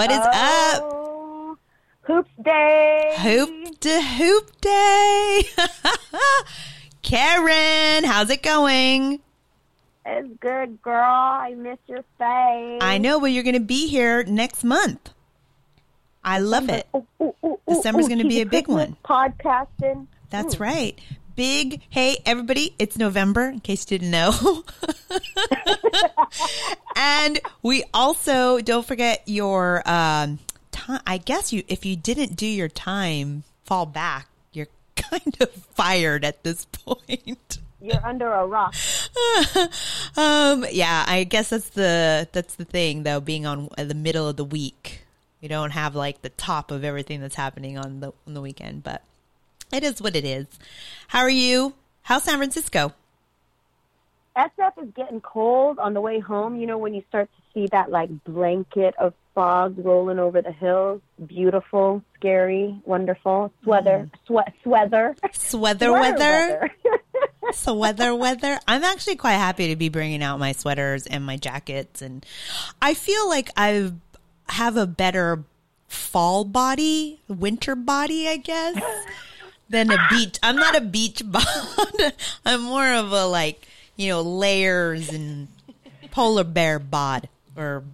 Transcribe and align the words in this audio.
What 0.00 0.10
is 0.10 0.18
oh, 0.22 1.52
up? 1.52 1.58
Hoops 2.04 2.30
Day. 2.42 3.16
Hoop 3.18 3.80
to 3.80 4.00
Hoop 4.00 4.60
Day. 4.62 5.42
Karen, 7.02 8.04
how's 8.04 8.30
it 8.30 8.42
going? 8.42 9.20
It's 10.06 10.28
good, 10.40 10.80
girl. 10.80 11.04
I 11.04 11.52
miss 11.54 11.76
your 11.86 12.02
face. 12.16 12.78
I 12.80 12.96
know, 12.98 13.20
but 13.20 13.26
you're 13.26 13.42
going 13.42 13.52
to 13.52 13.60
be 13.60 13.88
here 13.88 14.24
next 14.24 14.64
month. 14.64 15.10
I 16.24 16.38
love 16.38 16.70
it. 16.70 16.86
Ooh, 16.96 17.06
ooh, 17.20 17.34
ooh, 17.44 17.60
December's 17.68 18.08
gonna 18.08 18.24
be 18.24 18.40
a 18.40 18.46
big 18.46 18.64
Christmas 18.64 18.94
one. 19.04 19.34
Podcasting. 19.34 20.06
That's 20.30 20.58
right. 20.58 20.98
Big, 21.40 21.80
hey, 21.88 22.18
everybody, 22.26 22.74
it's 22.78 22.98
November, 22.98 23.48
in 23.48 23.60
case 23.60 23.90
you 23.90 23.98
didn't 23.98 24.10
know. 24.10 24.62
and 26.96 27.40
we 27.62 27.82
also, 27.94 28.60
don't 28.60 28.84
forget 28.84 29.22
your 29.24 29.78
um, 29.88 30.38
time. 30.70 31.00
I 31.06 31.16
guess 31.16 31.50
you, 31.50 31.62
if 31.66 31.86
you 31.86 31.96
didn't 31.96 32.36
do 32.36 32.44
your 32.44 32.68
time, 32.68 33.44
fall 33.64 33.86
back. 33.86 34.28
You're 34.52 34.66
kind 34.96 35.34
of 35.40 35.50
fired 35.50 36.26
at 36.26 36.44
this 36.44 36.66
point. 36.66 37.56
You're 37.80 38.06
under 38.06 38.30
a 38.30 38.46
rock. 38.46 38.74
um, 40.18 40.66
yeah, 40.70 41.06
I 41.08 41.24
guess 41.26 41.48
that's 41.48 41.70
the 41.70 42.28
that's 42.32 42.56
the 42.56 42.66
thing 42.66 43.04
though. 43.04 43.20
Being 43.20 43.46
on 43.46 43.70
the 43.78 43.94
middle 43.94 44.28
of 44.28 44.36
the 44.36 44.44
week, 44.44 45.06
we 45.40 45.48
don't 45.48 45.70
have 45.70 45.94
like 45.94 46.20
the 46.20 46.28
top 46.28 46.70
of 46.70 46.84
everything 46.84 47.22
that's 47.22 47.34
happening 47.34 47.78
on 47.78 48.00
the 48.00 48.12
on 48.26 48.34
the 48.34 48.42
weekend, 48.42 48.82
but 48.82 49.02
it 49.72 49.84
is 49.84 50.00
what 50.00 50.16
it 50.16 50.24
is. 50.24 50.46
How 51.08 51.20
are 51.20 51.30
you? 51.30 51.74
How's 52.02 52.24
San 52.24 52.38
Francisco? 52.38 52.94
SF 54.36 54.82
is 54.82 54.88
getting 54.94 55.20
cold 55.20 55.78
on 55.78 55.94
the 55.94 56.00
way 56.00 56.20
home. 56.20 56.56
You 56.56 56.66
know, 56.66 56.78
when 56.78 56.94
you 56.94 57.02
start 57.08 57.28
to 57.36 57.42
see 57.52 57.66
that 57.72 57.90
like 57.90 58.10
blanket 58.24 58.94
of 58.98 59.14
fog 59.34 59.74
rolling 59.78 60.18
over 60.18 60.42
the 60.42 60.52
hills. 60.52 61.00
Beautiful, 61.26 62.02
scary, 62.16 62.80
wonderful. 62.84 63.52
Sweater, 63.62 64.08
mm. 64.10 64.26
sweat, 64.26 64.52
sweater. 64.62 65.16
sweather. 65.32 65.86
Sweater 65.86 65.92
weather. 65.92 66.70
Sweater 67.52 68.14
weather. 68.14 68.58
I'm 68.68 68.84
actually 68.84 69.16
quite 69.16 69.34
happy 69.34 69.68
to 69.68 69.76
be 69.76 69.88
bringing 69.88 70.22
out 70.22 70.38
my 70.38 70.52
sweaters 70.52 71.06
and 71.06 71.24
my 71.24 71.36
jackets, 71.36 72.02
and 72.02 72.24
I 72.80 72.94
feel 72.94 73.28
like 73.28 73.50
I 73.56 73.92
have 74.50 74.76
a 74.76 74.86
better 74.86 75.44
fall 75.88 76.44
body, 76.44 77.20
winter 77.28 77.74
body, 77.74 78.28
I 78.28 78.36
guess, 78.36 78.80
than 79.70 79.90
a 79.90 79.98
beach. 80.10 80.38
I'm 80.42 80.56
not 80.56 80.76
a 80.76 80.80
beach 80.82 81.22
bod. 81.24 81.46
I'm 82.44 82.62
more 82.62 82.92
of 82.92 83.12
a 83.12 83.26
like 83.26 83.66
you 83.96 84.08
know 84.08 84.20
layers 84.20 85.08
and 85.08 85.48
polar 86.10 86.44
bear 86.44 86.78
bod 86.78 87.28
or 87.56 87.84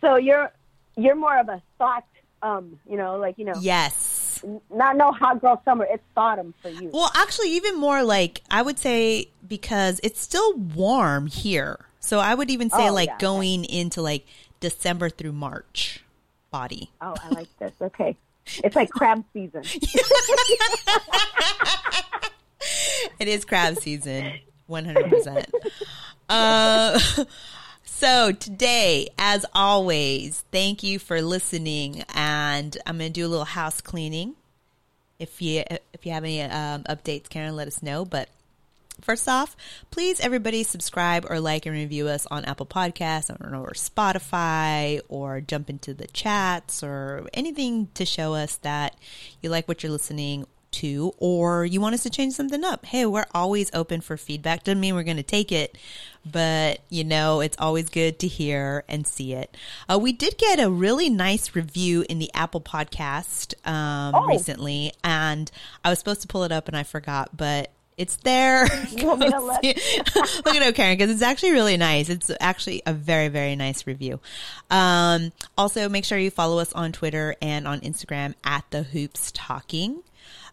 So 0.00 0.16
you're 0.16 0.52
you're 0.96 1.14
more 1.14 1.38
of 1.38 1.48
a 1.48 1.62
thought, 1.78 2.04
um, 2.42 2.78
you 2.88 2.96
know, 2.96 3.16
like 3.16 3.38
you 3.38 3.44
know, 3.44 3.54
yes. 3.60 4.44
not 4.70 4.96
no 4.96 5.12
hot 5.12 5.40
girl 5.40 5.60
summer. 5.64 5.86
It's 5.88 6.02
autumn 6.16 6.54
for 6.60 6.68
you. 6.68 6.90
Well, 6.92 7.10
actually, 7.14 7.50
even 7.52 7.78
more 7.78 8.02
like 8.02 8.42
I 8.50 8.62
would 8.62 8.78
say 8.78 9.28
because 9.46 10.00
it's 10.02 10.20
still 10.20 10.54
warm 10.54 11.26
here. 11.26 11.86
So 12.00 12.18
I 12.18 12.34
would 12.34 12.50
even 12.50 12.70
say 12.70 12.88
Oh, 12.88 12.94
like 12.94 13.08
yeah, 13.08 13.18
going 13.18 13.64
into 13.64 14.02
like 14.02 14.26
December 14.58 15.10
through 15.10 15.32
March 15.32 16.02
body. 16.50 16.90
Oh, 17.00 17.14
I 17.22 17.28
like 17.30 17.58
this. 17.58 17.72
Okay, 17.80 18.16
it's 18.64 18.76
like 18.76 18.90
crab 18.90 19.24
season. 19.32 19.62
It 23.18 23.28
is 23.28 23.44
crab 23.44 23.76
season, 23.76 24.32
100%. 24.68 25.44
Uh, 26.28 26.98
so 27.84 28.32
today, 28.32 29.10
as 29.18 29.44
always, 29.54 30.42
thank 30.50 30.82
you 30.82 30.98
for 30.98 31.20
listening 31.20 32.02
and 32.14 32.76
I'm 32.86 32.96
going 32.96 33.12
to 33.12 33.20
do 33.20 33.26
a 33.26 33.28
little 33.28 33.44
house 33.44 33.82
cleaning. 33.82 34.36
If 35.18 35.42
you, 35.42 35.64
if 35.92 36.06
you 36.06 36.12
have 36.12 36.24
any 36.24 36.40
um, 36.40 36.84
updates, 36.84 37.28
Karen, 37.28 37.56
let 37.56 37.68
us 37.68 37.82
know. 37.82 38.06
But 38.06 38.30
First 39.02 39.28
off, 39.28 39.56
please 39.90 40.20
everybody 40.20 40.62
subscribe 40.62 41.26
or 41.28 41.40
like 41.40 41.66
and 41.66 41.74
review 41.74 42.08
us 42.08 42.26
on 42.30 42.44
Apple 42.44 42.66
Podcasts 42.66 43.30
or, 43.30 43.72
Spotify 43.72 45.00
or 45.08 45.40
jump 45.40 45.70
into 45.70 45.94
the 45.94 46.06
chats 46.08 46.82
or 46.82 47.28
anything 47.34 47.88
to 47.94 48.04
show 48.04 48.34
us 48.34 48.56
that 48.56 48.96
you 49.40 49.50
like 49.50 49.66
what 49.68 49.82
you're 49.82 49.92
listening 49.92 50.46
to 50.72 51.12
or 51.18 51.64
you 51.64 51.80
want 51.80 51.94
us 51.94 52.04
to 52.04 52.10
change 52.10 52.32
something 52.34 52.62
up. 52.62 52.86
Hey, 52.86 53.04
we're 53.04 53.26
always 53.34 53.70
open 53.74 54.00
for 54.00 54.16
feedback. 54.16 54.62
Doesn't 54.62 54.78
mean 54.78 54.94
we're 54.94 55.02
going 55.02 55.16
to 55.16 55.22
take 55.24 55.50
it, 55.50 55.76
but 56.24 56.80
you 56.88 57.02
know, 57.02 57.40
it's 57.40 57.56
always 57.58 57.88
good 57.88 58.20
to 58.20 58.28
hear 58.28 58.84
and 58.88 59.04
see 59.04 59.32
it. 59.32 59.56
Uh, 59.92 59.98
we 59.98 60.12
did 60.12 60.38
get 60.38 60.60
a 60.60 60.70
really 60.70 61.10
nice 61.10 61.56
review 61.56 62.04
in 62.08 62.20
the 62.20 62.30
Apple 62.34 62.60
Podcast 62.60 63.54
um, 63.68 64.14
Oh. 64.14 64.26
recently, 64.26 64.92
and 65.02 65.50
I 65.84 65.90
was 65.90 65.98
supposed 65.98 66.22
to 66.22 66.28
pull 66.28 66.44
it 66.44 66.52
up 66.52 66.68
and 66.68 66.76
I 66.76 66.84
forgot, 66.84 67.36
but 67.36 67.72
it's 68.00 68.16
there. 68.16 68.66
You 68.90 69.06
want 69.06 69.20
me 69.20 69.30
to 69.30 69.38
let- 69.40 69.62
Look 70.44 70.56
at 70.56 70.62
it, 70.62 70.74
Karen, 70.74 70.96
because 70.96 71.10
it's 71.10 71.22
actually 71.22 71.52
really 71.52 71.76
nice. 71.76 72.08
It's 72.08 72.30
actually 72.40 72.82
a 72.86 72.92
very, 72.92 73.28
very 73.28 73.54
nice 73.56 73.86
review. 73.86 74.20
Um, 74.70 75.32
also, 75.56 75.88
make 75.88 76.04
sure 76.04 76.18
you 76.18 76.30
follow 76.30 76.58
us 76.58 76.72
on 76.72 76.92
Twitter 76.92 77.36
and 77.42 77.68
on 77.68 77.80
Instagram 77.80 78.34
at 78.42 78.64
the 78.70 78.82
Hoops 78.82 79.30
Talking. 79.34 80.02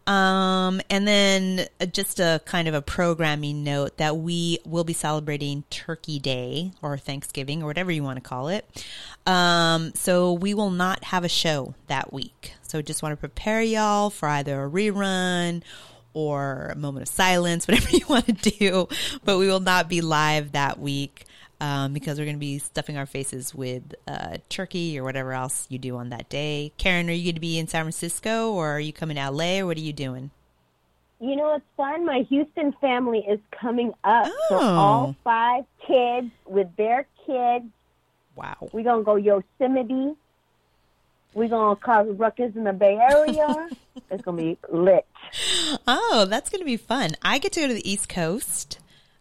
Um, 0.06 0.80
and 0.90 1.06
then 1.06 1.68
uh, 1.81 1.85
just 1.85 2.19
a 2.22 2.41
kind 2.46 2.69
of 2.69 2.74
a 2.74 2.81
programming 2.81 3.64
note 3.66 3.97
that 3.97 4.16
we 4.18 4.59
will 4.66 4.85
be 4.85 4.94
celebrating 4.94 5.64
Turkey 5.69 6.18
Day 6.19 6.72
or 6.81 6.97
Thanksgiving 6.97 7.62
or 7.62 7.66
whatever 7.66 7.91
you 7.91 8.03
want 8.03 8.16
to 8.16 8.22
call 8.28 8.47
it. 8.47 8.66
Um, 9.25 9.94
so 9.96 10.31
we 10.31 10.53
will 10.53 10.69
not 10.69 11.03
have 11.06 11.25
a 11.25 11.29
show 11.29 11.75
that 11.88 12.14
week. 12.14 12.53
So 12.62 12.81
just 12.81 13.03
want 13.03 13.14
to 13.14 13.18
prepare 13.18 13.62
y'all 13.62 14.09
for 14.09 14.29
either 14.29 14.64
a 14.64 14.69
rerun 14.69 15.62
or 16.13 16.72
a 16.73 16.75
moment 16.75 17.03
of 17.03 17.13
silence, 17.13 17.68
whatever 17.68 17.90
you 17.95 18.06
want 18.07 18.25
to 18.25 18.34
do. 18.34 18.88
But 19.23 19.38
we 19.38 19.47
will 19.47 19.59
not 19.59 19.90
be 19.90 20.01
live 20.01 20.53
that 20.53 20.79
week 20.79 21.25
um, 21.62 21.94
because 21.94 22.18
we're 22.19 22.25
going 22.25 22.35
to 22.38 22.40
be 22.40 22.59
stuffing 22.59 22.97
our 22.97 23.06
faces 23.06 23.53
with 23.53 23.95
uh, 24.07 24.38
turkey 24.50 24.97
or 25.00 25.03
whatever 25.03 25.34
else 25.34 25.66
you 25.69 25.78
do 25.79 25.96
on 25.97 26.09
that 26.09 26.29
day. 26.29 26.72
Karen, 26.78 27.09
are 27.09 27.13
you 27.13 27.23
going 27.25 27.35
to 27.35 27.41
be 27.41 27.57
in 27.59 27.67
San 27.67 27.84
Francisco 27.84 28.51
or 28.53 28.69
are 28.69 28.79
you 28.79 28.94
coming 28.94 29.16
to 29.17 29.29
LA 29.29 29.59
or 29.59 29.66
what 29.67 29.78
are 29.78 29.81
you 29.81 29.94
doing? 29.94 30.31
You 31.19 31.35
know, 31.35 31.56
it's 31.56 31.66
fun. 31.75 32.06
My 32.06 32.19
Houston 32.29 32.73
family 32.73 33.25
is 33.28 33.40
coming 33.59 33.91
up. 34.03 34.28
So 34.50 34.59
Oh. 34.59 34.75
all 34.75 35.16
five 35.23 35.66
kids 35.88 36.29
with 36.46 36.67
their 36.75 37.07
kids, 37.25 37.66
Wow. 38.35 38.69
we're 38.72 38.84
going 38.84 39.01
to 39.01 39.03
go 39.03 39.16
Yosemite. 39.16 40.16
We're 41.34 41.50
going 41.50 41.75
to 41.75 41.81
cause 41.81 42.07
ruckus 42.09 42.56
in 42.56 42.63
the 42.66 42.73
Bay 42.73 42.97
Area. 43.12 43.67
it's 44.12 44.23
going 44.23 44.38
to 44.38 44.44
be 44.44 44.57
lit. 44.69 45.06
Oh, 45.88 46.26
that's 46.30 46.50
going 46.50 46.62
to 46.62 46.66
be 46.66 46.78
fun. 46.78 47.12
I 47.22 47.40
get 47.40 47.54
to 47.54 47.62
go 47.62 47.68
to 47.68 47.74
the 47.74 47.90
East 47.90 48.10
Coast. 48.10 48.80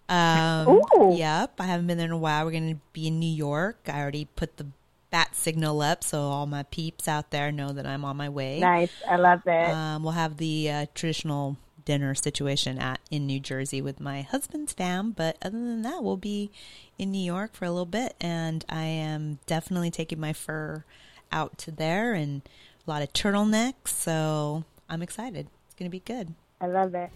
Um, 0.09 0.69
Ooh. 0.69 1.15
Yep. 1.17 1.61
I 1.61 1.65
haven't 1.65 1.87
been 1.87 1.99
there 1.99 2.07
in 2.07 2.13
a 2.13 2.19
while. 2.19 2.45
We're 2.45 2.53
going 2.53 2.75
to 2.75 2.81
be 2.93 3.09
in 3.09 3.19
New 3.19 3.33
York. 3.33 3.89
I 3.89 4.01
already 4.01 4.25
put 4.25 4.57
the 4.57 4.67
bat 5.11 5.35
signal 5.35 5.83
up 5.83 6.03
so 6.05 6.21
all 6.21 6.47
my 6.47 6.63
peeps 6.65 7.09
out 7.09 7.31
there 7.31 7.53
know 7.53 7.73
that 7.73 7.87
I'm 7.87 8.05
on 8.05 8.17
my 8.17 8.29
way. 8.29 8.61
Nice. 8.61 8.93
I 9.09 9.17
love 9.17 9.43
it. 9.47 9.71
Um, 9.71 10.03
we'll 10.03 10.13
have 10.13 10.37
the 10.37 10.71
uh, 10.71 10.87
traditional 10.95 11.57
dinner 11.85 12.15
situation 12.15 12.79
at 12.79 13.01
in 13.11 13.27
New 13.27 13.41
Jersey 13.41 13.81
with 13.81 14.01
my 14.01 14.23
husband's 14.23 14.73
fam, 14.73 15.13
but 15.13 15.39
other 15.41 15.57
than 15.57 15.83
that, 15.83 16.03
we'll 16.03 16.17
be 16.17 16.51
in 16.99 17.13
New 17.13 17.25
York 17.25 17.55
for 17.55 17.65
a 17.65 17.71
little 17.71 17.87
bit, 17.87 18.15
and 18.21 18.65
I 18.69 18.83
am 18.83 19.39
definitely 19.47 19.91
taking 19.91 20.21
my 20.21 20.33
fur 20.33 20.85
out 21.33 21.57
to 21.59 21.71
there 21.71 22.13
and 22.13 22.43
a 22.87 22.91
lot 22.91 23.03
of 23.03 23.13
turtlenecks. 23.13 23.89
So 23.89 24.65
I'm 24.91 25.01
excited. 25.01 25.49
Going 25.79 25.91
to 25.91 25.91
be 25.91 26.01
good. 26.01 26.35
I 26.61 26.67
love 26.67 26.95
it. 26.95 27.11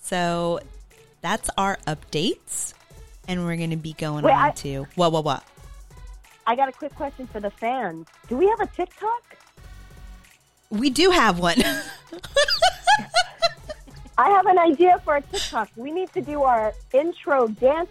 So 0.00 0.60
that's 1.20 1.50
our 1.58 1.78
updates, 1.86 2.72
and 3.28 3.44
we're 3.44 3.56
going 3.56 3.70
to 3.70 3.76
be 3.76 3.92
going 3.92 4.24
Wait, 4.24 4.32
on 4.32 4.38
I- 4.38 4.50
to 4.52 4.86
what 4.94 5.12
what 5.12 5.24
what. 5.24 5.44
I 6.46 6.56
got 6.56 6.68
a 6.68 6.72
quick 6.72 6.94
question 6.94 7.26
for 7.26 7.38
the 7.38 7.50
fans. 7.50 8.06
Do 8.28 8.36
we 8.36 8.48
have 8.48 8.60
a 8.60 8.66
TikTok? 8.66 9.36
We 10.70 10.90
do 10.90 11.10
have 11.10 11.38
one. 11.38 11.56
I 14.18 14.30
have 14.30 14.46
an 14.46 14.58
idea 14.58 15.00
for 15.04 15.16
a 15.16 15.20
TikTok. 15.20 15.68
We 15.76 15.92
need 15.92 16.12
to 16.14 16.20
do 16.22 16.42
our 16.42 16.72
intro 16.92 17.48
dance 17.48 17.90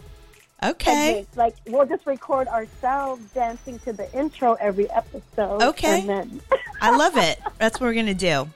okay. 0.63 1.25
Like 1.36 1.56
we'll 1.68 1.86
just 1.86 2.06
record 2.06 2.48
ourselves 2.48 3.21
dancing 3.33 3.80
to 3.80 3.94
the 3.94 4.12
intro 4.18 4.56
every 4.56 4.89
episode. 4.92 5.62
Okay. 5.62 6.01
And 6.01 6.10
then 6.10 6.42
I 6.81 6.95
love 6.95 7.18
it. 7.18 7.39
That's 7.57 7.80
what 7.80 7.88
we're 7.88 7.94
gonna 7.94 8.13
do. 8.13 8.50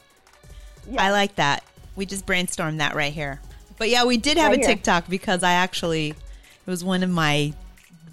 Yeah. 0.89 1.03
I 1.03 1.11
like 1.11 1.35
that. 1.35 1.63
We 1.95 2.05
just 2.05 2.25
brainstormed 2.25 2.79
that 2.79 2.95
right 2.95 3.13
here. 3.13 3.39
But 3.77 3.89
yeah, 3.89 4.05
we 4.05 4.17
did 4.17 4.37
have 4.37 4.51
Right 4.51 4.59
a 4.59 4.61
here. 4.65 4.75
TikTok 4.75 5.09
because 5.09 5.43
I 5.43 5.53
actually 5.53 6.09
it 6.09 6.69
was 6.69 6.83
one 6.83 7.03
of 7.03 7.09
my 7.09 7.53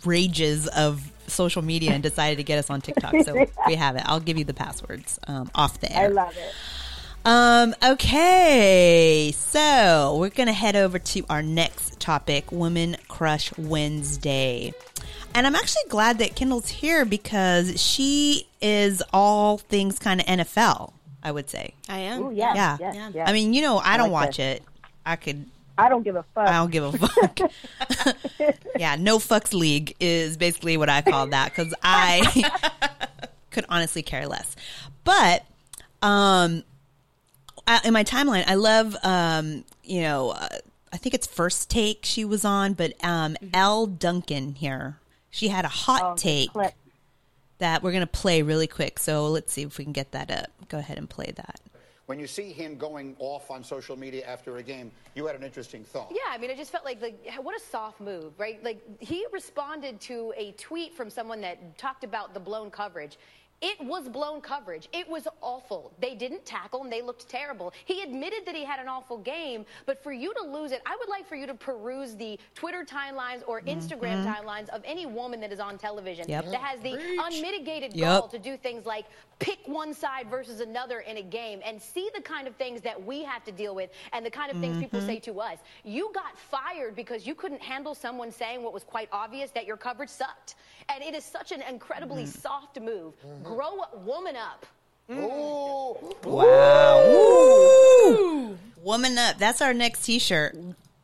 rages 0.05 0.67
of 0.69 1.11
social 1.27 1.63
media 1.63 1.93
and 1.93 2.03
decided 2.03 2.37
to 2.37 2.43
get 2.43 2.59
us 2.59 2.71
on 2.71 2.81
TikTok. 2.81 3.15
So 3.25 3.47
we 3.67 3.75
have 3.77 3.97
it. 3.97 4.03
I'll 4.07 4.21
give 4.21 4.37
you 4.39 4.45
the 4.45 4.55
passwords 4.55 5.19
um, 5.29 5.51
off 5.55 5.81
the 5.81 5.95
air. 5.97 6.05
I 6.05 6.09
love 6.09 6.37
it. 6.37 6.55
Um, 7.23 7.75
okay, 7.85 9.31
so 9.37 10.17
we're 10.19 10.31
gonna 10.31 10.55
head 10.55 10.75
over 10.75 10.99
to 10.99 11.25
our 11.29 11.43
next 11.43 12.01
topic, 12.01 12.51
Women 12.51 12.97
Crush 13.09 13.53
Wednesday. 13.59 14.73
And 15.35 15.47
I'm 15.47 15.55
actually 15.55 15.83
glad 15.91 16.19
that 16.19 16.35
Kendall's 16.35 16.69
here 16.71 17.05
because 17.05 17.81
she 17.81 18.47
is 18.63 19.03
all 19.13 19.59
things 19.59 19.99
kind 19.99 20.21
of 20.21 20.27
NFL, 20.27 20.93
I 21.23 21.33
would 21.33 21.51
say. 21.51 21.75
I 21.89 21.99
am. 22.01 22.23
Ooh, 22.23 22.31
yes, 22.33 22.57
Yeah. 22.57 22.77
yes, 22.81 22.95
Yeah. 22.95 23.11
yes. 23.15 23.29
I 23.29 23.33
mean, 23.33 23.53
you 23.55 23.63
know, 23.63 23.79
I, 23.79 23.97
don't 23.97 24.11
like 24.11 24.27
watch 24.29 24.39
it. 24.39 24.63
I 25.05 25.17
could 25.17 25.47
I 25.77 25.89
don't 25.89 26.03
give 26.03 26.15
a 26.17 26.23
fuck. 26.35 26.49
I 26.49 26.53
don't 26.53 26.71
give 26.71 26.85
a 26.85 26.93
fuck. 26.93 27.41
yeah, 28.79 28.97
no 28.97 29.19
fucks 29.19 29.55
league 29.55 29.97
is 29.99 30.37
basically 30.37 30.77
what 30.77 30.91
I 30.91 31.01
call 31.01 31.27
that 31.29 31.51
because 31.55 31.73
I 31.83 32.51
could 33.51 33.65
honestly 33.69 34.03
care 34.03 34.27
less. 34.27 34.55
But 35.05 35.45
um, 36.03 36.65
I, 37.67 37.81
in 37.85 37.95
my 37.95 38.05
timeline, 38.05 38.45
I 38.47 38.57
love 38.57 38.95
um, 39.03 39.65
you 39.83 40.03
know, 40.03 40.31
uh, 40.31 40.49
I 40.93 40.97
think 40.99 41.15
it's 41.15 41.27
first 41.27 41.71
take 41.71 42.01
she 42.03 42.25
was 42.25 42.45
on, 42.45 42.75
but 42.75 42.93
um, 43.03 43.37
Elle 43.55 43.87
Duncan 43.87 44.55
here, 44.57 44.99
she 45.31 45.49
had 45.49 45.65
a 45.65 45.69
hot 45.69 46.03
Oh, 46.05 46.15
take 46.15 46.51
clip. 46.51 46.75
That 47.61 47.83
we're 47.83 47.93
gonna 47.93 48.07
play 48.07 48.43
really 48.43 48.67
quick. 48.67 48.99
So 48.99 49.29
let's 49.29 49.53
see 49.53 49.63
if 49.63 49.79
we 49.79 49.85
can 49.85 49.93
get 49.93 50.13
that 50.13 50.31
up. 50.31 50.49
Go 50.69 50.79
ahead 50.79 50.99
and 50.99 51.09
play 51.09 51.33
that. 51.37 51.61
When 52.07 52.19
you 52.19 52.27
see 52.27 52.51
him 52.51 52.77
going 52.77 53.15
off 53.21 53.53
on 53.53 53.63
social 53.63 53.97
media 53.97 54.27
after 54.27 54.57
a 54.57 54.65
game, 54.65 54.91
you 55.15 55.27
had 55.27 55.37
an 55.37 55.45
interesting 55.45 55.85
thought. 55.85 56.11
Yeah, 56.11 56.29
I 56.29 56.39
mean, 56.39 56.51
it 56.51 56.57
just 56.57 56.73
felt 56.73 56.85
like, 56.85 57.01
like 57.01 57.25
what 57.41 57.57
a 57.57 57.65
soft 57.65 58.01
move, 58.01 58.33
right? 58.37 58.63
Like 58.65 58.83
he 58.99 59.25
responded 59.33 60.01
to 60.03 60.35
a 60.37 60.51
tweet 60.53 60.93
from 60.93 61.09
someone 61.09 61.41
that 61.43 61.79
talked 61.79 62.03
about 62.03 62.35
the 62.35 62.41
blown 62.41 62.69
coverage. 62.69 63.17
It 63.63 63.79
was 63.85 64.09
blown 64.09 64.41
coverage. 64.41 64.89
It 64.93 65.07
was 65.09 65.29
awful. 65.43 65.93
They 66.01 66.15
didn't 66.15 66.47
tackle 66.47 66.83
and 66.83 66.91
they 66.91 67.03
looked 67.03 67.29
terrible. 67.29 67.73
He 67.85 68.03
admitted 68.03 68.47
that 68.47 68.55
he 68.55 68.65
had 68.65 68.81
an 68.81 68.89
awful 68.89 69.19
game, 69.19 69.67
but 69.85 70.03
for 70.03 70.13
you 70.13 70.33
to 70.35 70.43
lose 70.43 70.73
it, 70.73 70.81
I 70.87 70.97
would 70.99 71.09
like 71.11 71.29
for 71.29 71.35
you 71.37 71.47
to 71.47 71.55
peruse 71.55 72.15
the 72.17 72.39
Twitter 72.55 72.85
timelines 72.85 73.43
or 73.47 73.61
mm-hmm. 73.61 73.79
Instagram 73.79 74.25
timelines 74.25 74.71
of 74.71 74.83
any 74.85 75.05
woman 75.05 75.41
that 75.41 75.53
is 75.53 75.61
on 75.61 75.77
television 75.77 76.25
Yep. 76.29 76.47
that 76.47 76.61
has 76.61 76.81
the 76.81 76.95
unmitigated 77.23 77.95
Yep. 77.95 78.21
gall 78.21 78.29
to 78.29 78.39
do 78.39 78.57
things 78.57 78.87
like 78.87 79.05
pick 79.41 79.59
one 79.67 79.93
side 79.93 80.29
versus 80.31 80.61
another 80.61 81.01
in 81.01 81.17
a 81.17 81.23
game 81.23 81.61
and 81.65 81.81
see 81.81 82.09
the 82.15 82.21
kind 82.21 82.47
of 82.47 82.55
things 82.57 82.81
that 82.83 83.03
we 83.05 83.25
have 83.25 83.43
to 83.45 83.51
deal 83.51 83.75
with 83.75 83.91
and 84.13 84.25
the 84.25 84.31
kind 84.31 84.53
of 84.53 84.59
things 84.61 84.79
people 84.79 85.01
mm-hmm. 85.01 85.09
say 85.09 85.19
to 85.19 85.41
us. 85.41 85.59
You 85.83 86.13
got 86.15 86.39
fired 86.39 86.95
because 86.95 87.27
you 87.27 87.35
couldn't 87.35 87.63
handle 87.63 87.95
someone 87.95 88.31
saying 88.31 88.63
what 88.63 88.73
was 88.73 88.85
quite 88.85 89.09
obvious 89.11 89.51
that 89.53 89.67
your 89.67 89.77
coverage 89.77 90.11
sucked. 90.11 90.55
And 90.89 91.03
it 91.03 91.15
is 91.15 91.25
such 91.25 91.53
an 91.53 91.63
incredibly 91.63 92.25
mm. 92.25 92.29
soft 92.29 92.79
move. 92.81 93.15
Mm-hmm. 93.27 93.43
Grow 93.43 93.81
up, 93.81 94.05
woman 94.05 94.37
up. 94.37 94.67
Ooh. 95.11 95.15
Mm. 95.15 96.25
Wow. 96.25 97.07
Woo. 97.09 98.59
Woman 98.83 99.19
up. 99.19 99.39
That's 99.39 99.61
our 99.61 99.75
next 99.75 100.05
T-shirt. 100.05 100.57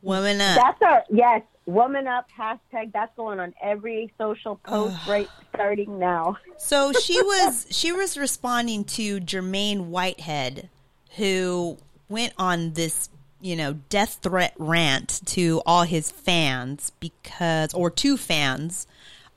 Woman 0.02 0.40
up. 0.40 0.56
That's 0.56 0.82
our 0.82 1.04
yes, 1.10 1.42
woman 1.66 2.06
up 2.06 2.28
hashtag. 2.36 2.92
That's 2.92 3.14
going 3.16 3.40
on 3.40 3.54
every 3.62 4.12
social 4.16 4.56
post 4.56 4.96
right 5.06 5.28
starting 5.54 5.98
now. 5.98 6.38
So 6.56 6.92
she 7.00 7.20
was 7.20 7.66
she 7.70 7.92
was 7.92 8.16
responding 8.16 8.84
to 8.84 9.20
Jermaine 9.20 9.86
Whitehead, 9.86 10.68
who 11.16 11.78
went 12.08 12.32
on 12.38 12.72
this 12.72 13.10
you 13.40 13.56
know 13.56 13.74
death 13.90 14.20
threat 14.22 14.54
rant 14.56 15.20
to 15.26 15.60
all 15.66 15.82
his 15.82 16.10
fans 16.10 16.92
because 17.00 17.74
or 17.74 17.90
two 17.90 18.16
fans 18.16 18.86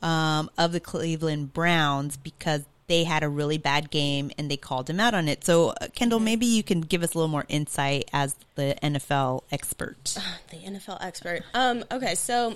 um, 0.01 0.49
of 0.57 0.71
the 0.71 0.79
Cleveland 0.79 1.53
Browns 1.53 2.15
because 2.17 2.65
they 2.89 3.03
had 3.03 3.21
a 3.21 3.30
really 3.30 3.59
bad 3.59 3.91
game 3.91 4.31
and 4.38 4.50
they 4.50 4.57
called 4.57 4.89
him 4.89 5.00
out 5.00 5.13
on 5.13 5.30
it. 5.30 5.45
So 5.45 5.69
uh, 5.69 5.88
Kendall, 5.94 6.19
maybe 6.19 6.47
you 6.47 6.63
can 6.63 6.81
give 6.81 7.03
us 7.03 7.13
a 7.13 7.18
little 7.18 7.30
more 7.30 7.45
insight 7.47 8.09
as 8.12 8.36
the 8.56 8.75
NFL 8.81 9.44
expert. 9.51 10.18
the 10.50 10.57
NFL 10.57 10.97
expert. 11.00 11.44
Um, 11.53 11.86
okay, 11.91 12.15
so 12.15 12.56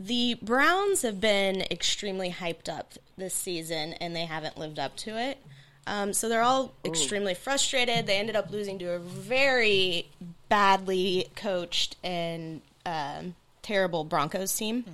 the 0.00 0.38
Browns 0.40 1.02
have 1.02 1.20
been 1.20 1.60
extremely 1.70 2.30
hyped 2.30 2.68
up 2.68 2.94
this 3.18 3.34
season, 3.34 3.92
and 3.94 4.16
they 4.16 4.24
haven't 4.24 4.56
lived 4.56 4.78
up 4.78 4.96
to 4.96 5.18
it. 5.18 5.38
Um, 5.86 6.12
so 6.12 6.28
they're 6.28 6.42
all 6.42 6.72
extremely 6.84 7.34
frustrated. 7.34 8.06
They 8.06 8.18
ended 8.18 8.36
up 8.36 8.50
losing 8.50 8.78
to 8.80 8.92
a 8.92 8.98
very 8.98 10.08
badly 10.48 11.28
coached 11.34 11.96
and 12.02 12.62
um, 12.86 13.34
terrible 13.62 14.04
Broncos 14.04 14.54
team. 14.54 14.84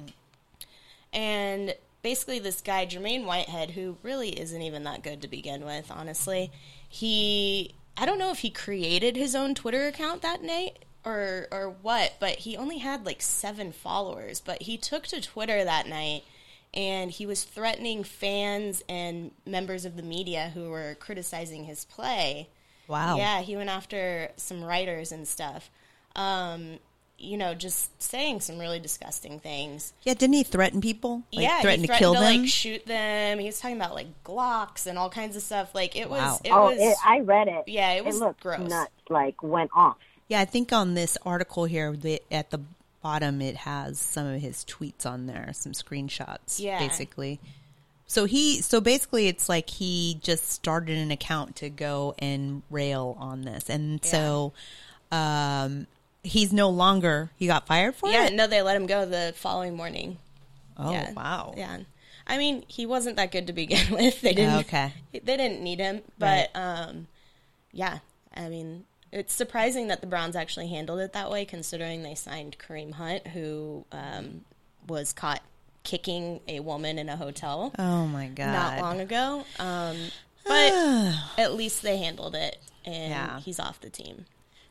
And 1.13 1.75
basically, 2.05 2.39
this 2.39 2.61
guy, 2.61 2.87
Jermaine 2.87 3.25
Whitehead, 3.25 3.73
who 3.73 3.97
really 4.05 4.39
isn't 4.39 4.63
even 4.63 4.85
that 4.85 5.03
good 5.03 5.21
to 5.23 5.29
begin 5.29 5.65
with, 5.65 5.91
honestly, 5.91 6.53
he. 6.89 7.75
I 7.97 8.07
don't 8.07 8.19
know 8.19 8.31
if 8.31 8.41
he 8.41 8.51
created 8.51 9.17
his 9.17 9.35
own 9.37 9.55
Twitter 9.55 9.87
account 9.87 10.23
that 10.23 10.43
night 10.43 10.85
or 11.05 11.49
or 11.51 11.75
what, 11.83 12.15
but 12.19 12.39
he 12.39 12.57
only 12.57 12.79
had 12.79 13.07
like 13.07 13.23
seven 13.23 13.73
followers. 13.73 14.41
But 14.41 14.63
he 14.63 14.77
took 14.77 15.07
to 15.09 15.21
Twitter 15.21 15.65
that 15.65 15.89
night 15.89 16.25
and 16.75 17.11
he 17.11 17.25
was 17.25 17.45
threatening 17.45 18.03
fans 18.03 18.83
and 18.89 19.31
members 19.47 19.85
of 19.85 19.97
the 19.97 20.03
media 20.03 20.51
who 20.55 20.71
were 20.71 20.97
criticizing 20.99 21.65
his 21.65 21.85
play. 21.85 22.49
Wow. 22.89 23.17
Yeah, 23.17 23.41
he 23.41 23.57
went 23.57 23.71
after 23.71 24.31
some 24.37 24.63
writers 24.63 25.13
and 25.13 25.27
stuff. 25.27 25.71
Um, 26.17 26.81
you 27.19 27.37
know, 27.37 27.55
just 27.55 28.03
saying 28.03 28.41
some 28.41 28.59
really 28.59 28.81
disgusting 28.81 29.41
things. 29.41 29.93
Yeah, 30.03 30.15
didn't 30.15 30.35
he 30.35 30.43
threaten 30.43 30.81
people? 30.81 31.23
Like, 31.33 31.45
yeah, 31.45 31.61
threaten 31.61 31.83
he 31.83 31.87
to 31.87 31.97
kill 31.97 32.15
them. 32.15 32.23
like 32.23 32.49
shoot 32.49 32.85
them. 32.87 33.39
He 33.39 33.47
was 33.47 33.61
talking 33.61 33.77
about 33.77 33.95
like 33.95 34.09
Glocks 34.25 34.87
and 34.87 34.99
all 34.99 35.11
kinds 35.11 35.37
of 35.37 35.43
stuff. 35.43 35.75
Like 35.75 35.97
it 35.97 36.11
was, 36.11 36.41
it 36.45 36.51
oh, 36.51 36.71
was. 36.71 36.79
it, 36.79 36.97
I 37.05 37.21
read 37.21 37.49
it. 37.49 37.65
yeah, 37.67 37.93
it 37.93 38.05
was 38.05 38.19
looked 38.19 38.41
gross. 38.41 38.69
nuts. 38.69 38.91
Like 39.09 39.43
went 39.43 39.71
off. 39.75 39.97
Yeah, 40.29 40.41
I 40.41 40.45
think 40.45 40.73
on 40.73 40.95
this 40.95 41.19
article 41.25 41.67
here, 41.67 41.95
the, 41.95 42.23
at 42.31 42.51
the 42.51 42.61
bottom, 43.03 43.43
it 43.43 43.57
has 43.57 43.99
some 43.99 44.27
of 44.27 44.41
his 44.41 44.65
tweets 44.65 45.05
on 45.05 45.27
there, 45.27 45.51
some 45.53 45.73
screenshots, 45.73 46.59
Yeah. 46.59 46.79
basically. 46.79 47.39
So 48.07 48.25
he, 48.25 48.63
so 48.63 48.81
basically, 48.81 49.29
it's 49.29 49.49
like 49.49 49.69
he 49.69 50.19
just 50.23 50.51
started 50.51 50.97
an 50.99 51.11
account 51.11 51.57
to 51.57 51.69
go 51.69 52.15
and 52.19 52.63
rail 52.71 53.17
on 53.19 53.43
this, 53.43 53.69
and 53.69 54.05
so, 54.05 54.53
um, 55.11 55.87
he's 56.25 56.53
no 56.53 56.69
longer. 56.71 57.31
He 57.37 57.47
got 57.47 57.67
fired 57.67 57.95
for 57.95 58.09
yeah, 58.09 58.25
it. 58.27 58.31
Yeah, 58.31 58.37
no, 58.37 58.47
they 58.47 58.63
let 58.63 58.77
him 58.77 58.87
go 58.87 59.07
the 59.07 59.33
following 59.37 59.77
morning. 59.77 60.19
Oh 60.77 60.91
yeah. 60.91 61.13
wow. 61.13 61.55
Yeah. 61.57 61.79
I 62.27 62.39
mean, 62.39 62.65
he 62.67 62.87
wasn't 62.87 63.17
that 63.17 63.31
good 63.31 63.47
to 63.47 63.53
begin 63.53 63.87
with. 63.93 64.21
They 64.21 64.33
didn't. 64.33 64.61
Okay. 64.61 64.93
They 65.13 65.37
didn't 65.37 65.63
need 65.63 65.79
him, 65.79 66.03
but 66.19 66.51
um, 66.55 67.07
yeah. 67.71 67.99
I 68.35 68.49
mean, 68.49 68.85
it's 69.13 69.33
surprising 69.33 69.87
that 69.89 70.01
the 70.01 70.07
Browns 70.09 70.35
actually 70.35 70.69
handled 70.69 70.99
it 71.01 71.13
that 71.13 71.31
way, 71.31 71.45
considering 71.45 72.03
they 72.03 72.15
signed 72.17 72.57
Kareem 72.59 72.95
Hunt, 72.95 73.29
who 73.29 73.85
um, 73.93 74.41
was 74.89 75.13
caught 75.13 75.43
kicking 75.85 76.41
a 76.49 76.61
woman 76.61 76.99
in 76.99 77.11
a 77.11 77.17
hotel 77.17 77.71
Oh 77.79 78.07
my 78.07 78.27
god. 78.29 78.53
not 78.53 78.81
long 78.81 79.01
ago. 79.01 79.45
Um, 79.59 79.97
but 80.47 80.73
at 81.39 81.55
least 81.55 81.83
they 81.83 81.99
handled 81.99 82.35
it, 82.35 82.59
and 82.85 83.11
Yeah. 83.11 83.39
he's 83.41 83.61
off 83.61 83.81
the 83.81 83.91
team. 83.91 84.25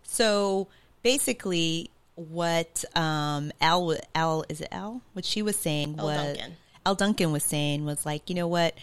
So 0.04 0.68
basically, 1.04 1.90
what 2.16 2.84
um, 2.96 3.52
Al 3.62 3.96
Al 4.16 4.46
is 4.50 4.62
it 4.62 4.70
Al? 4.72 5.02
What 5.14 5.26
she 5.26 5.42
was 5.42 5.56
saying 5.56 5.96
Al 6.00 6.06
was 6.06 6.38
Duncan. 6.38 6.58
Al 6.86 6.96
Duncan 6.96 7.32
was 7.32 7.44
saying 7.44 7.86
was 7.86 8.06
like, 8.06 8.30
you 8.30 8.36
know 8.36 8.48
what? 8.48 8.76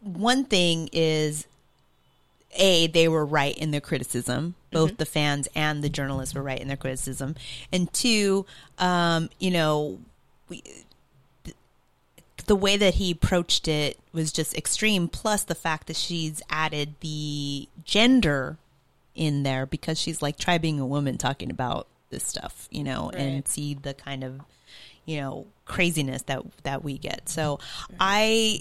One 0.00 0.44
thing 0.44 0.88
is, 0.92 1.46
a 2.52 2.86
they 2.86 3.08
were 3.08 3.24
right 3.24 3.56
in 3.56 3.70
their 3.70 3.80
criticism. 3.80 4.54
Both 4.72 4.98
the 4.98 5.06
fans 5.06 5.48
and 5.56 5.82
the 5.82 5.88
journalists 5.88 6.32
were 6.34 6.42
right 6.42 6.60
in 6.60 6.68
their 6.68 6.76
criticism, 6.76 7.34
and 7.72 7.92
two, 7.92 8.46
um, 8.78 9.28
you 9.40 9.50
know, 9.50 9.98
we 10.48 10.62
the 12.46 12.56
way 12.56 12.76
that 12.76 12.94
he 12.94 13.12
approached 13.12 13.68
it 13.68 13.98
was 14.12 14.32
just 14.32 14.56
extreme 14.56 15.08
plus 15.08 15.44
the 15.44 15.54
fact 15.54 15.86
that 15.86 15.96
she's 15.96 16.42
added 16.50 16.94
the 17.00 17.68
gender 17.84 18.56
in 19.20 19.42
there 19.42 19.66
because 19.66 20.00
she's 20.00 20.22
like 20.22 20.38
try 20.38 20.56
being 20.56 20.80
a 20.80 20.86
woman 20.86 21.18
talking 21.18 21.50
about 21.50 21.86
this 22.08 22.24
stuff 22.24 22.66
you 22.70 22.82
know 22.82 23.10
and 23.10 23.46
see 23.46 23.74
the 23.74 23.92
kind 23.92 24.24
of 24.24 24.40
you 25.04 25.20
know 25.20 25.46
craziness 25.66 26.22
that 26.22 26.42
that 26.62 26.82
we 26.82 26.96
get 26.96 27.28
so 27.28 27.58
mm-hmm. 27.58 27.96
i 28.00 28.60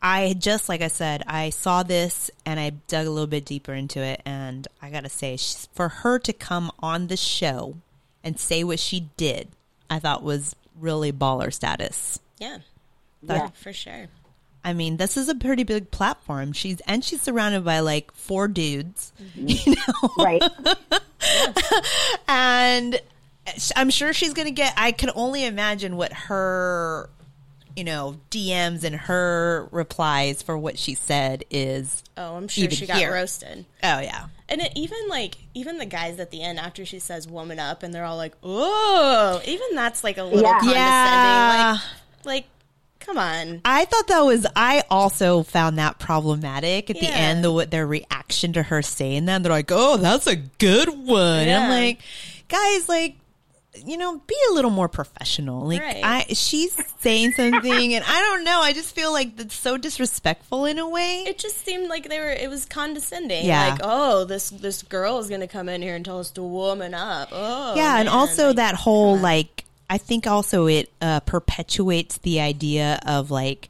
i 0.00 0.34
just 0.38 0.70
like 0.70 0.80
i 0.80 0.88
said 0.88 1.22
i 1.26 1.50
saw 1.50 1.82
this 1.82 2.30
and 2.46 2.58
i 2.58 2.70
dug 2.88 3.06
a 3.06 3.10
little 3.10 3.26
bit 3.26 3.44
deeper 3.44 3.74
into 3.74 4.00
it 4.00 4.22
and 4.24 4.66
i 4.80 4.88
gotta 4.88 5.10
say 5.10 5.36
she's, 5.36 5.68
for 5.74 5.88
her 5.88 6.18
to 6.18 6.32
come 6.32 6.72
on 6.80 7.08
the 7.08 7.16
show 7.16 7.76
and 8.24 8.40
say 8.40 8.64
what 8.64 8.80
she 8.80 9.10
did 9.18 9.46
i 9.90 9.98
thought 9.98 10.22
was 10.22 10.56
really 10.80 11.12
baller 11.12 11.52
status 11.52 12.18
Yeah, 12.38 12.58
Yeah. 13.20 13.48
for 13.48 13.74
sure. 13.74 14.06
I 14.64 14.72
mean, 14.74 14.98
this 14.98 15.16
is 15.16 15.28
a 15.28 15.34
pretty 15.34 15.62
big 15.64 15.90
platform. 15.90 16.52
She's 16.52 16.80
and 16.86 17.02
she's 17.04 17.22
surrounded 17.22 17.64
by 17.64 17.80
like 17.80 18.12
four 18.12 18.46
dudes, 18.48 19.12
Mm-hmm. 19.38 19.48
you 19.70 19.74
know, 19.76 20.10
Right. 20.18 20.42
and 22.28 23.00
I'm 23.76 23.90
sure 23.90 24.12
she's 24.12 24.34
gonna 24.34 24.50
get. 24.50 24.74
I 24.76 24.92
can 24.92 25.10
only 25.14 25.44
imagine 25.44 25.96
what 25.96 26.12
her 26.12 27.10
you 27.76 27.84
know, 27.84 28.16
DMs 28.32 28.82
and 28.82 28.96
her 28.96 29.68
replies 29.70 30.42
for 30.42 30.58
what 30.58 30.76
she 30.76 30.94
said 30.94 31.44
is 31.50 32.02
Oh, 32.16 32.34
I'm 32.34 32.48
sure 32.48 32.68
she 32.70 32.84
got 32.86 32.96
here. 32.98 33.12
roasted. 33.12 33.64
oh 33.82 34.00
yeah. 34.00 34.26
And 34.48 34.60
it, 34.60 34.72
even 34.74 34.98
like 35.08 35.36
even 35.54 35.78
the 35.78 35.86
guys 35.86 36.18
at 36.18 36.32
the 36.32 36.42
end 36.42 36.58
after 36.58 36.84
she 36.84 36.98
says 36.98 37.28
"woman 37.28 37.58
up" 37.60 37.82
and 37.84 37.94
they're 37.94 38.04
all 38.04 38.16
like, 38.16 38.34
"Oh," 38.42 39.40
even 39.46 39.68
that's 39.76 40.02
like 40.02 40.18
a 40.18 40.24
little 40.24 40.40
Yeah. 40.42 40.58
condescending. 40.58 40.74
Yeah. 40.82 41.78
Like, 42.24 42.26
like, 42.26 42.44
come 43.10 43.18
on. 43.18 43.60
I 43.64 43.84
thought 43.84 44.06
that 44.08 44.20
was. 44.20 44.46
I 44.56 44.82
also 44.90 45.42
found 45.42 45.78
that 45.78 45.98
problematic 45.98 46.90
at 46.90 46.96
the 46.98 47.06
end. 47.08 47.44
The 47.44 47.52
what 47.52 47.70
their 47.70 47.86
reaction 47.86 48.52
to 48.54 48.62
her 48.62 48.82
saying 48.82 49.26
that 49.26 49.42
they're 49.42 49.52
like, 49.52 49.70
"Oh, 49.72 49.96
that's 49.96 50.26
a 50.26 50.36
good 50.36 50.88
one." 50.88 51.48
And 51.48 51.64
I'm 51.64 51.70
like, 51.70 52.00
guys, 52.48 52.88
like, 52.88 53.16
you 53.84 53.96
know, 53.96 54.18
be 54.18 54.36
a 54.50 54.54
little 54.54 54.70
more 54.70 54.88
professional. 54.88 55.66
Like, 55.68 55.80
Right. 55.80 56.00
I 56.04 56.26
she's 56.32 56.76
saying 57.00 57.32
something, 57.32 57.94
and 57.94 58.04
I 58.06 58.20
don't 58.20 58.44
know. 58.44 58.60
I 58.60 58.72
just 58.72 58.94
feel 58.94 59.12
like 59.12 59.36
that's 59.36 59.54
so 59.54 59.76
disrespectful 59.76 60.64
in 60.64 60.78
a 60.78 60.88
way. 60.88 61.24
It 61.26 61.38
just 61.38 61.64
seemed 61.64 61.88
like 61.88 62.08
they 62.08 62.18
were. 62.18 62.30
It 62.30 62.50
was 62.50 62.64
condescending. 62.66 63.46
Yeah. 63.46 63.70
Like, 63.70 63.80
oh, 63.82 64.24
this 64.24 64.50
this 64.50 64.82
girl 64.82 65.18
is 65.18 65.28
going 65.28 65.40
to 65.40 65.48
come 65.48 65.68
in 65.68 65.82
here 65.82 65.94
and 65.94 66.04
tell 66.04 66.18
us 66.18 66.30
to 66.32 66.42
woman 66.42 66.94
up. 66.94 67.28
Oh, 67.32 67.74
yeah, 67.76 67.98
and 67.98 68.08
also 68.08 68.48
Like, 68.48 68.56
that 68.56 68.74
whole 68.74 69.16
like 69.18 69.64
I 69.90 69.98
think 69.98 70.28
also 70.28 70.66
it 70.66 70.88
uh, 71.02 71.18
perpetuates 71.20 72.18
the 72.18 72.40
idea 72.40 73.00
of 73.04 73.32
like 73.32 73.68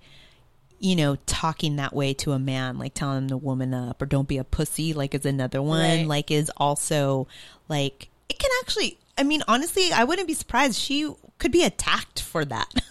you 0.79 0.95
know 0.95 1.17
talking 1.27 1.77
that 1.77 1.95
way 1.95 2.12
to 2.15 2.33
a 2.33 2.39
man, 2.39 2.79
like 2.79 2.93
telling 2.93 3.19
him 3.19 3.29
to 3.29 3.39
woman 3.39 3.73
up 3.73 4.03
or 4.03 4.07
don't 4.07 4.29
be 4.29 4.37
a 4.37 4.45
pussy. 4.45 4.93
Like 4.93 5.15
is 5.15 5.25
another 5.25 5.62
one. 5.62 5.81
Right. 5.81 6.07
Like 6.07 6.31
is 6.31 6.50
also 6.59 7.27
like 7.69 8.11
it 8.29 8.39
can 8.39 8.50
actually. 8.61 8.99
I 9.17 9.23
mean, 9.23 9.43
honestly, 9.49 9.93
I 9.93 10.05
wouldn't 10.05 10.29
be 10.29 10.35
surprised. 10.35 10.79
She 10.79 11.11
could 11.39 11.53
be 11.53 11.65
attacked 11.65 12.21
for 12.21 12.45
that. 12.45 12.73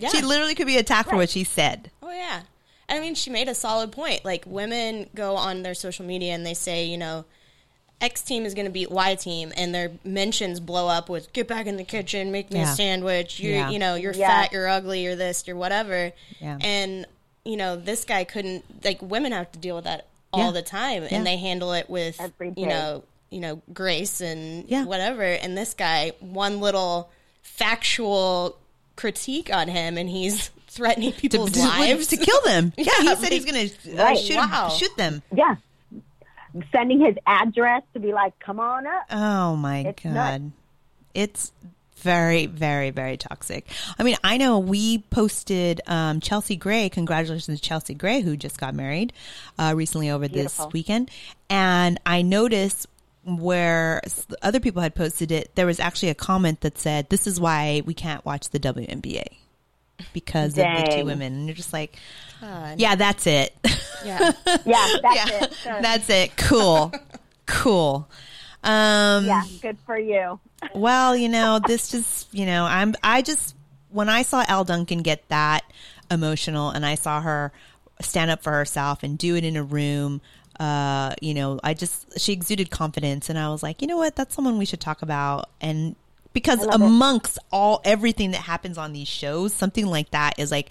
Yeah. 0.00 0.10
she 0.10 0.22
literally 0.22 0.54
could 0.54 0.68
be 0.68 0.76
attacked 0.76 1.10
for 1.10 1.16
what 1.16 1.28
she 1.28 1.42
said. 1.42 1.90
Oh 2.02 2.12
yeah. 2.12 2.42
I 2.88 3.00
mean, 3.00 3.16
she 3.16 3.30
made 3.30 3.48
a 3.48 3.54
solid 3.54 3.90
point. 3.90 4.24
Like 4.24 4.44
women 4.46 5.10
go 5.12 5.34
on 5.36 5.62
their 5.62 5.74
social 5.74 6.04
media 6.04 6.34
and 6.34 6.46
they 6.46 6.54
say, 6.54 6.84
you 6.84 6.96
know, 6.96 7.24
X 8.00 8.22
team 8.22 8.44
is 8.46 8.54
going 8.54 8.66
to 8.66 8.70
beat 8.72 8.90
Y 8.90 9.14
team, 9.16 9.52
and 9.56 9.74
their 9.74 9.90
mentions 10.04 10.60
blow 10.60 10.86
up 10.88 11.08
with 11.08 11.32
"Get 11.32 11.48
back 11.48 11.66
in 11.66 11.76
the 11.76 11.84
kitchen, 11.84 12.30
make 12.30 12.50
me 12.52 12.60
Yeah. 12.60 12.72
a 12.72 12.74
sandwich." 12.76 13.40
You, 13.40 13.50
Yeah. 13.50 13.70
you 13.70 13.78
know, 13.80 13.94
you're 13.96 14.14
Yeah. 14.14 14.28
fat, 14.42 14.52
you're 14.52 14.68
ugly, 14.68 15.02
you're 15.02 15.16
this, 15.16 15.44
you're 15.46 15.56
whatever. 15.56 16.12
Yeah. 16.40 16.58
And 16.60 17.06
you 17.44 17.56
know, 17.56 17.76
this 17.76 18.04
guy 18.04 18.24
couldn't. 18.24 18.84
Like 18.84 19.00
women 19.02 19.32
have 19.32 19.50
to 19.52 19.58
deal 19.58 19.74
with 19.76 19.84
that 19.84 20.06
all 20.32 20.46
Yeah. 20.46 20.50
the 20.52 20.62
time, 20.62 21.02
Yeah. 21.04 21.08
and 21.16 21.26
they 21.26 21.38
handle 21.38 21.72
it 21.72 21.88
with 21.90 22.20
you 22.56 22.66
know, 22.66 23.02
you 23.30 23.40
know, 23.40 23.62
grace 23.72 24.20
and 24.20 24.64
Yeah. 24.68 24.84
whatever. 24.84 25.22
And 25.24 25.56
this 25.58 25.74
guy, 25.74 26.12
one 26.20 26.60
little 26.60 27.10
factual 27.42 28.56
critique 28.96 29.52
on 29.52 29.68
him, 29.68 29.98
and 29.98 30.08
he's 30.08 30.50
threatening 30.68 31.12
To, 31.12 31.18
people's 31.20 31.50
to- 31.52 31.60
lives 31.60 32.06
to 32.08 32.16
kill 32.16 32.40
them. 32.44 32.72
Yeah, 32.78 32.92
he 33.00 33.14
said 33.16 33.32
he's 33.32 33.44
going 33.44 33.68
to 33.70 33.92
uh, 33.98 34.04
Right. 34.04 34.18
shoot, 34.18 34.36
Wow. 34.36 34.68
shoot 34.68 34.96
them. 34.96 35.22
Yeah. 35.34 35.56
Sending 36.72 37.00
his 37.00 37.16
address 37.26 37.82
to 37.94 38.00
be 38.00 38.12
like, 38.12 38.38
come 38.38 38.60
on 38.60 38.86
up. 38.86 39.04
Oh 39.10 39.56
my 39.56 39.80
It's 39.80 40.02
god. 40.02 40.12
nuts. 40.12 40.44
It's 41.14 41.52
very, 41.96 42.46
very, 42.46 42.90
very 42.90 43.16
toxic. 43.16 43.66
I 43.98 44.02
mean, 44.04 44.16
I 44.22 44.36
know 44.36 44.58
we 44.60 44.98
posted 44.98 45.80
um, 45.86 46.20
Chelsea 46.20 46.56
Gray. 46.56 46.88
Congratulations 46.88 47.60
to 47.60 47.66
Chelsea 47.66 47.94
Gray, 47.94 48.20
who 48.20 48.36
just 48.36 48.58
got 48.58 48.74
married 48.74 49.12
uh, 49.58 49.74
recently 49.76 50.10
over 50.10 50.28
Beautiful. 50.28 50.66
this 50.66 50.72
weekend. 50.72 51.10
And 51.50 51.98
I 52.06 52.22
noticed 52.22 52.86
where 53.24 54.00
other 54.42 54.60
people 54.60 54.80
had 54.80 54.94
posted 54.94 55.32
it, 55.32 55.54
there 55.54 55.66
was 55.66 55.80
actually 55.80 56.08
a 56.10 56.14
comment 56.14 56.60
that 56.62 56.78
said, 56.78 57.08
"This 57.10 57.26
is 57.26 57.38
why 57.40 57.82
we 57.84 57.92
can't 57.94 58.24
watch 58.24 58.48
the 58.50 58.58
WNBA 58.60 59.37
because 60.12 60.58
of 60.58 60.64
the 60.64 60.96
two 60.96 61.04
women." 61.04 61.32
And 61.32 61.46
you're 61.46 61.54
just 61.54 61.72
like, 61.72 61.96
God. 62.40 62.80
"Yeah, 62.80 62.94
that's 62.94 63.26
it." 63.26 63.54
Yeah. 64.04 64.32
Yeah, 64.64 64.88
that's 65.02 65.16
yeah, 65.30 65.42
it. 65.42 65.54
Sure. 65.54 65.82
that's 65.82 66.10
it. 66.10 66.36
Cool, 66.36 66.92
cool. 67.46 68.08
Um, 68.62 69.24
yeah, 69.24 69.42
good 69.62 69.78
for 69.86 69.98
you. 69.98 70.40
well, 70.74 71.16
you 71.16 71.28
know, 71.28 71.60
this 71.66 71.88
just, 71.90 72.32
you 72.34 72.46
know, 72.46 72.64
I'm, 72.64 72.94
I 73.02 73.22
just, 73.22 73.54
when 73.90 74.08
I 74.08 74.22
saw 74.22 74.44
Al 74.46 74.64
Duncan 74.64 75.02
get 75.02 75.26
that 75.28 75.64
emotional 76.10 76.70
and 76.70 76.84
I 76.84 76.94
saw 76.96 77.20
her 77.20 77.52
stand 78.00 78.30
up 78.30 78.42
for 78.42 78.52
herself 78.52 79.02
and 79.02 79.16
do 79.16 79.36
it 79.36 79.44
in 79.44 79.56
a 79.56 79.62
room, 79.62 80.20
uh, 80.60 81.14
you 81.20 81.34
know, 81.34 81.60
I 81.62 81.74
just, 81.74 82.20
she 82.20 82.32
exuded 82.32 82.70
confidence 82.70 83.30
and 83.30 83.38
I 83.38 83.48
was 83.48 83.62
like, 83.62 83.80
you 83.80 83.88
know 83.88 83.96
what, 83.96 84.16
that's 84.16 84.34
someone 84.34 84.58
we 84.58 84.64
should 84.64 84.80
talk 84.80 85.02
about. 85.02 85.48
And 85.60 85.94
because 86.38 86.64
love 86.64 86.80
it. 86.80 86.84
amongst 86.84 87.38
all, 87.50 87.80
everything 87.84 88.30
that 88.32 88.42
happens 88.42 88.78
on 88.78 88.92
these 88.92 89.08
shows, 89.08 89.52
something 89.52 89.86
like 89.86 90.10
that 90.12 90.38
is 90.38 90.50
like 90.50 90.70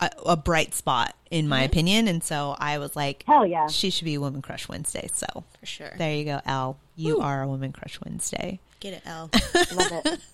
a, 0.00 0.10
a 0.26 0.36
bright 0.36 0.74
spot 0.74 1.14
in 1.30 1.48
my 1.48 1.62
opinion. 1.62 2.08
And 2.08 2.22
so 2.22 2.54
I 2.58 2.78
was 2.78 2.96
like, 2.96 3.24
Hell 3.26 3.46
yeah. 3.46 3.66
she 3.68 3.90
should 3.90 4.04
be 4.04 4.16
Woman 4.18 4.42
Crush 4.42 4.68
Wednesday. 4.68 5.08
So 5.12 5.26
For 5.60 5.66
sure. 5.66 5.92
there 5.98 6.14
you 6.14 6.24
go, 6.24 6.40
Al. 6.44 6.78
You 6.96 7.20
are 7.20 7.42
a 7.42 7.48
Woman 7.48 7.72
Crush 7.72 7.98
Wednesday. 8.04 8.60
Get 8.80 8.94
it, 8.94 9.02
L. 9.06 9.30
Love 9.74 9.92
it. 10.04 10.18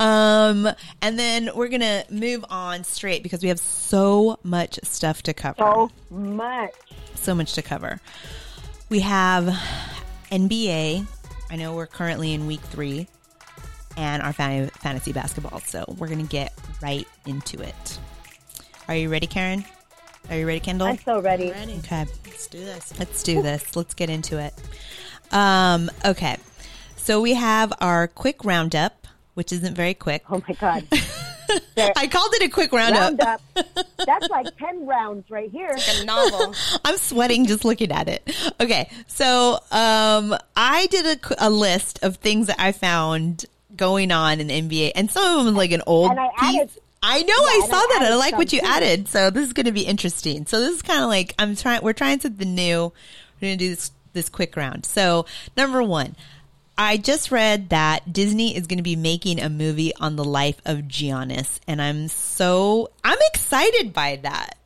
Um, 0.00 0.68
and 1.00 1.16
then 1.16 1.50
we're 1.54 1.68
gonna 1.68 2.02
move 2.10 2.44
on 2.50 2.82
straight 2.82 3.22
because 3.22 3.40
we 3.40 3.50
have 3.50 3.60
so 3.60 4.36
much 4.42 4.80
stuff 4.82 5.22
to 5.22 5.32
cover. 5.32 5.58
So 5.58 5.90
much. 6.10 6.72
So 7.14 7.36
much 7.36 7.52
to 7.54 7.62
cover. 7.62 8.00
We 8.88 8.98
have 9.00 9.44
NBA. 10.32 11.06
I 11.50 11.56
know 11.56 11.76
we're 11.76 11.86
currently 11.86 12.32
in 12.34 12.48
week 12.48 12.62
three, 12.62 13.06
and 13.98 14.22
our 14.22 14.32
fantasy 14.32 15.12
basketball. 15.12 15.60
So 15.60 15.84
we're 15.98 16.08
gonna 16.08 16.22
get 16.22 16.54
right 16.80 17.06
into 17.26 17.60
it. 17.60 17.98
Are 18.86 18.96
you 18.96 19.10
ready, 19.10 19.26
Karen? 19.26 19.64
Are 20.30 20.36
you 20.36 20.46
ready, 20.46 20.60
Kendall? 20.60 20.86
I'm 20.86 20.98
so 20.98 21.20
ready. 21.20 21.50
Ready? 21.50 21.74
Okay. 21.78 22.06
Let's 22.24 22.46
do 22.46 22.58
this. 22.58 22.98
Let's 22.98 23.22
do 23.22 23.42
this. 23.42 23.76
Let's 23.76 23.94
get 23.94 24.08
into 24.08 24.38
it. 24.38 24.54
Um, 25.32 25.90
okay. 26.04 26.36
So 26.96 27.20
we 27.20 27.34
have 27.34 27.72
our 27.80 28.08
quick 28.08 28.44
roundup, 28.44 29.06
which 29.34 29.52
isn't 29.52 29.74
very 29.74 29.94
quick. 29.94 30.22
Oh 30.30 30.42
my 30.46 30.54
God. 30.54 30.86
I 31.96 32.06
called 32.08 32.34
it 32.34 32.42
a 32.42 32.48
quick 32.48 32.72
roundup. 32.72 33.00
Round 33.00 33.20
up. 33.22 33.40
That's 34.04 34.28
like 34.28 34.56
10 34.58 34.86
rounds 34.86 35.30
right 35.30 35.50
here. 35.50 35.74
A 36.00 36.04
novel. 36.04 36.54
I'm 36.84 36.98
sweating 36.98 37.46
just 37.46 37.64
looking 37.64 37.90
at 37.90 38.08
it. 38.08 38.52
Okay, 38.60 38.90
so 39.06 39.54
um, 39.70 40.36
I 40.54 40.86
did 40.90 41.18
a, 41.24 41.46
a 41.46 41.50
list 41.50 42.00
of 42.02 42.16
things 42.16 42.48
that 42.48 42.56
I 42.58 42.72
found 42.72 43.46
going 43.78 44.12
on 44.12 44.40
in 44.40 44.48
the 44.48 44.60
NBA, 44.60 44.92
and 44.94 45.10
some 45.10 45.38
of 45.38 45.46
them 45.46 45.54
like 45.54 45.72
an 45.72 45.82
old 45.86 46.10
And 46.10 46.20
I 46.20 46.28
piece. 46.38 46.60
added- 46.60 46.70
I 47.02 47.22
know 47.22 47.32
I 47.34 47.66
saw 47.70 47.76
I 47.76 47.86
that. 48.00 48.12
I 48.12 48.16
like 48.16 48.36
what 48.36 48.52
you 48.52 48.60
too. 48.60 48.66
added. 48.66 49.06
So 49.08 49.30
this 49.30 49.46
is 49.46 49.52
going 49.52 49.66
to 49.66 49.72
be 49.72 49.82
interesting. 49.82 50.46
So 50.46 50.58
this 50.60 50.74
is 50.74 50.82
kind 50.82 51.00
of 51.00 51.08
like 51.08 51.32
I'm 51.38 51.54
trying. 51.54 51.80
We're 51.82 51.92
trying 51.92 52.18
something 52.20 52.54
new. 52.56 52.92
We're 53.40 53.48
going 53.48 53.56
to 53.58 53.64
do 53.64 53.70
this 53.70 53.92
this 54.14 54.28
quick 54.28 54.56
round. 54.56 54.84
So 54.84 55.24
number 55.56 55.82
one. 55.82 56.16
I 56.80 56.96
just 56.96 57.32
read 57.32 57.70
that 57.70 58.12
Disney 58.12 58.56
is 58.56 58.68
going 58.68 58.76
to 58.78 58.84
be 58.84 58.94
making 58.94 59.40
a 59.40 59.48
movie 59.48 59.92
on 59.96 60.14
the 60.14 60.22
life 60.24 60.60
of 60.64 60.82
Giannis, 60.82 61.58
and 61.66 61.82
I'm 61.82 62.06
so 62.06 62.90
I'm 63.02 63.18
excited 63.32 63.92
by 63.92 64.20
that. 64.22 64.56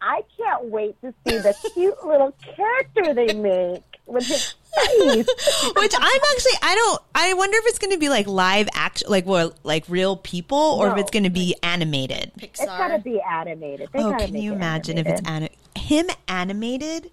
I 0.00 0.22
can't 0.36 0.66
wait 0.66 0.94
to 1.00 1.12
see 1.26 1.38
the 1.38 1.52
cute 1.74 2.06
little 2.06 2.32
character 2.54 3.14
they 3.14 3.32
make 3.34 3.82
with 4.06 4.26
his 4.26 4.52
face. 4.74 5.26
Which 5.76 5.94
I'm 5.96 6.20
actually 6.32 6.58
I 6.62 6.74
don't 6.74 7.02
I 7.14 7.34
wonder 7.34 7.56
if 7.58 7.64
it's 7.66 7.78
going 7.78 7.92
to 7.92 7.98
be 7.98 8.08
like 8.08 8.26
live 8.26 8.68
action 8.74 9.08
like 9.10 9.26
what 9.26 9.56
like 9.64 9.84
real 9.88 10.16
people 10.16 10.58
or 10.58 10.90
if 10.92 10.98
it's 10.98 11.10
going 11.10 11.24
to 11.24 11.30
be 11.30 11.54
animated. 11.62 12.32
Pixar. 12.38 12.48
It's 12.48 12.64
got 12.66 12.88
to 12.88 12.98
be 12.98 13.20
animated. 13.20 13.88
They 13.92 14.00
Oh, 14.00 14.10
gotta 14.10 14.26
can 14.26 14.34
you 14.36 14.52
it 14.52 14.56
imagine 14.56 14.98
if 14.98 15.06
it's 15.06 15.22
anim- 15.26 15.52
him 15.76 16.06
animated 16.28 17.10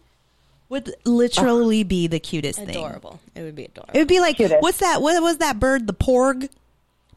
would 0.70 0.94
literally 1.06 1.84
be 1.84 2.08
the 2.08 2.20
cutest 2.20 2.58
thing. 2.60 2.70
Adorable. 2.70 3.20
It 3.36 3.42
would 3.42 3.56
be 3.56 3.66
adorable. 3.66 3.92
It 3.94 3.98
would 4.00 4.08
be 4.08 4.20
like 4.22 4.38
Cutest. 4.38 4.62
what's 4.62 4.78
that 4.80 5.02
what 5.02 5.22
was 5.22 5.38
that 5.38 5.60
bird 5.60 5.86
the 5.88 5.94
porg? 5.94 6.50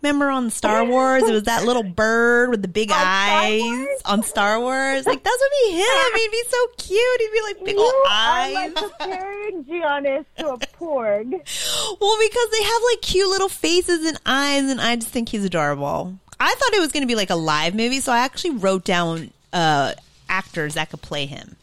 Remember 0.04 0.28
on 0.28 0.50
Star 0.50 0.84
Wars, 0.84 1.23
it 1.23 1.32
was 1.32 1.44
that 1.44 1.64
little 1.64 1.82
bird 1.82 2.50
with 2.50 2.61
the 2.61 2.68
big 2.68 2.90
On 2.90 2.99
eyes 3.00 3.62
Wars? 3.62 3.88
on 4.04 4.23
Star 4.23 4.61
Wars. 4.61 5.06
Like 5.06 5.23
that 5.25 5.38
would 5.40 5.73
be 5.73 5.78
him. 5.78 6.20
He'd 6.20 6.30
be 6.30 6.42
so 6.46 6.66
cute. 6.76 7.20
He'd 7.20 7.32
be 7.32 7.40
like 7.42 7.64
big 7.64 7.76
you 7.76 7.80
old 7.82 7.94
are 8.06 8.11
eyes. 8.11 8.54
like 8.75 8.99
comparing 8.99 9.64
Giannis 9.64 10.26
to 10.37 10.49
a 10.50 10.58
porg. 10.58 11.30
Well, 12.00 12.18
because 12.20 12.50
they 12.50 12.62
have 12.64 12.82
like 12.92 13.00
cute 13.00 13.28
little 13.30 13.49
faces 13.49 14.04
and 14.06 14.20
eyes, 14.26 14.64
and 14.64 14.78
I 14.78 14.96
just 14.96 15.08
think 15.08 15.30
he's 15.30 15.44
adorable. 15.44 16.12
I 16.38 16.54
thought 16.54 16.75
it 16.75 16.80
was 16.80 16.92
going 16.92 17.02
to 17.02 17.06
be 17.06 17.14
like 17.14 17.30
a 17.30 17.34
live 17.37 17.75
movie, 17.75 18.00
so 18.00 18.12
I 18.12 18.18
actually 18.18 18.56
wrote 18.56 18.84
down 18.84 19.30
uh, 19.54 19.92
actors 20.28 20.75
that 20.75 20.90
could 20.90 21.00
play 21.00 21.25
him. 21.25 21.56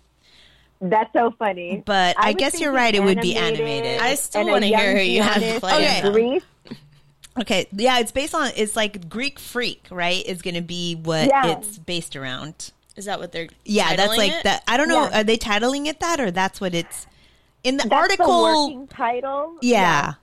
That's 0.79 1.13
so 1.13 1.29
funny. 1.38 1.83
But 1.86 2.15
I 2.17 2.29
was 2.31 2.36
guess 2.38 2.60
you're 2.60 2.71
right, 2.71 2.93
it 2.95 3.03
would 3.03 3.21
be 3.21 3.36
animated. 3.36 4.00
I 4.01 4.15
still 4.15 4.48
wanna 4.48 4.65
hear 4.65 4.98
who 4.98 5.03
you 5.03 5.21
have 5.21 5.43
Giannis 5.43 5.60
play 5.60 5.83
him, 5.86 6.05
in. 6.07 6.12
Greece. 6.13 6.43
Okay, 7.40 7.68
yeah, 7.72 8.00
it's 8.00 8.12
based 8.12 8.36
on 8.36 8.52
it's 8.58 8.76
like 8.76 9.08
Greek 9.10 9.40
Freak, 9.40 9.86
right? 9.90 10.26
Is 10.26 10.42
going 10.42 10.56
to 10.56 10.62
be 10.62 10.96
what 10.96 11.28
Yeah. 11.28 11.48
it's 11.58 11.78
based 11.78 12.16
around. 12.16 12.72
Is 12.98 13.06
that 13.06 13.20
what 13.20 13.32
they're? 13.32 13.48
Yeah, 13.64 13.96
that's 13.96 14.18
like 14.18 14.32
it? 14.34 14.44
that. 14.44 14.64
I 14.68 14.76
don't 14.76 14.90
know. 14.90 15.04
Yeah. 15.10 15.22
Are 15.22 15.24
they 15.24 15.38
titling 15.38 15.86
it 15.88 16.02
that, 16.02 16.20
or 16.20 16.30
that's 16.30 16.60
what 16.60 16.76
it's 16.76 17.08
in 17.64 17.78
the 17.78 17.84
That's 17.88 17.94
article? 17.94 18.80
the 18.82 18.88
title. 18.94 19.56
yeah. 19.62 20.16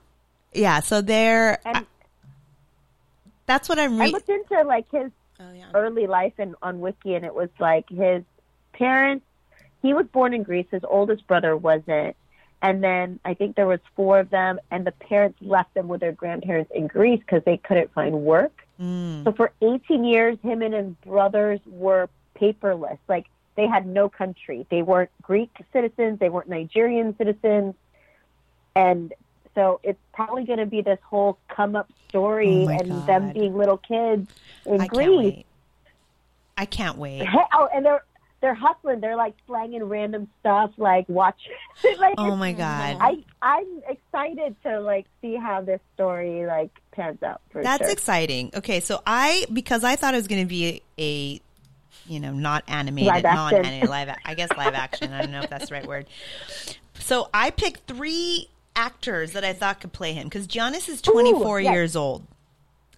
yeah, 0.53 0.79
So 0.81 1.01
they're 1.01 1.59
And 1.67 1.85
that's 3.47 3.67
what 3.69 3.79
I'm 3.79 3.99
I 3.99 4.07
looked 4.07 4.29
into 4.29 4.61
like 4.63 4.85
his 4.91 5.11
Oh 5.39 5.51
yeah. 5.55 5.65
early 5.73 6.05
life 6.05 6.33
and 6.37 6.55
on 6.61 6.79
Wiki, 6.81 7.15
and 7.15 7.25
it 7.25 7.33
was 7.33 7.49
like 7.59 7.89
his 7.89 8.23
parents. 8.73 9.25
He 9.81 9.93
was 9.93 10.05
born 10.07 10.33
in 10.33 10.43
Greece. 10.43 10.67
His 10.69 10.83
oldest 10.87 11.25
brother 11.27 11.55
wasn't, 11.55 12.15
and 12.61 12.83
then 12.83 13.19
I 13.23 13.33
think 13.33 13.55
there 13.55 13.67
was 13.67 13.79
four 13.95 14.19
of 14.19 14.29
them, 14.29 14.59
and 14.69 14.85
the 14.85 14.91
parents 14.91 15.37
left 15.41 15.73
them 15.73 15.87
with 15.87 16.01
their 16.01 16.11
grandparents 16.11 16.71
in 16.73 16.87
Greece 16.87 17.19
because 17.19 17.43
they 17.45 17.57
couldn't 17.57 17.93
find 17.93 18.21
work. 18.21 18.65
Mm. 18.79 19.23
So 19.23 19.31
for 19.31 19.51
18 19.61 20.03
years, 20.03 20.37
him 20.43 20.61
and 20.61 20.73
his 20.73 20.93
brothers 21.05 21.59
were 21.65 22.09
paperless. 22.35 22.97
Like 23.07 23.27
they 23.55 23.67
had 23.67 23.87
no 23.87 24.09
country. 24.09 24.65
They 24.69 24.81
weren't 24.81 25.09
Greek 25.21 25.51
citizens. 25.71 26.19
They 26.19 26.29
weren't 26.29 26.49
Nigerian 26.49 27.15
citizens, 27.17 27.75
and 28.75 29.13
so 29.55 29.79
it's 29.83 29.99
probably 30.13 30.43
going 30.45 30.59
to 30.59 30.65
be 30.65 30.81
this 30.81 30.99
whole 31.03 31.37
come 31.47 31.75
up 31.75 31.89
story 32.07 32.65
Oh 32.65 32.69
and 32.69 33.07
them 33.07 33.31
being 33.31 33.57
little 33.57 33.77
kids 33.77 34.29
in 34.65 34.75
I 34.75 34.87
can't 34.87 34.91
Greece. 34.91 35.07
wait. 35.17 35.45
I 36.57 36.65
can't 36.65 36.97
wait. 36.97 37.25
Oh, 37.53 37.69
and 37.73 37.85
they're 37.85 38.03
they're 38.41 38.53
hustling. 38.55 38.99
They're 39.01 39.15
like 39.15 39.35
slanging 39.47 39.83
random 39.83 40.27
stuff. 40.39 40.71
Like 40.77 41.07
watch. 41.09 41.39
like 41.99 42.15
Oh 42.17 42.35
my 42.35 42.53
god. 42.53 42.97
I 43.01 43.23
I'm 43.41 43.81
excited 43.87 44.55
to 44.63 44.79
like 44.81 45.05
see 45.21 45.35
how 45.35 45.61
this 45.61 45.79
story 45.95 46.45
like 46.45 46.71
pans 46.91 47.21
out. 47.23 47.41
For 47.51 47.61
That's 47.63 47.83
sure. 47.83 47.91
exciting. 47.91 48.51
Okay, 48.55 48.79
so 48.79 49.01
I 49.05 49.45
because 49.51 49.83
I 49.83 49.95
thought 49.95 50.13
it 50.13 50.17
was 50.17 50.27
going 50.27 50.41
to 50.43 50.47
be 50.47 50.81
a, 50.97 51.41
you 52.07 52.19
know, 52.19 52.31
not 52.31 52.63
animated, 52.67 53.13
Live 53.13 53.23
non-animated 53.23 53.89
live. 53.89 54.07
a- 54.09 54.15
I 54.25 54.33
guess 54.35 54.49
live 54.57 54.73
action. 54.73 55.13
I 55.13 55.21
don't 55.21 55.31
know 55.31 55.41
if 55.41 55.49
that's 55.49 55.69
the 55.69 55.75
right 55.75 55.87
word. 55.87 56.07
So 56.99 57.29
I 57.33 57.49
picked 57.51 57.87
three 57.87 58.49
actors 58.75 59.33
that 59.33 59.43
I 59.43 59.53
thought 59.53 59.81
could 59.81 59.91
play 59.93 60.13
him 60.13 60.25
because 60.25 60.47
Giannis 60.47 60.87
is 60.89 61.01
24 61.01 61.59
Ooh, 61.59 61.63
yes. 61.63 61.73
years 61.73 61.95
old. 61.95 62.23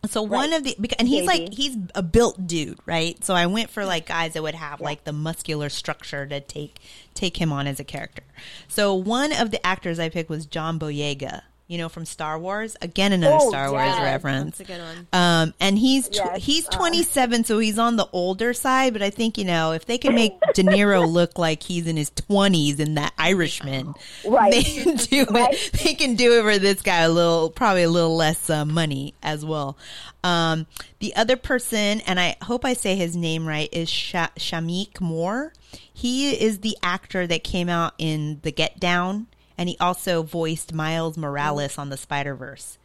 So 0.07 0.23
one 0.23 0.51
of 0.51 0.63
the 0.63 0.75
and 0.97 1.07
he's 1.07 1.27
like 1.27 1.53
he's 1.53 1.77
a 1.93 2.01
built 2.01 2.47
dude, 2.47 2.79
right? 2.87 3.23
So 3.23 3.35
I 3.35 3.45
went 3.45 3.69
for 3.69 3.85
like 3.85 4.07
guys 4.07 4.33
that 4.33 4.41
would 4.41 4.55
have 4.55 4.81
like 4.81 5.03
the 5.03 5.13
muscular 5.13 5.69
structure 5.69 6.25
to 6.25 6.39
take 6.39 6.79
take 7.13 7.37
him 7.37 7.53
on 7.53 7.67
as 7.67 7.79
a 7.79 7.83
character. 7.83 8.23
So 8.67 8.95
one 8.95 9.31
of 9.31 9.51
the 9.51 9.63
actors 9.65 9.99
I 9.99 10.09
picked 10.09 10.29
was 10.29 10.47
John 10.47 10.79
Boyega, 10.79 11.43
you 11.71 11.77
know, 11.77 11.87
from 11.87 12.03
Star 12.05 12.37
Wars. 12.37 12.75
Again, 12.81 13.13
another 13.13 13.37
Oh, 13.39 13.49
Star 13.49 13.71
Wars 13.71 13.85
yes. 13.85 14.01
reference. 14.03 14.57
That's 14.57 14.69
a 14.69 14.73
good 14.73 14.81
one. 14.81 15.07
Um, 15.13 15.53
and 15.61 15.79
he's 15.79 16.09
tw- 16.09 16.15
Yes, 16.15 16.43
he's 16.43 16.67
uh. 16.67 16.71
27, 16.71 17.45
so 17.45 17.59
he's 17.59 17.79
on 17.79 17.95
the 17.95 18.07
older 18.11 18.53
side. 18.53 18.91
But 18.91 19.01
I 19.01 19.09
think 19.09 19.37
you 19.37 19.45
know 19.45 19.71
if 19.71 19.85
they 19.85 19.97
can 19.97 20.13
make 20.13 20.33
De 20.53 20.63
Niro 20.63 21.07
look 21.09 21.39
like 21.39 21.63
he's 21.63 21.87
in 21.87 21.95
his 21.95 22.11
20s 22.11 22.79
in 22.81 22.95
that 22.95 23.13
Irishman, 23.17 23.93
Right. 24.27 24.51
They 24.51 24.63
can 24.63 24.95
do 24.97 25.25
Right. 25.29 25.53
it. 25.53 25.71
They 25.81 25.93
can 25.93 26.15
do 26.15 26.37
it 26.39 26.41
for 26.43 26.59
this 26.59 26.81
guy 26.81 26.99
a 27.03 27.09
little, 27.09 27.49
probably 27.49 27.83
a 27.83 27.89
little 27.89 28.17
less 28.17 28.49
uh, 28.49 28.65
money 28.65 29.13
as 29.23 29.45
well. 29.45 29.77
Um, 30.25 30.67
the 30.99 31.15
other 31.15 31.37
person, 31.37 32.01
and 32.01 32.19
I 32.19 32.35
hope 32.43 32.65
I 32.65 32.73
say 32.73 32.95
his 32.97 33.15
name 33.15 33.47
right, 33.47 33.69
is 33.71 33.89
Sha- 33.89 34.27
Shameik 34.37 34.99
Moore. 34.99 35.53
He 35.93 36.31
is 36.31 36.59
the 36.59 36.75
actor 36.83 37.25
that 37.27 37.43
came 37.45 37.69
out 37.69 37.93
in 37.97 38.39
The 38.43 38.51
Get 38.51 38.79
Down, 38.79 39.27
and 39.61 39.69
he 39.69 39.77
also 39.79 40.23
voiced 40.23 40.73
Miles 40.73 41.17
Morales 41.17 41.77
on 41.77 41.89
the 41.89 41.97
Spider 41.97 42.33
Verse. 42.33 42.79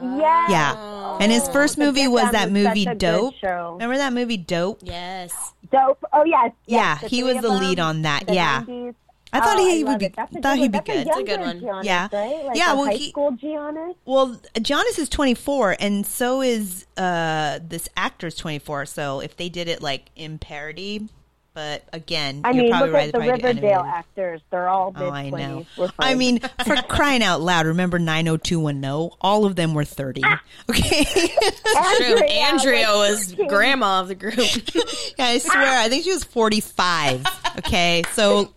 Yeah. 0.00 0.48
Yeah. 0.48 1.18
And 1.20 1.30
his 1.30 1.46
first 1.50 1.76
movie 1.76 2.08
was 2.08 2.32
that 2.32 2.50
was 2.50 2.52
movie 2.64 2.86
Dope. 2.86 3.34
Remember 3.42 3.98
that 3.98 4.14
movie 4.14 4.38
Dope? 4.38 4.80
Yes. 4.82 5.52
Dope. 5.70 6.02
Oh 6.14 6.24
yes. 6.24 6.52
Yeah, 6.66 6.78
yes, 6.94 7.00
the 7.02 7.08
he 7.08 7.22
was 7.22 7.36
the 7.42 7.50
lead 7.50 7.78
on 7.78 8.00
that, 8.02 8.24
yeah. 8.32 8.62
90s. 8.62 8.94
I 9.34 9.40
thought 9.40 9.58
Oh, 9.58 9.68
he 9.68 9.84
love 9.84 9.92
would 9.94 9.98
be- 9.98 10.06
it. 10.06 10.16
That's 10.16 10.32
thought 10.32 10.42
good 10.54 10.58
he'd 10.58 10.72
be 10.72 10.78
good. 10.78 11.06
That's 11.06 11.08
It's 11.10 11.18
a 11.18 11.22
good 11.24 11.40
one. 11.40 11.60
Giannis, 11.60 11.84
Yeah. 11.84 12.08
Right? 12.10 12.44
Like 12.46 12.56
Yeah, 12.56 12.72
well, 12.72 12.86
high 12.86 12.92
he- 12.94 13.10
school 13.10 13.32
Giannis. 13.32 13.94
Well, 14.06 14.40
Giannis 14.54 14.98
is 14.98 15.08
24, 15.10 15.76
and 15.78 16.06
so 16.06 16.40
is 16.40 16.86
uh, 16.96 17.58
this 17.62 17.88
actor's 17.98 18.36
24. 18.36 18.86
So 18.86 19.20
if 19.20 19.36
they 19.36 19.48
did 19.50 19.68
it 19.68 19.82
like 19.82 20.06
in 20.16 20.38
parody, 20.38 21.08
but 21.54 21.84
again, 21.92 22.40
I 22.44 22.50
you're 22.50 22.64
mean, 22.64 22.70
probably 22.72 22.88
look 22.88 22.94
right. 22.94 23.06
at 23.08 23.12
the 23.12 23.18
they 23.20 23.26
probably 23.26 23.40
do 23.40 23.46
Riverdale 23.46 23.80
actors. 23.80 24.40
They're 24.50 24.68
all 24.68 24.92
mid 24.92 25.02
Oh, 25.02 25.10
I 25.10 25.28
twenties. 25.30 25.66
I 25.98 26.14
mean, 26.14 26.40
for 26.66 26.74
crying 26.82 27.22
out 27.22 27.40
loud, 27.40 27.66
remember 27.66 27.98
90210? 28.00 29.16
All 29.20 29.44
of 29.44 29.54
them 29.54 29.72
were 29.72 29.84
30. 29.84 30.22
Ah! 30.24 30.42
Okay. 30.68 31.04
True. 31.96 32.16
Andrea, 32.16 32.30
Andrea 32.30 32.88
like, 32.88 33.10
was 33.10 33.26
13. 33.30 33.48
grandma 33.48 34.00
of 34.00 34.08
the 34.08 34.14
group. 34.16 34.34
yeah, 34.36 35.26
I 35.26 35.36
ah! 35.36 35.38
swear, 35.38 35.78
I 35.78 35.88
think 35.88 36.04
she 36.04 36.10
was 36.10 36.24
45. 36.24 37.24
Okay. 37.58 38.02
So 38.12 38.52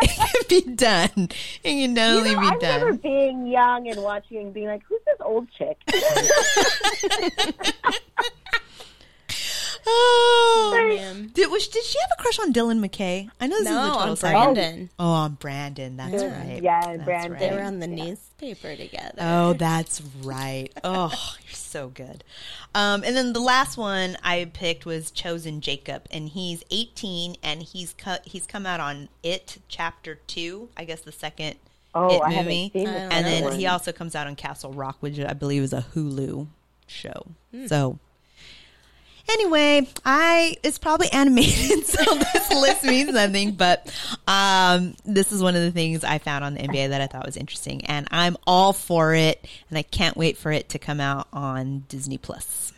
it 0.00 0.10
can 0.10 0.42
be 0.48 0.74
done. 0.76 1.10
It 1.16 1.62
can 1.62 1.78
You 1.78 1.94
definitely 1.94 2.34
know, 2.34 2.40
be 2.40 2.46
I 2.46 2.58
done. 2.58 2.80
remember 2.80 3.02
being 3.02 3.46
young 3.48 3.88
and 3.88 4.02
watching 4.02 4.38
and 4.38 4.54
being 4.54 4.68
like, 4.68 4.82
"Who's 4.88 5.00
this 5.04 5.16
old 5.20 5.48
chick?" 5.58 5.78
Oh, 9.92 10.86
man. 10.88 11.30
Did, 11.34 11.50
was, 11.50 11.66
did 11.68 11.84
she 11.84 11.98
have 12.00 12.10
a 12.18 12.22
crush 12.22 12.38
on 12.38 12.52
Dylan 12.52 12.84
McKay? 12.84 13.28
I 13.40 13.46
know 13.46 13.56
this 13.58 13.64
No, 13.66 13.80
is 13.82 13.88
a 13.88 13.92
total 14.26 14.38
on. 14.38 14.54
Brandon. 14.54 14.90
Oh, 14.98 15.08
on 15.12 15.34
Brandon. 15.34 15.96
That's 15.96 16.22
right. 16.22 16.60
Yeah, 16.62 16.80
That's 16.86 17.04
Brandon. 17.04 17.32
right. 17.32 17.40
They 17.40 17.50
were 17.54 17.62
on 17.62 17.80
the 17.80 17.86
newspaper 17.86 18.76
together. 18.76 19.14
Oh, 19.20 19.52
that's 19.54 20.00
right. 20.22 20.68
Oh, 20.84 21.12
you're 21.46 21.52
so 21.54 21.88
good. 21.88 22.24
Um, 22.74 23.02
and 23.04 23.16
then 23.16 23.32
the 23.32 23.40
last 23.40 23.76
one 23.76 24.16
I 24.24 24.50
picked 24.52 24.86
was 24.86 25.10
Chosen 25.10 25.60
Jacob, 25.60 26.06
and 26.10 26.28
he's 26.28 26.62
18, 26.70 27.36
and 27.42 27.62
he's 27.62 27.92
cut. 27.94 28.22
He's 28.26 28.46
come 28.46 28.66
out 28.66 28.80
on 28.80 29.08
It 29.22 29.58
Chapter 29.68 30.16
Two, 30.26 30.68
I 30.76 30.84
guess 30.84 31.02
the 31.02 31.12
second 31.12 31.56
Oh, 31.94 32.08
It 32.16 32.22
I 32.22 32.30
haven't 32.30 32.46
movie, 32.52 32.70
seen 32.72 32.86
I 32.88 32.92
and 32.92 33.26
then 33.26 33.44
one. 33.44 33.58
he 33.58 33.66
also 33.66 33.90
comes 33.92 34.14
out 34.14 34.26
on 34.28 34.36
Castle 34.36 34.72
Rock, 34.72 34.96
which 35.00 35.18
I 35.18 35.32
believe 35.32 35.62
is 35.62 35.72
a 35.72 35.84
Hulu 35.94 36.46
show. 36.86 37.26
Hmm. 37.52 37.66
So. 37.66 37.98
Anyway, 39.28 39.86
I 40.04 40.56
it's 40.62 40.78
probably 40.78 41.10
animated, 41.12 41.86
so 41.86 42.14
this 42.14 42.50
list 42.50 42.84
means 42.84 43.12
nothing. 43.12 43.52
But 43.52 43.94
um, 44.26 44.94
this 45.04 45.32
is 45.32 45.42
one 45.42 45.56
of 45.56 45.62
the 45.62 45.70
things 45.70 46.04
I 46.04 46.18
found 46.18 46.44
on 46.44 46.54
the 46.54 46.60
NBA 46.60 46.90
that 46.90 47.00
I 47.00 47.06
thought 47.06 47.26
was 47.26 47.36
interesting, 47.36 47.84
and 47.86 48.08
I'm 48.10 48.36
all 48.46 48.72
for 48.72 49.14
it, 49.14 49.46
and 49.68 49.78
I 49.78 49.82
can't 49.82 50.16
wait 50.16 50.36
for 50.36 50.52
it 50.52 50.68
to 50.70 50.78
come 50.78 51.00
out 51.00 51.28
on 51.32 51.84
Disney 51.88 52.18
Plus. 52.18 52.72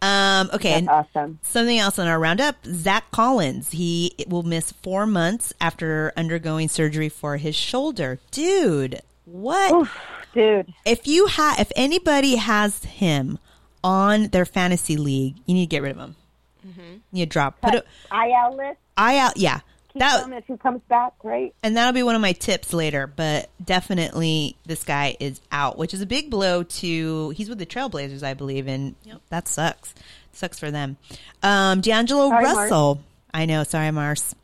Um, 0.00 0.50
okay, 0.52 0.86
awesome. 0.86 1.38
something 1.42 1.78
else 1.78 1.98
on 1.98 2.06
our 2.06 2.18
roundup: 2.18 2.56
Zach 2.66 3.10
Collins. 3.10 3.70
He 3.72 4.14
will 4.28 4.42
miss 4.42 4.72
four 4.72 5.06
months 5.06 5.52
after 5.60 6.12
undergoing 6.16 6.68
surgery 6.68 7.08
for 7.08 7.36
his 7.36 7.54
shoulder. 7.54 8.18
Dude, 8.30 9.00
what? 9.24 9.72
Oof, 9.72 9.98
dude. 10.32 10.72
if 10.86 11.06
you 11.06 11.26
have 11.26 11.58
if 11.58 11.72
anybody 11.76 12.36
has 12.36 12.84
him 12.84 13.38
on 13.84 14.28
their 14.28 14.44
fantasy 14.44 14.96
league, 14.96 15.36
you 15.46 15.54
need 15.54 15.66
to 15.66 15.70
get 15.70 15.82
rid 15.82 15.92
of 15.92 15.98
him. 15.98 16.16
You 16.64 17.00
need 17.12 17.20
to 17.24 17.26
drop 17.26 17.60
put 17.60 17.74
it 17.74 17.86
IL 18.12 18.56
list. 18.56 18.78
I 18.96 19.18
out 19.18 19.36
yeah. 19.38 19.60
Keep 19.92 20.00
That 20.00 20.30
if 20.32 20.44
he 20.46 20.56
comes 20.58 20.82
back, 20.88 21.12
right? 21.22 21.54
and 21.62 21.76
that'll 21.76 21.94
be 21.94 22.02
one 22.02 22.14
of 22.14 22.20
my 22.20 22.32
tips 22.32 22.72
later, 22.74 23.06
but 23.06 23.48
definitely 23.64 24.56
this 24.66 24.84
guy 24.84 25.16
is 25.18 25.40
out, 25.50 25.78
which 25.78 25.94
is 25.94 26.02
a 26.02 26.06
big 26.06 26.30
blow 26.30 26.62
to 26.62 27.30
he's 27.30 27.48
with 27.48 27.58
the 27.58 27.64
Trailblazers, 27.66 28.22
I 28.22 28.34
believe, 28.34 28.66
and 28.68 28.94
that 29.30 29.48
sucks. 29.48 29.94
Sucks 30.32 30.58
for 30.58 30.70
them. 30.70 30.98
Um 31.42 31.80
D'Angelo 31.80 32.28
Sorry, 32.28 32.44
Mars. 32.44 32.56
Russell. 32.56 33.00
I 33.32 33.46
know, 33.46 33.64
sorry 33.64 33.90
Mars. 33.90 34.34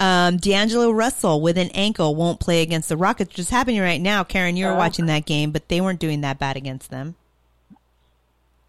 Um, 0.00 0.36
D'Angelo 0.38 0.90
Russell 0.90 1.40
with 1.40 1.56
an 1.56 1.68
ankle 1.70 2.14
won't 2.16 2.40
play 2.40 2.60
against 2.62 2.88
the 2.88 2.96
Rockets, 2.96 3.28
which 3.30 3.38
is 3.38 3.50
happening 3.50 3.80
right 3.80 4.00
now. 4.00 4.24
Karen, 4.24 4.56
you 4.56 4.66
were 4.66 4.72
Oh. 4.72 4.76
watching 4.76 5.06
that 5.06 5.26
game, 5.26 5.52
but 5.52 5.68
they 5.68 5.80
weren't 5.80 6.00
doing 6.00 6.22
that 6.22 6.38
bad 6.40 6.56
against 6.56 6.90
them. 6.90 7.14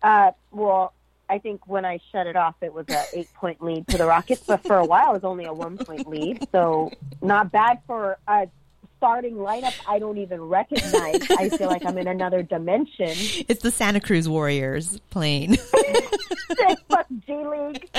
Uh, 0.03 0.31
well, 0.51 0.93
I 1.29 1.37
think 1.39 1.67
when 1.67 1.85
I 1.85 1.99
shut 2.11 2.27
it 2.27 2.35
off, 2.35 2.55
it 2.61 2.73
was 2.73 2.85
a 2.89 3.03
eight 3.13 3.33
point 3.35 3.61
lead 3.63 3.87
to 3.89 3.97
the 3.97 4.05
Rockets, 4.05 4.43
but 4.45 4.63
for 4.63 4.77
a 4.77 4.85
while, 4.85 5.11
it 5.11 5.13
was 5.13 5.23
only 5.23 5.45
a 5.45 5.53
one 5.53 5.77
point 5.77 6.07
lead. 6.07 6.47
So 6.51 6.91
not 7.21 7.51
bad 7.51 7.79
for 7.87 8.17
a 8.27 8.47
starting 8.97 9.35
lineup. 9.35 9.73
I 9.87 9.97
don't 9.99 10.17
even 10.17 10.41
recognize. 10.41 11.21
I 11.31 11.49
feel 11.49 11.69
like 11.69 11.85
I'm 11.85 11.97
in 11.97 12.07
another 12.07 12.43
dimension. 12.43 13.09
It's 13.47 13.61
the 13.63 13.71
Santa 13.71 13.99
Cruz 13.99 14.27
Warriors 14.27 14.99
playing. 15.09 15.55
Fuck 16.89 17.07
G 17.25 17.33
League. 17.45 17.89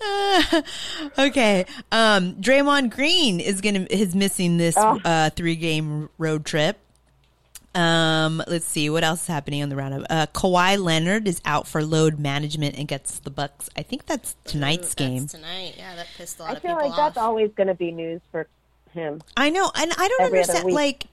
okay. 1.18 1.64
Um, 1.92 2.34
Draymond 2.36 2.90
Green 2.90 3.40
is 3.40 3.60
gonna 3.60 3.86
is 3.90 4.14
missing 4.14 4.56
this 4.56 4.76
Oh. 4.78 5.00
uh, 5.04 5.30
three 5.30 5.56
game 5.56 6.08
road 6.18 6.44
trip. 6.44 6.78
Um, 7.76 8.42
let's 8.48 8.64
see 8.64 8.88
what 8.88 9.04
else 9.04 9.22
is 9.22 9.26
happening 9.26 9.62
on 9.62 9.68
the 9.68 9.76
roundup. 9.76 10.06
Uh, 10.08 10.26
Kawhi 10.28 10.82
Leonard 10.82 11.28
is 11.28 11.42
out 11.44 11.68
for 11.68 11.84
load 11.84 12.18
management 12.18 12.78
and 12.78 12.88
gets 12.88 13.18
the 13.18 13.30
Bucks. 13.30 13.68
I 13.76 13.82
think 13.82 14.06
that's 14.06 14.34
tonight's 14.44 14.94
That's 14.94 14.94
game. 14.94 15.26
tonight. 15.26 15.74
Yeah, 15.76 15.94
that 15.94 16.06
pissed 16.16 16.38
a 16.38 16.42
lot 16.42 16.52
I 16.52 16.54
of 16.54 16.62
feel 16.62 16.74
people 16.74 16.88
like 16.88 16.96
that's 16.96 17.18
always 17.18 17.50
going 17.52 17.66
to 17.66 17.74
be 17.74 17.90
news 17.92 18.22
for 18.32 18.46
him. 18.92 19.22
I 19.36 19.50
know, 19.50 19.70
and 19.74 19.92
I 19.92 20.08
don't 20.08 20.22
understand. 20.22 20.72
Like 20.72 21.04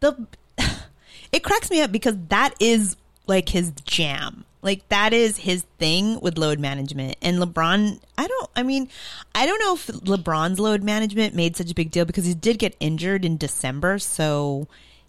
the, 0.00 0.26
it 1.32 1.44
cracks 1.44 1.70
me 1.70 1.80
up 1.80 1.92
because 1.92 2.16
that 2.28 2.54
is 2.58 2.96
like 3.28 3.48
his 3.50 3.70
jam. 3.84 4.44
Like 4.60 4.88
that 4.88 5.12
is 5.12 5.36
his 5.36 5.62
thing 5.78 6.20
with 6.20 6.36
load 6.36 6.58
management. 6.58 7.16
And 7.22 7.38
LeBron, 7.38 8.00
I 8.18 8.26
don't. 8.26 8.50
I 8.56 8.64
mean, 8.64 8.88
I 9.32 9.46
don't 9.46 9.60
know 9.60 9.74
if 9.74 9.86
LeBron's 9.86 10.58
load 10.58 10.82
management 10.82 11.36
made 11.36 11.56
such 11.56 11.70
a 11.70 11.74
big 11.74 11.92
deal 11.92 12.04
because 12.04 12.24
he 12.24 12.34
did 12.34 12.58
get 12.58 12.74
injured 12.80 13.24
in 13.24 13.36
December. 13.36 14.00
So 14.00 14.66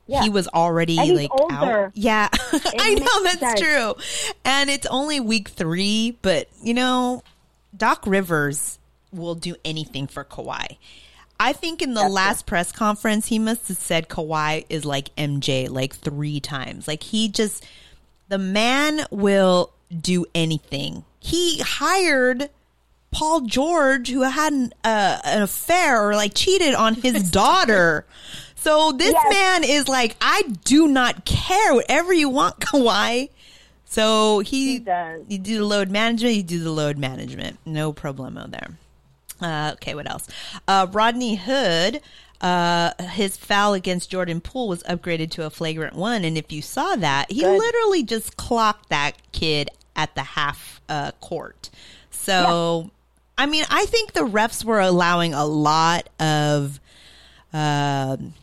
Yeah. 0.10 0.24
he 0.24 0.30
was 0.30 0.48
already 0.48 0.96
like 0.96 1.32
older. 1.32 1.54
out. 1.86 1.92
Yeah, 1.94 2.30
I 2.34 2.96
know 2.96 3.24
that's 3.24 3.40
sense. 3.40 3.62
true. 3.62 3.96
And 4.44 4.70
it's 4.70 4.88
only 4.88 5.20
week 5.20 5.50
three, 5.50 6.18
but 6.22 6.48
you 6.64 6.74
know, 6.74 7.24
Doc 7.76 8.04
Rivers 8.06 8.80
will 9.12 9.36
do 9.36 9.56
anything 9.64 10.08
for 10.08 10.24
Kawhi. 10.24 10.78
I 11.40 11.54
think 11.54 11.82
in 11.82 11.94
the 11.94 12.08
last 12.10 12.46
press 12.46 12.72
conference, 12.72 13.28
he 13.28 13.40
must 13.40 13.70
have 13.70 13.78
said 13.78 14.10
Kawhi 14.10 14.66
is 14.70 14.84
like 14.84 15.16
MJ 15.16 15.70
like 15.70 15.96
three 15.96 16.40
times. 16.42 16.88
Like 16.88 17.02
he 17.04 17.30
just, 17.30 17.66
the 18.28 18.38
man 18.38 19.06
will 19.10 19.72
do 20.02 20.26
anything. 20.36 21.06
He 21.20 21.60
hired 21.60 22.50
Paul 23.12 23.42
George, 23.42 24.10
who 24.10 24.24
had 24.24 24.52
an, 24.52 24.74
uh, 24.84 25.20
an 25.24 25.42
affair 25.44 26.10
or 26.10 26.16
like 26.16 26.34
cheated 26.34 26.74
on 26.76 26.96
his 26.96 27.32
daughter. 27.32 28.06
So 28.62 28.92
this 28.92 29.14
Yes. 29.14 29.34
man 29.34 29.64
is 29.64 29.88
like, 29.88 30.16
I 30.22 30.44
do 30.64 30.88
not 30.88 31.26
care. 31.26 31.74
Whatever 31.74 32.14
you 32.14 32.30
want, 32.30 32.60
Kawhi. 32.60 33.30
So 33.86 34.40
he, 34.40 34.74
He 34.74 34.80
does. 34.80 35.22
You 35.28 35.38
do 35.40 35.58
the 35.60 35.66
load 35.66 35.90
management. 35.90 36.36
You 36.36 36.44
do 36.44 36.60
the 36.60 36.72
load 36.72 36.98
management. 36.98 37.58
No 37.66 37.92
problemo 37.94 38.50
there. 38.52 38.78
Uh, 39.42 39.72
okay, 39.74 39.96
what 39.96 40.10
else? 40.10 40.28
Uh, 40.68 40.86
Rodney 40.92 41.36
Hood, 41.36 42.02
uh, 42.42 42.92
his 43.12 43.38
foul 43.38 43.74
against 43.74 44.10
Jordan 44.12 44.42
Poole 44.42 44.68
was 44.68 44.84
upgraded 44.84 45.32
to 45.32 45.46
a 45.46 45.50
flagrant 45.50 45.96
one, 45.96 46.26
and 46.26 46.38
if 46.38 46.52
you 46.52 46.62
saw 46.62 46.96
that, 46.98 47.32
he 47.32 47.42
Good. 47.42 47.58
literally 47.58 48.04
just 48.04 48.36
clocked 48.36 48.90
that 48.90 49.14
kid 49.32 49.70
at 49.96 50.14
the 50.16 50.24
half 50.24 50.82
uh, 50.90 51.12
court. 51.22 51.70
So, 52.12 52.92
I 53.38 53.46
mean, 53.46 53.64
I 53.70 53.86
think 53.86 54.12
the 54.12 54.26
refs 54.26 54.64
were 54.66 54.82
allowing 54.82 55.34
a 55.34 55.46
lot 55.46 56.10
of 56.20 56.80
um 57.54 58.34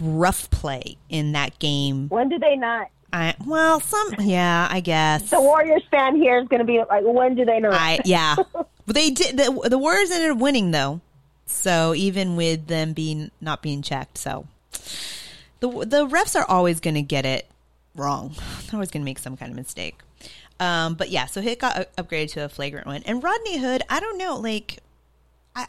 rough 0.00 0.50
play 0.50 0.96
in 1.08 1.32
that 1.32 1.58
game. 1.58 2.08
When 2.08 2.28
do 2.28 2.38
they 2.38 2.56
not? 2.56 2.88
I 3.14 3.36
well, 3.46 3.78
some 3.78 4.14
yeah, 4.18 4.66
I 4.68 4.80
guess. 4.80 5.30
The 5.30 5.40
Warriors 5.40 5.84
fan 5.88 6.16
here 6.16 6.36
is 6.38 6.48
going 6.48 6.58
to 6.58 6.66
be 6.66 6.78
like, 6.78 7.04
when 7.04 7.36
do 7.36 7.44
they 7.44 7.60
not? 7.60 7.72
I 7.72 8.00
yeah, 8.04 8.34
but 8.52 8.68
they 8.86 9.10
did. 9.10 9.36
The, 9.36 9.68
the 9.70 9.78
Warriors 9.78 10.10
ended 10.10 10.32
up 10.32 10.38
winning 10.38 10.72
though, 10.72 11.00
so 11.46 11.94
even 11.94 12.34
with 12.34 12.66
them 12.66 12.92
being 12.92 13.30
not 13.40 13.62
being 13.62 13.82
checked, 13.82 14.18
so 14.18 14.48
the 15.60 15.68
the 15.86 16.08
refs 16.08 16.34
are 16.34 16.44
always 16.48 16.80
going 16.80 16.94
to 16.94 17.02
get 17.02 17.24
it 17.24 17.46
wrong. 17.94 18.34
They're 18.66 18.74
always 18.74 18.90
going 18.90 19.02
to 19.02 19.08
make 19.08 19.20
some 19.20 19.36
kind 19.36 19.52
of 19.52 19.56
mistake. 19.56 20.00
Um, 20.58 20.94
but 20.94 21.10
yeah, 21.10 21.26
so 21.26 21.40
Hit 21.40 21.60
got 21.60 21.94
upgraded 21.96 22.32
to 22.32 22.44
a 22.44 22.48
flagrant 22.48 22.88
one, 22.88 23.04
and 23.06 23.22
Rodney 23.22 23.58
Hood. 23.58 23.82
I 23.88 24.00
don't 24.00 24.18
know, 24.18 24.38
like 24.38 24.78
I, 25.54 25.66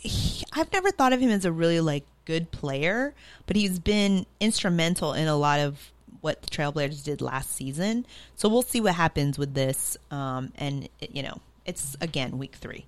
he, 0.00 0.44
I've 0.52 0.72
never 0.72 0.90
thought 0.90 1.12
of 1.12 1.20
him 1.20 1.30
as 1.30 1.44
a 1.44 1.52
really 1.52 1.78
like 1.78 2.04
good 2.30 2.50
player, 2.52 3.12
but 3.46 3.56
he's 3.56 3.78
been 3.78 4.24
instrumental 4.38 5.12
in 5.12 5.26
a 5.28 5.36
lot 5.36 5.58
of 5.60 5.90
what 6.20 6.42
the 6.42 6.50
Trailblazers 6.50 7.02
did 7.02 7.20
last 7.20 7.50
season. 7.52 8.06
So 8.36 8.48
we'll 8.48 8.62
see 8.62 8.80
what 8.80 8.94
happens 8.94 9.38
with 9.38 9.54
this. 9.54 9.96
Um, 10.10 10.52
and 10.56 10.88
it- 11.00 11.14
you 11.16 11.22
know, 11.22 11.38
it's 11.64 11.96
again 12.00 12.38
week 12.38 12.54
three. 12.56 12.84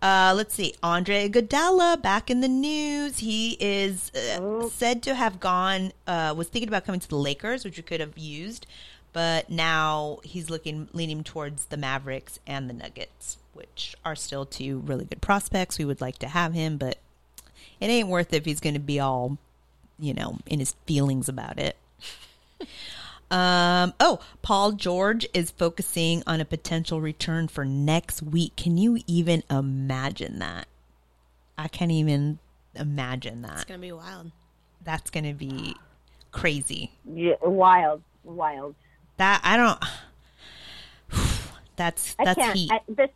Uh, 0.00 0.32
let's 0.36 0.54
see, 0.54 0.72
Andre 0.80 1.28
Iguodala 1.28 2.00
back 2.00 2.30
in 2.30 2.40
the 2.40 2.48
news. 2.48 3.18
He 3.18 3.56
is 3.58 4.12
uh, 4.14 4.68
said 4.70 5.02
to 5.02 5.14
have 5.14 5.40
gone. 5.40 5.92
Uh, 6.06 6.32
was 6.36 6.46
thinking 6.48 6.68
about 6.68 6.84
coming 6.86 7.00
to 7.00 7.08
the 7.08 7.16
Lakers, 7.16 7.64
which 7.64 7.76
we 7.76 7.82
could 7.82 7.98
have 8.00 8.16
used, 8.16 8.64
but 9.12 9.50
now 9.50 10.20
he's 10.22 10.48
looking 10.50 10.88
leaning 10.92 11.24
towards 11.24 11.64
the 11.66 11.76
Mavericks 11.76 12.38
and 12.46 12.70
the 12.70 12.74
Nuggets, 12.74 13.38
which 13.54 13.96
are 14.04 14.14
still 14.14 14.46
two 14.46 14.78
really 14.86 15.04
good 15.04 15.20
prospects. 15.20 15.78
We 15.78 15.84
would 15.84 16.00
like 16.00 16.18
to 16.18 16.28
have 16.28 16.54
him, 16.54 16.76
but 16.76 16.98
it 17.80 17.86
ain't 17.86 18.08
worth 18.08 18.32
it 18.32 18.38
if 18.38 18.44
he's 18.44 18.60
going 18.60 18.74
to 18.74 18.80
be 18.80 19.00
all, 19.00 19.38
you 19.98 20.14
know, 20.14 20.38
in 20.46 20.58
his 20.58 20.74
feelings 20.86 21.28
about 21.28 21.58
it. 21.58 21.76
um, 23.30 23.94
oh, 24.00 24.20
Paul 24.42 24.72
George 24.72 25.26
is 25.34 25.50
focusing 25.50 26.22
on 26.26 26.40
a 26.40 26.44
potential 26.44 27.00
return 27.00 27.48
for 27.48 27.64
next 27.64 28.22
week. 28.22 28.56
Can 28.56 28.76
you 28.76 28.98
even 29.06 29.42
imagine 29.50 30.38
that? 30.38 30.66
I 31.56 31.68
can't 31.68 31.90
even 31.90 32.38
imagine 32.74 33.42
that. 33.42 33.54
It's 33.54 33.64
gonna 33.64 33.78
be 33.78 33.92
wild. 33.92 34.30
That's 34.84 35.10
going 35.10 35.24
to 35.24 35.34
be 35.34 35.76
crazy. 36.30 36.92
Yeah, 37.04 37.34
wild, 37.42 38.02
wild. 38.24 38.74
That 39.16 39.40
I 39.44 39.56
don't. 39.56 39.84
That's 41.76 42.16
I 42.18 42.24
that's 42.24 42.38
can't. 42.38 42.56
heat. 42.56 42.70
I, 42.72 42.80
this 42.88 43.10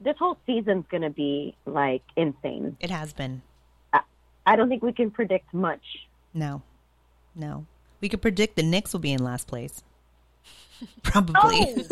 this 0.00 0.16
whole 0.18 0.36
season's 0.46 0.84
going 0.90 1.02
to 1.02 1.10
be 1.10 1.54
like 1.64 2.02
insane. 2.16 2.76
it 2.80 2.90
has 2.90 3.12
been. 3.12 3.42
I 4.46 4.56
don't 4.56 4.68
think 4.68 4.82
we 4.82 4.92
can 4.92 5.10
predict 5.10 5.52
much. 5.54 6.06
No, 6.32 6.62
no. 7.34 7.66
We 8.00 8.08
could 8.08 8.22
predict 8.22 8.56
the 8.56 8.62
Knicks 8.62 8.92
will 8.92 9.00
be 9.00 9.12
in 9.12 9.24
last 9.24 9.46
place. 9.46 9.82
Probably. 11.02 11.86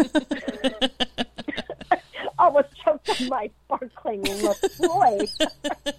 Almost 2.39 2.69
choked 2.85 3.09
on 3.21 3.29
my 3.29 3.51
sparkling 3.65 4.23
LaCroix. 4.23 5.27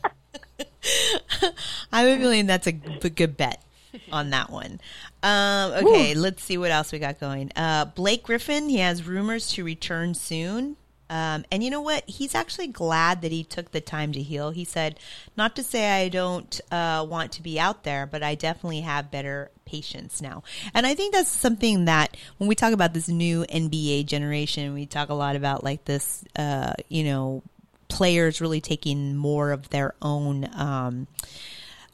I 1.91 2.01
have 2.01 2.17
a 2.17 2.21
feeling 2.21 2.45
that's 2.45 2.67
a 2.67 2.73
good 2.73 3.37
bet 3.37 3.63
on 4.11 4.31
that 4.31 4.49
one. 4.49 4.79
Um, 5.21 5.71
okay, 5.73 6.13
let's 6.15 6.43
see 6.43 6.57
what 6.57 6.71
else 6.71 6.91
we 6.91 6.99
got 6.99 7.19
going. 7.19 7.51
Uh, 7.55 7.85
Blake 7.85 8.23
Griffin, 8.23 8.69
he 8.69 8.77
has 8.79 9.07
rumors 9.07 9.51
to 9.53 9.63
return 9.63 10.13
soon. 10.13 10.75
Um, 11.13 11.45
and 11.51 11.63
you 11.63 11.69
know 11.69 11.79
what? 11.79 12.09
He's 12.09 12.33
actually 12.33 12.65
glad 12.65 13.21
that 13.21 13.31
he 13.31 13.43
took 13.43 13.69
the 13.69 13.81
time 13.81 14.13
to 14.13 14.21
heal. 14.23 14.49
He 14.49 14.65
said, 14.65 14.97
not 15.37 15.55
to 15.57 15.63
say 15.63 16.03
I 16.03 16.09
don't 16.09 16.59
uh, 16.71 17.05
want 17.07 17.33
to 17.33 17.43
be 17.43 17.59
out 17.59 17.83
there, 17.83 18.07
but 18.07 18.23
I 18.23 18.33
definitely 18.33 18.81
have 18.81 19.11
better 19.11 19.51
patience 19.63 20.23
now. 20.23 20.41
And 20.73 20.87
I 20.87 20.95
think 20.95 21.13
that's 21.13 21.29
something 21.29 21.85
that 21.85 22.17
when 22.39 22.47
we 22.47 22.55
talk 22.55 22.73
about 22.73 22.95
this 22.95 23.07
new 23.07 23.45
NBA 23.45 24.07
generation, 24.07 24.73
we 24.73 24.87
talk 24.87 25.09
a 25.09 25.13
lot 25.13 25.35
about 25.35 25.63
like 25.63 25.85
this, 25.85 26.23
uh, 26.35 26.73
you 26.89 27.03
know, 27.03 27.43
players 27.89 28.41
really 28.41 28.59
taking 28.59 29.15
more 29.15 29.51
of 29.51 29.69
their 29.69 29.93
own 30.01 30.49
um, 30.55 31.05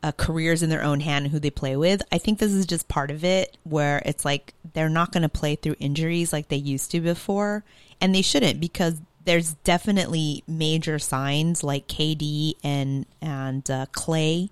uh, 0.02 0.14
careers 0.14 0.64
in 0.64 0.70
their 0.70 0.82
own 0.82 1.02
hand 1.02 1.26
and 1.26 1.34
who 1.34 1.40
they 1.40 1.50
play 1.50 1.76
with. 1.76 2.02
I 2.10 2.20
think 2.20 2.40
this 2.40 2.54
is 2.54 2.66
just 2.66 2.88
part 2.88 3.12
of 3.12 3.26
it 3.26 3.58
where 3.64 4.02
it's 4.06 4.24
like 4.24 4.54
they're 4.74 4.88
not 4.88 5.12
going 5.12 5.24
to 5.24 5.30
play 5.30 5.58
through 5.58 5.76
injuries 5.78 6.32
like 6.32 6.48
they 6.48 6.56
used 6.56 6.92
to 6.92 7.02
before, 7.02 7.66
and 8.00 8.16
they 8.16 8.22
shouldn't 8.22 8.62
because 8.62 8.96
there's 9.26 9.54
definitely 9.64 10.44
major 10.48 10.98
signs 11.00 11.64
like 11.64 11.88
KD 11.88 12.54
and 12.64 13.06
and 13.22 13.70
uh, 13.70 13.86
Klay 13.92 14.50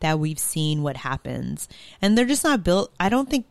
that 0.00 0.18
we've 0.18 0.38
seen 0.38 0.82
what 0.82 0.98
happens, 0.98 1.68
and 2.02 2.16
they're 2.16 2.24
just 2.26 2.44
not 2.44 2.64
built. 2.64 2.92
I 2.98 3.08
don't 3.08 3.28
think. 3.30 3.46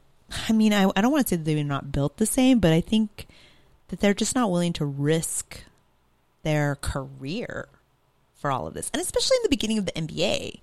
I 0.49 0.54
mean, 0.54 0.73
I, 0.73 0.89
I 0.95 1.01
don't 1.01 1.12
want 1.12 1.28
to 1.28 1.36
say 1.36 1.41
they're 1.41 1.63
not 1.63 1.91
built 1.91 2.17
the 2.17 2.25
same, 2.25 2.60
but 2.60 2.73
I 2.73 2.82
think 2.82 3.28
that 3.89 3.99
they're 3.99 4.13
just 4.15 4.34
not 4.36 4.49
willing 4.49 4.73
to 4.73 4.86
risk 4.86 5.63
their 6.41 6.75
career 6.75 7.67
for 8.34 8.49
all 8.51 8.65
of 8.67 8.73
this, 8.73 8.89
and 8.93 9.01
especially 9.01 9.38
in 9.38 9.43
the 9.43 9.49
beginning 9.49 9.78
of 9.78 9.86
the 9.86 9.91
NBA. 9.93 10.60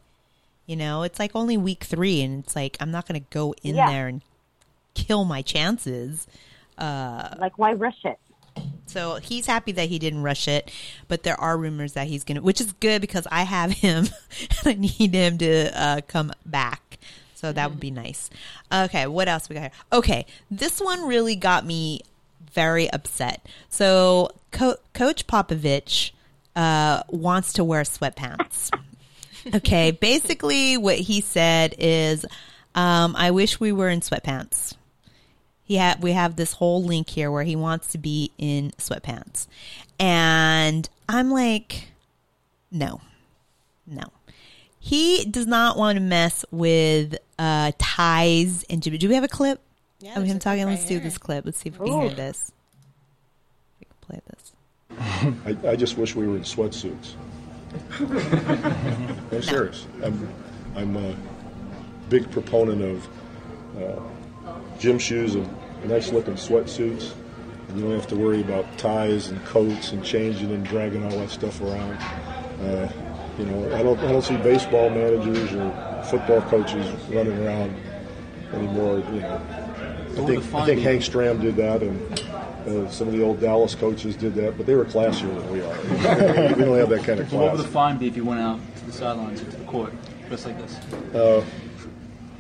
You 0.67 0.77
know, 0.77 1.03
it's 1.03 1.19
like 1.19 1.33
only 1.35 1.57
week 1.57 1.85
three, 1.85 2.23
and 2.23 2.45
it's 2.45 2.55
like 2.57 2.77
I'm 2.81 2.91
not 2.91 3.07
going 3.09 3.21
to 3.21 3.27
go 3.31 3.55
in 3.63 3.75
Yeah. 3.77 3.91
there 3.91 4.07
and 4.09 4.23
kill 4.95 5.25
my 5.25 5.43
chances. 5.43 6.27
like, 6.79 7.57
why 7.59 7.73
rush 7.73 8.05
it? 8.05 8.19
So 8.87 9.17
he's 9.17 9.47
happy 9.47 9.73
that 9.73 9.89
he 9.89 9.99
didn't 9.99 10.23
rush 10.23 10.47
it, 10.49 10.71
but 11.09 11.23
there 11.23 11.41
are 11.41 11.57
rumors 11.57 11.95
that 11.95 12.07
he's 12.09 12.25
going 12.25 12.37
to, 12.37 12.43
which 12.43 12.61
is 12.61 12.73
good 12.75 13.01
because 13.01 13.27
I 13.31 13.43
have 13.45 13.71
him 13.79 14.09
and 14.41 14.67
I 14.67 14.75
need 14.75 15.15
him 15.15 15.39
to 15.39 15.81
uh, 15.81 16.01
come 16.07 16.33
back. 16.45 16.99
So 17.35 17.51
that 17.53 17.71
would 17.71 17.81
be 17.81 17.91
nice. 17.91 18.31
Okay, 18.73 19.07
what 19.09 19.27
else 19.29 19.49
we 19.49 19.55
got 19.55 19.63
here? 19.63 19.71
Okay, 19.93 20.27
this 20.51 20.81
one 20.81 21.09
really 21.09 21.35
got 21.35 21.67
me 21.67 22.03
very 22.53 22.89
upset. 22.91 23.45
So 23.69 24.31
Co- 24.53 24.77
Coach 24.93 25.27
Popovich 25.27 26.13
uh, 26.55 27.03
wants 27.09 27.55
to 27.55 27.65
wear 27.65 27.83
sweatpants. 27.83 28.71
Okay, 29.53 29.91
basically 30.01 30.77
what 30.77 30.99
he 30.99 31.21
said 31.21 31.75
is, 31.79 32.25
um, 32.77 33.17
"I 33.17 33.33
wish 33.33 33.59
we 33.59 33.73
were 33.73 33.89
in 33.89 34.01
sweatpants." 34.01 34.75
He 35.73 35.79
ha- 35.79 35.97
we 36.03 36.13
have 36.13 36.37
this 36.37 36.53
whole 36.53 36.85
link 36.85 37.09
here 37.09 37.31
where 37.31 37.45
he 37.45 37.57
wants 37.57 37.89
to 37.93 37.99
be 37.99 38.31
in 38.37 38.73
sweatpants, 38.77 39.47
and 39.99 40.87
I'm 41.09 41.31
like, 41.31 41.89
no, 42.71 43.01
no. 43.87 44.03
He 44.79 45.25
does 45.25 45.47
not 45.47 45.79
want 45.79 45.97
to 45.97 46.03
mess 46.03 46.45
with 46.51 47.17
uh, 47.39 47.73
ties 47.79 48.65
and 48.65 48.83
do 48.83 49.09
we 49.09 49.15
have 49.15 49.25
a 49.25 49.29
clip 49.29 49.63
Yeah, 50.01 50.19
of 50.19 50.27
him 50.27 50.39
talking? 50.39 50.67
right 50.67 50.73
Let's 50.73 50.85
do 50.85 51.01
this 51.01 51.17
clip. 51.17 51.47
Let's 51.47 51.57
see 51.57 51.71
if 51.71 51.81
we 51.81 51.89
can 51.89 52.01
hear 52.03 52.15
this. 52.17 52.53
We 53.81 53.87
can 53.87 53.97
play 54.03 54.21
this. 54.29 55.65
I, 55.65 55.71
I 55.71 55.77
just 55.77 55.97
wish 55.97 56.15
we 56.15 56.27
were 56.27 56.37
in 56.37 56.43
sweatsuits. 56.43 57.15
I'm 59.33 59.43
serious. 59.43 59.87
I'm, 60.05 60.29
I'm 60.77 60.97
a 60.99 61.17
big 62.11 62.31
proponent 62.31 62.83
of 62.83 63.09
uh, 63.83 64.01
gym 64.79 64.99
shoes 64.99 65.35
and 65.37 65.49
nice 65.85 66.13
looking 66.13 66.35
sweatsuits. 66.35 67.13
And 67.69 67.79
you 67.79 67.85
don't 67.85 67.95
have 67.95 68.09
to 68.09 68.17
worry 68.17 68.41
about 68.41 68.67
ties 68.79 69.29
and 69.29 69.43
coats 69.45 69.93
and 69.93 70.05
changing 70.05 70.51
and 70.51 70.65
dragging 70.65 71.05
all 71.05 71.19
that 71.19 71.31
stuff 71.31 71.61
around. 71.61 71.97
Uh, 72.61 72.91
you 73.39 73.47
know, 73.47 73.75
I 73.75 73.83
don't, 73.83 73.99
I 74.01 74.13
don't 74.13 74.23
see 74.23 74.37
baseball 74.39 74.91
managers 74.91 75.53
or 75.53 76.05
football 76.11 76.43
coaches 76.43 76.87
running 77.09 77.39
around 77.45 77.75
anymore. 78.53 78.99
You 78.99 79.21
know, 79.21 79.41
I 80.11 80.27
think 80.27 80.55
I 80.55 80.67
think? 80.67 80.81
Hank 80.83 81.03
Stram 81.03 81.41
did 81.41 81.57
that, 81.57 81.83
and 81.83 82.21
uh, 82.69 82.91
some 82.91 83.09
of 83.09 83.15
the 83.15 83.23
old 83.23 83.41
Dallas 83.41 83.75
coaches 83.75 84.15
did 84.17 84.35
that, 84.35 84.59
but 84.59 84.67
they 84.67 84.75
were 84.75 84.85
classier 84.85 85.35
than 85.35 85.51
we 85.51 85.63
are. 85.63 86.49
we 86.55 86.65
don't 86.65 86.79
have 86.79 86.91
that 86.91 87.05
kind 87.05 87.21
of 87.21 87.31
So 87.31 87.37
what 87.39 87.53
would 87.53 87.55
class. 87.57 87.67
the 87.67 87.73
fine 87.73 87.99
be 87.99 88.07
if 88.07 88.17
you 88.17 88.25
went 88.25 88.41
out 88.41 88.61
to 88.77 88.85
the 88.85 88.93
sidelines 88.93 89.41
or 89.41 89.47
to 89.47 89.57
the 89.57 89.65
court, 89.65 89.95
just 90.29 90.45
like 90.45 90.59
this? 90.59 90.79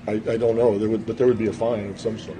I, 0.06 0.12
I 0.12 0.36
don't 0.36 0.56
know. 0.56 0.78
There 0.78 0.88
would, 0.88 1.06
but 1.06 1.16
there 1.16 1.26
would 1.26 1.38
be 1.38 1.46
a 1.46 1.52
fine 1.52 1.90
of 1.90 2.00
some 2.00 2.18
sort. 2.18 2.36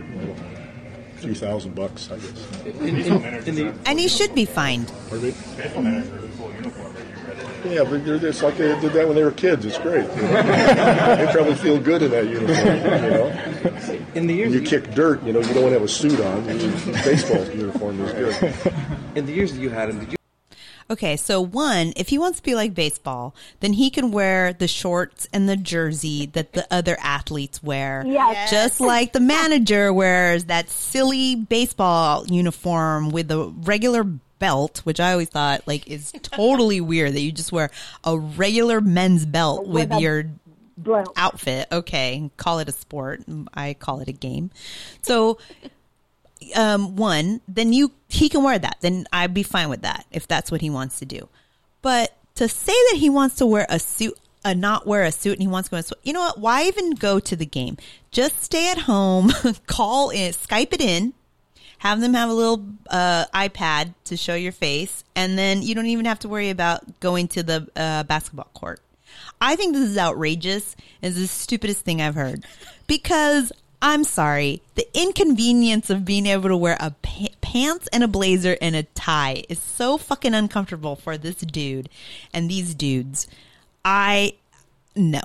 I 1.22 1.26
don't 1.26 1.32
know. 1.32 1.32
A 1.32 1.34
few 1.34 1.48
thousand 1.48 1.74
bucks, 1.74 2.10
I 2.10 2.16
guess. 2.16 2.62
In, 2.66 2.96
in, 2.96 3.48
in 3.48 3.54
the, 3.54 3.74
And 3.86 3.98
he 3.98 4.08
should 4.08 4.34
be 4.34 4.44
fined. 4.44 4.92
Pardon 5.08 5.28
me? 5.28 5.34
Yeah, 7.64 7.84
but 7.84 8.04
they're 8.04 8.18
just 8.18 8.42
like 8.42 8.56
they 8.56 8.78
did 8.80 8.92
that 8.92 9.06
when 9.06 9.14
they 9.14 9.22
were 9.22 9.30
kids. 9.30 9.64
It's 9.64 9.78
great. 9.78 10.02
you 10.16 10.22
know. 10.22 11.16
they 11.16 11.28
probably 11.32 11.54
feel 11.54 11.78
good 11.78 12.02
in 12.02 12.10
that 12.10 12.26
uniform. 12.26 12.58
You 13.04 13.10
know, 13.10 14.04
in 14.14 14.26
the 14.26 14.34
years 14.34 14.50
when 14.52 14.62
you 14.62 14.68
kick 14.68 14.92
dirt, 14.94 15.22
you 15.22 15.32
know, 15.32 15.38
you 15.40 15.54
don't 15.54 15.62
want 15.62 15.68
to 15.68 15.78
have 15.78 15.82
a 15.82 15.88
suit 15.88 16.18
on. 16.20 16.44
Your 16.58 17.04
baseball 17.04 17.44
uniform 17.50 18.00
is 18.00 18.12
good. 18.12 18.74
In 19.14 19.26
the 19.26 19.32
years 19.32 19.52
that 19.52 19.60
you 19.60 19.70
had 19.70 19.90
him, 19.90 20.00
did 20.00 20.10
you 20.12 20.16
Okay, 20.92 21.16
so 21.16 21.40
one, 21.40 21.94
if 21.96 22.08
he 22.10 22.18
wants 22.18 22.38
to 22.38 22.42
be 22.42 22.54
like 22.54 22.74
baseball, 22.74 23.34
then 23.60 23.72
he 23.72 23.88
can 23.88 24.10
wear 24.10 24.52
the 24.52 24.68
shorts 24.68 25.26
and 25.32 25.48
the 25.48 25.56
jersey 25.56 26.26
that 26.26 26.52
the 26.52 26.66
other 26.70 26.98
athletes 27.00 27.62
wear. 27.62 28.04
Yes. 28.06 28.50
Just 28.50 28.78
like 28.78 29.14
the 29.14 29.20
manager 29.20 29.90
wears 29.90 30.44
that 30.44 30.68
silly 30.68 31.34
baseball 31.34 32.26
uniform 32.26 33.08
with 33.08 33.28
the 33.28 33.48
regular 33.48 34.04
belt, 34.04 34.80
which 34.84 35.00
I 35.00 35.12
always 35.12 35.30
thought 35.30 35.66
like 35.66 35.88
is 35.88 36.12
totally 36.20 36.80
weird 36.92 37.14
that 37.14 37.20
you 37.20 37.32
just 37.32 37.52
wear 37.52 37.70
a 38.04 38.18
regular 38.18 38.82
men's 38.82 39.24
belt 39.24 39.66
with 39.66 39.88
With 39.90 40.00
your 40.00 40.24
Blount. 40.76 41.08
outfit. 41.16 41.68
Okay, 41.72 42.30
call 42.36 42.58
it 42.58 42.68
a 42.68 42.72
sport. 42.72 43.22
I 43.54 43.74
call 43.74 44.00
it 44.00 44.08
a 44.08 44.12
game. 44.12 44.50
So, 45.00 45.38
um, 46.54 46.96
one, 46.96 47.40
then 47.48 47.72
you 47.72 47.92
he 48.08 48.28
can 48.28 48.42
wear 48.42 48.58
that. 48.58 48.76
Then 48.80 49.06
I'd 49.12 49.34
be 49.34 49.42
fine 49.42 49.68
with 49.68 49.82
that 49.82 50.06
if 50.10 50.26
that's 50.26 50.50
what 50.50 50.60
he 50.60 50.70
wants 50.70 50.98
to 50.98 51.04
do. 51.04 51.28
But 51.80 52.16
to 52.36 52.48
say 52.48 52.72
that 52.90 52.96
he 52.98 53.10
wants 53.10 53.36
to 53.36 53.46
wear 53.46 53.66
a 53.68 53.78
suit, 53.78 54.18
uh, 54.44 54.54
not 54.54 54.86
wear 54.86 55.04
a 55.04 55.12
suit, 55.12 55.34
and 55.34 55.42
he 55.42 55.48
wants 55.48 55.68
to 55.68 55.76
go, 55.76 55.80
swe- 55.80 55.98
you 56.02 56.12
know 56.12 56.20
what? 56.20 56.38
Why 56.38 56.64
even 56.64 56.92
go 56.92 57.20
to 57.20 57.36
the 57.36 57.46
game? 57.46 57.76
Just 58.10 58.42
stay 58.42 58.70
at 58.70 58.78
home, 58.78 59.32
call 59.66 60.10
in, 60.10 60.32
Skype 60.32 60.72
it 60.72 60.80
in. 60.80 61.14
Have 61.78 62.00
them 62.00 62.14
have 62.14 62.30
a 62.30 62.32
little 62.32 62.64
uh, 62.90 63.24
iPad 63.34 63.94
to 64.04 64.16
show 64.16 64.36
your 64.36 64.52
face, 64.52 65.02
and 65.16 65.36
then 65.36 65.62
you 65.62 65.74
don't 65.74 65.86
even 65.86 66.04
have 66.04 66.20
to 66.20 66.28
worry 66.28 66.50
about 66.50 67.00
going 67.00 67.26
to 67.28 67.42
the 67.42 67.68
uh, 67.74 68.04
basketball 68.04 68.48
court. 68.54 68.80
I 69.40 69.56
think 69.56 69.74
this 69.74 69.90
is 69.90 69.98
outrageous. 69.98 70.76
It's 71.02 71.16
the 71.16 71.26
stupidest 71.26 71.84
thing 71.84 72.00
I've 72.00 72.14
heard. 72.14 72.44
Because 72.86 73.52
I'm 73.84 74.04
sorry, 74.04 74.62
the 74.76 74.86
inconvenience 74.94 75.90
of 75.90 76.04
being 76.04 76.26
able 76.26 76.48
to 76.48 76.56
wear 76.56 76.76
a 76.78 76.92
pa- 77.02 77.34
pants 77.40 77.88
and 77.92 78.04
a 78.04 78.08
blazer 78.08 78.56
and 78.62 78.76
a 78.76 78.84
tie 78.84 79.42
is 79.48 79.58
so 79.60 79.98
fucking 79.98 80.34
uncomfortable 80.34 80.94
for 80.94 81.18
this 81.18 81.34
dude 81.36 81.88
and 82.32 82.48
these 82.48 82.74
dudes. 82.76 83.26
I 83.84 84.34
no. 84.94 85.20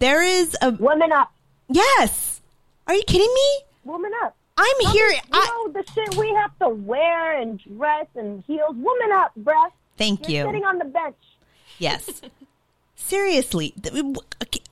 There 0.00 0.22
is 0.22 0.54
a 0.60 0.72
woman 0.72 1.12
up. 1.12 1.32
yes. 1.68 2.42
Are 2.86 2.94
you 2.94 3.02
kidding 3.06 3.32
me? 3.34 3.60
Woman 3.84 4.12
up. 4.22 4.36
I'm 4.58 4.92
here. 4.92 5.08
You 5.08 5.18
I, 5.32 5.64
know 5.66 5.72
the 5.72 5.90
shit 5.92 6.14
we 6.16 6.28
have 6.34 6.56
to 6.58 6.68
wear 6.68 7.40
and 7.40 7.58
dress 7.58 8.06
and 8.14 8.44
heels. 8.46 8.76
Woman 8.76 9.12
up, 9.12 9.32
bruh. 9.40 9.70
thank 9.96 10.28
You're 10.28 10.42
you. 10.42 10.48
sitting 10.48 10.64
on 10.66 10.76
the 10.78 10.84
bench. 10.84 11.16
Yes. 11.78 12.20
Seriously. 13.14 13.74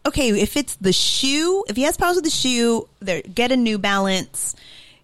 okay- 0.06 0.28
if 0.40 0.56
it's 0.56 0.74
the 0.76 0.92
shoe, 0.92 1.64
if 1.68 1.76
he 1.76 1.82
has 1.82 1.96
problems 1.96 2.16
with 2.16 2.24
the 2.24 2.30
shoe, 2.30 2.88
there 3.00 3.22
get 3.22 3.52
a 3.52 3.56
New 3.56 3.78
Balance, 3.78 4.54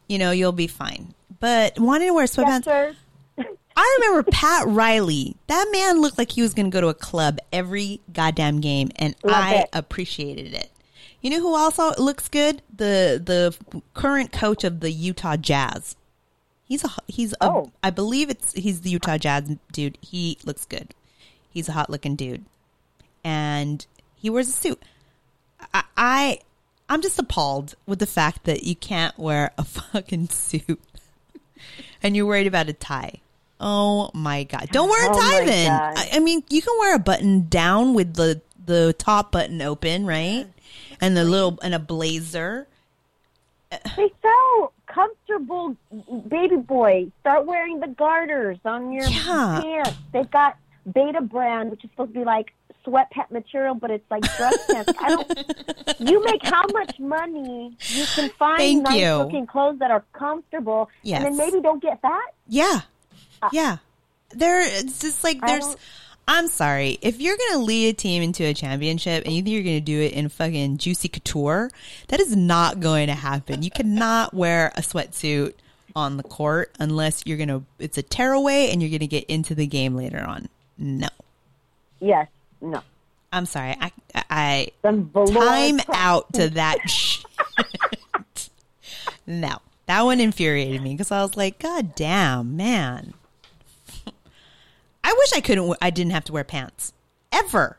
you 0.09 0.19
know, 0.19 0.31
you'll 0.33 0.53
be 0.53 0.67
fine. 0.67 1.15
But 1.41 1.79
wanting 1.79 2.09
to 2.09 2.15
wear 2.15 2.25
Yes, 2.25 2.35
sweatpants, 2.37 2.65
sir. 2.65 2.97
I 3.77 3.99
remember 4.01 4.29
Pat 4.29 4.67
Riley. 4.67 5.37
That 5.47 5.69
man 5.71 6.01
looked 6.01 6.19
like 6.19 6.33
he 6.33 6.43
was 6.43 6.53
going 6.53 6.69
to 6.69 6.75
go 6.75 6.81
to 6.81 6.89
a 6.89 6.95
club 6.95 7.39
every 7.53 8.01
goddamn 8.13 8.61
game, 8.61 8.91
and 8.97 9.15
Love 9.23 9.35
I 9.37 9.55
it. 9.55 9.69
appreciated 9.73 10.53
it. 10.53 10.71
You 11.21 11.31
know 11.31 11.39
who 11.41 11.55
also 11.55 11.93
looks 11.97 12.29
good? 12.29 12.61
The 12.77 13.23
the 13.25 13.57
current 13.95 14.33
coach 14.33 14.65
of 14.65 14.81
the 14.81 14.91
Utah 14.91 15.37
Jazz. 15.37 15.95
He's 16.65 16.83
a 16.85 16.89
he's 17.07 17.33
a 17.35 17.45
Oh. 17.51 17.71
I 17.83 17.91
believe 17.91 18.31
it's 18.31 18.53
he's 18.53 18.81
the 18.81 18.91
Utah 18.91 19.17
Jazz 19.19 19.57
dude. 19.73 19.97
He 20.01 20.39
looks 20.45 20.65
good. 20.65 20.93
He's 21.51 21.69
a 21.69 21.73
hot 21.73 21.89
looking 21.89 22.15
dude, 22.17 22.45
and 23.25 23.87
he 24.17 24.31
wears 24.31 24.49
a 24.49 24.53
suit. 24.53 24.83
I, 25.75 25.85
I 25.97 26.39
I'm 26.89 27.03
just 27.03 27.19
appalled 27.19 27.75
with 27.87 27.99
the 27.99 28.07
fact 28.07 28.45
that 28.45 28.65
you 28.65 28.75
can't 28.77 29.19
wear 29.19 29.51
a 29.59 29.65
fucking 29.65 30.29
suit, 30.29 30.81
and 32.03 32.17
you're 32.17 32.27
worried 32.27 32.47
about 32.47 32.69
a 32.69 32.73
tie. 32.73 33.21
Oh 33.61 34.11
my 34.15 34.45
god! 34.45 34.69
Don't 34.71 34.89
wear 34.89 35.05
a 35.11 35.15
Oh 35.15 35.19
tie 35.21 35.41
my 35.41 35.45
then. 35.47 35.73
I, 35.73 36.09
I 36.15 36.19
mean, 36.21 36.43
you 36.49 36.63
can 36.63 36.75
wear 36.79 36.95
a 36.95 36.99
button 37.01 37.49
down 37.49 37.95
with 37.95 38.15
the 38.15 38.41
the 38.65 38.95
top 38.99 39.33
button 39.33 39.61
open, 39.63 40.07
right? 40.07 40.47
And 41.01 41.17
the 41.17 41.25
little 41.25 41.59
and 41.63 41.75
a 41.75 41.79
blazer. 41.79 42.67
They 43.71 44.11
sell 44.23 44.73
comfortable 44.87 45.77
baby 46.29 46.57
boy. 46.57 47.11
Start 47.21 47.45
wearing 47.47 47.81
the 47.81 47.89
garters 47.89 48.59
on 48.65 48.93
your 48.93 49.05
Yeah. 49.07 49.61
pants. 49.63 49.95
They've 50.13 50.31
got 50.31 50.57
Betabrand, 50.89 51.71
which 51.71 51.85
is 51.85 51.91
supposed 51.91 52.15
to 52.15 52.19
be 52.21 52.25
like 52.25 52.53
sweatpant 52.89 53.31
material, 53.31 53.75
but 53.75 53.91
it's 53.91 54.11
like 54.11 54.23
dress 54.37 54.57
pants. 54.71 54.93
I 55.01 55.09
don't. 55.11 56.01
You 56.01 56.25
make 56.25 56.43
how 56.43 56.65
much 56.73 56.99
money? 56.99 57.77
You 57.81 58.05
can 58.15 58.31
find 58.31 58.59
Thank 58.59 58.83
nice 58.85 59.01
you. 59.01 59.15
looking 59.17 59.47
clothes 59.47 59.79
that 59.81 59.91
are 59.91 60.05
comfortable, 60.13 60.89
Yes. 61.03 61.25
and 61.25 61.27
then 61.27 61.37
maybe 61.37 61.61
don't 61.63 61.83
get 61.83 62.01
fat. 62.01 62.21
Yeah. 62.49 62.81
Uh, 63.43 63.49
yeah. 63.53 63.77
There 64.31 64.61
it's 64.63 64.99
just 65.01 65.25
like 65.25 65.41
there's 65.41 65.77
I'm 66.27 66.49
sorry. 66.49 66.99
If 67.01 67.21
you're 67.21 67.37
gonna 67.51 67.65
lead 67.65 67.89
a 67.89 67.93
team 67.95 68.23
into 68.23 68.45
a 68.45 68.53
championship 68.53 69.25
and 69.25 69.33
you 69.33 69.43
think 69.43 69.55
you're 69.55 69.63
gonna 69.63 69.81
do 69.81 70.01
it 70.03 70.13
in 70.13 70.29
fucking 70.29 70.77
juicy 70.77 71.09
couture, 71.09 71.71
that 72.09 72.21
is 72.21 72.37
not 72.37 72.81
going 72.81 73.07
to 73.07 73.15
happen. 73.15 73.63
You 73.63 73.71
cannot 73.71 74.35
wear 74.35 74.71
a 74.77 74.81
sweatsuit 74.83 75.55
on 75.97 76.19
the 76.19 76.23
court 76.23 76.71
unless 76.79 77.23
you're 77.25 77.39
gonna 77.39 77.63
it's 77.79 77.97
a 77.97 78.03
tearaway 78.03 78.69
and 78.71 78.83
you're 78.83 78.91
gonna 78.91 79.07
get 79.07 79.25
into 79.25 79.55
the 79.55 79.67
game 79.67 79.95
later 79.97 80.21
on. 80.21 80.49
No. 80.77 81.09
Yes. 82.01 82.29
No. 82.61 82.83
I'm 83.33 83.47
sorry. 83.47 83.77
I 83.81 83.93
I 84.15 84.69
Some 84.83 85.11
velour 85.11 85.33
time 85.35 85.79
crap. 85.81 85.97
out 85.99 86.33
to 86.35 86.49
that 86.51 86.89
shit. 86.89 87.25
no. 89.27 89.59
That 89.87 90.03
one 90.03 90.21
infuriated 90.21 90.83
me 90.83 90.93
because 90.95 91.11
I 91.11 91.23
was 91.23 91.37
like, 91.37 91.59
God 91.59 91.95
damn, 91.95 92.57
man. 92.57 93.15
I 95.05 95.13
wish 95.17 95.33
I 95.35 95.41
couldn't, 95.41 95.77
I 95.81 95.89
didn't 95.91 96.13
have 96.13 96.25
to 96.25 96.33
wear 96.33 96.45
pants 96.45 96.93
ever, 97.33 97.79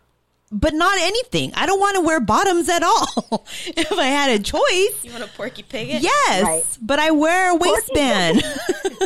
but 0.52 0.74
not 0.74 0.98
anything. 1.00 1.52
I 1.54 1.68
don't 1.68 1.80
want 1.80 1.96
to 1.98 2.02
wear 2.02 2.20
bottoms 2.20 2.68
at 2.70 2.82
all. 2.82 3.46
if 3.68 3.92
I 3.92 4.06
had 4.06 4.32
a 4.32 4.42
choice, 4.44 5.04
You 5.04 5.12
want 5.12 5.24
a 5.24 5.28
Porky 5.28 5.62
Pig? 5.62 6.02
yes, 6.02 6.44
Right. 6.44 6.65
but 6.82 6.98
I 6.98 7.12
wear 7.12 7.52
a 7.52 7.56
waistband. 7.56 8.42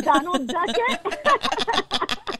Donald 0.02 0.46
Duck. 0.46 0.76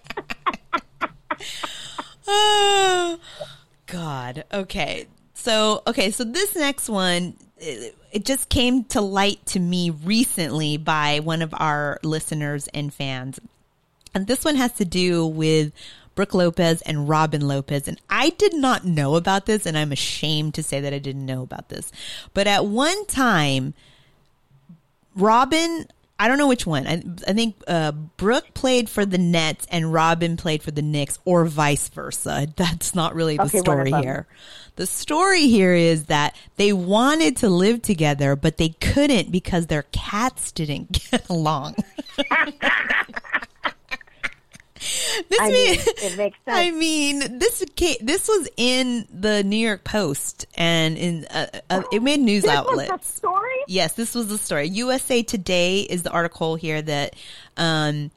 Oh, 2.26 3.18
God. 3.86 4.44
Okay. 4.52 5.06
So, 5.34 5.82
okay. 5.86 6.10
So 6.10 6.24
this 6.24 6.56
next 6.56 6.88
one, 6.88 7.36
it, 7.58 7.96
it 8.12 8.24
just 8.24 8.48
came 8.48 8.84
to 8.84 9.00
light 9.00 9.44
to 9.46 9.60
me 9.60 9.90
recently 9.90 10.76
by 10.76 11.20
one 11.20 11.42
of 11.42 11.54
our 11.56 11.98
listeners 12.02 12.68
and 12.68 12.92
fans. 12.92 13.40
And 14.14 14.26
this 14.26 14.44
one 14.44 14.56
has 14.56 14.72
to 14.74 14.84
do 14.84 15.26
with 15.26 15.72
Brooke 16.14 16.34
Lopez 16.34 16.82
and 16.82 17.08
Robin 17.08 17.46
Lopez. 17.46 17.88
And 17.88 18.00
I 18.08 18.30
did 18.30 18.54
not 18.54 18.84
know 18.84 19.16
about 19.16 19.46
this, 19.46 19.66
and 19.66 19.76
I'm 19.76 19.92
ashamed 19.92 20.54
to 20.54 20.62
say 20.62 20.80
that 20.80 20.94
I 20.94 20.98
didn't 20.98 21.26
know 21.26 21.42
about 21.42 21.68
this. 21.68 21.90
But 22.32 22.46
at 22.46 22.66
one 22.66 23.06
time, 23.06 23.74
Robin, 25.16 25.86
I 26.18 26.28
don't 26.28 26.38
know 26.38 26.46
which 26.46 26.64
one. 26.66 26.86
I, 26.86 27.02
I 27.26 27.32
think 27.32 27.56
uh, 27.66 27.90
Brooke 27.92 28.54
played 28.54 28.88
for 28.88 29.04
the 29.04 29.18
Nets 29.18 29.66
and 29.70 29.92
Robin 29.92 30.36
played 30.36 30.62
for 30.62 30.70
the 30.70 30.82
Knicks, 30.82 31.18
or 31.24 31.44
vice 31.44 31.88
versa. 31.88 32.46
That's 32.56 32.94
not 32.94 33.14
really 33.14 33.36
the 33.36 33.44
Okay, 33.44 33.58
story 33.58 33.90
here. 33.90 34.26
The 34.76 34.86
story 34.86 35.46
here 35.48 35.74
is 35.74 36.06
that 36.06 36.36
they 36.56 36.72
wanted 36.72 37.36
to 37.38 37.48
live 37.48 37.82
together, 37.82 38.36
but 38.36 38.56
they 38.58 38.70
couldn't 38.70 39.30
because 39.30 39.66
their 39.66 39.84
cats 39.92 40.52
didn't 40.52 40.92
get 41.10 41.28
along. 41.28 41.76
this 45.28 45.40
I 45.40 45.48
mean, 45.50 45.76
it 45.78 46.16
makes 46.16 46.38
sense. 46.44 46.56
I 46.56 46.70
mean, 46.70 47.38
this 47.38 47.64
this 48.00 48.28
was 48.28 48.48
in 48.56 49.06
the 49.12 49.42
New 49.44 49.56
York 49.56 49.84
Post, 49.84 50.46
and 50.56 50.96
in 50.96 51.24
uh, 51.26 51.46
uh, 51.70 51.82
it 51.92 52.02
made 52.02 52.20
news 52.20 52.42
this 52.42 52.52
outlets. 52.52 53.14
story. 53.14 53.54
Yes, 53.66 53.92
this 53.92 54.14
was 54.14 54.28
the 54.28 54.38
story. 54.38 54.68
USA 54.68 55.22
Today 55.22 55.80
is 55.80 56.02
the 56.02 56.10
article 56.10 56.56
here 56.56 56.82
that 56.82 57.14
um, 57.56 58.10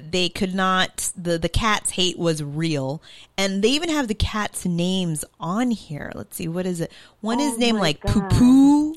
they 0.00 0.28
could 0.28 0.54
not 0.54 1.10
the 1.16 1.38
the 1.38 1.48
cat's 1.48 1.90
hate 1.90 2.18
was 2.18 2.42
real, 2.42 3.02
and 3.36 3.62
they 3.62 3.68
even 3.70 3.88
have 3.90 4.08
the 4.08 4.14
cats' 4.14 4.64
names 4.64 5.24
on 5.40 5.70
here. 5.70 6.12
Let's 6.14 6.36
see, 6.36 6.48
what 6.48 6.66
is 6.66 6.80
it? 6.80 6.92
One 7.20 7.40
is 7.40 7.54
Oh 7.54 7.58
named 7.58 7.78
like 7.78 8.00
God. 8.00 8.30
Poo 8.30 8.38
Poo. 8.38 8.96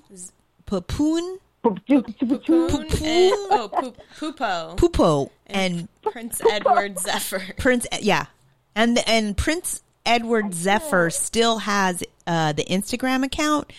Papoon, 0.69 1.39
Poon 1.61 1.81
and, 1.87 3.33
oh, 3.51 3.69
Poop, 3.73 3.97
Poopo. 4.17 4.77
Pupo, 4.77 5.29
and 5.47 5.89
Prince 6.01 6.41
Edward 6.49 6.97
Zephyr. 6.99 7.41
Prince. 7.57 7.85
Yeah, 8.01 8.27
and 8.75 8.99
and 9.07 9.35
Prince 9.35 9.83
Edward 10.05 10.53
Zephyr 10.53 11.09
still 11.09 11.59
has 11.59 12.03
uh, 12.25 12.53
the 12.53 12.63
Instagram 12.65 13.25
account. 13.25 13.71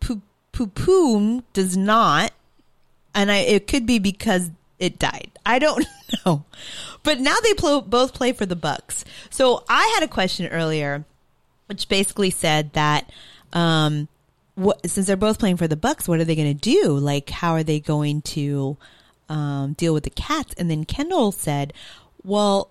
Pu- 0.00 0.22
Pupoon 0.52 1.42
does 1.52 1.76
not, 1.76 2.32
and 3.14 3.30
I, 3.30 3.38
it 3.38 3.66
could 3.66 3.84
be 3.84 3.98
because 3.98 4.50
it 4.78 4.98
died. 4.98 5.30
I 5.44 5.58
don't 5.58 5.86
know, 6.26 6.44
but 7.02 7.20
now 7.20 7.36
they 7.42 7.52
pl- 7.54 7.82
both 7.82 8.14
play 8.14 8.32
for 8.32 8.46
the 8.46 8.56
Bucks. 8.56 9.04
So 9.28 9.62
I 9.68 9.92
had 9.94 10.04
a 10.04 10.08
question 10.08 10.46
earlier, 10.46 11.04
which 11.66 11.88
basically 11.88 12.30
said 12.30 12.72
that. 12.72 13.10
Um, 13.52 14.08
what, 14.56 14.88
since 14.88 15.06
they're 15.06 15.16
both 15.16 15.38
playing 15.38 15.58
for 15.58 15.68
the 15.68 15.76
Bucks, 15.76 16.08
what 16.08 16.18
are 16.18 16.24
they 16.24 16.34
going 16.34 16.58
to 16.58 16.60
do? 16.60 16.98
Like, 16.98 17.30
how 17.30 17.52
are 17.52 17.62
they 17.62 17.78
going 17.78 18.22
to 18.22 18.76
um, 19.28 19.74
deal 19.74 19.94
with 19.94 20.04
the 20.04 20.10
cats? 20.10 20.54
And 20.58 20.70
then 20.70 20.84
Kendall 20.84 21.30
said, 21.30 21.72
"Well, 22.24 22.70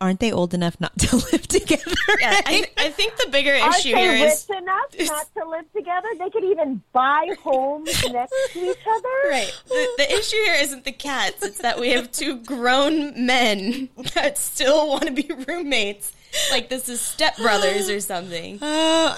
aren't 0.00 0.20
they 0.20 0.30
old 0.30 0.54
enough 0.54 0.80
not 0.80 0.96
to 1.00 1.16
live 1.16 1.46
together?" 1.48 1.90
Yeah, 2.20 2.40
I, 2.46 2.66
I 2.78 2.90
think 2.90 3.16
the 3.16 3.28
bigger 3.30 3.52
Aren't 3.52 3.76
issue 3.76 3.94
they 3.94 4.00
here 4.00 4.12
rich 4.12 4.32
is 4.32 4.48
enough 4.48 4.94
not 5.00 5.34
to 5.34 5.48
live 5.48 5.72
together? 5.72 6.08
They 6.18 6.30
could 6.30 6.44
even 6.44 6.82
buy 6.92 7.34
homes 7.42 7.86
next 8.10 8.52
to 8.52 8.70
each 8.70 8.86
other. 8.88 9.08
right. 9.28 9.52
The, 9.66 9.88
the 9.98 10.12
issue 10.12 10.36
here 10.36 10.54
isn't 10.60 10.84
the 10.84 10.92
cats; 10.92 11.44
it's 11.44 11.58
that 11.58 11.80
we 11.80 11.90
have 11.90 12.12
two 12.12 12.36
grown 12.36 13.26
men 13.26 13.88
that 14.14 14.38
still 14.38 14.88
want 14.88 15.06
to 15.06 15.10
be 15.10 15.28
roommates. 15.48 16.12
Like 16.50 16.68
this 16.68 16.88
is 16.88 17.00
stepbrothers 17.00 17.94
or 17.94 18.00
something. 18.00 18.58
Oh, 18.62 19.16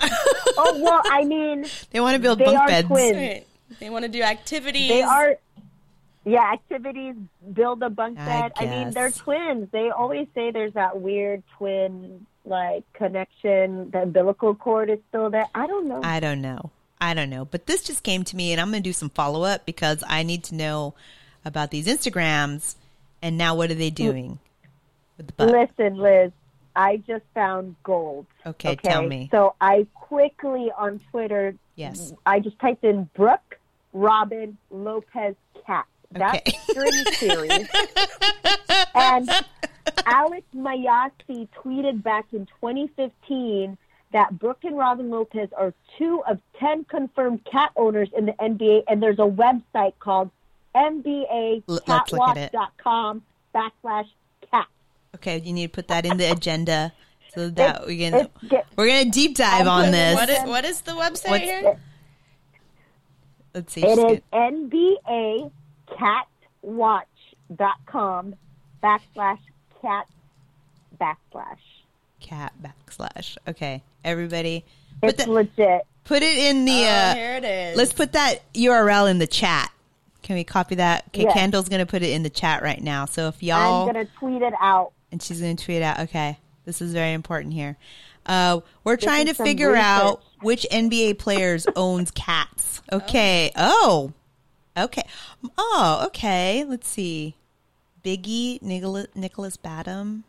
oh 0.59 0.81
well, 0.83 1.02
I 1.05 1.24
mean, 1.24 1.66
they 1.90 2.00
want 2.00 2.14
to 2.14 2.20
build 2.20 2.38
They 2.38 2.44
bunk 2.44 2.59
are 2.59 2.66
beds. 2.68 2.88
twins. 2.88 3.16
Right. 3.16 3.46
They 3.81 3.90
want 3.90 4.05
to 4.05 4.11
do 4.11 4.22
activities. 4.22 4.88
they 4.88 5.02
are. 5.02 5.37
Yeah, 6.24 6.50
activities, 6.52 7.14
build 7.52 7.83
a 7.83 7.90
bunk 7.90 8.16
bed. 8.16 8.52
I, 8.57 8.66
mean, 8.66 8.90
they're 8.90 9.12
twins. 9.12 9.68
They 9.70 9.90
always 9.90 10.26
say 10.35 10.50
there's 10.50 10.72
that 10.72 11.00
weird 11.00 11.44
twin 11.57 12.26
like 12.44 12.85
connection. 12.94 13.90
The 13.90 14.02
umbilical 14.02 14.55
cord 14.55 14.90
is 14.90 14.98
still 15.09 15.31
there. 15.31 15.46
I 15.55 15.66
don't 15.66 15.87
know. 15.87 16.00
I 16.02 16.18
don't 16.18 16.40
know. 16.40 16.70
I 17.00 17.14
don't 17.14 17.31
know. 17.31 17.44
But 17.44 17.66
this 17.66 17.85
just 17.85 18.02
came 18.02 18.24
to 18.24 18.37
me, 18.37 18.52
and 18.52 18.61
I'm 18.61 18.70
going 18.70 18.83
to 18.83 18.88
do 18.88 18.92
some 18.92 19.11
follow 19.11 19.42
up 19.44 19.66
because 19.66 20.02
I 20.07 20.22
need 20.22 20.44
to 20.44 20.55
know 20.55 20.94
about 21.44 21.70
these 21.70 21.87
Instagrams. 21.87 22.74
And 23.22 23.38
now, 23.38 23.55
what 23.55 23.70
are 23.70 23.74
they 23.74 23.90
doing 23.90 24.38
with 25.16 25.29
the 25.29 25.33
Bucks? 25.35 25.52
Listen, 25.52 25.96
Liz, 25.96 26.33
I 26.77 26.99
just 26.99 27.25
found 27.35 27.75
gold. 27.83 28.27
Okay, 28.45 28.77
tell 28.77 29.03
me. 29.03 29.29
So 29.33 29.55
I 29.61 29.87
quickly 29.95 30.71
on 30.77 31.01
Twitter, 31.11 31.55
Yes. 31.75 32.12
I 32.25 32.41
just 32.41 32.59
typed 32.59 32.85
in 32.85 33.09
Brooke 33.15 33.59
Robin 33.93 34.57
Lopez 34.71 35.35
cat. 35.67 35.87
That's 36.12 36.39
Okay. 36.39 36.59
string 36.71 37.05
series. 37.15 37.69
and 38.95 39.29
Alex 40.07 40.47
Mayasi 40.55 41.49
tweeted 41.62 42.03
back 42.03 42.27
in 42.33 42.47
2015 42.61 43.77
that 44.12 44.39
Brooke 44.39 44.65
and 44.65 44.79
Robin 44.79 45.11
Lopez 45.11 45.49
are 45.57 45.75
two 45.99 46.23
of 46.29 46.39
10 46.61 46.85
confirmed 46.85 47.45
cat 47.45 47.73
owners 47.77 48.09
in 48.17 48.27
the 48.27 48.33
NBA, 48.35 48.85
and 48.89 49.03
there's 49.03 49.19
a 49.19 49.23
website 49.23 49.95
called 49.99 50.31
L- 50.75 51.03
let's 51.07 52.12
look 52.12 52.29
at 52.29 52.37
it. 52.37 52.53
NBAcatwatch.com 52.53 53.23
backslash. 53.55 54.07
Okay, 55.14 55.40
you 55.45 55.53
need 55.53 55.66
to 55.69 55.73
put 55.73 55.88
that 55.88 56.05
in 56.05 56.16
the 56.19 56.31
agenda 56.31 56.92
so 57.35 57.49
that 57.51 57.87
we 57.87 57.99
can. 57.99 58.14
It's 58.14 58.29
get- 58.49 58.66
We're 58.77 58.87
going 58.88 59.05
to 59.07 59.11
deep 59.11 59.37
dive 59.37 59.66
on 59.66 59.90
this. 59.92 60.14
What 60.14 60.29
is, 60.29 60.42
what 60.45 60.64
is 60.64 60.81
the 60.83 60.92
website 60.92 61.31
What's- 61.31 61.45
here? 61.45 61.79
Let's 63.55 63.73
see. 63.73 63.81
It 63.83 63.97
just 63.97 63.99
is 63.99 64.21
get- 64.21 65.51
NBAcatwatch.com 67.51 68.35
backslash 68.83 69.38
cat 69.81 70.07
backslash. 71.01 71.59
cat 72.21 72.53
backslash. 72.62 73.37
Okay, 73.49 73.83
everybody, 74.05 74.64
put 75.01 75.11
It's 75.11 75.25
that, 75.25 75.31
legit. 75.31 75.87
put 76.05 76.23
it 76.23 76.37
in 76.38 76.64
the. 76.64 76.73
Oh, 76.85 76.88
uh, 76.88 77.14
here 77.14 77.37
it 77.37 77.45
is. 77.45 77.77
Let's 77.77 77.92
put 77.92 78.12
that 78.12 78.40
URL 78.55 79.11
in 79.11 79.19
the 79.19 79.27
chat. 79.27 79.71
Can 80.27 80.35
we 80.35 80.43
copy 80.43 80.75
that? 80.75 81.05
Okay, 81.09 81.23
Yes. 81.23 81.35
Kendall's 81.35 81.69
going 81.69 81.79
to 81.79 81.87
put 81.87 82.03
it 82.03 82.11
in 82.11 82.25
the 82.25 82.31
chat 82.31 82.61
right 82.61 82.83
now. 82.83 83.05
So 83.05 83.29
if 83.29 83.45
y'all. 83.45 83.59
I'm 83.59 83.87
y'all 83.87 83.93
going 83.93 84.07
to 84.07 84.12
tweet 84.15 84.43
it 84.43 84.55
out. 84.61 84.91
and 85.12 85.23
she's 85.23 85.41
going 85.41 85.55
to 85.55 85.65
tweet 85.65 85.83
out. 85.83 86.01
Okay, 86.01 86.37
this 86.65 86.83
is 86.83 86.93
very 86.93 87.12
important 87.12 87.55
here. 87.55 87.77
Uh, 88.27 88.59
we're 88.83 88.97
trying 88.97 89.27
to 89.27 89.31
is 89.31 89.37
some 89.37 89.47
figure 89.47 89.77
out 89.77 90.21
which 90.41 90.67
NBA 90.73 91.21
players 91.21 91.65
owns 91.77 92.11
cats. 92.11 92.83
Okay. 92.93 93.53
Oh. 93.55 94.12
Okay. 94.77 95.05
Oh. 95.57 96.03
Okay. 96.09 96.65
Let's 96.65 96.89
see. 96.89 97.37
Biggie, 98.05 98.61
Nicholas, 98.62 99.07
Nicolas 99.15 99.57
Batum. 99.57 100.25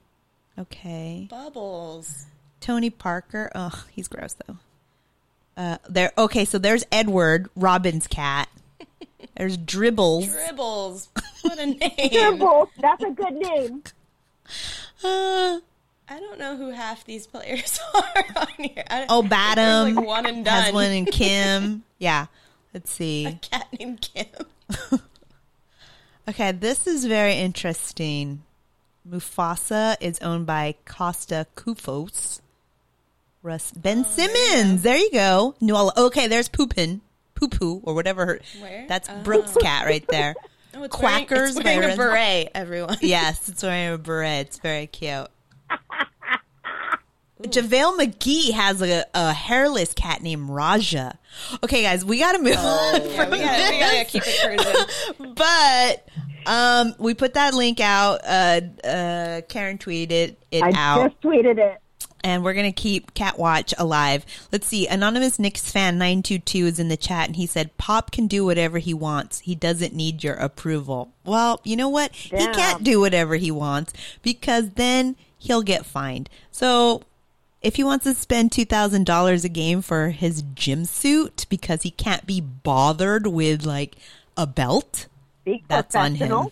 Okay. 0.60 1.26
Bubbles. 1.28 2.28
Tony 2.62 2.92
Parker. 2.92 3.52
Oh, 3.56 3.84
he's 3.92 4.08
gross 4.08 4.36
though. 4.46 4.58
Uh, 5.58 5.78
there. 5.90 6.12
Okay, 6.16 6.46
so 6.46 6.60
there's 6.60 6.84
Edward 6.92 7.50
Robin's 7.56 8.06
cat. 8.06 8.48
There's 9.36 9.58
Dribbles. 9.58 10.28
Dribbles. 10.28 11.10
What 11.42 11.60
a 11.60 11.66
name. 11.66 12.10
Dribbles. 12.12 12.70
That's 12.80 13.04
a 13.04 13.12
good 13.12 13.34
name. 13.34 13.84
Uh, 15.04 15.60
I 16.10 16.20
don't 16.20 16.40
know 16.40 16.56
who 16.56 16.70
half 16.70 17.04
these 17.06 17.28
players 17.28 17.80
are 17.94 18.26
on 18.36 18.48
here. 18.58 18.84
Oh, 19.10 19.22
There's 19.22 19.30
Batum 19.30 19.96
like 19.96 20.06
one 20.06 20.26
and 20.26 20.46
done. 20.46 20.64
has 20.64 20.74
one 20.74 20.92
and 20.92 21.08
Kim. 21.08 21.84
Yeah. 22.00 22.28
Let's 22.74 22.92
see. 22.92 23.26
A 23.26 23.32
cat 23.34 23.68
named 23.80 24.02
Kim. 24.02 24.28
Okay, 26.30 26.52
this 26.52 26.86
is 26.86 27.06
very 27.06 27.34
interesting. 27.36 28.44
Mufasa 29.10 29.96
is 30.02 30.20
owned 30.22 30.46
by 30.46 30.76
Kosta 30.86 31.46
Koufos. 31.56 32.42
Russ 33.42 33.72
Oh, 33.76 33.80
Ben 33.80 34.04
Simmons. 34.06 34.84
There 34.84 34.98
you 34.98 35.10
go. 35.12 35.56
New 35.62 35.76
okay, 35.76 36.28
there's 36.28 36.50
Poopin. 36.50 37.00
Poo 37.38 37.48
poo 37.48 37.82
or 37.84 37.94
whatever. 37.94 38.26
Her, 38.26 38.40
Where? 38.60 38.86
That's 38.88 39.08
Oh. 39.10 39.22
Brooke's 39.24 39.56
cat 39.56 39.86
right 39.86 40.06
there. 40.08 40.36
Oh, 40.80 40.84
it's 40.84 40.96
Quackers 40.96 41.56
Wearing, 41.56 41.58
it's 41.58 41.64
wearing 41.64 41.94
a 41.94 41.96
beret, 41.98 42.50
everyone. 42.54 42.98
yes, 43.02 43.50
it's 43.50 43.64
wearing 43.64 43.94
a 43.96 43.98
beret. 43.98 44.46
It's 44.48 44.60
very 44.60 44.86
cute. 44.86 45.26
JaVale 47.42 47.98
McGee 48.00 48.52
has 48.52 48.82
a, 48.82 49.04
a 49.14 49.34
hairless 49.34 49.94
cat 49.94 50.22
named 50.22 50.50
Raja. 50.50 51.18
Okay, 51.64 51.84
guys, 51.84 52.04
we 52.04 52.20
got 52.20 52.34
to 52.34 52.40
move 52.44 52.58
on. 52.58 53.02
Yeah, 53.02 53.16
from 53.16 53.32
we 53.32 53.38
gotta, 53.40 53.72
we 53.74 53.80
gotta 53.80 54.06
keep 54.06 54.24
it 54.26 54.40
cruising. 55.16 55.34
but 55.36 56.08
um, 56.46 56.96
we 57.00 57.14
put 57.14 57.36
that 57.36 57.54
link 57.54 57.80
out. 57.80 58.22
Uh, 58.24 58.62
uh, 58.84 59.42
Karen 59.50 59.78
tweeted 59.78 60.36
it 60.52 60.64
I 60.64 60.72
out, 60.76 61.10
just 61.12 61.22
tweeted 61.22 61.58
it. 61.60 61.78
And 62.24 62.44
we're 62.44 62.54
gonna 62.54 62.72
keep 62.72 63.14
Cat 63.14 63.38
Watch 63.38 63.74
alive. 63.78 64.26
Let's 64.52 64.68
see. 64.68 64.88
Anonymous 64.88 65.40
Knicks 65.40 65.70
fan 65.70 65.98
nine 65.98 66.24
two 66.24 66.40
two 66.40 66.66
is 66.66 66.80
in 66.80 66.90
the 66.90 66.98
chat, 66.98 67.28
and 67.28 67.36
he 67.36 67.46
said, 67.46 67.78
"Pop 67.78 68.12
can 68.12 68.28
do 68.28 68.46
whatever 68.46 68.78
he 68.80 68.94
wants. 68.94 69.40
He 69.40 69.56
doesn't 69.56 69.94
need 69.94 70.24
your 70.24 70.36
approval." 70.36 71.12
Well, 71.26 71.62
you 71.64 71.76
know 71.76 71.90
what? 71.90 72.14
He 72.16 72.38
can't 72.38 72.84
do 72.84 73.00
whatever 73.00 73.36
he 73.36 73.52
wants 73.52 73.94
because 74.22 74.72
then 74.72 75.16
he'll 75.38 75.64
get 75.64 75.86
fined. 75.86 76.30
So. 76.52 77.04
If 77.60 77.76
he 77.76 77.84
wants 77.84 78.04
to 78.04 78.14
spend 78.14 78.52
two 78.52 78.66
thousand 78.66 79.08
dollars 79.08 79.44
a 79.44 79.50
game 79.50 79.82
for 79.82 80.12
his 80.12 80.44
gym 80.54 80.86
suit 80.86 81.48
because 81.50 81.82
he 81.82 81.90
can't 81.90 82.26
be 82.26 82.40
bothered 82.40 83.26
with 83.26 83.66
like 83.66 83.96
a 84.38 84.46
belt, 84.46 85.08
Be 85.44 85.64
that's 85.68 85.96
on 85.96 86.16
him. 86.16 86.50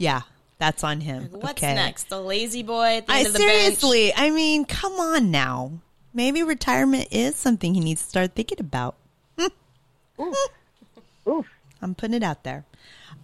Yeah, 0.00 0.22
that's 0.62 0.84
on 0.84 1.00
him. 1.00 1.24
What's 1.32 1.60
okay. 1.60 1.74
next? 1.74 2.08
The 2.08 2.20
lazy 2.20 2.62
boy 2.62 2.98
at 2.98 3.08
the 3.08 3.12
I 3.12 3.18
end 3.18 3.26
of 3.26 3.32
the 3.32 3.40
bench. 3.40 3.50
seriously, 3.50 4.14
I 4.14 4.30
mean, 4.30 4.64
come 4.64 4.92
on 4.92 5.32
now. 5.32 5.72
Maybe 6.14 6.44
retirement 6.44 7.08
is 7.10 7.34
something 7.34 7.74
he 7.74 7.80
needs 7.80 8.00
to 8.00 8.08
start 8.08 8.36
thinking 8.36 8.60
about. 8.60 8.94
Oof. 10.20 11.46
I'm 11.82 11.96
putting 11.96 12.14
it 12.14 12.22
out 12.22 12.44
there. 12.44 12.64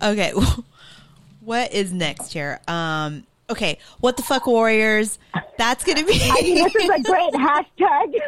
Okay, 0.02 0.32
what 1.40 1.72
is 1.72 1.92
next 1.92 2.32
here? 2.32 2.58
Um, 2.66 3.24
okay, 3.48 3.78
what 4.00 4.16
the 4.16 4.24
fuck, 4.24 4.48
Warriors? 4.48 5.20
That's 5.58 5.84
gonna 5.84 6.04
be. 6.04 6.14
I 6.20 6.42
mean, 6.42 6.64
this 6.64 6.74
is 6.74 6.90
a 6.90 7.02
great 7.02 7.34
hashtag. 7.34 8.20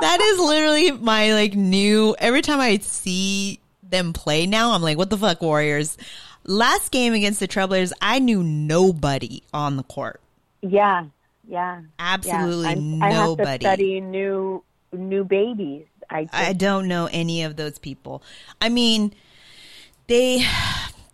that 0.00 0.20
is 0.20 0.40
literally 0.40 0.90
my 0.90 1.34
like 1.34 1.54
new. 1.54 2.16
Every 2.18 2.42
time 2.42 2.58
I 2.58 2.78
see 2.78 3.60
them 3.80 4.12
play 4.12 4.46
now, 4.46 4.72
I'm 4.72 4.82
like, 4.82 4.98
what 4.98 5.08
the 5.08 5.16
fuck, 5.16 5.40
Warriors? 5.40 5.96
Last 6.48 6.90
game 6.90 7.12
against 7.12 7.40
the 7.40 7.46
Trailblazers, 7.46 7.92
I 8.00 8.18
knew 8.18 8.42
nobody 8.42 9.42
on 9.52 9.76
the 9.76 9.82
court. 9.84 10.20
yeah, 10.62 11.04
yeah. 11.46 11.82
Absolutely 11.98 12.64
yeah. 12.64 12.68
I'm- 12.70 13.02
I 13.02 13.10
have 13.12 13.22
to 13.24 13.36
nobody. 13.36 13.64
study 13.64 14.00
new 14.00 14.62
new 14.92 15.22
babies. 15.24 15.84
I, 16.10 16.24
just, 16.24 16.34
I 16.34 16.52
don't 16.54 16.88
know 16.88 17.06
any 17.12 17.42
of 17.42 17.56
those 17.56 17.78
people. 17.78 18.22
I 18.62 18.70
mean, 18.70 19.12
they 20.06 20.42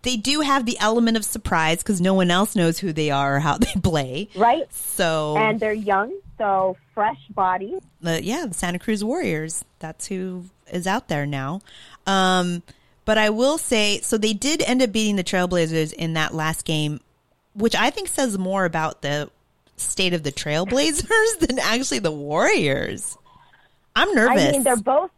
they 0.03 0.15
do 0.15 0.39
have 0.41 0.65
the 0.65 0.77
element 0.79 1.17
of 1.17 1.25
surprise 1.25 1.79
because 1.79 1.99
no 1.99 2.13
one 2.13 2.31
else 2.31 2.55
knows 2.55 2.79
who 2.79 2.93
they 2.93 3.11
are 3.11 3.35
or 3.35 3.39
how 3.39 3.57
they 3.59 3.73
play. 3.81 4.29
right? 4.35 4.63
So, 4.73 5.35
And 5.37 5.59
they're 5.59 5.73
young, 5.73 6.13
so 6.37 6.77
fresh 6.93 7.19
bodies. 7.31 7.81
yeah, 8.01 8.45
the 8.47 8.53
Santa 8.53 8.79
Cruz 8.79 9.03
Warriors. 9.03 9.65
That's 9.79 10.07
who 10.07 10.45
is 10.71 10.87
out 10.87 11.09
there 11.09 11.25
now. 11.25 11.59
Um, 12.07 12.63
but 13.05 13.17
I 13.17 13.29
will 13.29 13.57
say, 13.57 13.99
so 14.01 14.17
they 14.17 14.33
did 14.33 14.61
end 14.63 14.81
up 14.81 14.91
beating 14.91 15.15
the 15.15 15.23
Trailblazers 15.23 15.93
in 15.93 16.13
that 16.13 16.33
last 16.33 16.65
game, 16.65 16.99
which 17.53 17.75
I 17.75 17.89
think 17.89 18.07
says 18.09 18.37
more 18.37 18.65
about 18.65 19.01
the 19.01 19.29
state 19.77 20.13
of 20.13 20.23
the 20.23 20.31
Trailblazers 20.31 21.39
than 21.39 21.59
actually 21.59 21.99
the 21.99 22.11
Warriors. 22.11 23.17
I'm 23.95 24.13
nervous. 24.13 24.43
I 24.43 24.51
mean, 24.51 24.63
they're 24.63 24.75
both 24.75 25.11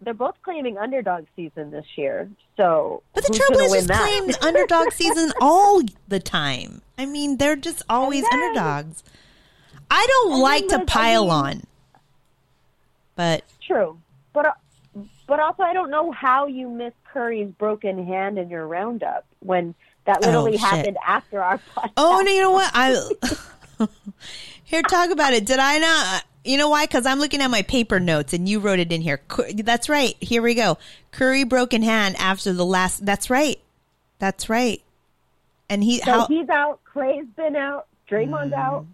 they're 0.00 0.12
both 0.14 0.34
claiming 0.42 0.76
underdog 0.76 1.24
season 1.34 1.70
this 1.70 1.86
year. 1.96 2.28
So, 2.58 3.02
but 3.14 3.24
the 3.24 3.28
who's 3.32 3.38
gonna 3.38 3.70
win 3.70 3.84
Trailblazers 3.84 3.86
that? 3.88 4.00
claim 4.02 4.34
underdog 4.54 4.92
season 4.92 5.32
all 5.40 5.80
the 6.08 6.20
time. 6.20 6.82
I 6.98 7.06
mean, 7.06 7.38
they're 7.38 7.56
just 7.56 7.82
always 7.88 8.22
then- 8.30 8.40
underdogs. 8.40 9.02
I 9.90 10.06
don't 10.08 10.40
like 10.40 10.64
to 10.64 10.68
there's- 10.68 10.82
I 10.82 10.92
pile 10.92 11.22
mean- 11.24 11.32
on, 11.32 11.62
but 13.16 13.44
True, 13.66 13.98
but 14.32 14.46
uh, 14.46 14.52
but 15.26 15.40
also 15.40 15.62
I 15.62 15.72
don't 15.72 15.90
know 15.90 16.10
how 16.12 16.46
you 16.46 16.68
miss 16.68 16.92
Curry's 17.14 17.48
broken 17.48 18.04
hand 18.06 18.38
in 18.38 18.50
your 18.50 18.66
roundup 18.66 19.24
when 19.40 19.74
that 20.04 20.20
literally 20.20 20.56
Oh, 20.56 20.58
happened 20.58 20.98
after 21.06 21.42
our 21.42 21.58
podcast. 21.76 21.92
Oh 21.96 22.20
no! 22.24 22.30
You 22.32 22.40
know 22.42 22.50
what? 22.50 22.70
I 22.74 23.86
here 24.64 24.82
talk 24.82 25.10
about 25.10 25.32
it. 25.32 25.46
Did 25.46 25.58
I 25.60 25.78
not? 25.78 26.24
You 26.44 26.58
know 26.58 26.68
why? 26.68 26.84
Because 26.84 27.06
I'm 27.06 27.18
looking 27.20 27.40
at 27.40 27.50
my 27.50 27.62
paper 27.62 27.98
notes, 28.00 28.32
and 28.34 28.46
you 28.48 28.60
wrote 28.60 28.78
it 28.80 28.92
in 28.92 29.00
here. 29.00 29.20
That's 29.54 29.88
right. 29.88 30.14
Here 30.20 30.42
we 30.42 30.54
go. 30.54 30.76
Curry 31.12 31.44
broken 31.44 31.80
hand 31.82 32.16
after 32.18 32.52
the 32.52 32.66
last. 32.66 33.06
That's 33.06 33.30
right. 33.30 33.58
That's 34.18 34.50
right. 34.50 34.82
And 35.70 35.82
he 35.82 35.98
So 36.00 36.10
how 36.12 36.26
he's 36.26 36.48
out. 36.50 36.80
Klay's 36.84 37.26
been 37.36 37.56
out. 37.56 37.86
Draymond's 38.10 38.52
Mm. 38.52 38.58
out. 38.58 38.86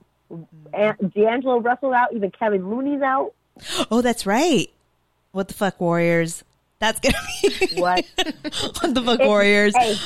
And 0.73 1.13
D'Angelo 1.13 1.59
Russell 1.59 1.93
out. 1.93 2.15
Even 2.15 2.31
Kevin 2.31 2.71
Looney's 2.71 3.03
out. 3.03 3.33
Oh, 3.91 4.01
that's 4.01 4.27
right. 4.27 4.71
What 5.33 5.49
the 5.49 5.55
fuck, 5.55 5.81
Warriors? 5.81 6.45
That's 6.81 6.99
gonna 7.01 7.17
be 7.43 7.81
What? 7.81 8.05
what 8.17 8.95
the 8.95 9.03
fuck, 9.05 9.21
Warriors? 9.21 9.77
Hey, 9.77 9.97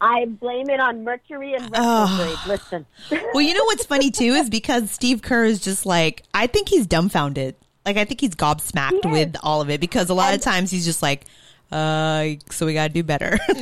I 0.00 0.26
blame 0.26 0.70
it 0.70 0.80
on 0.80 1.02
Mercury 1.04 1.54
and 1.54 1.70
retrograde. 1.70 2.38
Listen, 2.46 2.86
Well, 3.34 3.42
you 3.42 3.54
know 3.54 3.64
what's 3.64 3.84
funny 3.86 4.10
too 4.10 4.32
is 4.34 4.48
because 4.50 4.90
Steve 4.90 5.22
Kerr 5.22 5.44
is 5.44 5.60
just 5.60 5.86
like 5.86 6.22
I 6.34 6.46
think 6.46 6.68
he's 6.68 6.86
dumbfounded. 6.86 7.56
Like 7.86 7.96
I 7.96 8.04
think 8.04 8.20
he's 8.20 8.34
gobsmacked 8.34 9.04
He 9.04 9.10
with 9.10 9.36
all 9.42 9.60
of 9.62 9.70
it 9.70 9.80
because 9.80 10.10
a 10.10 10.14
lot 10.14 10.34
of 10.34 10.40
times 10.42 10.70
he's 10.70 10.84
just 10.84 11.02
like, 11.02 11.24
uh, 11.72 12.28
so 12.50 12.66
we 12.66 12.74
got 12.74 12.88
to 12.88 12.92
do 12.92 13.02
better. 13.02 13.38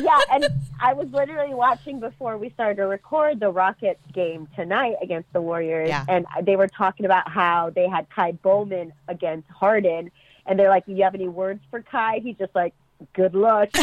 yeah, 0.00 0.18
and 0.32 0.46
I 0.80 0.94
was 0.94 1.08
literally 1.12 1.54
watching 1.54 2.00
before 2.00 2.36
we 2.38 2.50
started 2.50 2.76
to 2.76 2.86
record 2.86 3.38
the 3.38 3.50
Rockets 3.50 4.00
game 4.12 4.48
tonight 4.56 4.96
against 5.02 5.32
the 5.32 5.40
Warriors, 5.40 5.88
Yeah. 5.88 6.04
and 6.08 6.26
they 6.42 6.56
were 6.56 6.66
talking 6.68 7.06
about 7.06 7.28
how 7.28 7.70
they 7.70 7.88
had 7.88 8.06
Ky 8.14 8.32
Bowman 8.32 8.92
against 9.08 9.48
Harden, 9.50 10.10
and 10.46 10.58
they're 10.58 10.68
like, 10.68 10.86
"Do 10.86 10.92
you 10.92 11.04
have 11.04 11.14
any 11.14 11.28
words 11.28 11.60
for 11.70 11.80
Ky?" 11.82 12.20
He's 12.22 12.36
just 12.36 12.54
like, 12.54 12.74
"Good 13.14 13.34
luck." 13.34 13.68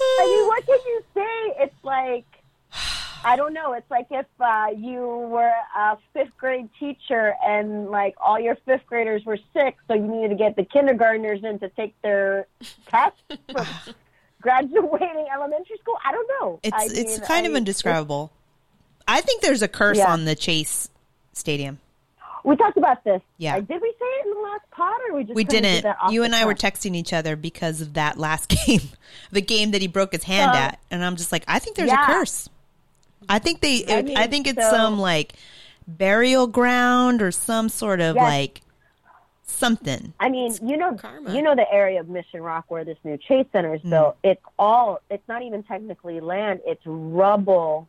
I 0.00 0.26
mean, 0.26 0.46
what 0.46 0.66
can 0.66 0.78
you 0.86 1.02
say? 1.14 1.62
It's 1.64 1.84
like, 1.84 2.24
I 3.24 3.36
don't 3.36 3.52
know. 3.52 3.72
It's 3.72 3.90
like 3.90 4.06
if 4.10 4.26
uh, 4.40 4.66
you 4.76 5.00
were 5.30 5.52
a 5.76 5.96
fifth 6.12 6.36
grade 6.38 6.68
teacher 6.78 7.34
and 7.44 7.90
like 7.90 8.14
all 8.20 8.38
your 8.38 8.56
fifth 8.64 8.86
graders 8.86 9.24
were 9.24 9.38
sick, 9.52 9.76
so 9.88 9.94
you 9.94 10.02
needed 10.06 10.28
to 10.30 10.34
get 10.36 10.56
the 10.56 10.64
kindergartners 10.64 11.40
in 11.42 11.58
to 11.60 11.68
take 11.70 11.94
their 12.02 12.46
test 12.86 13.16
for 13.52 13.66
graduating 14.40 15.26
elementary 15.34 15.76
school. 15.78 15.96
I 16.04 16.12
don't 16.12 16.28
know. 16.40 16.60
it's 16.62 16.74
I 16.76 16.84
it's 16.84 17.18
mean, 17.18 17.26
kind 17.26 17.46
of 17.46 17.54
I- 17.54 17.56
indescribable. 17.58 18.32
I 19.08 19.20
think 19.22 19.42
there's 19.42 19.62
a 19.62 19.68
curse 19.68 19.98
Yeah. 19.98 20.12
on 20.12 20.24
the 20.26 20.36
Chase 20.36 20.88
Stadium. 21.32 21.78
We 22.44 22.56
talked 22.56 22.76
about 22.76 23.02
this. 23.04 23.20
Yeah. 23.38 23.56
Uh, 23.56 23.60
did 23.60 23.82
we 23.82 23.90
say 23.98 24.04
it 24.06 24.26
in 24.26 24.34
the 24.34 24.40
last 24.40 24.70
pod, 24.70 24.94
or 25.08 25.16
we 25.16 25.24
just 25.24 25.34
We 25.34 25.44
did 25.44 25.62
didn't. 25.64 25.96
You 26.10 26.22
and 26.22 26.34
I 26.34 26.44
were 26.44 26.54
texting 26.54 26.94
each 26.94 27.12
other 27.12 27.34
because 27.34 27.80
of 27.80 27.94
that 27.94 28.16
last 28.18 28.48
game, 28.66 28.80
the 29.32 29.40
game 29.42 29.72
that 29.72 29.82
he 29.82 29.88
broke 29.88 30.12
his 30.12 30.22
hand 30.24 30.52
So- 30.54 30.58
at, 30.58 30.78
and 30.90 31.04
I'm 31.04 31.16
just 31.16 31.32
like, 31.32 31.42
I 31.48 31.58
think 31.58 31.76
there's 31.76 31.90
Yeah. 31.90 32.04
a 32.04 32.06
curse. 32.06 32.48
I 33.28 33.38
think 33.40 33.60
they. 33.60 33.84
I 33.86 33.98
I, 33.98 34.02
mean, 34.02 34.16
I 34.16 34.26
think 34.28 34.46
it's 34.46 34.62
so- 34.62 34.70
some 34.70 34.98
like 35.00 35.34
burial 35.86 36.46
ground 36.46 37.20
or 37.22 37.32
some 37.32 37.68
sort 37.68 38.00
of 38.00 38.14
Yes. 38.16 38.22
like 38.22 38.60
something. 39.44 40.12
I 40.20 40.28
mean, 40.28 40.54
you 40.62 40.76
know, 40.76 40.94
karma. 40.94 41.34
you 41.34 41.42
know 41.42 41.54
the 41.54 41.70
area 41.72 42.00
of 42.00 42.08
Mission 42.08 42.42
Rock 42.42 42.66
where 42.68 42.84
this 42.84 42.98
new 43.04 43.16
Chase 43.18 43.46
Center 43.52 43.74
is 43.74 43.82
built. 43.82 44.16
It's 44.22 44.40
all. 44.58 45.00
It's 45.10 45.26
not 45.28 45.42
even 45.42 45.62
technically 45.64 46.20
land. 46.20 46.60
It's 46.66 46.82
rubble 46.86 47.88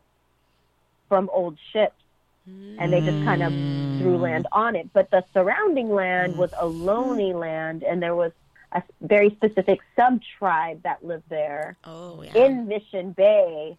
from 1.10 1.28
old 1.34 1.58
ships, 1.72 2.02
and 2.46 2.90
they 2.90 3.00
just 3.00 3.22
kind 3.24 3.42
of 3.42 3.52
threw 4.00 4.16
hmm. 4.16 4.22
land 4.22 4.46
on 4.52 4.74
it. 4.74 4.90
But 4.94 5.10
the 5.10 5.22
surrounding 5.34 5.90
land 5.90 6.38
was 6.38 6.50
Ohlone 6.52 7.34
land, 7.38 7.82
and 7.82 8.02
there 8.02 8.14
was 8.14 8.32
a 8.72 8.82
very 9.02 9.30
specific 9.30 9.80
sub 9.96 10.20
tribe 10.38 10.82
that 10.84 11.04
lived 11.04 11.28
there 11.28 11.76
Oh 11.84 12.22
yeah. 12.22 12.46
in 12.46 12.68
Mission 12.68 13.12
Bay. 13.12 13.76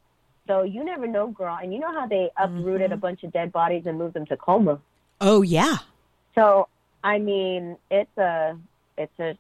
So 0.47 0.63
you 0.63 0.83
never 0.83 1.07
know, 1.07 1.27
girl. 1.27 1.57
And 1.61 1.73
you 1.73 1.79
know 1.79 1.91
how 1.91 2.07
they 2.07 2.29
uprooted 2.37 2.87
mm-hmm. 2.87 2.93
a 2.93 2.97
bunch 2.97 3.23
of 3.23 3.31
dead 3.31 3.51
bodies 3.51 3.83
and 3.85 3.97
moved 3.97 4.13
them 4.13 4.25
to 4.27 4.37
Colma. 4.37 4.79
Oh 5.19 5.41
yeah. 5.41 5.77
So 6.35 6.67
I 7.03 7.19
mean, 7.19 7.77
it's 7.89 8.17
a 8.17 8.57
it's 8.97 9.19
a 9.19 9.37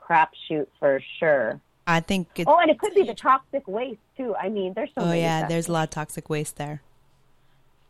crapshoot 0.00 0.66
for 0.78 1.00
sure. 1.18 1.60
I 1.86 2.00
think 2.00 2.28
it's. 2.36 2.48
Oh, 2.48 2.58
and 2.58 2.70
it 2.70 2.78
could 2.78 2.94
be 2.94 3.02
the 3.02 3.14
toxic 3.14 3.66
waste 3.66 4.00
too. 4.16 4.34
I 4.36 4.48
mean, 4.48 4.72
there's 4.74 4.90
so 4.94 5.04
Oh 5.04 5.12
yeah, 5.12 5.46
there's 5.46 5.68
a 5.68 5.72
lot 5.72 5.84
of 5.84 5.90
toxic 5.90 6.28
waste 6.28 6.56
there. 6.56 6.82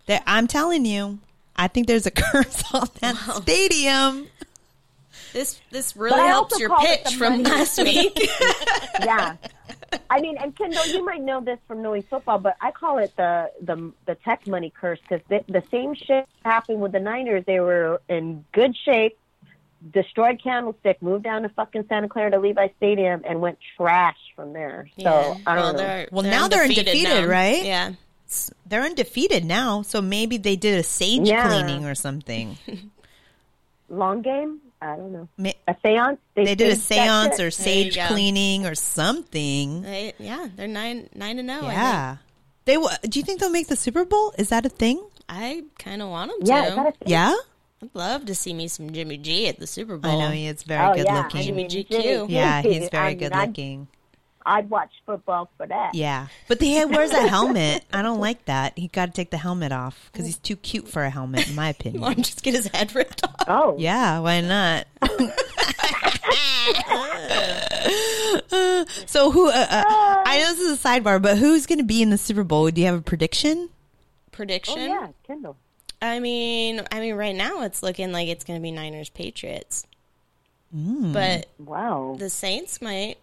There, 0.06 0.20
I'm 0.26 0.46
telling 0.46 0.84
you, 0.84 1.18
I 1.56 1.68
think 1.68 1.86
there's 1.86 2.06
a 2.06 2.10
curse 2.14 2.62
on 2.74 2.88
that 3.00 3.16
stadium. 3.42 4.26
This 5.32 5.60
this 5.70 5.96
really 5.96 6.20
helps 6.26 6.58
your 6.58 6.76
pitch 6.78 7.14
from 7.16 7.42
last 7.42 7.78
week. 7.82 8.18
yeah. 9.00 9.36
I 10.10 10.20
mean, 10.20 10.36
and 10.38 10.56
Kendall, 10.56 10.86
you 10.86 11.04
might 11.04 11.22
know 11.22 11.40
this 11.40 11.58
from 11.66 11.82
knowing 11.82 12.02
football, 12.02 12.38
but 12.38 12.56
I 12.60 12.70
call 12.70 12.98
it 12.98 13.14
the 13.16 13.50
the 13.62 13.92
the 14.06 14.14
tech 14.16 14.46
money 14.46 14.70
curse 14.78 14.98
because 15.00 15.20
the, 15.28 15.42
the 15.50 15.62
same 15.70 15.94
shit 15.94 16.26
happened 16.44 16.80
with 16.80 16.92
the 16.92 17.00
Niners. 17.00 17.44
They 17.46 17.60
were 17.60 18.00
in 18.08 18.44
good 18.52 18.74
shape, 18.76 19.16
destroyed 19.92 20.40
Candlestick, 20.42 21.00
moved 21.02 21.24
down 21.24 21.42
to 21.42 21.48
fucking 21.50 21.86
Santa 21.88 22.08
Clara 22.08 22.30
to 22.32 22.38
Levi 22.38 22.68
Stadium, 22.76 23.22
and 23.26 23.40
went 23.40 23.58
trash 23.76 24.18
from 24.36 24.52
there. 24.52 24.88
So 24.98 25.02
Yeah. 25.04 25.36
I 25.46 25.54
don't 25.54 25.62
well, 25.64 25.72
know. 25.72 25.78
They're, 25.78 26.08
Well, 26.12 26.22
now 26.24 26.48
they're 26.48 26.64
undefeated, 26.64 27.04
now. 27.04 27.26
right? 27.26 27.64
Yeah. 27.64 27.92
They're 28.66 28.82
undefeated 28.82 29.44
now, 29.44 29.82
so 29.82 30.00
maybe 30.02 30.36
they 30.36 30.56
did 30.56 30.78
a 30.78 30.82
sage 30.82 31.28
Yeah. 31.28 31.48
cleaning 31.48 31.84
or 31.84 31.94
something. 31.94 32.56
Long 33.88 34.22
game? 34.22 34.60
I 34.80 34.96
don't 34.96 35.12
know. 35.12 35.28
A 35.68 35.76
seance? 35.82 36.18
They 36.34 36.54
did 36.54 36.72
a 36.72 36.76
seance 36.76 37.38
or 37.38 37.50
sage 37.50 37.98
cleaning 37.98 38.66
or 38.66 38.74
something. 38.74 39.82
They, 39.82 40.12
yeah, 40.18 40.48
they're 40.56 40.66
nine 40.66 41.08
nine 41.14 41.38
and 41.38 41.50
oh, 41.50 41.60
zero. 41.60 41.72
Yeah. 41.72 42.16
They 42.64 42.78
wa- 42.78 42.96
do 43.02 43.18
you 43.18 43.24
think 43.24 43.40
they'll 43.40 43.50
make 43.50 43.68
the 43.68 43.76
Super 43.76 44.04
Bowl? 44.04 44.32
Is 44.38 44.48
that 44.48 44.64
a 44.66 44.68
thing? 44.68 45.04
I, 45.28 45.64
kind 45.78 46.02
of 46.02 46.08
want 46.08 46.30
them 46.32 46.40
Yeah, 46.42 46.62
to. 46.62 46.68
is 46.70 46.74
that 46.76 46.86
a 46.86 46.92
thing? 46.92 47.08
Yeah. 47.08 47.34
I'd 47.82 47.90
love 47.94 48.26
to 48.26 48.34
see 48.34 48.54
me 48.54 48.68
some 48.68 48.92
Jimmy 48.92 49.18
G 49.18 49.48
at 49.48 49.58
the 49.58 49.66
Super 49.66 49.96
Bowl. 49.98 50.20
I 50.20 50.24
know 50.24 50.30
he 50.30 50.46
is 50.46 50.62
very 50.62 50.84
Oh, 50.84 50.94
good 50.94 51.04
yeah. 51.06 51.22
Looking. 51.22 51.42
Jimmy 51.42 51.64
GQ. 51.66 51.88
Jimmy 52.02 52.34
yeah, 52.34 52.62
he's 52.62 52.88
very 52.90 53.04
I 53.04 53.08
mean, 53.10 53.18
good 53.18 53.32
I'd- 53.32 53.46
looking. 53.48 53.88
I'd 54.44 54.68
watch 54.70 54.90
football 55.06 55.48
for 55.56 55.66
that. 55.66 55.94
Yeah, 55.94 56.26
but 56.48 56.60
he 56.60 56.84
wears 56.84 57.10
a 57.12 57.28
helmet. 57.28 57.84
I 57.92 58.02
don't 58.02 58.20
like 58.20 58.44
that. 58.46 58.76
He 58.78 58.88
got 58.88 59.06
to 59.06 59.12
take 59.12 59.30
the 59.30 59.36
helmet 59.38 59.72
off 59.72 60.10
because 60.12 60.26
he's 60.26 60.38
too 60.38 60.56
cute 60.56 60.88
for 60.88 61.02
a 61.04 61.10
helmet, 61.10 61.48
in 61.48 61.54
my 61.54 61.66
Want 61.66 61.80
opinion. 61.80 62.02
him 62.04 62.14
to 62.16 62.22
just 62.22 62.42
get 62.42 62.54
his 62.54 62.66
head 62.68 62.94
ripped 62.94 63.24
off? 63.24 63.34
Oh, 63.48 63.76
Yeah, 63.78 64.18
why 64.20 64.40
not? 64.40 64.86
so 69.06 69.30
who? 69.30 69.48
Uh, 69.48 69.52
uh, 69.52 70.22
I 70.26 70.40
know 70.42 70.54
this 70.54 70.60
is 70.60 70.84
a 70.84 70.88
sidebar, 70.88 71.20
but 71.20 71.38
who's 71.38 71.66
going 71.66 71.78
to 71.78 71.84
be 71.84 72.02
in 72.02 72.10
the 72.10 72.18
Super 72.18 72.44
Bowl? 72.44 72.70
Do 72.70 72.80
you 72.80 72.86
have 72.86 72.98
a 72.98 73.02
prediction? 73.02 73.68
Prediction? 74.30 74.78
Oh, 74.78 74.86
yeah, 74.86 75.08
Kendall. 75.26 75.56
I 76.00 76.18
mean, 76.20 76.82
I 76.90 77.00
mean, 77.00 77.14
right 77.14 77.34
now 77.34 77.62
it's 77.62 77.82
looking 77.82 78.12
like 78.12 78.28
it's 78.28 78.44
going 78.44 78.58
to 78.58 78.62
be 78.62 78.70
Niners 78.72 79.10
Patriots, 79.10 79.86
Mm. 80.74 81.12
but 81.12 81.48
Wow. 81.58 82.16
the 82.18 82.30
Saints 82.30 82.80
might 82.80 83.18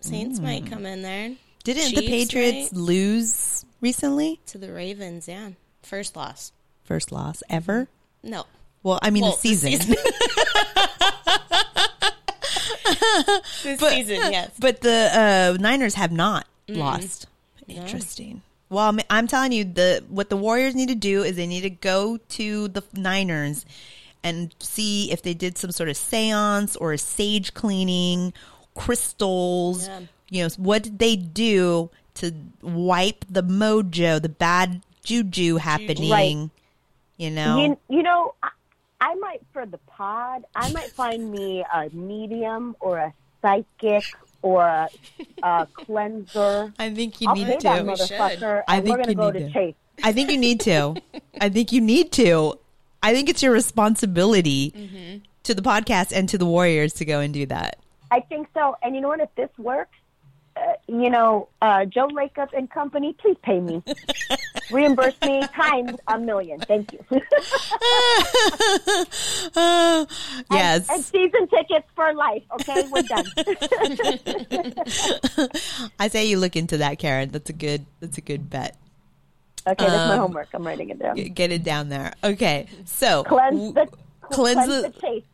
Saints 0.00 0.38
might 0.40 0.66
come 0.66 0.86
in 0.86 1.02
there 1.02 1.32
Didn't 1.64 1.94
the 1.94 2.06
Patriots 2.06 2.72
right? 2.72 2.80
lose 2.80 3.64
recently? 3.80 4.40
to 4.46 4.58
the 4.58 4.72
Ravens. 4.72 5.26
Yeah, 5.28 5.50
first 5.82 6.16
loss. 6.16 6.52
First 6.84 7.10
loss 7.12 7.42
ever. 7.50 7.88
No, 8.22 8.46
Well, 8.82 8.98
I 9.02 9.10
mean 9.10 9.22
Well, 9.22 9.32
the 9.32 9.38
season. 9.54 9.72
this 13.62 13.80
But- 13.80 13.90
season, 13.92 14.32
yes. 14.32 14.50
But 14.58 14.80
the 14.80 15.10
uh, 15.12 15.56
Niners 15.60 15.94
have 15.94 16.12
not 16.12 16.46
lost. 16.68 17.26
Interesting. 17.66 18.42
Well, 18.70 18.88
I'm, 18.88 19.00
I'm 19.10 19.26
telling 19.26 19.52
you, 19.52 19.64
the 19.64 20.04
what 20.08 20.28
the 20.30 20.36
Warriors 20.36 20.74
need 20.74 20.88
to 20.88 20.94
do 20.94 21.22
is 21.22 21.36
they 21.36 21.46
need 21.46 21.62
to 21.62 21.70
go 21.70 22.18
to 22.30 22.68
the 22.68 22.82
Niners 22.94 23.64
and 24.22 24.54
see 24.60 25.10
if 25.12 25.22
they 25.22 25.32
did 25.34 25.56
some 25.56 25.70
sort 25.70 25.88
of 25.88 25.96
seance 25.96 26.76
or 26.76 26.92
a 26.92 26.98
sage 26.98 27.54
cleaning, 27.54 28.32
crystals. 28.78 29.86
Yeah. 29.88 30.00
You 30.30 30.42
know, 30.44 30.48
what 30.58 30.82
did 30.82 30.98
they 30.98 31.16
do 31.16 31.90
to 32.14 32.32
wipe 32.62 33.24
the 33.30 33.42
mojo, 33.42 34.20
the 34.20 34.28
bad 34.28 34.82
juju 35.04 35.56
happening? 35.56 36.10
Right. 36.10 36.50
You 37.16 37.30
know, 37.30 37.58
You, 37.64 37.78
you 37.96 38.02
know, 38.02 38.34
I, 38.42 38.50
I 39.00 39.14
might 39.16 39.40
for 39.52 39.66
the 39.66 39.78
pod. 39.78 40.44
I 40.54 40.70
might 40.72 40.90
find 40.90 41.30
me 41.32 41.64
a 41.72 41.88
medium 41.90 42.76
or 42.80 42.98
a 42.98 43.12
psychic 43.42 44.04
or 44.42 44.62
a, 44.66 44.88
a 45.42 45.66
cleanser. 45.72 46.72
I 46.78 46.90
think 46.94 47.20
you 47.20 47.28
I'll 47.28 47.34
need 47.36 47.46
pay 47.46 47.56
that 47.58 47.78
to. 47.78 47.82
We 47.84 47.90
motherfucker, 47.92 48.62
I 48.68 48.80
think 48.80 48.96
we're 48.98 49.02
gonna 49.04 49.10
you 49.12 49.16
go 49.16 49.30
need 49.30 49.38
to 49.40 49.46
to. 49.46 49.52
Chase. 49.52 49.74
I 50.04 50.12
think 50.12 50.30
you 50.30 50.38
need 50.38 50.60
to. 50.60 50.94
I 51.40 51.48
think 51.48 51.72
you 51.72 51.80
need 51.80 52.12
to. 52.12 52.58
I 53.02 53.14
think 53.14 53.28
it's 53.28 53.42
your 53.42 53.52
responsibility 53.52 54.72
Mm-hmm. 54.76 55.18
to 55.44 55.54
the 55.54 55.62
podcast 55.62 56.12
and 56.16 56.28
to 56.28 56.38
the 56.38 56.46
Warriors 56.46 56.92
to 56.94 57.04
go 57.04 57.20
and 57.20 57.32
do 57.34 57.46
that. 57.46 57.78
I 58.10 58.20
think 58.20 58.48
so. 58.54 58.76
And 58.82 58.94
you 58.94 59.00
know 59.00 59.08
what? 59.08 59.20
If 59.20 59.34
this 59.34 59.50
works, 59.58 59.96
uh, 60.56 60.60
you 60.86 61.10
know, 61.10 61.48
uh, 61.62 61.84
Joe 61.84 62.08
Lacob 62.08 62.48
and 62.56 62.70
company, 62.70 63.14
please 63.18 63.36
pay 63.42 63.60
me. 63.60 63.82
Reimburse 64.70 65.14
me 65.22 65.42
times 65.54 65.98
a 66.08 66.18
million. 66.18 66.60
Thank 66.60 66.92
you. 66.92 67.04
Uh, 69.56 70.04
yes. 70.52 70.88
and 70.90 71.02
season 71.04 71.48
tickets 71.48 71.86
for 71.94 72.12
life. 72.14 72.42
Okay, 72.60 72.82
we're 72.90 73.02
done. 73.02 73.24
I 75.98 76.08
say 76.08 76.26
you 76.26 76.38
look 76.38 76.56
into 76.56 76.78
that, 76.78 76.98
Karen. 76.98 77.30
That's 77.30 77.50
a 77.50 77.52
good. 77.52 77.86
That's 78.00 78.18
a 78.18 78.20
good 78.20 78.50
bet. 78.50 78.76
Okay, 79.66 79.84
that's 79.86 80.08
my 80.08 80.14
Um, 80.14 80.20
homework. 80.20 80.48
I'm 80.54 80.66
writing 80.66 80.90
it 80.90 80.98
down. 80.98 81.16
Get 81.16 81.52
it 81.52 81.62
down 81.64 81.88
there. 81.88 82.12
Okay. 82.22 82.66
So 82.84 83.24
Cleanse 83.24 83.74
the 83.74 83.86
cleanse 84.30 84.66
cleanse 84.66 84.82
the- 84.82 84.88
the 84.90 85.00
chase. 85.00 85.24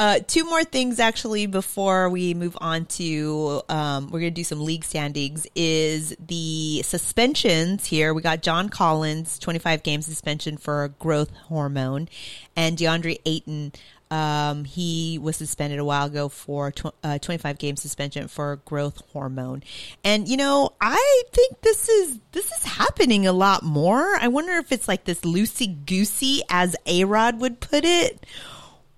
Uh, 0.00 0.18
two 0.26 0.44
more 0.44 0.64
things 0.64 0.98
actually 0.98 1.44
before 1.44 2.08
we 2.08 2.32
move 2.32 2.56
on 2.58 2.86
to 2.86 3.60
um, 3.68 4.10
we're 4.10 4.18
gonna 4.18 4.30
do 4.30 4.42
some 4.42 4.64
league 4.64 4.82
standings 4.82 5.46
is 5.54 6.16
the 6.26 6.80
suspensions 6.80 7.84
here. 7.84 8.14
We 8.14 8.22
got 8.22 8.40
john 8.40 8.70
collins 8.70 9.38
25 9.38 9.82
game 9.82 10.00
suspension 10.00 10.56
for 10.56 10.88
growth 10.98 11.30
hormone 11.48 12.08
and 12.56 12.78
deandre 12.78 13.20
ayton 13.26 13.72
um, 14.10 14.64
he 14.64 15.18
was 15.18 15.36
suspended 15.36 15.78
a 15.78 15.84
while 15.84 16.06
ago 16.06 16.30
for 16.30 16.72
tw- 16.72 16.94
uh, 17.04 17.18
25 17.18 17.58
game 17.58 17.76
suspension 17.76 18.26
for 18.26 18.56
growth 18.64 19.02
hormone. 19.12 19.62
And 20.02 20.26
you 20.26 20.38
know 20.38 20.72
i 20.80 21.22
think 21.32 21.60
this 21.60 21.90
is 21.90 22.18
this 22.32 22.50
is 22.50 22.64
happening 22.64 23.26
a 23.26 23.34
lot 23.34 23.62
more. 23.62 24.16
I 24.18 24.28
wonder 24.28 24.54
if 24.54 24.72
it's 24.72 24.88
like 24.88 25.04
this 25.04 25.20
loosey 25.20 25.84
goosey 25.84 26.40
as 26.48 26.74
A-Rod 26.86 27.38
would 27.38 27.60
put 27.60 27.84
it 27.84 28.24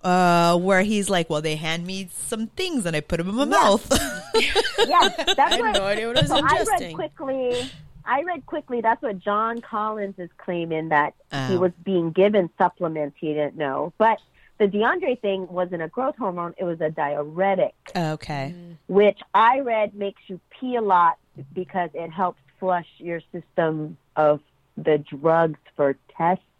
uh, 0.03 0.57
where 0.59 0.83
he's 0.83 1.09
like, 1.11 1.29
"Well, 1.31 1.41
they 1.43 1.57
hand 1.57 1.87
me 1.87 2.09
some 2.13 2.47
things 2.49 2.87
and 2.87 2.95
I 2.97 3.01
put 3.01 3.19
them 3.19 3.29
in 3.29 3.35
my 3.37 3.45
mouth." 3.45 3.91
Yeah, 4.35 5.09
that's 5.17 5.39
I 5.55 5.61
what. 5.61 5.75
no 5.75 5.85
idea 5.85 6.09
what 6.09 6.17
it 6.17 6.23
was 6.23 6.31
so 6.31 6.41
I 6.43 6.65
read 6.81 6.95
quickly. 6.95 7.71
I 8.05 8.23
read 8.23 8.45
quickly. 8.47 8.81
That's 8.81 9.01
what 9.03 9.19
John 9.21 9.61
Collins 9.61 10.15
is 10.19 10.31
claiming 10.39 10.89
that 10.89 11.15
he 11.31 11.55
Oh. 11.55 11.61
was 11.61 11.73
being 11.85 12.11
given 12.11 12.51
supplements 12.59 13.17
he 13.21 13.29
didn't 13.29 13.57
know. 13.57 13.93
But 13.99 14.19
the 14.59 14.67
DeAndre 14.67 15.21
thing 15.21 15.47
wasn't 15.49 15.83
a 15.83 15.89
growth 15.89 16.17
hormone; 16.17 16.55
it 16.57 16.65
was 16.65 16.81
a 16.81 16.91
diuretic, 16.91 17.75
okay. 17.95 18.55
which 18.89 19.21
I 19.35 19.61
read 19.61 19.95
makes 19.95 20.23
you 20.27 20.41
pee 20.59 20.77
a 20.77 20.81
lot 20.83 21.19
because 21.55 21.91
it 21.95 22.11
helps 22.11 22.41
flush 22.59 22.89
your 22.99 23.21
system 23.33 23.97
of 24.17 24.41
the 24.77 24.99
drugs 24.99 25.61
for 25.77 25.97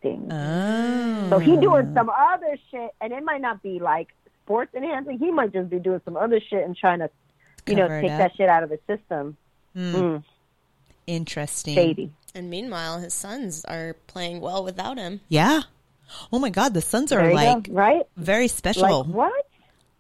testing. 0.03 0.33
Oh. 0.33 1.27
So 1.31 1.39
he 1.39 1.57
doing 1.57 1.93
some 1.95 2.11
other 2.11 2.57
shit, 2.71 2.91
and 3.01 3.13
it 3.13 3.23
might 3.25 3.41
not 3.41 3.63
be 3.63 3.79
like 3.79 4.09
sports 4.45 4.75
enhancing. 4.75 5.19
He 5.19 5.31
might 5.31 5.53
just 5.53 5.71
be 5.71 5.79
doing 5.79 6.01
some 6.05 6.17
other 6.17 6.41
shit 6.41 6.65
and 6.65 6.77
trying 6.77 6.99
to, 7.01 7.11
you 7.67 7.75
know, 7.77 7.83
Cover 7.85 7.99
it 7.99 8.03
take 8.03 8.11
up. 8.13 8.19
that 8.19 8.37
shit 8.37 8.49
out 8.49 8.63
of 8.63 8.71
his 8.71 8.81
system. 8.87 9.37
Mm, 9.77 10.23
Interesting. 11.07 11.75
shady. 11.75 12.13
And 12.35 12.49
meanwhile, 12.51 12.99
his 12.99 13.15
Suns 13.15 13.65
are 13.67 13.95
playing 14.07 14.41
well 14.41 14.65
without 14.65 14.99
him. 14.99 15.21
Yeah. 15.29 15.63
Oh 16.33 16.39
my 16.39 16.51
God, 16.51 16.75
the 16.75 16.81
Suns 16.83 17.13
are 17.13 17.33
like 17.33 17.65
go. 17.69 17.73
Right? 17.73 18.03
very 18.17 18.49
special. 18.49 19.05
Like 19.05 19.15
what? 19.15 19.47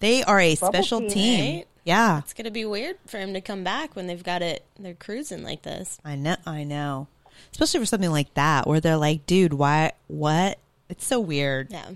They 0.01 0.23
are 0.23 0.41
a 0.41 0.55
Bubble 0.57 0.73
special 0.73 1.01
team, 1.01 1.11
team. 1.11 1.57
right? 1.57 1.67
Yeah, 1.85 2.19
It's 2.19 2.33
gonna 2.33 2.51
be 2.53 2.65
weird 2.65 2.97
for 3.07 3.19
him 3.19 3.35
to 3.35 3.41
come 3.41 3.65
back 3.65 3.97
when 3.97 4.07
they've 4.07 4.23
got 4.23 4.41
it. 4.43 4.65
They're 4.79 4.95
cruising 4.95 5.43
like 5.43 5.63
this. 5.63 5.99
I 6.05 6.15
know. 6.17 6.37
I 6.47 6.63
know. 6.65 7.09
Especially 7.53 7.80
for 7.80 7.87
something 7.87 8.11
like 8.11 8.33
that, 8.35 8.66
where 8.66 8.80
they're 8.80 8.97
like, 8.97 9.26
"Dude, 9.26 9.53
why? 9.53 9.93
What? 10.09 10.59
It's 10.89 11.07
so 11.07 11.20
weird. 11.20 11.68
Yeah. 11.70 11.91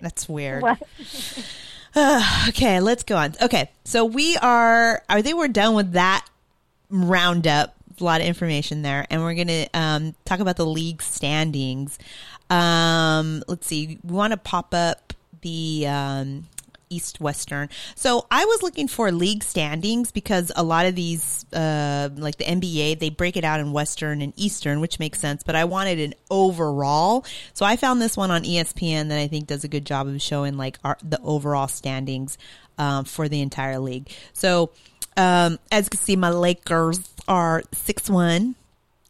That's 0.00 0.28
weird." 0.28 0.62
What? 0.62 0.82
okay, 2.48 2.80
let's 2.80 3.02
go 3.02 3.16
on. 3.16 3.34
Okay, 3.42 3.70
so 3.84 4.04
we 4.04 4.36
are. 4.36 5.02
I 5.08 5.22
think 5.22 5.36
we're 5.36 5.48
done 5.48 5.74
with 5.74 5.92
that 5.92 6.26
roundup. 6.88 7.74
A 8.00 8.04
lot 8.04 8.22
of 8.22 8.26
information 8.26 8.80
there, 8.82 9.06
and 9.10 9.22
we're 9.22 9.34
gonna 9.34 9.66
um, 9.74 10.14
talk 10.24 10.40
about 10.40 10.56
the 10.56 10.64
league 10.64 11.02
standings. 11.02 11.98
Um, 12.48 13.42
let's 13.46 13.66
see. 13.66 13.98
We 14.02 14.14
want 14.14 14.32
to 14.32 14.36
pop 14.36 14.72
up 14.72 15.12
the 15.42 15.86
um, 15.86 16.46
East 16.90 17.20
Western. 17.20 17.68
So 17.94 18.26
I 18.30 18.44
was 18.44 18.62
looking 18.62 18.88
for 18.88 19.10
league 19.12 19.44
standings 19.44 20.10
because 20.10 20.50
a 20.56 20.62
lot 20.64 20.86
of 20.86 20.96
these, 20.96 21.46
uh, 21.52 22.10
like 22.16 22.36
the 22.36 22.44
NBA, 22.44 22.98
they 22.98 23.10
break 23.10 23.36
it 23.36 23.44
out 23.44 23.60
in 23.60 23.72
Western 23.72 24.20
and 24.20 24.32
Eastern, 24.36 24.80
which 24.80 24.98
makes 24.98 25.20
sense. 25.20 25.44
But 25.44 25.54
I 25.54 25.64
wanted 25.64 26.00
an 26.00 26.14
overall, 26.30 27.24
so 27.54 27.64
I 27.64 27.76
found 27.76 28.02
this 28.02 28.16
one 28.16 28.32
on 28.32 28.42
ESPN 28.42 29.08
that 29.08 29.18
I 29.18 29.28
think 29.28 29.46
does 29.46 29.62
a 29.62 29.68
good 29.68 29.86
job 29.86 30.08
of 30.08 30.20
showing 30.20 30.56
like 30.56 30.78
our, 30.84 30.98
the 31.02 31.20
overall 31.22 31.68
standings 31.68 32.36
um, 32.76 33.04
for 33.04 33.28
the 33.28 33.40
entire 33.40 33.78
league. 33.78 34.10
So 34.32 34.72
um, 35.16 35.58
as 35.70 35.86
you 35.86 35.90
can 35.90 36.00
see, 36.00 36.16
my 36.16 36.30
Lakers 36.30 37.08
are 37.28 37.62
six 37.72 38.10
one 38.10 38.56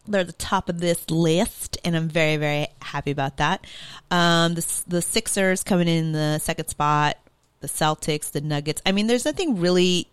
they're 0.08 0.24
the 0.24 0.32
top 0.32 0.68
of 0.68 0.80
this 0.80 1.08
list, 1.08 1.78
and 1.84 1.94
I'm 1.94 2.08
very, 2.08 2.36
very 2.36 2.66
happy 2.82 3.12
about 3.12 3.36
that. 3.36 3.64
Um, 4.10 4.54
the 4.54 4.82
the 4.88 5.02
Sixers 5.02 5.62
coming 5.62 5.86
in 5.86 6.12
the 6.12 6.38
second 6.38 6.66
spot, 6.68 7.16
the 7.60 7.68
Celtics, 7.68 8.30
the 8.30 8.40
Nuggets. 8.40 8.82
I 8.84 8.92
mean, 8.92 9.06
there's 9.06 9.24
nothing 9.24 9.60
really 9.60 10.08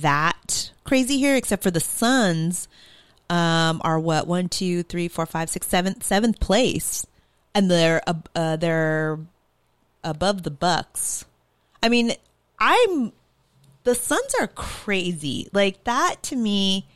that 0.00 0.70
crazy 0.84 1.18
here, 1.18 1.36
except 1.36 1.62
for 1.62 1.70
the 1.70 1.80
Suns 1.80 2.68
um, 3.28 3.80
are 3.84 3.98
what 3.98 4.26
one, 4.26 4.48
two, 4.48 4.82
three, 4.82 5.08
four, 5.08 5.26
five, 5.26 5.48
six, 5.50 5.66
seventh, 5.66 6.04
seventh 6.04 6.40
place, 6.40 7.06
and 7.54 7.70
they're 7.70 8.02
uh, 8.34 8.56
they're 8.56 9.18
above 10.04 10.42
the 10.42 10.50
Bucks. 10.50 11.24
I 11.82 11.88
mean, 11.88 12.12
I'm 12.58 13.12
the 13.84 13.94
Suns 13.94 14.34
are 14.40 14.48
crazy. 14.48 15.48
Like 15.52 15.82
that 15.84 16.22
to 16.24 16.36
me, 16.36 16.86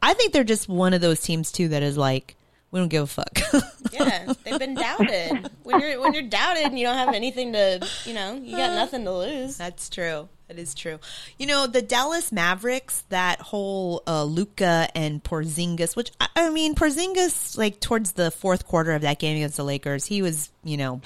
I 0.00 0.14
think 0.14 0.32
they're 0.32 0.44
just 0.44 0.68
one 0.68 0.94
of 0.94 1.00
those 1.00 1.20
teams 1.20 1.50
too 1.50 1.68
that 1.68 1.82
is 1.82 1.96
like, 1.96 2.36
we 2.76 2.80
don't 2.82 2.88
give 2.88 3.04
a 3.04 3.06
fuck. 3.06 3.38
Yeah, 3.92 4.34
they've 4.44 4.58
been 4.58 4.74
doubted. 4.74 5.48
When 5.62 5.80
you're 5.80 5.98
when 5.98 6.12
you're 6.12 6.24
doubted 6.24 6.64
and 6.64 6.78
you 6.78 6.84
don't 6.84 6.98
have 6.98 7.14
anything 7.14 7.54
to, 7.54 7.88
you 8.04 8.12
know, 8.12 8.34
you 8.34 8.54
got 8.54 8.74
nothing 8.74 9.04
to 9.04 9.12
lose. 9.12 9.56
That's 9.56 9.88
true. 9.88 10.28
That 10.48 10.58
is 10.58 10.74
true. 10.74 10.98
You 11.38 11.46
know, 11.46 11.66
the 11.66 11.80
Dallas 11.80 12.30
Mavericks, 12.30 13.04
that 13.08 13.40
whole 13.40 14.02
uh, 14.06 14.24
Luka 14.24 14.88
and 14.94 15.24
Porzingis, 15.24 15.96
which 15.96 16.10
I, 16.20 16.28
I 16.36 16.50
mean, 16.50 16.74
Porzingis, 16.74 17.56
like 17.56 17.80
towards 17.80 18.12
the 18.12 18.30
fourth 18.30 18.66
quarter 18.66 18.92
of 18.92 19.00
that 19.00 19.18
game 19.18 19.36
against 19.36 19.56
the 19.56 19.64
Lakers, 19.64 20.04
he 20.04 20.20
was, 20.20 20.50
you 20.62 20.76
know, 20.76 21.00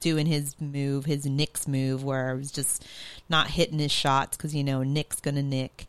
doing 0.00 0.26
his 0.26 0.54
move, 0.60 1.06
his 1.06 1.24
Knicks 1.24 1.66
move, 1.66 2.04
where 2.04 2.32
it 2.32 2.36
was 2.36 2.52
just 2.52 2.86
not 3.30 3.46
hitting 3.46 3.78
his 3.78 3.92
shots 3.92 4.36
because 4.36 4.54
you 4.54 4.64
know 4.64 4.82
Nick's 4.82 5.20
gonna 5.20 5.42
nick. 5.42 5.86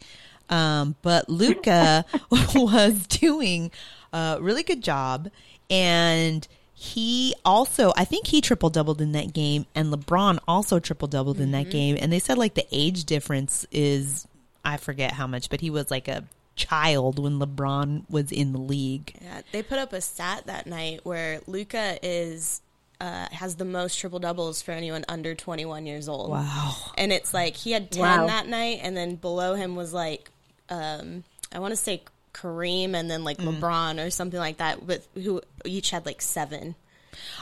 Um, 0.50 0.96
but 1.02 1.28
Luka 1.28 2.06
was 2.56 3.08
doing 3.08 3.72
a 4.16 4.38
really 4.42 4.64
good 4.64 4.82
job, 4.82 5.30
and 5.70 6.48
he 6.74 7.34
also, 7.46 7.94
I 7.96 8.04
think 8.06 8.28
he 8.28 8.42
triple 8.42 8.70
doubled 8.70 9.02
in 9.02 9.14
that 9.14 9.34
game, 9.34 9.66
and 9.76 9.94
LeBron 9.94 10.40
also 10.48 10.80
triple 10.80 11.08
doubled 11.08 11.40
in 11.40 11.52
that 11.52 11.70
game. 11.70 11.98
And 12.00 12.12
they 12.12 12.20
said 12.20 12.38
like 12.38 12.54
the 12.56 12.68
age 12.72 13.06
difference 13.06 13.66
is, 13.72 14.28
I 14.64 14.78
forget 14.78 15.14
how 15.14 15.26
much, 15.26 15.50
but 15.50 15.62
he 15.62 15.70
was 15.70 15.90
like 15.90 16.08
a 16.08 16.26
child 16.56 17.18
when 17.20 17.40
LeBron 17.40 18.10
was 18.10 18.32
in 18.32 18.52
the 18.52 18.60
league. 18.60 19.14
Yeah, 19.22 19.42
they 19.52 19.64
put 19.64 19.78
up 19.80 19.94
a 19.94 20.02
stat 20.02 20.48
that 20.48 20.68
night 20.68 21.02
where 21.04 21.40
Luka 21.48 21.98
is 22.04 22.62
uh, 23.00 23.28
has 23.32 23.56
the 23.56 23.66
most 23.66 23.98
triple 24.00 24.20
doubles 24.20 24.62
for 24.62 24.72
anyone 24.72 25.04
under 25.10 25.36
21 25.36 25.86
years 25.86 26.08
old. 26.10 26.32
Wow. 26.32 26.76
And 26.98 27.12
it's 27.14 27.34
like 27.34 27.56
he 27.56 27.72
had 27.72 27.92
10 27.92 28.02
Wow. 28.02 28.28
that 28.28 28.48
night, 28.48 28.80
and 28.82 28.96
then 28.98 29.16
below 29.16 29.56
him 29.56 29.76
was 29.76 29.94
like, 29.94 30.30
um, 30.70 31.24
I 31.54 31.60
want 31.60 31.72
to 31.72 31.76
say 31.78 32.04
Kareem 32.36 32.94
and 32.94 33.10
then 33.10 33.24
like 33.24 33.38
LeBron 33.38 34.06
or 34.06 34.10
something 34.10 34.40
like 34.40 34.58
that, 34.58 34.84
with 34.84 35.08
who 35.16 35.42
each 35.64 35.92
had 35.92 36.06
like 36.06 36.22
seven. 36.22 36.76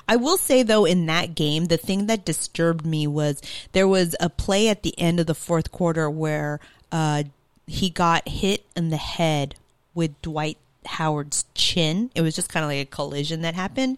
I 0.07 0.17
will 0.17 0.37
say 0.37 0.61
though, 0.61 0.85
in 0.85 1.07
that 1.07 1.33
game, 1.33 1.65
the 1.65 1.77
thing 1.77 2.05
that 2.05 2.25
disturbed 2.25 2.85
me 2.85 3.07
was 3.07 3.41
there 3.71 3.87
was 3.87 4.15
a 4.19 4.29
play 4.29 4.69
at 4.69 4.83
the 4.83 4.97
end 4.99 5.19
of 5.19 5.25
the 5.25 5.33
fourth 5.33 5.71
quarter 5.71 6.09
where 6.09 6.59
uh, 6.91 7.23
he 7.65 7.89
got 7.89 8.27
hit 8.27 8.65
in 8.75 8.89
the 8.89 8.97
head 8.97 9.55
with 9.95 10.21
Dwight 10.21 10.57
Howard's 10.85 11.45
chin. 11.55 12.11
It 12.13 12.21
was 12.21 12.35
just 12.35 12.49
kind 12.53 12.63
of 12.63 12.69
like 12.69 12.81
a 12.81 12.85
collision 12.85 13.41
that 13.41 13.55
happened, 13.55 13.97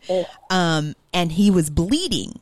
um, 0.49 0.95
and 1.13 1.31
he 1.33 1.51
was 1.51 1.69
bleeding. 1.69 2.39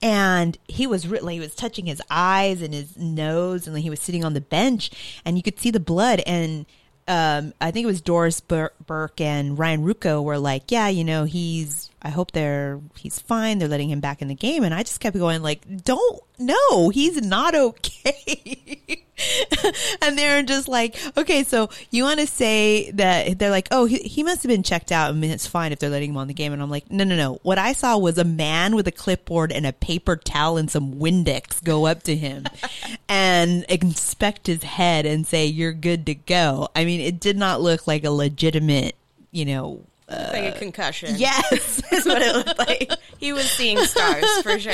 and 0.00 0.56
he 0.66 0.86
was 0.86 1.06
re- 1.06 1.20
like 1.20 1.34
he 1.34 1.40
was 1.40 1.54
touching 1.54 1.86
his 1.86 2.00
eyes 2.10 2.62
and 2.62 2.72
his 2.72 2.96
nose, 2.96 3.66
and 3.66 3.76
he 3.78 3.90
was 3.90 4.00
sitting 4.00 4.24
on 4.24 4.34
the 4.34 4.40
bench, 4.40 4.90
and 5.24 5.36
you 5.36 5.42
could 5.42 5.60
see 5.60 5.70
the 5.70 5.78
blood. 5.80 6.20
And 6.26 6.64
um, 7.08 7.52
I 7.60 7.70
think 7.70 7.84
it 7.84 7.86
was 7.86 8.00
Doris 8.00 8.40
Bur- 8.40 8.72
Burke 8.86 9.20
and 9.20 9.58
Ryan 9.58 9.84
Ruocco 9.84 10.22
were 10.22 10.38
like, 10.38 10.70
"Yeah, 10.70 10.88
you 10.88 11.04
know, 11.04 11.24
he's. 11.24 11.90
I 12.02 12.10
hope 12.10 12.32
they're 12.32 12.80
he's 12.98 13.18
fine. 13.18 13.58
They're 13.58 13.68
letting 13.68 13.90
him 13.90 14.00
back 14.00 14.22
in 14.22 14.28
the 14.28 14.34
game." 14.34 14.64
And 14.64 14.72
I 14.74 14.82
just 14.82 15.00
kept 15.00 15.16
going, 15.16 15.42
like, 15.42 15.84
"Don't 15.84 16.20
no, 16.38 16.88
he's 16.90 17.20
not 17.20 17.54
okay." 17.54 19.04
and 20.02 20.18
they're 20.18 20.42
just 20.42 20.68
like, 20.68 20.98
okay, 21.16 21.44
so 21.44 21.70
you 21.90 22.04
want 22.04 22.20
to 22.20 22.26
say 22.26 22.90
that 22.92 23.38
they're 23.38 23.50
like, 23.50 23.68
oh, 23.70 23.84
he, 23.84 23.98
he 23.98 24.22
must 24.22 24.42
have 24.42 24.50
been 24.50 24.62
checked 24.62 24.92
out. 24.92 25.10
I 25.10 25.12
mean, 25.12 25.30
it's 25.30 25.46
fine 25.46 25.72
if 25.72 25.78
they're 25.78 25.90
letting 25.90 26.10
him 26.10 26.16
on 26.16 26.28
the 26.28 26.34
game. 26.34 26.52
And 26.52 26.62
I'm 26.62 26.70
like, 26.70 26.90
no, 26.90 27.04
no, 27.04 27.16
no. 27.16 27.38
What 27.42 27.58
I 27.58 27.72
saw 27.72 27.98
was 27.98 28.18
a 28.18 28.24
man 28.24 28.74
with 28.74 28.86
a 28.86 28.92
clipboard 28.92 29.52
and 29.52 29.66
a 29.66 29.72
paper 29.72 30.16
towel 30.16 30.56
and 30.56 30.70
some 30.70 30.94
Windex 30.94 31.62
go 31.62 31.86
up 31.86 32.02
to 32.04 32.16
him 32.16 32.44
and 33.08 33.64
inspect 33.64 34.46
his 34.46 34.62
head 34.62 35.06
and 35.06 35.26
say, 35.26 35.46
you're 35.46 35.72
good 35.72 36.06
to 36.06 36.14
go. 36.14 36.68
I 36.74 36.84
mean, 36.84 37.00
it 37.00 37.20
did 37.20 37.36
not 37.36 37.60
look 37.60 37.86
like 37.86 38.04
a 38.04 38.10
legitimate, 38.10 38.96
you 39.30 39.44
know, 39.44 39.82
like 40.08 40.44
a 40.44 40.54
uh, 40.54 40.58
concussion. 40.58 41.14
yes. 41.16 41.82
is 41.92 42.06
what 42.06 42.22
it 42.22 42.34
looked 42.34 42.58
like. 42.58 42.92
He 43.18 43.32
was 43.32 43.50
seeing 43.50 43.78
stars 43.78 44.24
for 44.42 44.58
sure. 44.58 44.72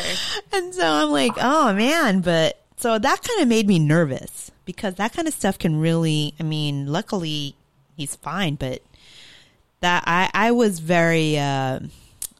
And 0.52 0.74
so 0.74 0.84
I'm 0.84 1.10
like, 1.10 1.32
oh 1.36 1.72
man, 1.74 2.20
but 2.20 2.60
so 2.78 2.98
that 2.98 3.22
kind 3.22 3.42
of 3.42 3.48
made 3.48 3.66
me 3.66 3.78
nervous 3.78 4.50
because 4.64 4.94
that 4.94 5.12
kind 5.12 5.26
of 5.26 5.34
stuff 5.34 5.58
can 5.58 5.80
really, 5.80 6.34
I 6.38 6.42
mean, 6.42 6.86
luckily 6.86 7.54
he's 7.96 8.16
fine, 8.16 8.54
but 8.54 8.82
that 9.80 10.04
I, 10.06 10.30
I 10.32 10.50
was 10.52 10.78
very, 10.78 11.38
uh, 11.38 11.80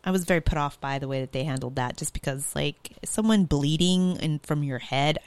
I 0.04 0.10
was 0.10 0.24
very 0.24 0.40
put 0.40 0.56
off 0.56 0.80
by 0.80 0.98
the 0.98 1.08
way 1.08 1.20
that 1.20 1.32
they 1.32 1.44
handled 1.44 1.76
that 1.76 1.96
just 1.96 2.12
because 2.12 2.54
like 2.54 2.92
someone 3.04 3.44
bleeding 3.44 4.16
and 4.18 4.40
from 4.44 4.62
your 4.62 4.78
head, 4.78 5.18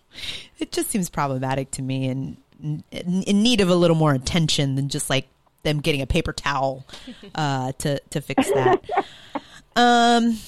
it 0.58 0.72
just 0.72 0.90
seems 0.90 1.10
problematic 1.10 1.70
to 1.72 1.82
me 1.82 2.08
and 2.08 2.36
in, 2.58 3.22
in 3.22 3.42
need 3.42 3.60
of 3.60 3.68
a 3.68 3.74
little 3.74 3.96
more 3.96 4.14
attention 4.14 4.74
than 4.74 4.88
just 4.88 5.10
like 5.10 5.28
them 5.62 5.80
getting 5.80 6.00
a 6.00 6.06
paper 6.06 6.32
towel, 6.32 6.86
uh, 7.34 7.72
to, 7.78 8.00
to 8.10 8.20
fix 8.20 8.48
that. 8.50 8.82
Um, 9.78 10.38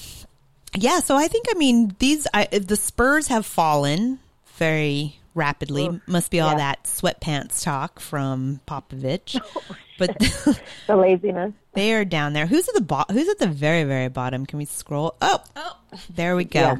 yeah, 0.75 0.99
so 0.99 1.15
I 1.15 1.27
think 1.27 1.45
I 1.49 1.55
mean 1.55 1.95
these 1.99 2.27
I, 2.33 2.45
the 2.45 2.75
Spurs 2.75 3.27
have 3.27 3.45
fallen 3.45 4.19
very 4.57 5.19
rapidly. 5.33 6.01
Must 6.05 6.29
be 6.29 6.39
all 6.39 6.51
yeah. 6.51 6.57
that 6.57 6.83
sweatpants 6.83 7.63
talk 7.63 7.99
from 7.99 8.59
Popovich, 8.67 9.39
oh, 9.55 9.75
but 9.97 10.17
The 10.87 10.95
laziness. 10.95 11.53
they 11.73 11.93
are 11.93 12.05
down 12.05 12.33
there. 12.33 12.45
Who's 12.45 12.67
at 12.67 12.75
the 12.75 12.81
bo- 12.81 13.05
Who's 13.11 13.29
at 13.29 13.39
the 13.39 13.47
very 13.47 13.83
very 13.83 14.09
bottom? 14.09 14.45
Can 14.45 14.59
we 14.59 14.65
scroll? 14.65 15.15
Oh, 15.21 15.41
oh. 15.55 15.77
there 16.09 16.35
we 16.35 16.45
go. 16.45 16.59
Yeah. 16.59 16.77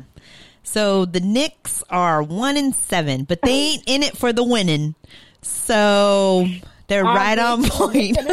So 0.63 1.05
the 1.05 1.19
Knicks 1.19 1.83
are 1.89 2.21
one 2.21 2.57
and 2.57 2.75
seven, 2.75 3.23
but 3.23 3.41
they 3.41 3.51
ain't 3.73 3.83
in 3.87 4.03
it 4.03 4.17
for 4.17 4.31
the 4.33 4.43
winning. 4.43 4.93
So 5.41 6.45
they're 6.89 7.03
right 7.03 7.39
on 7.39 7.63
point. 7.63 8.17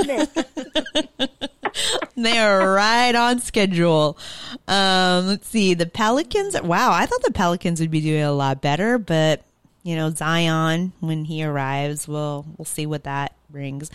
they 2.17 2.39
are 2.39 2.73
right 2.73 3.15
on 3.15 3.41
schedule. 3.41 4.19
Um, 4.67 5.27
let's 5.27 5.49
see. 5.49 5.75
The 5.75 5.87
Pelicans. 5.87 6.61
Wow, 6.61 6.93
I 6.93 7.07
thought 7.07 7.23
the 7.23 7.33
Pelicans 7.33 7.81
would 7.81 7.91
be 7.91 8.01
doing 8.01 8.23
a 8.23 8.33
lot 8.33 8.61
better, 8.61 8.99
but 8.99 9.43
you 9.83 9.95
know, 9.95 10.11
Zion 10.11 10.93
when 11.01 11.25
he 11.25 11.45
arrives, 11.45 12.09
we'll 12.09 12.45
we'll 12.57 12.65
see 12.65 12.87
what 12.87 13.05
that 13.05 13.37
brings. 13.51 13.91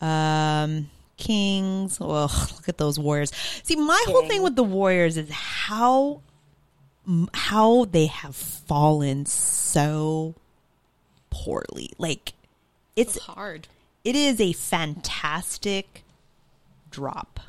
Um, 0.00 0.90
Kings. 1.16 2.00
Well, 2.00 2.32
look 2.56 2.68
at 2.68 2.78
those 2.78 2.98
Warriors. 2.98 3.32
See, 3.62 3.76
my 3.76 4.02
whole 4.08 4.26
thing 4.26 4.42
with 4.42 4.56
the 4.56 4.64
Warriors 4.64 5.16
is 5.16 5.30
how 5.30 6.22
how 7.32 7.84
they 7.86 8.06
have 8.06 8.34
fallen 8.36 9.26
so 9.26 10.34
poorly. 11.30 11.90
Like 11.98 12.32
it's 12.96 13.16
It's 13.16 13.24
hard. 13.24 13.68
It 14.04 14.16
is 14.16 14.40
a 14.40 14.52
fantastic 14.52 16.04
drop. 16.90 17.40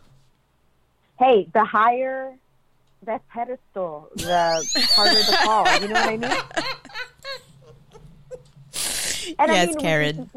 Hey, 1.17 1.47
the 1.53 1.63
higher 1.63 2.33
that 3.03 3.27
pedestal, 3.29 4.09
the 4.15 4.85
harder 4.91 5.19
the 5.19 5.37
fall. 5.43 5.81
You 5.81 5.87
know 5.87 5.93
what 5.93 6.09
I 6.09 6.17
mean? 6.17 6.31
And 9.39 9.51
yes, 9.51 9.69
mean, 9.69 9.79
Karen. 9.79 10.29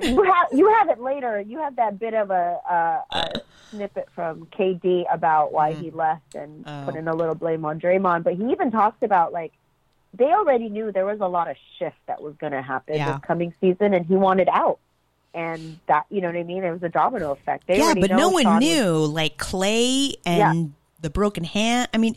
You 0.00 0.22
have 0.22 0.46
you 0.52 0.72
have 0.74 0.88
it 0.88 1.00
later. 1.00 1.40
You 1.40 1.58
have 1.58 1.76
that 1.76 1.98
bit 1.98 2.14
of 2.14 2.30
a, 2.30 2.58
a, 2.68 3.02
a 3.10 3.40
snippet 3.70 4.08
from 4.14 4.46
KD 4.46 5.04
about 5.12 5.52
why 5.52 5.74
he 5.74 5.88
mm-hmm. 5.88 5.98
left 5.98 6.34
and 6.34 6.64
Oh. 6.66 6.82
putting 6.86 7.08
a 7.08 7.14
little 7.14 7.34
blame 7.34 7.64
on 7.64 7.78
Draymond. 7.78 8.24
But 8.24 8.34
he 8.34 8.50
even 8.50 8.70
talks 8.70 9.02
about 9.02 9.32
like 9.32 9.52
they 10.14 10.32
already 10.32 10.68
knew 10.68 10.92
there 10.92 11.04
was 11.06 11.20
a 11.20 11.28
lot 11.28 11.50
of 11.50 11.56
shift 11.78 11.96
that 12.06 12.22
was 12.22 12.34
going 12.36 12.52
to 12.52 12.62
happen 12.62 12.96
Yeah. 12.96 13.12
this 13.12 13.20
coming 13.26 13.54
season, 13.60 13.94
and 13.94 14.06
he 14.06 14.14
wanted 14.14 14.48
out. 14.50 14.78
And 15.34 15.78
that 15.86 16.04
you 16.10 16.20
know 16.20 16.28
what 16.28 16.36
I 16.36 16.42
mean? 16.42 16.62
It 16.62 16.70
was 16.70 16.82
a 16.82 16.88
domino 16.88 17.32
effect. 17.32 17.66
They 17.66 17.78
yeah, 17.78 17.94
but 17.98 18.10
no 18.10 18.28
one 18.28 18.42
Sean 18.42 18.54
was- 18.56 18.64
knew. 18.64 19.06
Like 19.06 19.38
Klay 19.38 20.14
and 20.26 20.74
the 21.00 21.10
broken 21.10 21.44
hand. 21.44 21.88
I 21.94 21.98
mean, 21.98 22.16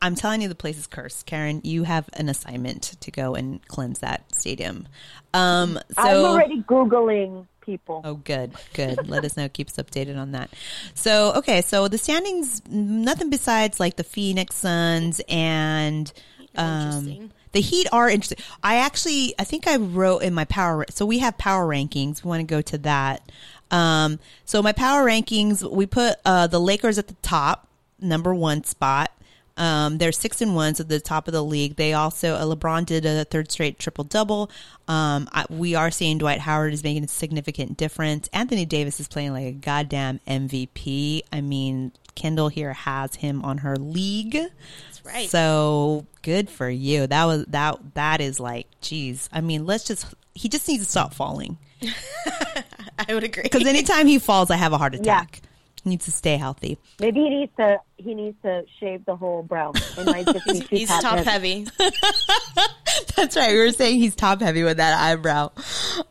I'm 0.00 0.14
telling 0.14 0.42
you, 0.42 0.48
the 0.48 0.54
place 0.54 0.78
is 0.78 0.86
cursed. 0.86 1.26
Karen, 1.26 1.60
you 1.64 1.84
have 1.84 2.08
an 2.14 2.28
assignment 2.28 2.82
to 3.00 3.10
go 3.10 3.34
and 3.34 3.66
cleanse 3.68 4.00
that 4.00 4.24
stadium. 4.34 4.86
Um, 5.34 5.78
so 5.92 6.02
I'm 6.02 6.24
already 6.24 6.62
googling 6.62 7.46
people. 7.60 8.00
Oh, 8.04 8.14
good, 8.14 8.52
good. 8.74 9.08
Let 9.08 9.24
us 9.24 9.36
know. 9.36 9.48
Keep 9.52 9.68
us 9.68 9.76
updated 9.76 10.18
on 10.18 10.32
that. 10.32 10.50
So, 10.94 11.32
okay, 11.34 11.62
so 11.62 11.88
the 11.88 11.98
standings, 11.98 12.62
nothing 12.68 13.28
besides 13.30 13.78
like 13.78 13.96
the 13.96 14.04
Phoenix 14.04 14.56
Suns 14.56 15.20
and 15.28 16.12
um, 16.56 16.68
Interesting. 17.08 17.32
The 17.52 17.60
Heat 17.60 17.86
are 17.92 18.08
interesting. 18.08 18.38
I 18.62 18.76
actually, 18.76 19.34
I 19.38 19.44
think 19.44 19.66
I 19.66 19.76
wrote 19.76 20.22
in 20.22 20.34
my 20.34 20.44
power. 20.44 20.84
So 20.90 21.06
we 21.06 21.18
have 21.18 21.38
power 21.38 21.66
rankings. 21.66 22.24
We 22.24 22.28
want 22.28 22.40
to 22.40 22.46
go 22.46 22.60
to 22.62 22.78
that. 22.78 23.30
Um, 23.70 24.18
so 24.44 24.62
my 24.62 24.72
power 24.72 25.04
rankings, 25.04 25.68
we 25.68 25.86
put 25.86 26.16
uh, 26.24 26.46
the 26.46 26.60
Lakers 26.60 26.98
at 26.98 27.08
the 27.08 27.16
top, 27.22 27.68
number 28.00 28.34
one 28.34 28.64
spot. 28.64 29.12
Um, 29.58 29.98
they're 29.98 30.12
six 30.12 30.40
and 30.40 30.54
ones 30.54 30.78
at 30.78 30.88
the 30.88 31.00
top 31.00 31.26
of 31.26 31.34
the 31.34 31.42
league. 31.42 31.74
They 31.74 31.92
also 31.92 32.34
uh, 32.34 32.44
LeBron 32.44 32.86
did 32.86 33.04
a 33.04 33.24
third 33.24 33.50
straight 33.50 33.78
triple 33.78 34.04
double. 34.04 34.50
Um, 34.86 35.28
I, 35.32 35.46
we 35.50 35.74
are 35.74 35.90
seeing 35.90 36.18
Dwight 36.18 36.38
Howard 36.38 36.72
is 36.72 36.84
making 36.84 37.04
a 37.04 37.08
significant 37.08 37.76
difference. 37.76 38.28
Anthony 38.32 38.64
Davis 38.64 39.00
is 39.00 39.08
playing 39.08 39.32
like 39.32 39.46
a 39.46 39.52
goddamn 39.52 40.20
MVP. 40.28 41.22
I 41.32 41.40
mean, 41.40 41.90
Kendall 42.18 42.48
here 42.48 42.72
has 42.72 43.14
him 43.14 43.42
on 43.44 43.58
her 43.58 43.76
league. 43.76 44.32
That's 44.32 45.04
right. 45.04 45.30
So 45.30 46.04
good 46.22 46.50
for 46.50 46.68
you. 46.68 47.06
That 47.06 47.24
was 47.26 47.44
that. 47.46 47.94
That 47.94 48.20
is 48.20 48.40
like, 48.40 48.66
geez. 48.80 49.28
I 49.32 49.40
mean, 49.40 49.64
let's 49.64 49.84
just. 49.84 50.06
He 50.34 50.48
just 50.48 50.68
needs 50.68 50.84
to 50.84 50.90
stop 50.90 51.14
falling 51.14 51.58
I 51.82 53.12
would 53.14 53.24
agree. 53.24 53.42
because 53.42 53.66
anytime 53.66 54.06
he 54.06 54.18
falls, 54.18 54.50
I 54.50 54.56
have 54.56 54.72
a 54.72 54.78
heart 54.78 54.94
attack. 54.94 55.42
Needs 55.88 56.04
to 56.04 56.12
stay 56.12 56.36
healthy. 56.36 56.78
Maybe 57.00 57.20
he 57.20 57.28
needs 57.30 57.52
to 57.56 57.78
he 57.96 58.14
needs 58.14 58.36
to 58.42 58.64
shave 58.78 59.04
the 59.04 59.16
whole 59.16 59.42
brow. 59.42 59.72
It 59.74 60.06
might 60.06 60.26
just 60.26 60.46
be 60.46 60.60
too 60.60 60.76
he's 60.76 60.88
top 60.88 61.18
heavy. 61.18 61.66
That's 63.16 63.36
right. 63.36 63.52
We 63.52 63.58
were 63.58 63.72
saying 63.72 63.98
he's 63.98 64.14
top 64.14 64.40
heavy 64.40 64.62
with 64.62 64.76
that 64.76 64.98
eyebrow. 64.98 65.50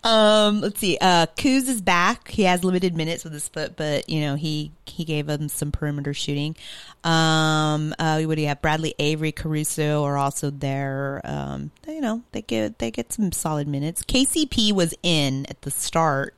Um, 0.03 0.61
let's 0.61 0.79
see. 0.79 0.97
Uh, 0.99 1.27
Kuz 1.37 1.67
is 1.67 1.81
back. 1.81 2.27
He 2.29 2.43
has 2.43 2.63
limited 2.63 2.95
minutes 2.97 3.23
with 3.23 3.33
his 3.33 3.47
foot, 3.47 3.75
but 3.75 4.09
you 4.09 4.21
know 4.21 4.35
he 4.35 4.71
he 4.85 5.05
gave 5.05 5.29
him 5.29 5.47
some 5.49 5.71
perimeter 5.71 6.13
shooting. 6.13 6.55
Um, 7.03 7.93
uh, 7.99 8.21
what 8.23 8.35
do 8.35 8.41
you 8.41 8.47
have? 8.47 8.61
Bradley 8.61 8.95
Avery, 8.99 9.31
Caruso 9.31 10.03
are 10.03 10.17
also 10.17 10.49
there. 10.49 11.21
Um, 11.23 11.71
you 11.87 12.01
know 12.01 12.23
they 12.31 12.41
get 12.41 12.79
they 12.79 12.91
get 12.91 13.13
some 13.13 13.31
solid 13.31 13.67
minutes. 13.67 14.03
KCP 14.03 14.73
was 14.73 14.93
in 15.03 15.45
at 15.49 15.61
the 15.61 15.71
start 15.71 16.33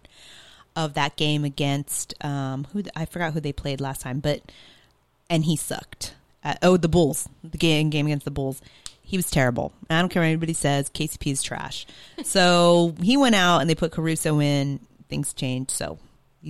of 0.76 0.94
that 0.94 1.16
game 1.16 1.44
against 1.44 2.14
um 2.24 2.68
who 2.74 2.84
I 2.96 3.06
forgot 3.06 3.34
who 3.34 3.40
they 3.40 3.54
played 3.54 3.82
last 3.82 4.02
time, 4.02 4.20
but 4.20 4.42
and 5.30 5.46
he 5.46 5.56
sucked. 5.56 6.14
Uh, 6.44 6.56
oh, 6.62 6.78
the 6.78 6.88
Bulls, 6.88 7.28
the 7.44 7.58
game 7.58 7.90
game 7.90 8.06
against 8.06 8.26
the 8.26 8.32
Bulls. 8.32 8.62
He 9.02 9.18
was 9.18 9.30
terrible. 9.30 9.74
I 9.90 10.00
don't 10.00 10.10
care 10.10 10.22
what 10.22 10.28
anybody 10.28 10.54
says. 10.54 10.90
KCP 10.90 11.32
is 11.32 11.44
trash. 11.44 11.86
So 12.24 12.94
he 13.02 13.18
went 13.18 13.36
out 13.36 13.60
and 13.60 13.70
they 13.70 13.76
put 13.76 13.92
Caruso 13.92 14.40
in. 14.40 14.80
Things 15.08 15.34
changed. 15.34 15.72
So 15.72 15.98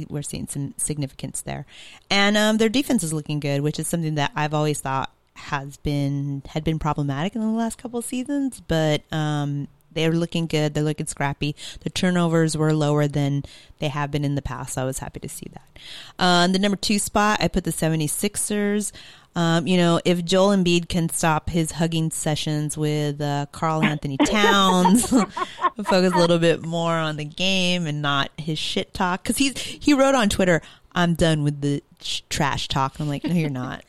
we're 0.09 0.23
seeing 0.23 0.47
some 0.47 0.73
significance 0.77 1.41
there, 1.41 1.65
and 2.09 2.37
um, 2.37 2.57
their 2.57 2.69
defense 2.69 3.03
is 3.03 3.13
looking 3.13 3.39
good, 3.39 3.61
which 3.61 3.79
is 3.79 3.87
something 3.87 4.15
that 4.15 4.31
I've 4.35 4.53
always 4.53 4.81
thought 4.81 5.11
has 5.35 5.77
been 5.77 6.43
had 6.49 6.63
been 6.63 6.79
problematic 6.79 7.33
in 7.33 7.41
the 7.41 7.47
last 7.47 7.77
couple 7.77 7.99
of 7.99 8.05
seasons. 8.05 8.61
But 8.67 9.01
um, 9.11 9.67
they're 9.91 10.11
looking 10.11 10.47
good. 10.47 10.73
They're 10.73 10.83
looking 10.83 11.07
scrappy. 11.07 11.55
The 11.81 11.89
turnovers 11.89 12.55
were 12.55 12.73
lower 12.73 13.07
than 13.07 13.43
they 13.79 13.87
have 13.87 14.11
been 14.11 14.25
in 14.25 14.35
the 14.35 14.41
past. 14.41 14.73
So 14.73 14.81
I 14.81 14.85
was 14.85 14.99
happy 14.99 15.19
to 15.21 15.29
see 15.29 15.47
that. 15.53 15.79
Uh, 16.17 16.47
the 16.47 16.59
number 16.59 16.77
two 16.77 16.99
spot, 16.99 17.41
I 17.41 17.47
put 17.47 17.63
the 17.63 17.71
76ers. 17.71 18.91
Um, 19.35 19.67
you 19.67 19.77
know, 19.77 20.01
if 20.05 20.25
Joel 20.25 20.55
Embiid 20.55 20.89
can 20.89 21.07
stop 21.09 21.49
his 21.49 21.71
hugging 21.73 22.11
sessions 22.11 22.77
with 22.77 23.21
uh, 23.21 23.45
Karl-Anthony 23.51 24.17
Towns, 24.17 25.07
focus 25.09 26.13
a 26.13 26.17
little 26.17 26.39
bit 26.39 26.65
more 26.65 26.93
on 26.93 27.17
the 27.17 27.25
game 27.25 27.85
and 27.85 28.01
not 28.01 28.31
his 28.37 28.57
shit 28.57 28.93
talk. 28.93 29.23
Because 29.23 29.37
he's 29.37 29.57
he 29.57 29.93
wrote 29.93 30.15
on 30.15 30.29
Twitter, 30.29 30.61
"I'm 30.93 31.13
done 31.13 31.43
with 31.43 31.61
the 31.61 31.83
sh- 32.01 32.21
trash 32.29 32.67
talk." 32.67 32.95
And 32.95 33.03
I'm 33.03 33.07
like, 33.09 33.23
no, 33.23 33.33
you're 33.33 33.49
not. 33.49 33.85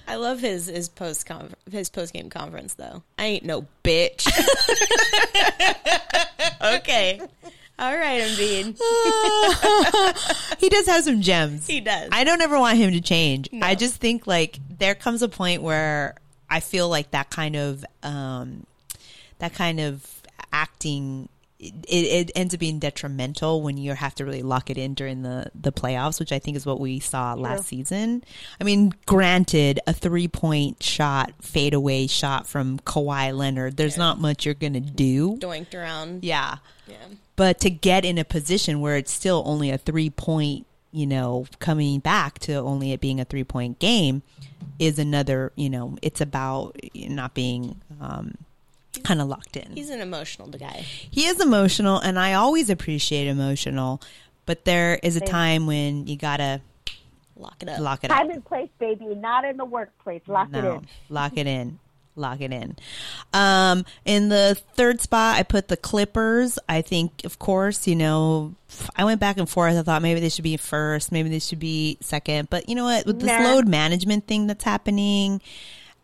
I 0.08 0.16
love 0.16 0.40
his 0.40 0.66
his 0.66 0.88
post 0.88 1.28
his 1.70 1.90
post 1.90 2.12
game 2.12 2.30
conference 2.30 2.74
though. 2.74 3.02
I 3.18 3.24
ain't 3.24 3.44
no 3.44 3.66
bitch. 3.82 4.26
okay. 6.76 7.20
All 7.76 7.96
right, 7.96 8.20
Embiid. 8.22 8.78
he 10.60 10.68
does 10.68 10.86
have 10.86 11.02
some 11.02 11.20
gems. 11.20 11.66
He 11.66 11.80
does. 11.80 12.08
I 12.12 12.22
don't 12.22 12.40
ever 12.40 12.58
want 12.58 12.78
him 12.78 12.92
to 12.92 13.00
change. 13.00 13.48
I 13.60 13.74
just 13.74 13.96
think 13.96 14.26
like 14.28 14.60
there 14.78 14.94
comes 14.94 15.22
a 15.22 15.28
point 15.28 15.62
where 15.62 16.14
I 16.48 16.60
feel 16.60 16.88
like 16.88 17.10
that 17.10 17.30
kind 17.30 17.56
of 17.56 17.84
um 18.02 18.64
that 19.40 19.54
kind 19.54 19.80
of 19.80 20.22
acting 20.52 21.28
it, 21.64 22.28
it 22.28 22.30
ends 22.34 22.54
up 22.54 22.60
being 22.60 22.78
detrimental 22.78 23.62
when 23.62 23.76
you 23.76 23.94
have 23.94 24.14
to 24.16 24.24
really 24.24 24.42
lock 24.42 24.70
it 24.70 24.78
in 24.78 24.94
during 24.94 25.22
the 25.22 25.50
the 25.54 25.72
playoffs, 25.72 26.20
which 26.20 26.32
I 26.32 26.38
think 26.38 26.56
is 26.56 26.66
what 26.66 26.80
we 26.80 27.00
saw 27.00 27.34
last 27.34 27.66
season. 27.66 28.24
I 28.60 28.64
mean, 28.64 28.92
granted, 29.06 29.80
a 29.86 29.92
three 29.92 30.28
point 30.28 30.82
shot, 30.82 31.32
fadeaway 31.40 32.06
shot 32.06 32.46
from 32.46 32.78
Kawhi 32.80 33.36
Leonard, 33.36 33.76
there's 33.76 33.96
not 33.96 34.18
much 34.18 34.44
you're 34.44 34.54
gonna 34.54 34.80
do. 34.80 35.36
Doinked 35.36 35.74
around. 35.74 36.24
Yeah. 36.24 36.56
Yeah. 36.86 36.96
But 37.36 37.58
to 37.60 37.70
get 37.70 38.04
in 38.04 38.18
a 38.18 38.24
position 38.24 38.80
where 38.80 38.96
it's 38.96 39.12
still 39.12 39.42
only 39.46 39.70
a 39.70 39.78
three 39.78 40.10
point, 40.10 40.66
you 40.92 41.06
know, 41.06 41.46
coming 41.58 42.00
back 42.00 42.38
to 42.40 42.54
only 42.54 42.92
it 42.92 43.00
being 43.00 43.20
a 43.20 43.24
three 43.24 43.44
point 43.44 43.78
game 43.78 44.22
is 44.78 44.98
another, 44.98 45.52
you 45.56 45.70
know, 45.70 45.96
it's 46.02 46.20
about 46.20 46.76
not 46.94 47.34
being 47.34 47.80
um, 48.00 48.34
kind 49.02 49.20
of 49.20 49.28
locked 49.28 49.56
in. 49.56 49.72
He's 49.74 49.90
an 49.90 50.00
emotional 50.00 50.48
guy. 50.48 50.84
He 51.10 51.26
is 51.26 51.40
emotional, 51.40 51.98
and 51.98 52.18
I 52.18 52.34
always 52.34 52.70
appreciate 52.70 53.26
emotional, 53.26 54.00
but 54.46 54.64
there 54.64 54.98
is 55.02 55.16
a 55.16 55.20
time 55.20 55.66
when 55.66 56.06
you 56.06 56.16
gotta 56.16 56.60
Lock 57.36 57.56
it 57.62 57.68
up. 57.68 57.80
lock 57.80 58.04
it 58.04 58.10
up. 58.10 58.16
Time 58.18 58.30
and 58.30 58.44
place, 58.44 58.68
baby, 58.78 59.06
not 59.14 59.44
in 59.44 59.56
the 59.56 59.64
workplace. 59.64 60.22
Lock 60.28 60.50
it 60.54 60.64
in. 60.64 60.86
lock 61.08 61.32
it 61.36 61.46
in. 61.46 61.78
Lock 62.16 62.40
it 62.40 62.52
in. 62.52 62.76
Um, 63.32 63.84
in 64.04 64.28
the 64.28 64.56
third 64.74 65.00
spot, 65.00 65.36
I 65.36 65.42
put 65.42 65.66
the 65.66 65.76
Clippers. 65.76 66.60
I 66.68 66.80
think, 66.80 67.24
of 67.24 67.40
course, 67.40 67.88
you 67.88 67.96
know, 67.96 68.54
I 68.94 69.04
went 69.04 69.18
back 69.18 69.36
and 69.36 69.48
forth. 69.50 69.74
I 69.74 69.82
thought 69.82 70.00
maybe 70.00 70.20
they 70.20 70.28
should 70.28 70.44
be 70.44 70.56
first, 70.56 71.10
maybe 71.10 71.28
they 71.28 71.40
should 71.40 71.58
be 71.58 71.98
second. 72.00 72.50
But 72.50 72.68
you 72.68 72.76
know 72.76 72.84
what? 72.84 73.04
With 73.04 73.18
this 73.18 73.26
Nah. 73.26 73.40
load 73.54 73.66
management 73.66 74.28
thing 74.28 74.46
that's 74.46 74.62
happening, 74.62 75.42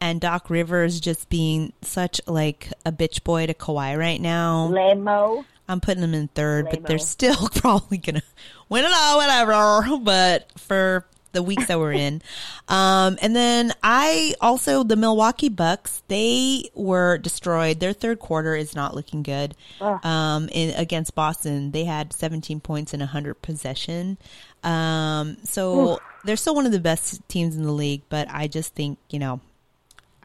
and 0.00 0.20
Doc 0.20 0.48
Rivers 0.50 1.00
just 1.00 1.28
being 1.28 1.72
such 1.82 2.20
like 2.26 2.72
a 2.86 2.92
bitch 2.92 3.22
boy 3.22 3.46
to 3.46 3.54
Kawhi 3.54 3.98
right 3.98 4.20
now, 4.20 4.68
Lamo. 4.68 5.44
I'm 5.68 5.80
putting 5.80 6.00
them 6.00 6.14
in 6.14 6.28
third, 6.28 6.66
but 6.70 6.84
they're 6.86 6.98
still 6.98 7.48
probably 7.54 7.98
gonna 7.98 8.22
win 8.68 8.84
it 8.84 8.92
all, 8.92 9.18
whatever. 9.18 9.98
But 9.98 10.50
for 10.58 11.06
the 11.32 11.44
weeks 11.44 11.66
that 11.66 11.78
we're 11.78 11.92
in, 11.92 12.22
um, 12.68 13.18
and 13.22 13.36
then 13.36 13.72
I 13.82 14.34
also 14.40 14.82
the 14.82 14.96
Milwaukee 14.96 15.48
Bucks 15.48 16.02
they 16.08 16.70
were 16.74 17.18
destroyed. 17.18 17.78
Their 17.78 17.92
third 17.92 18.18
quarter 18.18 18.56
is 18.56 18.74
not 18.74 18.94
looking 18.94 19.22
good. 19.22 19.54
Um, 19.80 20.48
in 20.50 20.74
against 20.76 21.14
Boston, 21.14 21.70
they 21.70 21.84
had 21.84 22.12
17 22.12 22.60
points 22.60 22.94
in 22.94 23.00
100 23.00 23.42
possession. 23.42 24.18
Um, 24.64 25.36
so 25.44 26.00
they're 26.24 26.36
still 26.36 26.54
one 26.54 26.66
of 26.66 26.72
the 26.72 26.80
best 26.80 27.26
teams 27.28 27.54
in 27.54 27.62
the 27.62 27.72
league, 27.72 28.02
but 28.08 28.28
I 28.30 28.48
just 28.48 28.74
think 28.74 28.98
you 29.08 29.18
know 29.18 29.40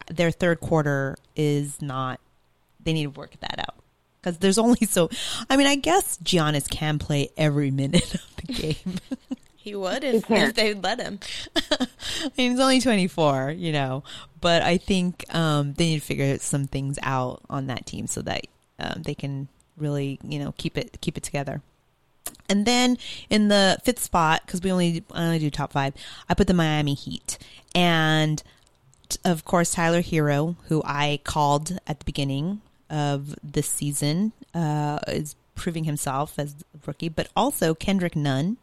their 0.08 0.30
third 0.30 0.60
quarter 0.60 1.16
is 1.34 1.80
not. 1.82 2.20
They 2.82 2.92
need 2.92 3.04
to 3.04 3.10
work 3.10 3.34
that 3.40 3.58
out 3.58 3.76
because 4.20 4.38
there's 4.38 4.58
only 4.58 4.86
so. 4.86 5.10
I 5.50 5.56
mean, 5.56 5.66
I 5.66 5.76
guess 5.76 6.18
Giannis 6.18 6.68
can 6.68 6.98
play 6.98 7.30
every 7.36 7.70
minute 7.70 8.14
of 8.14 8.36
the 8.36 8.52
game. 8.52 9.00
He 9.66 9.74
would 9.74 10.04
if, 10.04 10.26
can't. 10.26 10.50
if 10.50 10.54
they'd 10.54 10.80
let 10.80 11.00
him. 11.00 11.18
I 11.56 12.30
mean, 12.38 12.52
he's 12.52 12.60
only 12.60 12.80
24, 12.80 13.50
you 13.50 13.72
know, 13.72 14.04
but 14.40 14.62
I 14.62 14.76
think 14.76 15.24
um, 15.34 15.74
they 15.74 15.86
need 15.86 15.98
to 15.98 16.06
figure 16.06 16.38
some 16.38 16.68
things 16.68 17.00
out 17.02 17.42
on 17.50 17.66
that 17.66 17.84
team 17.84 18.06
so 18.06 18.22
that 18.22 18.46
um, 18.78 19.02
they 19.02 19.16
can 19.16 19.48
really, 19.76 20.20
you 20.22 20.38
know, 20.38 20.54
keep 20.56 20.78
it 20.78 20.98
keep 21.00 21.16
it 21.16 21.24
together. 21.24 21.62
And 22.48 22.64
then 22.64 22.96
in 23.28 23.48
the 23.48 23.78
fifth 23.82 23.98
spot, 23.98 24.42
because 24.46 24.62
we 24.62 24.70
only 24.70 25.02
I 25.12 25.24
only 25.24 25.40
do 25.40 25.50
top 25.50 25.72
five, 25.72 25.94
I 26.28 26.34
put 26.34 26.46
the 26.46 26.54
Miami 26.54 26.94
Heat, 26.94 27.36
and 27.74 28.38
t- 28.38 28.44
of 29.24 29.44
course 29.44 29.72
Tyler 29.74 30.02
Herro, 30.02 30.56
who 30.68 30.82
I 30.84 31.20
called 31.24 31.78
at 31.86 31.98
the 32.00 32.04
beginning 32.04 32.60
of 32.90 33.34
this 33.42 33.68
season, 33.68 34.32
uh, 34.54 34.98
is 35.08 35.36
proving 35.54 35.84
himself 35.84 36.38
as 36.38 36.54
rookie, 36.86 37.08
but 37.08 37.28
also 37.36 37.74
Kendrick 37.74 38.14
Nunn, 38.16 38.56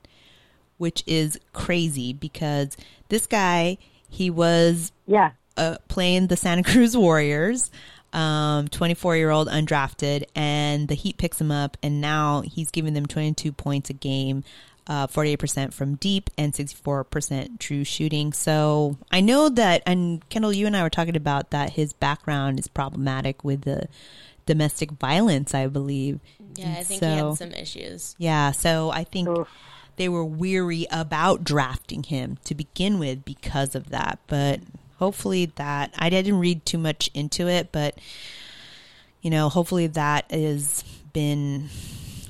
which 0.78 1.04
is 1.08 1.40
crazy 1.54 2.14
because 2.14 2.76
this 3.10 3.26
guy 3.28 3.78
he 4.10 4.30
was 4.30 4.92
Yeah. 5.08 5.32
uh, 5.58 5.78
playing 5.88 6.28
the 6.28 6.38
Santa 6.38 6.64
Cruz 6.64 6.96
Warriors, 6.96 7.72
um, 8.14 8.68
24 8.68 9.18
year 9.18 9.32
old 9.32 9.48
undrafted, 9.48 10.26
and 10.36 10.88
the 10.88 10.94
Heat 10.96 11.18
picks 11.18 11.42
him 11.42 11.52
up, 11.52 11.78
and 11.82 12.00
now 12.00 12.42
he's 12.42 12.70
giving 12.70 12.94
them 12.94 13.08
22 13.08 13.52
points 13.52 13.90
a 13.90 13.94
game, 13.94 14.44
uh, 14.88 15.08
48% 15.08 15.74
from 15.74 15.96
deep, 15.96 16.30
and 16.38 16.54
64% 16.54 17.60
true 17.60 17.84
shooting. 17.84 18.34
So 18.34 18.98
I 19.12 19.22
know 19.22 19.50
that, 19.50 19.84
and 19.86 20.28
Kendall, 20.30 20.54
you 20.54 20.68
and 20.68 20.76
I 20.76 20.84
were 20.84 20.90
talking 20.90 21.16
about 21.16 21.52
that 21.52 21.72
his 21.72 21.94
background 21.94 22.60
is 22.60 22.68
problematic 22.68 23.44
with 23.44 23.62
the 23.62 23.88
domestic 24.46 24.92
violence, 24.92 25.54
I 25.54 25.68
believe. 25.68 26.20
Yeah, 26.56 26.76
I 26.78 26.84
think 26.84 27.00
so, 27.00 27.08
he 27.08 27.16
had 27.16 27.34
some 27.36 27.52
issues. 27.54 28.16
yeah, 28.18 28.52
so 28.52 28.92
I 28.92 29.04
think 29.04 29.30
they 29.96 30.10
were 30.10 30.26
weary 30.26 30.86
about 30.92 31.44
drafting 31.44 32.04
him 32.04 32.38
to 32.46 32.56
begin 32.56 33.00
with 33.00 33.24
because 33.26 33.76
of 33.76 33.90
that. 33.90 34.20
But 34.28 34.60
hopefully 34.98 35.46
that 35.56 35.94
I 35.98 36.10
didn't 36.10 36.40
read 36.40 36.66
too 36.66 36.78
much 36.78 37.10
into 37.14 37.48
it, 37.48 37.70
but 37.72 37.98
you 39.22 39.30
know, 39.30 39.50
hopefully 39.50 39.88
that 39.88 40.30
has 40.32 40.84
been 41.14 41.70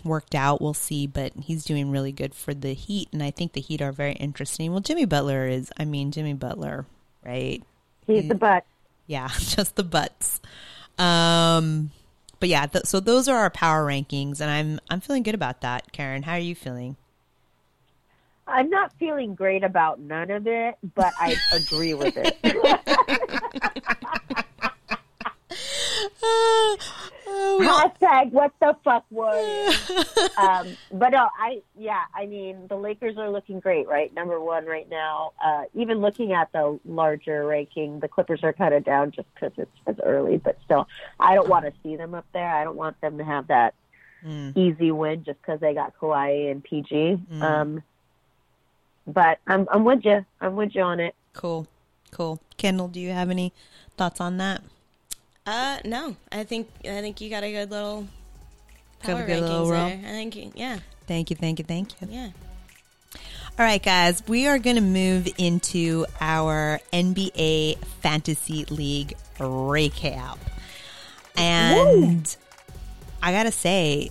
worked 0.04 0.36
out. 0.36 0.62
We'll 0.62 0.74
see, 0.74 1.08
but 1.08 1.34
he's 1.42 1.64
doing 1.64 1.92
really 1.92 2.12
good 2.12 2.34
for 2.34 2.54
the 2.54 2.74
Heat, 2.74 3.10
and 3.12 3.24
I 3.24 3.32
think 3.32 3.54
the 3.54 3.62
Heat 3.62 3.82
are 3.82 3.92
very 3.92 4.14
interesting. 4.14 4.72
Well, 4.72 4.82
Jimmy 4.82 5.06
Butler 5.06 5.48
is. 5.48 5.72
I 5.78 5.86
mean, 5.86 6.12
Jimmy 6.12 6.34
Butler, 6.34 6.86
right? 7.26 7.64
He's 8.06 8.28
the 8.28 8.36
butt. 8.36 8.66
Yeah, 9.08 9.30
just 9.40 9.76
the 9.76 9.84
butts. 9.84 10.42
Um, 10.98 11.92
but 12.40 12.50
yeah, 12.50 12.66
th- 12.66 12.86
so 12.86 13.00
those 13.00 13.28
are 13.28 13.38
our 13.38 13.50
power 13.50 13.86
rankings, 13.86 14.42
and 14.42 14.50
I'm 14.50 14.80
I'm 14.90 15.02
feeling 15.02 15.24
good 15.24 15.36
about 15.36 15.62
that. 15.62 15.92
Karen, 15.92 16.24
how 16.24 16.34
are 16.34 16.40
you 16.40 16.56
feeling? 16.56 16.98
I'm 18.46 18.70
not 18.70 18.92
feeling 19.00 19.36
great 19.36 19.64
about 19.64 20.00
none 20.00 20.30
of 20.30 20.48
it, 20.48 20.76
but 20.96 21.14
I 21.20 21.36
agree 21.54 21.94
with 21.94 22.16
it. 22.18 22.38
Hashtag 27.28 28.32
what 28.32 28.54
the 28.60 28.76
fuck 28.84 29.06
was. 29.10 29.92
um, 30.38 30.76
but 30.92 31.10
no, 31.10 31.30
I 31.40 31.62
yeah, 31.78 32.04
I 32.16 32.26
mean 32.26 32.68
the 32.68 32.76
Lakers 32.76 33.18
are 33.18 33.30
looking 33.30 33.60
great, 33.60 33.88
right? 33.88 34.14
Number 34.14 34.40
one 34.40 34.66
right 34.66 34.90
now. 34.90 35.34
Uh, 35.44 35.64
even 35.74 36.00
looking 36.00 36.34
at 36.34 36.52
the 36.52 36.80
larger 36.86 37.46
ranking, 37.46 38.00
the 38.00 38.08
Clippers 38.08 38.44
are 38.44 38.54
kind 38.54 38.74
of 38.74 38.84
down 38.84 39.12
just 39.12 39.28
because 39.34 39.52
it's 39.58 39.72
it's 39.88 40.00
early. 40.04 40.38
But 40.38 40.58
still, 40.66 40.88
I 41.20 41.36
don't 41.36 41.50
want 41.50 41.66
to 41.66 41.74
see 41.84 41.96
them 41.96 42.14
up 42.14 42.26
there. 42.34 42.50
I 42.50 42.64
don't 42.64 42.78
want 42.78 43.00
them 43.02 43.18
to 43.18 43.24
have 43.24 43.48
that 43.48 43.74
easy 44.56 44.92
win 44.92 45.24
just 45.24 45.42
because 45.42 45.60
they 45.60 45.74
got 45.74 45.98
Kawhi 46.00 46.50
and 46.52 46.64
PG. 46.64 47.20
Um, 47.42 47.84
but 49.06 49.40
I'm 49.48 49.68
I'm 49.72 49.84
with 49.84 50.06
you. 50.06 50.26
I'm 50.40 50.56
with 50.56 50.76
you 50.76 50.82
on 50.82 51.00
it. 51.00 51.16
Cool, 51.34 51.68
cool. 52.12 52.42
Kendall, 52.58 52.88
do 52.88 53.00
you 53.00 53.10
have 53.10 53.30
any 53.30 53.54
thoughts 53.98 54.22
on 54.22 54.38
that? 54.38 54.62
Uh, 55.46 55.80
no, 55.84 56.16
I 56.32 56.44
think 56.46 56.70
I 56.86 57.02
think 57.02 57.20
you 57.22 57.30
got 57.30 57.44
a 57.44 57.52
good 57.52 57.70
little 57.72 58.08
Got 59.04 59.12
a 59.12 59.16
power 59.16 59.26
good 59.26 59.42
little 59.42 59.66
rankings 59.68 59.72
roll? 59.72 59.90
there. 59.90 60.00
I 60.06 60.12
think, 60.12 60.36
you- 60.36 60.52
yeah, 60.56 60.80
Thank 61.08 61.30
you, 61.30 61.36
thank 61.36 61.60
you, 61.60 61.66
thank 61.66 61.92
you. 62.02 62.08
yeah. 62.10 62.30
All 63.60 63.66
right, 63.66 63.84
guys, 63.84 64.24
we 64.28 64.48
are 64.48 64.58
going 64.58 64.78
to 64.78 64.82
move 64.82 65.28
into 65.38 66.06
our 66.22 66.80
NBA 66.92 67.78
Fantasy 68.02 68.66
League 68.66 69.14
recap. 69.38 70.38
And 71.36 72.36
I 73.22 73.32
got 73.32 73.44
to 73.44 73.52
say, 73.52 74.10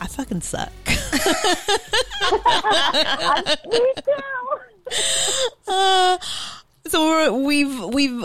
I 0.00 0.06
fucking 0.06 0.40
suck. 0.42 0.70
Me 0.86 0.94
too. 3.96 4.12
Uh, 5.68 6.18
so 6.86 7.04
we're, 7.08 7.32
we've 7.32 7.80
we've 7.94 8.24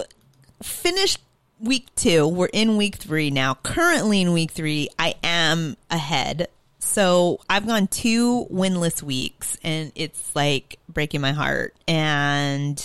finished 0.62 1.20
week 1.60 1.88
two. 1.96 2.28
We're 2.28 2.50
in 2.54 2.78
week 2.78 2.96
three 2.96 3.30
now. 3.32 3.56
Currently 3.56 4.22
in 4.22 4.34
week 4.34 4.52
three, 4.52 4.90
I 4.98 5.16
am 5.24 5.78
ahead. 5.90 6.48
So 6.80 7.40
I've 7.50 7.66
gone 7.68 7.88
two 7.88 8.46
winless 8.52 9.02
weeks, 9.04 9.58
and 9.64 9.92
it's 9.96 10.36
like 10.36 10.80
breaking 10.88 11.22
my 11.22 11.32
heart. 11.32 11.76
And 11.88 12.82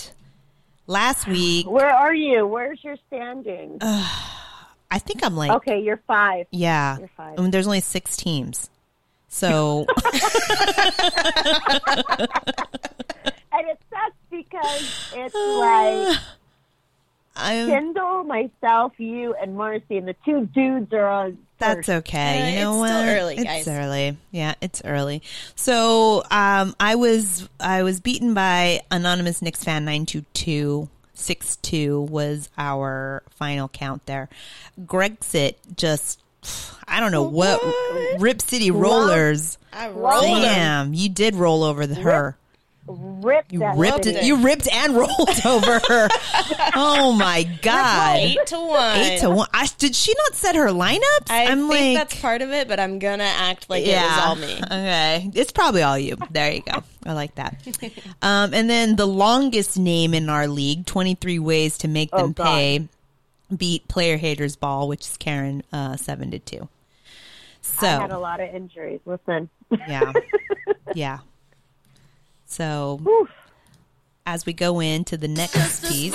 last 0.87 1.27
week, 1.27 1.71
Where 1.71 1.91
are 1.91 2.15
you? 2.15 2.47
Where's 2.47 2.83
your 2.83 2.97
standing? 3.09 3.79
I 3.81 4.99
think 4.99 5.25
I'm 5.25 5.37
like, 5.37 5.51
okay, 5.53 5.81
you're 5.81 6.03
five. 6.07 6.47
yeah. 6.51 6.99
You're 6.99 7.11
five. 7.17 7.39
I 7.39 7.43
mean, 7.43 7.51
there's 7.51 7.67
only 7.67 7.81
six 7.81 8.17
teams. 8.17 8.69
So 9.29 9.87
And 13.55 13.69
it 13.69 13.79
sucks 13.91 14.17
because 14.31 15.13
it's 15.15 15.35
like 15.35 16.17
I'm, 17.35 17.69
Kendall, 17.69 18.25
myself, 18.25 18.93
you, 18.99 19.35
and 19.35 19.57
Marcy, 19.57 19.97
and 19.97 20.07
the 20.07 20.15
two 20.25 20.47
dudes 20.47 20.93
are 20.93 21.07
on. 21.07 21.39
That's 21.59 21.87
first. 21.87 21.89
okay. 21.89 22.43
Uh, 22.43 22.49
you 22.49 22.61
know 22.61 22.73
it's 22.73 22.81
what? 22.81 22.89
still 22.89 23.17
early, 23.17 23.35
it's 23.37 23.45
guys. 23.45 23.69
early. 23.69 24.17
Yeah, 24.31 24.55
it's 24.61 24.83
early. 24.85 25.23
So, 25.55 26.25
um, 26.31 26.75
I 26.79 26.97
was 26.97 27.49
I 27.61 27.83
was 27.83 28.01
beaten 28.01 28.35
by 28.35 28.81
anonymous 28.91 29.41
Knicks 29.41 29.65
fan 29.65 29.85
nine 29.85 30.07
two 30.07 30.25
two 30.35 30.89
six 31.15 31.57
two 31.57 32.03
was 32.03 32.51
our 32.59 33.23
final 33.31 33.69
count 33.69 34.07
there. 34.07 34.29
Grexit 34.81 35.55
just 35.77 36.21
I 36.89 37.01
don't 37.01 37.13
know 37.13 37.23
what, 37.23 37.61
Rip 38.19 38.43
City 38.43 38.71
Rollers. 38.71 39.59
I 39.73 39.89
rolled 39.89 40.25
them. 40.25 40.43
Damn, 40.43 40.95
you 40.95 41.09
did 41.09 41.35
roll 41.35 41.63
over 41.63 41.87
the, 41.87 41.95
her. 41.95 42.37
Ripped 42.87 43.53
You 43.53 43.61
that 43.61 43.77
ripped 43.77 44.05
thing. 44.05 44.17
it. 44.17 44.25
You 44.25 44.43
ripped 44.43 44.69
and 44.71 44.97
rolled 44.97 45.31
over 45.47 45.79
her. 45.89 46.09
Oh 46.75 47.13
my 47.13 47.45
god. 47.63 48.17
Eight 48.19 48.47
to 48.47 48.59
one. 48.59 48.97
Eight 48.99 49.21
to 49.21 49.31
one. 49.31 49.47
I, 49.55 49.69
did 49.79 49.95
she 49.95 50.13
not 50.15 50.35
set 50.35 50.57
her 50.57 50.67
lineups? 50.67 51.31
I 51.31 51.43
am 51.45 51.69
think 51.69 51.97
like, 51.97 52.09
that's 52.11 52.21
part 52.21 52.43
of 52.43 52.51
it, 52.51 52.67
but 52.67 52.81
I'm 52.81 52.99
gonna 52.99 53.23
act 53.23 53.71
like 53.71 53.85
it 53.85 53.95
was 53.95 54.19
all 54.19 54.35
me. 54.35 54.59
Okay. 54.65 55.31
It's 55.35 55.53
probably 55.53 55.83
all 55.83 55.97
you. 55.97 56.17
There 56.33 56.51
you 56.53 56.63
go. 56.63 56.83
I 57.07 57.13
like 57.13 57.37
that. 57.37 57.57
Um, 58.21 58.53
and 58.53 58.69
then 58.69 58.97
the 58.97 59.07
longest 59.07 59.79
name 59.79 60.13
in 60.13 60.29
our 60.29 60.49
league, 60.49 60.85
23 60.87 61.39
ways 61.39 61.79
to 61.79 61.89
make 61.89 62.11
them 62.11 62.33
God. 62.33 62.45
pay, 62.47 62.89
beat 63.57 63.87
player 63.87 64.17
haters 64.17 64.57
ball, 64.57 64.89
which 64.89 65.03
is 65.03 65.17
Karen, 65.19 65.63
uh, 65.73 65.97
seven 65.97 66.33
to 66.33 66.39
two. 66.41 66.69
So, 67.61 67.87
I 67.87 67.91
had 68.01 68.11
a 68.11 68.19
lot 68.19 68.41
of 68.41 68.53
injuries. 68.53 69.01
Listen. 69.05 69.49
yeah. 69.71 70.13
Yeah. 70.95 71.21
So, 72.53 73.01
as 74.27 74.45
we 74.45 74.53
go 74.53 74.81
into 74.81 75.17
the 75.17 75.27
next 75.27 75.89
piece, 75.89 76.13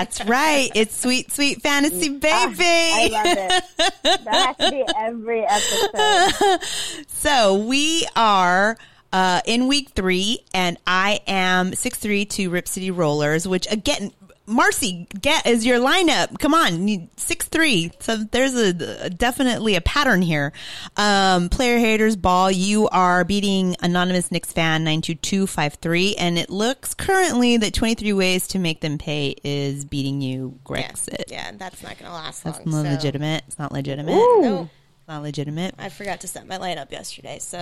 that's 0.00 0.24
right. 0.24 0.70
It's 0.74 0.96
sweet, 0.96 1.30
sweet 1.30 1.60
fantasy 1.60 2.08
baby. 2.08 2.64
I 2.64 3.08
love 3.12 3.26
it. 3.26 4.24
That 4.24 4.56
has 4.56 4.56
to 4.56 4.70
be 4.70 4.84
every 4.96 5.44
episode. 5.46 7.06
So 7.08 7.56
we 7.66 8.06
are 8.16 8.78
uh, 9.12 9.42
in 9.44 9.68
week 9.68 9.90
three, 9.90 10.40
and 10.54 10.78
I 10.86 11.20
am 11.26 11.74
six 11.74 11.98
three 11.98 12.24
to 12.24 12.48
Rip 12.48 12.66
City 12.66 12.90
Rollers, 12.90 13.46
which 13.46 13.70
again, 13.70 14.12
Marcy, 14.50 15.06
get 15.20 15.46
is 15.46 15.64
your 15.64 15.78
lineup. 15.78 16.38
Come 16.40 16.52
on, 16.54 17.08
six 17.16 17.46
three. 17.46 17.92
So 18.00 18.16
there's 18.16 18.54
a, 18.54 19.04
a- 19.06 19.10
definitely 19.10 19.76
a 19.76 19.80
pattern 19.80 20.22
here. 20.22 20.52
Um, 20.96 21.48
player 21.48 21.78
haters 21.78 22.16
ball. 22.16 22.50
You 22.50 22.88
are 22.88 23.24
beating 23.24 23.76
anonymous 23.80 24.30
Knicks 24.32 24.52
fan 24.52 24.82
nine 24.84 25.00
two 25.02 25.14
two 25.14 25.46
five 25.46 25.74
three, 25.74 26.14
and 26.16 26.36
it 26.38 26.50
looks 26.50 26.94
currently 26.94 27.56
that 27.58 27.74
twenty 27.74 27.94
three 27.94 28.12
ways 28.12 28.48
to 28.48 28.58
make 28.58 28.80
them 28.80 28.98
pay 28.98 29.36
is 29.44 29.84
beating 29.84 30.20
you. 30.20 30.58
Yeah, 30.68 30.90
Grexit. 30.90 31.24
yeah, 31.28 31.52
that's 31.56 31.82
not 31.82 31.98
gonna 31.98 32.12
last 32.12 32.42
That's 32.44 32.58
long. 32.66 32.74
not 32.74 32.84
so- 32.86 32.90
legitimate. 32.96 33.44
It's 33.46 33.58
not 33.58 33.72
legitimate. 33.72 34.12
No, 34.12 34.62
It's 34.98 35.08
not 35.08 35.22
legitimate. 35.22 35.74
I 35.78 35.88
forgot 35.90 36.20
to 36.22 36.28
set 36.28 36.46
my 36.46 36.58
lineup 36.58 36.90
yesterday, 36.90 37.38
so 37.38 37.58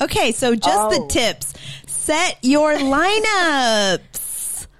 Okay, 0.00 0.32
so 0.32 0.54
just 0.56 0.90
the 0.90 1.00
Oh. 1.02 1.06
tips. 1.08 1.54
Set 1.86 2.38
your 2.42 2.74
lineups. 2.76 4.29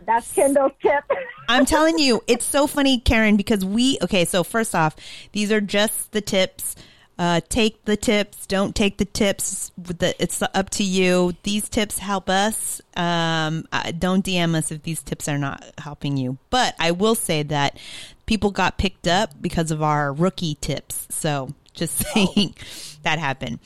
That's 0.06 0.32
Kendall's 0.32 0.72
tip. 0.82 1.04
I'm 1.48 1.66
telling 1.66 1.98
you, 1.98 2.22
it's 2.26 2.44
so 2.44 2.66
funny, 2.66 3.00
Karen, 3.00 3.36
because 3.36 3.64
we, 3.64 3.98
okay, 4.02 4.24
so 4.24 4.44
first 4.44 4.74
off, 4.74 4.96
these 5.32 5.50
are 5.52 5.60
just 5.60 6.12
the 6.12 6.20
tips. 6.20 6.76
Uh, 7.18 7.40
take 7.50 7.84
the 7.84 7.98
tips, 7.98 8.46
don't 8.46 8.74
take 8.74 8.96
the 8.96 9.04
tips. 9.04 9.70
It's 10.00 10.42
up 10.42 10.70
to 10.70 10.82
you. 10.82 11.34
These 11.42 11.68
tips 11.68 11.98
help 11.98 12.30
us. 12.30 12.80
Um, 12.96 13.66
don't 13.98 14.24
DM 14.24 14.54
us 14.54 14.70
if 14.72 14.82
these 14.84 15.02
tips 15.02 15.28
are 15.28 15.36
not 15.36 15.62
helping 15.76 16.16
you. 16.16 16.38
But 16.48 16.74
I 16.78 16.92
will 16.92 17.14
say 17.14 17.42
that 17.42 17.78
people 18.24 18.50
got 18.50 18.78
picked 18.78 19.06
up 19.06 19.32
because 19.38 19.70
of 19.70 19.82
our 19.82 20.14
rookie 20.14 20.54
tips. 20.62 21.08
So 21.10 21.52
just 21.74 21.98
saying 22.14 22.54
that 23.02 23.18
happened. 23.18 23.58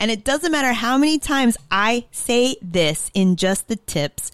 And 0.00 0.10
it 0.10 0.24
doesn't 0.24 0.52
matter 0.52 0.72
how 0.72 0.98
many 0.98 1.18
times 1.18 1.56
I 1.70 2.04
say 2.10 2.56
this 2.60 3.10
in 3.14 3.36
just 3.36 3.68
the 3.68 3.76
tips, 3.76 4.30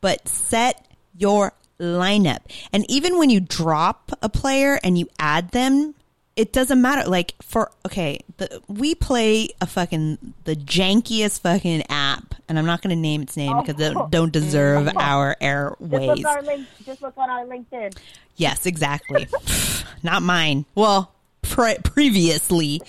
but 0.00 0.28
set 0.28 0.87
your 1.18 1.52
lineup. 1.78 2.40
And 2.72 2.88
even 2.90 3.18
when 3.18 3.30
you 3.30 3.40
drop 3.40 4.12
a 4.22 4.28
player 4.28 4.78
and 4.82 4.98
you 4.98 5.08
add 5.18 5.50
them, 5.50 5.94
it 6.36 6.52
doesn't 6.52 6.80
matter. 6.80 7.08
Like 7.08 7.34
for 7.42 7.70
okay, 7.84 8.20
the, 8.36 8.62
we 8.68 8.94
play 8.94 9.50
a 9.60 9.66
fucking 9.66 10.34
the 10.44 10.54
jankiest 10.54 11.40
fucking 11.40 11.82
app, 11.88 12.36
and 12.48 12.58
I'm 12.58 12.66
not 12.66 12.80
going 12.80 12.94
to 12.94 13.00
name 13.00 13.22
its 13.22 13.36
name 13.36 13.58
because 13.60 13.80
it 13.80 13.96
don't 14.10 14.32
deserve 14.32 14.88
our 14.96 15.32
Just 15.32 15.42
airways. 15.42 16.18
look, 16.18 16.26
our 16.26 16.42
link, 16.42 16.68
just 16.84 17.02
look 17.02 17.18
on 17.18 17.28
our 17.28 17.44
LinkedIn. 17.44 17.96
Yes, 18.36 18.66
exactly. 18.66 19.26
Not 20.04 20.22
mine. 20.22 20.64
Well, 20.76 21.12
pre- 21.42 21.78
previously. 21.82 22.82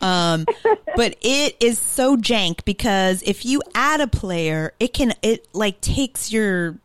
Um, 0.00 0.46
but 0.96 1.16
it 1.20 1.56
is 1.60 1.80
so 1.80 2.16
jank 2.16 2.64
because 2.64 3.22
if 3.22 3.44
you 3.44 3.60
add 3.74 4.00
a 4.00 4.06
player, 4.06 4.72
it 4.78 4.92
can, 4.92 5.14
it 5.22 5.48
like 5.52 5.80
takes 5.80 6.32
your, 6.32 6.76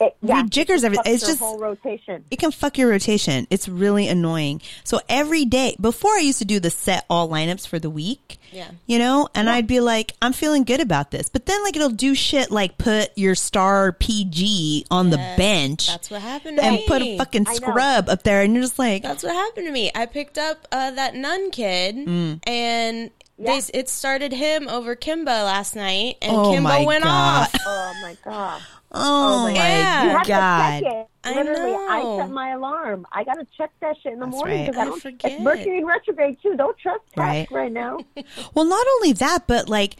It, 0.00 0.16
yeah, 0.22 0.42
Rejiggers 0.42 0.82
everything. 0.82 1.12
It's 1.14 1.26
just- 1.26 1.38
whole 1.40 1.58
rotation. 1.58 2.24
it 2.30 2.38
can 2.38 2.50
fuck 2.50 2.78
your 2.78 2.88
rotation. 2.88 3.46
It's 3.50 3.68
really 3.68 4.08
annoying. 4.08 4.62
So 4.82 5.00
every 5.08 5.44
day, 5.44 5.76
before 5.80 6.12
I 6.12 6.20
used 6.20 6.38
to 6.38 6.44
do 6.46 6.58
the 6.58 6.70
set 6.70 7.04
all 7.10 7.28
lineups 7.28 7.66
for 7.68 7.78
the 7.78 7.90
week. 7.90 8.38
Yeah. 8.52 8.70
You 8.86 8.98
know, 8.98 9.28
and 9.34 9.48
I'd 9.48 9.68
be 9.68 9.78
like, 9.78 10.14
I'm 10.20 10.32
feeling 10.32 10.64
good 10.64 10.80
about 10.80 11.12
this. 11.12 11.28
But 11.28 11.46
then 11.46 11.62
like 11.62 11.76
it'll 11.76 11.88
do 11.90 12.14
shit 12.16 12.50
like 12.50 12.78
put 12.78 13.10
your 13.16 13.34
star 13.36 13.92
PG 13.92 14.86
on 14.90 15.10
the 15.10 15.18
bench. 15.36 15.86
that's 15.86 16.10
what 16.10 16.20
happened 16.20 16.56
to 16.58 16.64
and 16.64 16.76
me. 16.76 16.84
put 16.88 17.00
a 17.02 17.16
fucking 17.18 17.46
scrub 17.46 18.08
up 18.08 18.24
there 18.24 18.42
and 18.42 18.52
you're 18.54 18.62
just 18.62 18.78
like 18.78 19.02
That's 19.04 19.22
what 19.22 19.34
happened 19.34 19.66
to 19.66 19.72
me. 19.72 19.92
I 19.94 20.06
picked 20.06 20.36
up 20.38 20.66
uh, 20.72 20.90
that 20.92 21.14
Nunn 21.14 21.50
kid, 21.52 21.94
Mm. 21.94 22.40
and 22.46 23.10
they, 23.38 23.60
it 23.72 23.88
started 23.88 24.32
him 24.32 24.68
over 24.68 24.96
Kemba 24.96 25.26
last 25.26 25.76
night, 25.76 26.16
and 26.20 26.34
Oh 26.36 26.50
Kemba 26.52 26.84
went 26.84 27.04
God. 27.04 27.42
off. 27.54 27.54
Oh 27.64 27.92
my 28.02 28.16
god! 28.24 28.60
Oh, 28.92 29.40
oh 29.40 29.42
my 29.44 29.54
God. 29.54 30.04
You 30.04 30.10
have 30.10 30.26
god. 30.26 30.78
to 30.80 30.84
check 30.84 30.92
it. 30.94 31.06
I 31.22 31.34
Literally, 31.34 31.74
I, 31.88 32.02
know. 32.02 32.18
set 32.18 32.30
my 32.30 32.50
alarm. 32.52 33.06
I 33.12 33.24
gotta 33.24 33.46
check 33.56 33.70
that 33.80 33.96
shit 34.02 34.14
in 34.14 34.20
the 34.20 34.26
That's 34.26 34.36
morning 34.36 34.66
because 34.66 34.78
I 34.78 34.82
I 34.82 34.84
don't 34.86 35.02
forget. 35.02 35.32
It's 35.32 35.42
Mercury 35.42 35.78
in 35.78 35.86
retrograde 35.86 36.38
too. 36.42 36.56
Don't 36.56 36.76
trust 36.78 37.02
tech 37.14 37.18
Right. 37.18 37.50
right, 37.50 37.72
now. 37.72 37.98
Well, 38.54 38.64
not 38.64 38.86
only 38.96 39.12
that, 39.14 39.46
but 39.46 39.68
like 39.68 39.96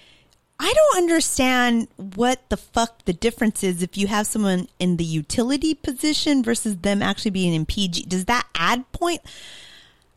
I 0.59 0.73
don't 0.75 0.97
understand 1.03 1.89
what 1.97 2.49
the 2.51 2.57
fuck 2.57 3.05
the 3.05 3.13
difference 3.13 3.63
is 3.63 3.83
if 3.83 3.97
you 3.97 4.09
have 4.09 4.27
someone 4.27 4.69
in 4.79 4.97
the 4.99 5.05
utility 5.05 5.75
position 5.75 6.43
versus 6.43 6.77
them 6.79 7.01
actually 7.03 7.31
being 7.31 7.55
in 7.55 7.65
PG. 7.67 8.03
Does 8.05 8.27
that 8.27 8.47
add 8.55 8.91
point? 8.93 9.21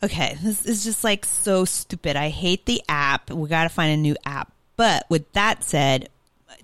Okay, 0.02 0.38
this 0.42 0.66
is 0.66 0.84
just 0.84 1.04
like 1.04 1.24
so 1.26 1.64
stupid. 1.64 2.18
I 2.18 2.28
hate 2.30 2.66
the 2.66 2.82
app. 2.90 3.30
We 3.32 3.48
got 3.48 3.64
to 3.64 3.70
find 3.70 3.94
a 3.94 3.98
new 3.98 4.18
app. 4.26 4.52
But 4.76 5.06
with 5.10 5.32
that 5.34 5.64
said, 5.64 6.10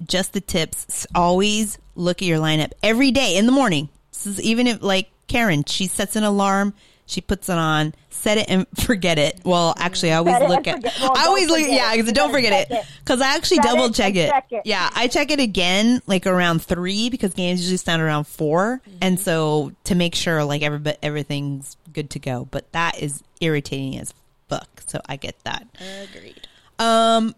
just 0.05 0.33
the 0.33 0.41
tips. 0.41 1.05
Always 1.15 1.77
look 1.95 2.21
at 2.21 2.27
your 2.27 2.39
lineup 2.39 2.71
every 2.83 3.11
day 3.11 3.37
in 3.37 3.45
the 3.45 3.51
morning. 3.51 3.89
This 4.11 4.27
is 4.27 4.41
even 4.41 4.67
if 4.67 4.81
like 4.81 5.09
Karen, 5.27 5.63
she 5.65 5.87
sets 5.87 6.15
an 6.15 6.23
alarm, 6.23 6.73
she 7.05 7.21
puts 7.21 7.49
it 7.49 7.57
on, 7.57 7.93
set 8.09 8.37
it 8.37 8.45
and 8.49 8.67
forget 8.85 9.17
it. 9.17 9.39
Well, 9.43 9.73
actually, 9.77 10.11
I 10.11 10.17
always 10.17 10.39
look 10.39 10.67
at. 10.67 10.83
well, 10.83 11.13
I 11.15 11.25
always 11.27 11.49
look. 11.49 11.59
Yeah, 11.61 11.95
because 11.95 12.11
don't 12.13 12.31
forget 12.31 12.69
it. 12.69 12.85
Because 12.99 13.21
I 13.21 13.35
actually 13.35 13.57
Set 13.57 13.65
double 13.65 13.89
check 13.91 14.15
it. 14.15 14.29
check 14.29 14.45
it. 14.51 14.61
Yeah, 14.65 14.89
I 14.93 15.07
check 15.07 15.31
it 15.31 15.39
again 15.39 16.01
like 16.07 16.27
around 16.27 16.61
three 16.63 17.09
because 17.09 17.33
games 17.33 17.61
usually 17.61 17.77
start 17.77 17.99
around 18.01 18.25
4 18.25 18.81
and 19.01 19.19
so 19.19 19.71
to 19.85 19.95
make 19.95 20.15
sure 20.15 20.43
like 20.43 20.61
every 20.61 20.95
everything's 21.01 21.77
good 21.93 22.09
to 22.11 22.19
go. 22.19 22.47
But 22.51 22.71
that 22.73 23.01
is 23.01 23.23
irritating 23.41 23.97
as 23.99 24.13
fuck. 24.47 24.81
So 24.87 24.99
I 25.07 25.15
get 25.15 25.35
that. 25.45 25.67
Agreed. 26.11 26.47
Um, 26.77 27.35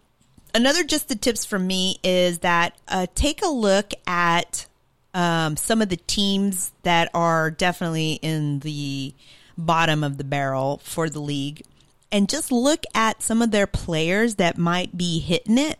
another 0.54 0.84
just 0.84 1.10
the 1.10 1.16
tips 1.16 1.46
from 1.46 1.68
me 1.68 1.98
is 2.04 2.40
that 2.40 2.76
uh, 2.88 3.08
take 3.16 3.44
a 3.44 3.50
look 3.50 3.94
at 4.08 4.66
um, 5.14 5.58
some 5.58 5.82
of 5.82 5.90
the 5.90 5.98
teams 5.98 6.72
that 6.84 7.10
are 7.14 7.52
definitely 7.52 8.14
in 8.22 8.60
the 8.60 9.14
bottom 9.58 10.04
of 10.04 10.18
the 10.18 10.24
barrel 10.24 10.80
for 10.84 11.10
the 11.10 11.20
league, 11.20 11.64
and 12.12 12.30
just 12.30 12.52
look 12.52 12.84
at 12.96 13.22
some 13.22 13.42
of 13.42 13.52
their 13.52 13.68
players 13.68 14.36
that 14.36 14.58
might 14.58 14.98
be 14.98 15.20
hitting 15.20 15.58
it. 15.58 15.78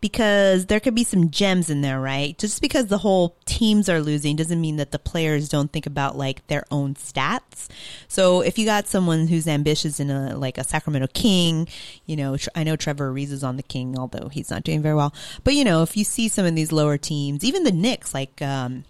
Because 0.00 0.66
there 0.66 0.80
could 0.80 0.94
be 0.94 1.04
some 1.04 1.30
gems 1.30 1.68
in 1.68 1.82
there, 1.82 2.00
right? 2.00 2.36
Just 2.38 2.62
because 2.62 2.86
the 2.86 2.98
whole 2.98 3.36
teams 3.44 3.88
are 3.88 4.00
losing 4.00 4.36
doesn't 4.36 4.60
mean 4.60 4.76
that 4.76 4.92
the 4.92 4.98
players 4.98 5.48
don't 5.48 5.72
think 5.72 5.86
about 5.86 6.16
like 6.16 6.46
their 6.46 6.64
own 6.70 6.94
stats. 6.94 7.68
So 8.08 8.40
if 8.40 8.58
you 8.58 8.64
got 8.64 8.86
someone 8.86 9.26
who's 9.26 9.46
ambitious 9.46 10.00
in 10.00 10.10
a 10.10 10.36
like 10.36 10.58
a 10.58 10.64
Sacramento 10.64 11.08
King, 11.12 11.68
you 12.06 12.16
know, 12.16 12.36
I 12.54 12.64
know 12.64 12.76
Trevor 12.76 13.12
Reese 13.12 13.30
is 13.30 13.44
on 13.44 13.56
the 13.56 13.62
King, 13.62 13.98
although 13.98 14.28
he's 14.28 14.50
not 14.50 14.64
doing 14.64 14.82
very 14.82 14.94
well. 14.94 15.14
But 15.44 15.54
you 15.54 15.64
know, 15.64 15.82
if 15.82 15.96
you 15.96 16.04
see 16.04 16.28
some 16.28 16.46
of 16.46 16.54
these 16.54 16.72
lower 16.72 16.96
teams, 16.96 17.44
even 17.44 17.64
the 17.64 17.72
Knicks, 17.72 18.14
like 18.14 18.40
um, 18.40 18.84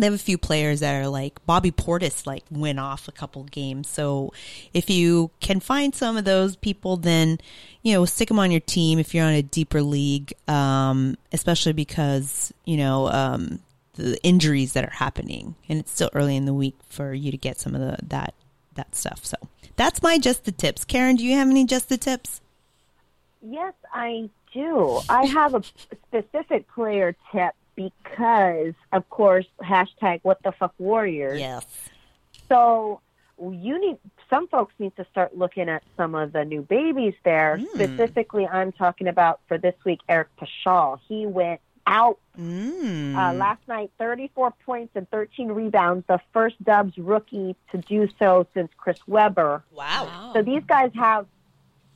they 0.00 0.06
have 0.06 0.14
a 0.14 0.18
few 0.18 0.38
players 0.38 0.80
that 0.80 1.00
are 1.00 1.08
like 1.08 1.44
Bobby 1.46 1.70
Portis 1.70 2.26
like 2.26 2.44
went 2.50 2.78
off 2.78 3.08
a 3.08 3.12
couple 3.12 3.44
games. 3.44 3.88
So 3.88 4.32
if 4.72 4.90
you 4.90 5.30
can 5.40 5.60
find 5.60 5.94
some 5.94 6.16
of 6.16 6.24
those 6.24 6.56
people, 6.56 6.96
then 6.96 7.38
you 7.82 7.92
know 7.92 8.04
stick 8.04 8.28
them 8.28 8.38
on 8.38 8.50
your 8.50 8.60
team 8.60 8.98
if 8.98 9.14
you're 9.14 9.24
on 9.24 9.34
a 9.34 9.42
deeper 9.42 9.82
league, 9.82 10.32
um, 10.48 11.16
especially 11.32 11.72
because 11.72 12.52
you 12.64 12.76
know 12.76 13.08
um, 13.08 13.60
the 13.94 14.22
injuries 14.22 14.72
that 14.72 14.84
are 14.84 14.90
happening, 14.90 15.54
and 15.68 15.80
it's 15.80 15.92
still 15.92 16.10
early 16.14 16.36
in 16.36 16.44
the 16.44 16.54
week 16.54 16.76
for 16.88 17.12
you 17.12 17.30
to 17.30 17.36
get 17.36 17.60
some 17.60 17.74
of 17.74 17.80
the 17.80 17.96
that 18.08 18.34
that 18.74 18.94
stuff. 18.94 19.24
So 19.24 19.36
that's 19.76 20.02
my 20.02 20.18
just 20.18 20.44
the 20.44 20.52
tips. 20.52 20.84
Karen, 20.84 21.16
do 21.16 21.24
you 21.24 21.36
have 21.36 21.48
any 21.48 21.64
just 21.64 21.88
the 21.88 21.98
tips? 21.98 22.40
Yes, 23.42 23.72
I 23.92 24.28
do. 24.52 25.00
I 25.08 25.26
have 25.26 25.54
a 25.54 25.62
specific 25.62 26.68
player 26.68 27.16
tip 27.32 27.54
because, 27.88 28.74
of 28.92 29.08
course, 29.10 29.46
hashtag 29.62 30.20
what 30.22 30.42
the 30.42 30.52
fuck 30.52 30.74
warriors. 30.78 31.38
Yes. 31.40 31.64
So 32.48 33.00
you 33.38 33.80
need 33.80 33.96
some 34.28 34.48
folks 34.48 34.74
need 34.78 34.94
to 34.96 35.06
start 35.10 35.36
looking 35.36 35.68
at 35.68 35.82
some 35.96 36.14
of 36.14 36.32
the 36.32 36.44
new 36.44 36.62
babies 36.62 37.14
there. 37.24 37.58
Specifically, 37.74 38.46
I'm 38.46 38.72
talking 38.72 39.08
about 39.08 39.40
for 39.48 39.56
this 39.58 39.74
week 39.84 40.00
Eric 40.08 40.28
Paschall. 40.40 40.98
He 41.08 41.26
went 41.26 41.60
out 41.86 42.18
Mm. 42.38 43.16
uh, 43.16 43.32
last 43.34 43.60
night, 43.66 43.90
34 43.98 44.52
points 44.64 44.92
and 44.94 45.08
13 45.10 45.48
rebounds. 45.52 46.06
The 46.06 46.20
first 46.32 46.62
Dubs 46.62 46.96
rookie 46.96 47.56
to 47.72 47.78
do 47.78 48.08
so 48.18 48.46
since 48.54 48.70
Chris 48.76 48.98
Webber. 49.08 49.62
Wow. 49.72 50.30
So 50.34 50.42
these 50.42 50.62
guys 50.66 50.90
have, 50.94 51.26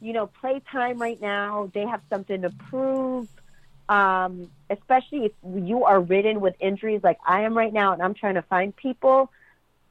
you 0.00 0.12
know, 0.12 0.26
play 0.26 0.60
time 0.70 0.98
right 0.98 1.20
now. 1.20 1.70
They 1.72 1.86
have 1.86 2.00
something 2.10 2.42
to 2.42 2.50
prove. 2.50 3.28
Um, 3.88 4.50
especially 4.78 5.26
if 5.26 5.32
you 5.44 5.84
are 5.84 6.00
ridden 6.00 6.40
with 6.40 6.54
injuries 6.60 7.00
like 7.02 7.18
I 7.26 7.42
am 7.42 7.56
right 7.56 7.72
now, 7.72 7.92
and 7.92 8.02
I'm 8.02 8.14
trying 8.14 8.34
to 8.34 8.42
find 8.42 8.74
people. 8.74 9.30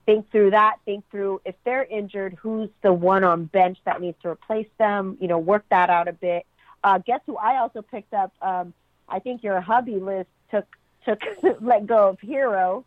Think 0.05 0.29
through 0.31 0.51
that. 0.51 0.77
Think 0.85 1.09
through 1.09 1.41
if 1.45 1.55
they're 1.63 1.83
injured, 1.85 2.37
who's 2.41 2.69
the 2.81 2.91
one 2.91 3.23
on 3.23 3.45
bench 3.45 3.77
that 3.85 4.01
needs 4.01 4.17
to 4.23 4.29
replace 4.29 4.67
them. 4.77 5.17
You 5.21 5.27
know, 5.29 5.39
work 5.39 5.63
that 5.69 5.89
out 5.89 6.07
a 6.07 6.13
bit. 6.13 6.45
Uh, 6.83 6.97
guess 6.99 7.21
who 7.25 7.37
I 7.37 7.57
also 7.59 7.81
picked 7.81 8.13
up? 8.13 8.33
Um, 8.41 8.73
I 9.07 9.19
think 9.19 9.43
your 9.43 9.61
hubby 9.61 9.95
Liz 9.99 10.25
took 10.51 10.65
took 11.05 11.21
let 11.61 11.85
go 11.85 12.09
of 12.09 12.19
Herro. 12.19 12.83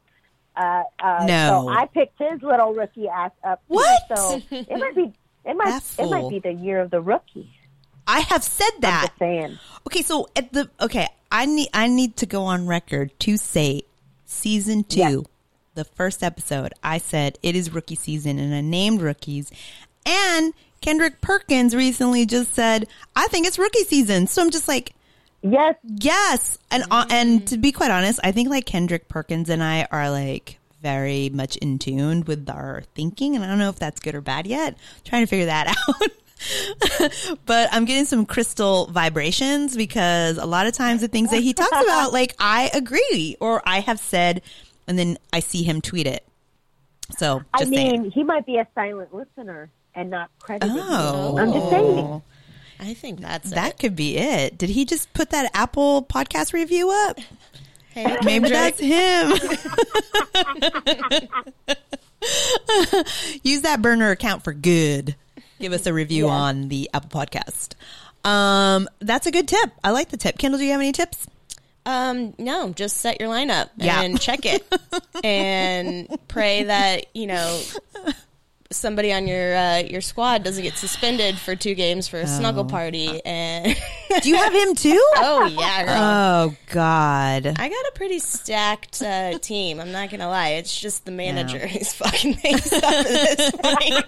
Uh, 0.57 0.83
uh, 1.01 1.25
No. 1.27 1.49
So 1.49 1.69
I 1.69 1.87
picked 1.87 2.19
his 2.19 2.43
little 2.43 2.75
rookie 2.75 3.09
ass 3.09 3.33
up. 3.43 3.63
What? 3.69 4.01
So 4.15 4.43
it 4.51 4.79
might 4.79 4.95
be 4.95 5.13
it 5.45 5.57
might 5.57 5.83
it 5.99 6.11
might 6.11 6.29
be 6.29 6.39
the 6.41 6.53
year 6.53 6.81
of 6.81 6.91
the 6.91 7.01
rookie. 7.01 7.51
I 8.07 8.21
have 8.21 8.43
said 8.45 8.71
that. 8.81 9.07
Just 9.09 9.19
saying. 9.19 9.59
Okay, 9.87 10.03
so 10.03 10.29
at 10.37 10.53
the 10.53 10.71
okay, 10.81 11.09
I 11.31 11.47
need 11.47 11.69
I 11.75 11.89
need 11.89 12.17
to 12.19 12.27
go 12.27 12.45
on 12.45 12.67
record 12.67 13.19
to 13.21 13.37
say 13.37 13.83
season 14.25 14.85
2, 14.85 14.99
Yeah. 14.99 15.17
the 15.75 15.85
first 15.85 16.23
episode, 16.23 16.73
I 16.83 16.99
said 16.99 17.39
it 17.43 17.55
is 17.57 17.73
rookie 17.73 17.95
season 17.97 18.39
and 18.39 18.55
I 18.55 18.61
named 18.61 19.01
rookies 19.03 19.51
and 20.05 20.53
Kendrick 20.81 21.21
Perkins 21.21 21.75
recently 21.75 22.27
just 22.27 22.55
said, 22.55 22.87
"I 23.17 23.27
think 23.29 23.47
it's 23.47 23.59
rookie 23.59 23.85
season." 23.85 24.27
So 24.29 24.43
I'm 24.43 24.51
just 24.51 24.69
like, 24.69 24.93
Yes, 25.43 25.75
yes. 25.85 26.59
And 26.71 26.85
uh, 26.91 27.07
and 27.11 27.47
to 27.49 27.57
be 27.57 27.71
quite 27.73 27.91
honest, 27.91 28.21
I 28.25 28.33
think 28.33 28.49
like 28.51 28.67
Kendrick 28.67 29.09
Perkins 29.09 29.49
and 29.49 29.63
I 29.63 29.87
are 29.91 30.11
like 30.11 30.59
very 30.83 31.29
much 31.31 31.57
in 31.57 31.79
tune 31.79 32.23
with 32.25 32.49
our 32.51 32.83
thinking 32.95 33.35
and 33.35 33.45
I 33.45 33.49
don't 33.49 33.59
know 33.59 33.69
if 33.71 33.79
that's 33.79 33.99
good 34.01 34.15
or 34.15 34.21
bad 34.21 34.47
yet. 34.47 34.77
trying 35.05 35.23
to 35.23 35.27
figure 35.27 35.47
that 35.47 35.67
out. 35.89 36.11
but 37.47 37.69
I'm 37.73 37.85
getting 37.85 38.05
some 38.05 38.27
crystal 38.27 38.87
vibrations 38.87 39.77
because 39.77 40.39
a 40.39 40.47
lot 40.47 40.67
of 40.67 40.73
times 40.73 41.01
the 41.01 41.09
things 41.09 41.31
that 41.31 41.43
he 41.43 41.53
talks 41.53 41.73
about, 41.83 42.13
like 42.13 42.35
I 42.39 42.71
agree 42.75 43.37
or 43.41 43.63
I 43.67 43.81
have 43.81 43.99
said, 43.99 44.43
and 44.87 44.99
then 44.99 45.19
I 45.33 45.41
see 45.41 45.63
him 45.63 45.81
tweet 45.81 46.07
it. 46.07 46.25
So 47.19 47.43
I 47.55 47.65
mean 47.65 47.75
saying. 47.75 48.11
he 48.11 48.25
might 48.25 48.47
be 48.47 48.59
a 48.59 48.67
silent 48.75 49.15
listener 49.15 49.71
and 49.95 50.11
not 50.11 50.31
credited. 50.39 50.77
Oh, 50.79 51.39
I'm 51.39 51.53
just 51.53 51.71
saying. 51.71 52.23
I 52.79 52.95
think 52.95 53.21
that's 53.21 53.51
that 53.51 53.73
it. 53.73 53.79
could 53.79 53.97
be 53.97 54.19
it. 54.19 54.59
Did 54.59 54.71
he 54.71 54.85
just 54.85 55.13
put 55.15 55.31
that 55.31 55.51
Apple 55.55 56.03
podcast 56.03 56.53
review 56.53 56.91
up? 56.91 57.19
Hey, 57.91 58.19
Maybe 58.23 58.51
that's 58.51 58.79
him. 58.79 59.31
Use 63.43 63.63
that 63.63 63.81
burner 63.81 64.11
account 64.11 64.45
for 64.45 64.53
good. 64.53 65.17
Give 65.61 65.73
us 65.73 65.87
a 65.87 65.93
review 65.93 66.29
on 66.29 66.69
the 66.69 66.91
Apple 66.93 67.21
podcast. 67.21 67.75
Um, 68.25 68.89
that's 69.01 69.27
a 69.27 69.31
good 69.31 69.49
tip. 69.49 69.71
I 69.85 69.91
like 69.91 70.11
the 70.11 70.17
tip. 70.17 70.37
Kendall, 70.39 70.59
do 70.59 70.65
you 70.65 70.73
have 70.73 70.81
any 70.81 70.93
tips? 70.93 71.27
Um, 71.87 72.35
no, 72.39 72.71
just 72.73 72.97
set 72.97 73.21
your 73.21 73.31
lineup 73.31 73.71
Yeah. 73.77 74.03
and 74.03 74.21
check 74.21 74.41
it, 74.45 74.67
and 75.25 76.09
pray 76.27 76.65
that 76.65 77.07
you 77.15 77.29
know 77.29 77.63
somebody 78.77 79.13
on 79.13 79.27
your 79.27 79.57
uh, 79.57 79.79
your 79.79 80.01
squad 80.01 80.43
doesn't 80.43 80.63
get 80.63 80.77
suspended 80.77 81.39
for 81.39 81.57
two 81.57 81.75
games 81.75 82.09
for 82.09 82.19
a 82.19 82.27
snuggle 82.27 82.65
party. 82.65 83.21
And 83.25 83.77
Do 84.23 84.29
you 84.29 84.37
have 84.37 84.53
him 84.53 84.75
too? 84.75 85.03
oh 85.17 85.45
yeah, 85.47 85.85
girl. 85.85 85.95
Oh 85.97 86.57
God. 86.73 87.47
I 87.47 87.69
got 87.69 87.87
a 87.87 87.93
pretty 87.95 88.19
stacked 88.19 89.03
uh, 89.03 89.39
team. 89.39 89.81
I'm 89.81 89.93
not 89.93 90.11
gonna 90.11 90.29
lie. 90.29 90.51
It's 90.51 90.79
just 90.79 91.05
the 91.05 91.11
manager 91.11 91.67
who's 91.67 91.93
fucking 91.95 92.35
things 92.35 92.73
up 92.73 92.85
at 92.85 93.05
this 93.05 93.51
point. 93.51 94.05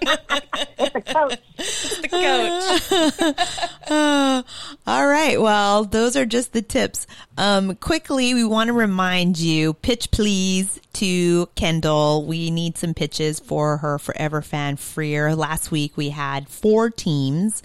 It's 0.79 0.95
a 0.95 1.01
coach. 1.01 1.39
It's 1.59 2.01
the 2.01 2.09
coach. 2.09 3.35
Uh, 3.89 4.43
all 4.87 5.07
right. 5.07 5.41
Well, 5.41 5.85
those 5.85 6.15
are 6.15 6.27
just 6.27 6.53
the 6.53 6.61
tips. 6.61 7.07
Um, 7.39 7.75
quickly, 7.77 8.35
we 8.35 8.45
want 8.45 8.69
to 8.69 8.75
remind 8.75 9.39
you, 9.39 9.73
pitch 9.73 10.11
please 10.11 10.79
to 10.99 11.47
Kendall. 11.55 12.25
We 12.25 12.51
need 12.51 12.77
some 12.77 12.93
pitches 12.93 13.39
for 13.39 13.77
her 13.77 14.01
Forever 14.01 14.43
Fan 14.43 14.77
Freer. 14.77 15.37
Last 15.37 15.71
week 15.71 15.97
we 15.97 16.09
had 16.09 16.49
four 16.49 16.91
teams. 16.91 17.63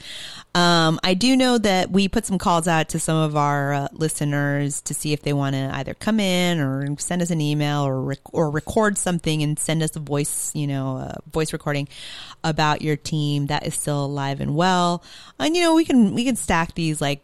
Um, 0.54 1.00
I 1.04 1.16
do 1.16 1.36
know 1.36 1.58
that 1.58 1.90
we 1.90 2.08
put 2.08 2.28
some 2.28 2.38
calls 2.38 2.68
out 2.68 2.90
to 2.90 3.00
some 3.00 3.18
of 3.18 3.36
our 3.36 3.74
uh, 3.74 3.88
listeners 3.92 4.82
to 4.82 4.94
see 4.94 5.14
if 5.14 5.24
they 5.24 5.34
want 5.34 5.56
to 5.56 5.72
either 5.74 5.96
come 5.96 6.20
in 6.20 6.60
or 6.60 6.96
send 7.00 7.24
us 7.24 7.32
an 7.32 7.42
email 7.42 7.82
or 7.82 8.00
rec- 8.02 8.34
or 8.34 8.52
record 8.52 9.00
something 9.00 9.42
and 9.42 9.58
send 9.58 9.82
us 9.82 9.96
a 9.96 10.00
voice, 10.00 10.54
you 10.54 10.68
know, 10.68 10.98
a 10.98 11.18
voice 11.32 11.54
recording 11.54 11.88
about 12.44 12.84
your 12.84 12.98
team 12.98 13.48
that 13.48 13.66
is 13.66 13.74
still 13.74 14.06
alive 14.06 14.42
and 14.42 14.56
well. 14.56 15.04
And 15.40 15.56
you 15.56 15.64
know, 15.64 15.74
we 15.74 15.86
can 15.86 16.14
we 16.14 16.24
can 16.24 16.36
stack 16.36 16.76
these 16.76 17.02
like 17.02 17.22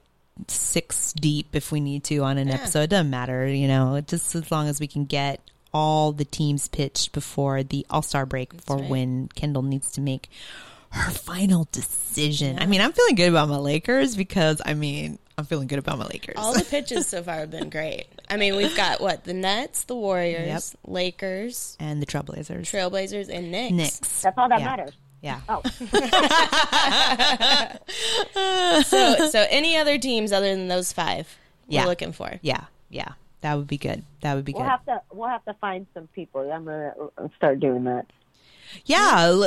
six 0.48 1.14
deep 1.14 1.56
if 1.56 1.72
we 1.72 1.80
need 1.80 2.04
to 2.06 2.18
on 2.24 2.40
an 2.40 2.50
episode. 2.50 2.82
It 2.82 2.90
doesn't 2.90 3.12
matter, 3.12 3.46
you 3.48 3.68
know, 3.68 4.02
just 4.02 4.34
as 4.34 4.50
long 4.52 4.68
as 4.68 4.80
we 4.80 4.88
can 4.88 5.06
get 5.06 5.40
all 5.74 6.12
the 6.12 6.26
teams 6.26 6.68
pitched 6.68 7.12
before 7.12 7.64
the 7.64 7.86
All 7.90 8.02
Star 8.02 8.26
break 8.26 8.54
for 8.62 8.78
when 8.78 9.28
Kendall 9.30 9.64
needs 9.64 9.92
to 9.94 10.02
make 10.02 10.30
her 10.92 11.12
final 11.12 11.68
decision. 11.72 12.58
I 12.60 12.66
mean, 12.66 12.82
I'm 12.82 12.92
feeling 12.94 13.16
good 13.16 13.30
about 13.30 13.50
my 13.50 13.58
Lakers 13.58 14.16
because 14.16 14.62
I 14.66 14.74
mean, 14.74 15.20
I'm 15.38 15.46
feeling 15.46 15.68
good 15.68 15.80
about 15.80 16.00
my 16.00 16.06
Lakers. 16.06 16.36
All 16.38 16.54
the 16.54 16.64
pitches 16.70 17.08
so 17.08 17.22
far 17.24 17.36
have 17.36 17.52
been 17.52 17.70
great. 17.70 18.08
I 18.30 18.38
mean, 18.38 18.56
we've 18.56 18.76
got 18.76 19.00
what 19.00 19.24
the 19.24 19.34
Nets, 19.34 19.84
the 19.84 19.96
Warriors, 19.96 20.76
Yep. 20.84 20.92
Lakers, 20.92 21.78
and 21.80 22.02
the 22.02 22.06
Trailblazers. 22.06 22.62
Trailblazers, 22.62 23.30
and 23.30 23.52
Knicks. 23.52 23.74
Knicks. 23.74 24.22
That's 24.22 24.38
all 24.38 24.50
that 24.50 24.60
Yeah. 24.60 24.66
matters. 24.66 24.92
Yeah. 25.22 25.42
Oh, 25.50 25.62
So, 28.84 29.30
so 29.30 29.46
any 29.50 29.78
other 29.78 29.98
teams 29.98 30.32
other 30.32 30.56
than 30.56 30.68
those 30.68 30.94
five? 30.94 31.38
Yeah. 31.68 31.84
We're 31.84 31.90
looking 31.90 32.12
for. 32.14 32.40
Yeah. 32.42 32.66
Yeah. 32.90 33.10
That 33.42 33.56
would 33.58 33.68
be 33.68 33.78
good. 33.78 34.04
That 34.22 34.36
would 34.36 34.46
be 34.46 34.54
we'll 34.54 34.64
good. 34.64 34.70
have 34.70 34.86
to 34.86 35.02
we'll 35.12 35.30
have 35.30 35.46
to 35.46 35.54
find 35.56 35.86
some 35.94 36.08
people. 36.08 36.42
I'm 36.52 36.66
gonna 36.66 36.94
uh, 37.18 37.28
start 37.38 37.60
doing 37.60 37.86
that. 37.86 38.06
Yeah, 38.86 39.44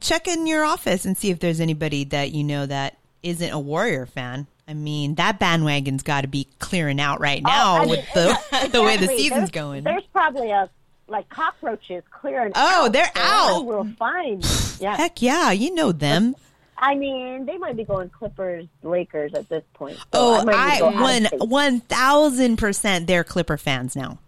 check 0.00 0.28
in 0.28 0.46
your 0.46 0.64
office 0.64 1.04
and 1.04 1.16
see 1.16 1.30
if 1.30 1.40
there's 1.40 1.60
anybody 1.60 2.04
that 2.04 2.32
you 2.32 2.44
know 2.44 2.66
that 2.66 2.96
isn't 3.22 3.50
a 3.50 3.58
Warrior 3.58 4.06
fan. 4.06 4.46
I 4.68 4.74
mean, 4.74 5.16
that 5.16 5.40
bandwagon's 5.40 6.02
got 6.04 6.20
to 6.20 6.28
be 6.28 6.46
clearing 6.60 7.00
out 7.00 7.18
right 7.20 7.42
now 7.42 7.76
I 7.82 7.86
with 7.86 7.98
mean, 7.98 8.06
the 8.14 8.68
the 8.72 8.82
way 8.82 8.96
the 8.96 9.08
season's 9.08 9.30
There's- 9.30 9.50
going. 9.50 9.84
There's 9.84 10.04
probably 10.12 10.50
a 10.50 10.68
like 11.08 11.28
cockroaches 11.28 12.04
clearing. 12.10 12.52
Out. 12.54 12.68
Oh, 12.82 12.86
out, 12.86 12.92
they're 12.92 13.10
so 13.16 13.20
out. 13.20 13.66
will 13.66 13.88
find. 13.98 14.44
Yeah, 14.80 14.96
Heck 14.96 15.20
yeah, 15.20 15.50
you 15.50 15.74
know 15.74 15.92
them. 15.92 16.34
I 16.80 16.94
mean 16.94 17.44
they 17.46 17.58
might 17.58 17.76
be 17.76 17.84
going 17.84 18.08
Clippers, 18.08 18.66
Lakers 18.82 19.34
at 19.34 19.48
this 19.48 19.62
point. 19.74 19.96
So 19.98 20.04
Oh, 20.14 20.44
might 20.44 20.52
need 20.52 20.56
I 20.56 20.74
to 20.76 20.80
go 20.80 21.40
one 21.40 21.48
one 21.50 21.80
thousand 21.80 22.56
percent. 22.56 23.06
They're 23.06 23.22
Clipper 23.24 23.56
fans 23.58 23.94
now. 23.94 24.18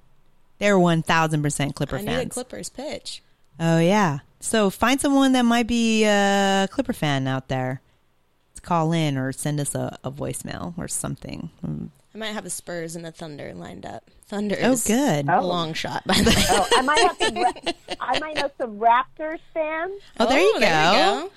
They're 0.59 0.79
one 0.79 1.03
thousand 1.03 1.43
percent 1.43 1.75
Clipper 1.75 1.97
I 1.97 2.01
need 2.03 2.09
a 2.09 2.17
fans. 2.19 2.33
Clippers 2.35 2.69
pitch. 2.69 3.23
Oh 3.59 3.79
yeah. 3.79 4.19
So 4.41 4.71
find 4.71 5.01
someone 5.01 5.33
that 5.33 5.43
might 5.43 5.67
be 5.67 6.05
a 6.05 6.69
Clipper 6.71 6.93
fan 6.93 7.27
out 7.27 7.49
there. 7.49 7.81
Let's 8.51 8.61
call 8.61 8.93
in 8.93 9.17
or 9.17 9.33
send 9.33 9.59
us 9.61 9.75
a, 9.75 9.99
a 10.05 10.11
voicemail 10.11 10.75
or 10.79 10.89
something. 10.89 11.51
Mm, 11.67 11.89
I 12.15 12.19
might 12.19 12.33
have 12.33 12.45
the 12.45 12.51
Spurs 12.51 12.95
and 12.97 13.05
the 13.05 13.13
Thunder 13.13 13.55
lined 13.55 13.87
up. 13.87 14.11
Thunder 14.27 14.57
Oh, 14.61 14.73
is 14.73 14.85
good. 14.87 15.29
a 15.29 15.41
long 15.41 15.73
shot, 15.75 16.05
by 16.07 16.15
the 16.15 16.31
way. 16.31 16.45
Oh, 16.51 16.69
I 16.77 16.83
might 16.83 16.99
have 16.99 17.17
some. 17.19 17.35
Ra- 17.37 17.73
I 18.01 18.19
might 18.19 18.37
know 18.37 18.51
some 18.59 18.79
Raptors 18.79 19.39
fans. 19.55 20.01
Oh, 20.21 20.27
there 20.29 20.41
you 20.41 20.53
go. 20.55 20.61
There 20.61 20.93
you 20.93 20.99
go. 21.29 21.31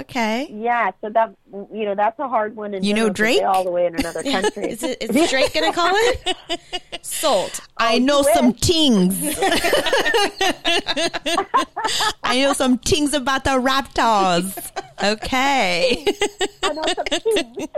Okay. 0.00 0.48
Yeah, 0.50 0.90
so 1.00 1.08
that 1.10 1.34
you 1.72 1.84
know 1.84 1.94
that's 1.94 2.18
a 2.18 2.28
hard 2.28 2.54
one. 2.56 2.74
In 2.74 2.82
You 2.82 2.94
know 2.94 3.08
general 3.10 3.10
'cause 3.10 3.16
Drake? 3.16 3.42
all 3.42 3.64
the 3.64 3.70
way 3.70 3.86
in 3.86 3.94
another 3.96 4.22
country. 4.34 4.70
Is, 4.70 4.82
it, 4.82 5.02
is 5.02 5.30
Drake 5.30 5.52
going 5.52 5.70
to 5.70 5.76
call 5.76 5.90
it? 5.94 6.36
Sold. 7.02 7.60
I 7.76 7.98
know 7.98 8.18
you 8.18 8.34
some 8.34 8.50
wish. 8.52 8.60
things. 8.60 9.16
I 12.24 12.40
know 12.40 12.52
some 12.52 12.78
things 12.78 13.14
about 13.14 13.44
the 13.44 13.50
Raptors. 13.50 14.70
Okay. 15.02 16.04
I 16.62 16.72
know 16.72 16.82
some 16.94 17.04
teams. 17.34 17.68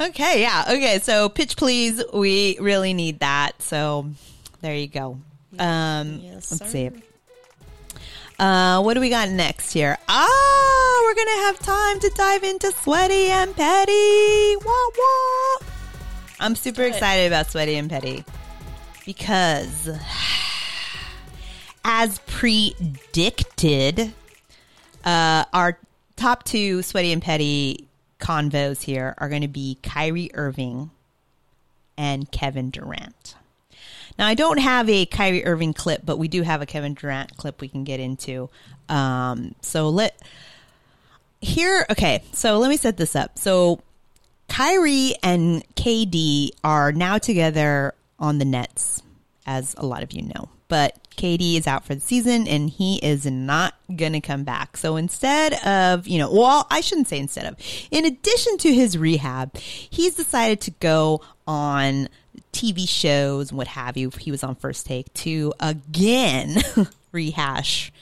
okay, 0.00 0.40
yeah. 0.40 0.64
Okay, 0.68 0.98
so 1.02 1.28
pitch 1.28 1.56
please. 1.56 2.02
We 2.12 2.56
really 2.60 2.94
need 2.94 3.20
that. 3.20 3.60
So 3.60 4.06
there 4.60 4.74
you 4.74 4.88
go. 4.88 5.18
Um 5.58 6.20
Yes, 6.22 6.50
let's 6.52 6.58
sir. 6.58 6.66
see. 6.66 6.90
Uh 8.40 8.80
what 8.82 8.94
do 8.94 9.00
we 9.00 9.10
got 9.10 9.28
next 9.28 9.70
here? 9.70 9.98
Ah, 10.08 11.02
we're 11.04 11.14
gonna 11.14 11.42
have 11.42 11.58
time 11.58 12.00
to 12.00 12.10
dive 12.14 12.42
into 12.42 12.72
Sweaty 12.72 13.26
and 13.26 13.54
Petty. 13.54 14.56
Wah 14.64 14.90
wah. 14.98 15.66
I'm 16.40 16.56
super 16.56 16.82
excited 16.82 17.26
about 17.26 17.50
Sweaty 17.50 17.74
and 17.74 17.90
Petty 17.90 18.24
because 19.04 19.90
as 21.84 22.18
predicted, 22.20 24.12
uh, 25.04 25.44
our 25.52 25.78
top 26.16 26.44
two 26.44 26.80
Sweaty 26.80 27.12
and 27.12 27.20
Petty 27.20 27.88
convos 28.20 28.80
here 28.80 29.14
are 29.18 29.28
going 29.28 29.42
to 29.42 29.48
be 29.48 29.76
Kyrie 29.82 30.30
Irving 30.32 30.90
and 31.98 32.30
Kevin 32.30 32.70
Durant. 32.70 33.34
Now, 34.20 34.26
I 34.26 34.34
don't 34.34 34.58
have 34.58 34.86
a 34.90 35.06
Kyrie 35.06 35.46
Irving 35.46 35.72
clip, 35.72 36.02
but 36.04 36.18
we 36.18 36.28
do 36.28 36.42
have 36.42 36.60
a 36.60 36.66
Kevin 36.66 36.92
Durant 36.92 37.38
clip 37.38 37.62
we 37.62 37.68
can 37.68 37.84
get 37.84 38.00
into. 38.00 38.50
Um, 38.90 39.54
so 39.62 39.88
let 39.88 40.20
here. 41.40 41.86
Okay, 41.88 42.22
so 42.34 42.58
let 42.58 42.68
me 42.68 42.76
set 42.76 42.98
this 42.98 43.16
up. 43.16 43.38
So 43.38 43.80
Kyrie 44.46 45.14
and 45.22 45.64
KD 45.74 46.50
are 46.62 46.92
now 46.92 47.16
together 47.16 47.94
on 48.18 48.36
the 48.36 48.44
Nets, 48.44 49.02
as 49.46 49.74
a 49.78 49.86
lot 49.86 50.02
of 50.02 50.12
you 50.12 50.20
know. 50.20 50.50
But 50.68 50.98
KD 51.16 51.56
is 51.56 51.66
out 51.66 51.86
for 51.86 51.94
the 51.94 52.00
season 52.02 52.46
and 52.46 52.68
he 52.68 52.98
is 52.98 53.24
not 53.24 53.72
going 53.96 54.12
to 54.12 54.20
come 54.20 54.44
back. 54.44 54.76
So 54.76 54.96
instead 54.96 55.54
of, 55.66 56.06
you 56.06 56.18
know, 56.18 56.30
well, 56.30 56.66
I 56.70 56.82
shouldn't 56.82 57.08
say 57.08 57.18
instead 57.18 57.46
of, 57.46 57.56
in 57.90 58.04
addition 58.04 58.58
to 58.58 58.74
his 58.74 58.98
rehab, 58.98 59.56
he's 59.56 60.14
decided 60.14 60.60
to 60.60 60.72
go 60.72 61.22
on 61.46 62.10
TV 62.52 62.88
shows 62.88 63.50
and 63.50 63.58
what 63.58 63.68
have 63.68 63.96
you. 63.96 64.10
He 64.18 64.30
was 64.30 64.42
on 64.42 64.54
First 64.54 64.86
Take 64.86 65.12
to 65.14 65.52
again 65.60 66.62
rehash 67.12 67.92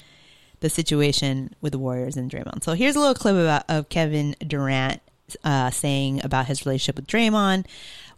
the 0.61 0.69
situation 0.69 1.55
with 1.61 1.73
the 1.73 1.79
Warriors 1.79 2.17
and 2.17 2.31
Draymond. 2.31 2.65
So 2.65 2.73
here's 2.73 2.97
a 2.97 3.01
little 3.01 3.15
clip 3.15 3.37
about 3.37 3.65
of 3.69 3.89
Kevin 3.89 4.35
Durant 4.45 5.01
uh, 5.45 5.71
saying 5.71 6.25
about 6.25 6.47
his 6.47 6.65
relationship 6.65 6.97
with 6.97 7.07
Draymond 7.07 7.67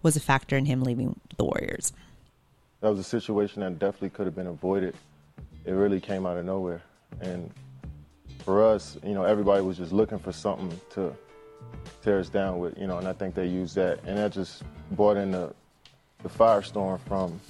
was 0.03 0.17
a 0.17 0.21
factor 0.21 0.57
in 0.57 0.67
him 0.67 0.83
leaving 0.83 1.21
the 1.37 1.45
Warriors. 1.45 1.93
that 2.81 2.89
was 2.89 2.99
a 2.99 3.05
situation 3.05 3.61
that 3.61 3.79
definitely 3.79 4.11
could 4.11 4.27
have 4.27 4.35
been 4.35 4.47
avoided. 4.47 4.95
It 5.65 5.73
really 5.73 6.01
came 6.01 6.25
out 6.25 6.39
of 6.39 6.47
nowhere. 6.47 6.83
And 7.21 7.51
for 8.45 8.65
us, 8.65 8.97
you 9.05 9.13
know, 9.13 9.25
everybody 9.25 9.63
was 9.63 9.77
just 9.77 9.93
looking 9.93 10.19
for 10.19 10.33
something 10.33 10.81
to 10.91 11.15
tear 12.03 12.19
us 12.19 12.31
down 12.31 12.59
with, 12.59 12.79
you 12.79 12.87
know, 12.87 12.99
and 12.99 13.07
I 13.07 13.13
think 13.13 13.35
they 13.35 13.47
used 13.47 13.75
that. 13.75 14.01
And 14.07 14.17
that 14.17 14.33
just 14.33 14.63
brought 14.93 15.19
in 15.19 15.33
the, 15.33 15.53
the 16.23 16.29
firestorm 16.29 17.01
from, 17.01 17.41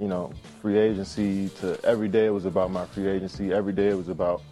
you 0.00 0.08
know, 0.08 0.32
free 0.60 0.78
agency 0.78 1.48
to 1.60 1.78
every 1.84 2.08
day 2.08 2.26
it 2.26 2.30
was 2.30 2.44
about 2.44 2.70
my 2.70 2.84
free 2.86 3.08
agency. 3.08 3.52
Every 3.52 3.72
day 3.72 3.88
it 3.88 3.96
was 3.96 4.08
about 4.08 4.42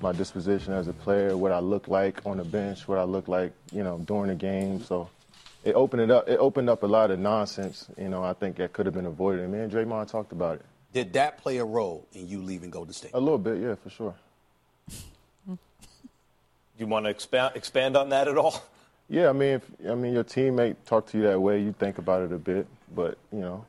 my 0.00 0.12
disposition 0.12 0.72
as 0.72 0.88
a 0.88 0.92
player, 0.92 1.36
what 1.36 1.52
I 1.52 1.60
look 1.60 1.88
like 1.88 2.20
on 2.26 2.36
the 2.36 2.44
bench, 2.44 2.86
what 2.86 2.98
I 2.98 3.04
look 3.04 3.28
like, 3.28 3.52
you 3.72 3.82
know, 3.82 3.98
during 3.98 4.28
the 4.28 4.34
game. 4.34 4.82
So 4.82 5.08
it 5.64 5.74
opened 5.74 6.02
it 6.02 6.10
up. 6.10 6.28
It 6.28 6.36
opened 6.36 6.68
up 6.68 6.82
a 6.82 6.86
lot 6.86 7.10
of 7.10 7.18
nonsense. 7.18 7.88
You 7.96 8.08
know, 8.08 8.22
I 8.22 8.34
think 8.34 8.56
that 8.56 8.72
could 8.72 8.86
have 8.86 8.94
been 8.94 9.06
avoided. 9.06 9.44
And 9.44 9.52
me 9.52 9.60
and 9.60 9.72
Draymond 9.72 10.08
talked 10.08 10.32
about 10.32 10.56
it 10.56 10.64
Did 10.92 11.12
that 11.14 11.38
play 11.38 11.56
a 11.58 11.64
role 11.64 12.06
in 12.12 12.28
you 12.28 12.42
leaving 12.42 12.70
Golden 12.70 12.92
State? 12.92 13.12
a 13.14 13.20
little 13.20 13.38
bit, 13.38 13.60
yeah, 13.60 13.74
for 13.76 13.90
sure. 13.90 14.14
Do 15.48 15.58
you 16.78 16.86
want 16.86 17.06
to 17.06 17.10
expand 17.10 17.56
expand 17.56 17.96
on 17.96 18.10
that 18.10 18.28
at 18.28 18.36
all? 18.36 18.62
Yeah, 19.08 19.28
I 19.28 19.32
mean, 19.32 19.54
if, 19.54 19.70
I 19.88 19.94
mean, 19.94 20.14
your 20.14 20.24
teammate 20.24 20.76
talked 20.86 21.10
to 21.10 21.18
you 21.18 21.24
that 21.24 21.40
way, 21.40 21.60
you 21.60 21.72
think 21.78 21.98
about 21.98 22.22
it 22.22 22.32
a 22.32 22.38
bit. 22.38 22.66
But 22.94 23.18
you 23.32 23.40
know, 23.40 23.64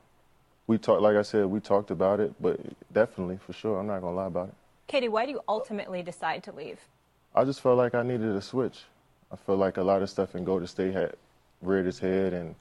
we 0.67 0.77
talked. 0.77 1.01
Like 1.01 1.17
I 1.17 1.21
said, 1.23 1.45
we 1.45 1.59
talked 1.59 1.91
about 1.91 2.19
it. 2.19 2.33
But 2.41 2.59
definitely, 2.93 3.39
for 3.45 3.53
sure, 3.53 3.79
I'm 3.79 3.87
not 3.87 4.01
gonna 4.01 4.15
lie 4.15 4.27
about 4.27 4.49
it. 4.49 4.53
KD, 4.87 5.09
why 5.09 5.25
do 5.25 5.31
you 5.31 5.41
ultimately 5.47 6.03
decide 6.03 6.43
to 6.43 6.51
leave? 6.51 6.79
I 7.33 7.43
just 7.43 7.61
felt 7.61 7.77
like 7.77 7.95
I 7.95 8.03
needed 8.03 8.29
a 8.35 8.41
switch. 8.41 8.83
I 9.31 9.35
felt 9.35 9.59
like 9.59 9.77
a 9.77 9.83
lot 9.83 10.01
of 10.01 10.09
stuff 10.09 10.35
in 10.35 10.45
Golden 10.45 10.67
State 10.67 10.93
had 10.93 11.15
reared 11.61 11.87
its 11.87 11.99
head, 11.99 12.33
and 12.33 12.55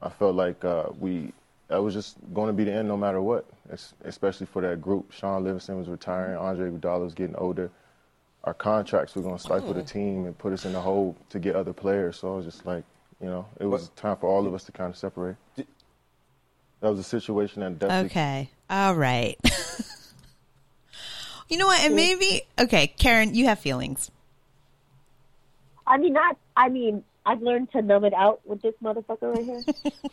I 0.00 0.08
felt 0.08 0.34
like 0.34 0.64
uh, 0.64 0.84
we 0.98 1.32
that 1.68 1.82
was 1.82 1.94
just 1.94 2.16
going 2.32 2.46
to 2.46 2.52
be 2.52 2.64
the 2.64 2.72
end 2.72 2.88
no 2.88 2.96
matter 2.96 3.20
what. 3.20 3.44
Especially 4.04 4.46
for 4.46 4.62
that 4.62 4.80
group. 4.80 5.12
Shaun 5.12 5.44
Livingston 5.44 5.78
was 5.78 5.88
retiring. 5.88 6.36
Andre 6.36 6.70
Iguodala 6.70 7.04
was 7.04 7.14
getting 7.14 7.36
older. 7.36 7.70
Our 8.44 8.54
contracts 8.54 9.14
were 9.14 9.22
going 9.22 9.36
to 9.36 9.42
stifle 9.42 9.72
the 9.72 9.82
team 9.82 10.26
and 10.26 10.36
put 10.36 10.52
us 10.52 10.64
in 10.64 10.74
the 10.74 10.80
hole 10.80 11.16
to 11.30 11.38
get 11.38 11.56
other 11.56 11.72
players. 11.72 12.18
So 12.18 12.34
I 12.34 12.36
was 12.36 12.44
just 12.44 12.66
like, 12.66 12.84
you 13.20 13.26
know, 13.26 13.46
it 13.58 13.64
was 13.64 13.88
time 13.96 14.16
for 14.18 14.28
all 14.28 14.46
of 14.46 14.54
us 14.54 14.64
to 14.64 14.72
kind 14.72 14.90
of 14.90 14.98
separate. 14.98 15.36
That 15.56 16.90
was 16.90 16.98
a 16.98 17.04
situation 17.04 17.60
that 17.60 17.78
definitely 17.78 18.06
Okay. 18.06 18.50
All 18.68 18.94
right. 18.94 19.38
you 21.48 21.56
know 21.56 21.66
what? 21.66 21.82
And 21.82 21.96
maybe, 21.96 22.42
okay, 22.58 22.88
Karen, 22.88 23.34
you 23.34 23.46
have 23.46 23.58
feelings. 23.58 24.10
I 25.86 25.96
mean, 25.96 26.12
not. 26.12 26.36
I 26.56 26.68
mean, 26.68 27.02
I've 27.24 27.40
learned 27.40 27.72
to 27.72 27.82
numb 27.82 28.04
it 28.04 28.12
out 28.12 28.40
with 28.44 28.60
this 28.60 28.74
motherfucker 28.82 29.34
right 29.34 29.44
here. 29.44 29.62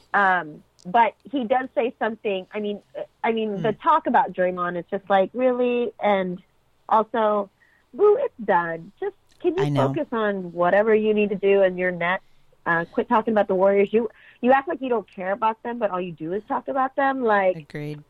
um, 0.14 0.64
but 0.86 1.14
he 1.30 1.44
does 1.44 1.68
say 1.76 1.94
something. 2.00 2.48
I 2.54 2.60
mean, 2.60 2.82
I 3.24 3.32
mean, 3.32 3.62
the 3.62 3.74
talk 3.74 4.08
about 4.08 4.34
Draymond 4.34 4.80
is 4.80 4.86
just 4.90 5.10
like 5.10 5.30
really, 5.34 5.92
and 6.02 6.42
also, 6.90 7.50
boo, 7.94 8.18
it's 8.20 8.34
done. 8.44 8.92
Just 9.00 9.16
can 9.42 9.58
you 9.58 9.76
focus 9.76 10.08
on 10.12 10.54
whatever 10.54 10.94
you 10.94 11.14
need 11.14 11.30
to 11.30 11.36
do 11.36 11.64
in 11.64 11.78
your 11.78 11.92
net? 11.92 12.22
Uh, 12.66 12.86
quit 12.92 13.10
talking 13.10 13.34
about 13.34 13.48
the 13.48 13.56
Warriors. 13.56 13.90
You 13.92 14.10
you 14.42 14.52
act 14.52 14.68
like 14.68 14.82
you 14.82 14.90
don't 14.90 15.10
care 15.10 15.32
about 15.32 15.62
them, 15.64 15.80
but 15.80 15.90
all 15.92 16.02
you 16.02 16.12
do 16.12 16.34
is 16.34 16.44
talk 16.48 16.68
about 16.68 16.96
them. 16.96 17.24
Like, 17.24 17.58
Agreed. 17.58 18.04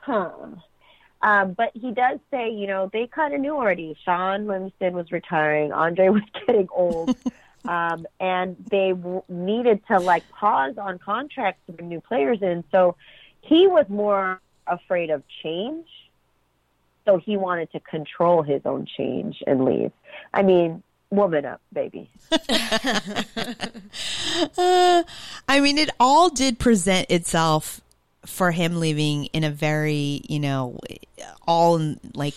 huh. 0.00 0.30
Um, 1.22 1.52
but 1.52 1.70
he 1.74 1.92
does 1.92 2.18
say, 2.32 2.50
you 2.50 2.66
know, 2.66 2.90
they 2.92 3.06
kind 3.06 3.32
of 3.32 3.40
knew 3.40 3.54
already. 3.54 3.96
Shaun 4.04 4.46
Livingston 4.48 4.94
was 4.94 5.12
retiring. 5.12 5.72
Andre 5.72 6.08
was 6.08 6.22
getting 6.46 6.68
old. 6.72 7.16
um, 7.64 8.06
and 8.18 8.56
they 8.70 8.90
w- 8.90 9.22
needed 9.28 9.86
to, 9.86 10.00
like, 10.00 10.28
pause 10.30 10.78
on 10.78 10.98
contracts 10.98 11.60
to 11.66 11.72
bring 11.72 11.88
new 11.88 12.00
players 12.00 12.42
in. 12.42 12.64
So 12.72 12.96
he 13.40 13.68
was 13.68 13.88
more 13.88 14.40
afraid 14.66 15.10
of 15.10 15.22
change. 15.44 15.86
So 17.04 17.18
he 17.18 17.36
wanted 17.36 17.70
to 17.72 17.80
control 17.80 18.42
his 18.42 18.62
own 18.64 18.86
change 18.96 19.42
and 19.46 19.64
leave. 19.64 19.92
I 20.32 20.42
mean, 20.42 20.82
woman 21.10 21.44
up, 21.44 21.60
baby. 21.72 22.10
Uh, 22.30 22.38
I 25.48 25.60
mean, 25.60 25.78
it 25.78 25.90
all 26.00 26.30
did 26.30 26.58
present 26.58 27.10
itself 27.10 27.80
for 28.24 28.52
him 28.52 28.78
leaving 28.78 29.26
in 29.26 29.44
a 29.44 29.50
very, 29.50 30.22
you 30.28 30.38
know, 30.38 30.78
all 31.46 31.76
in, 31.76 32.00
like 32.14 32.34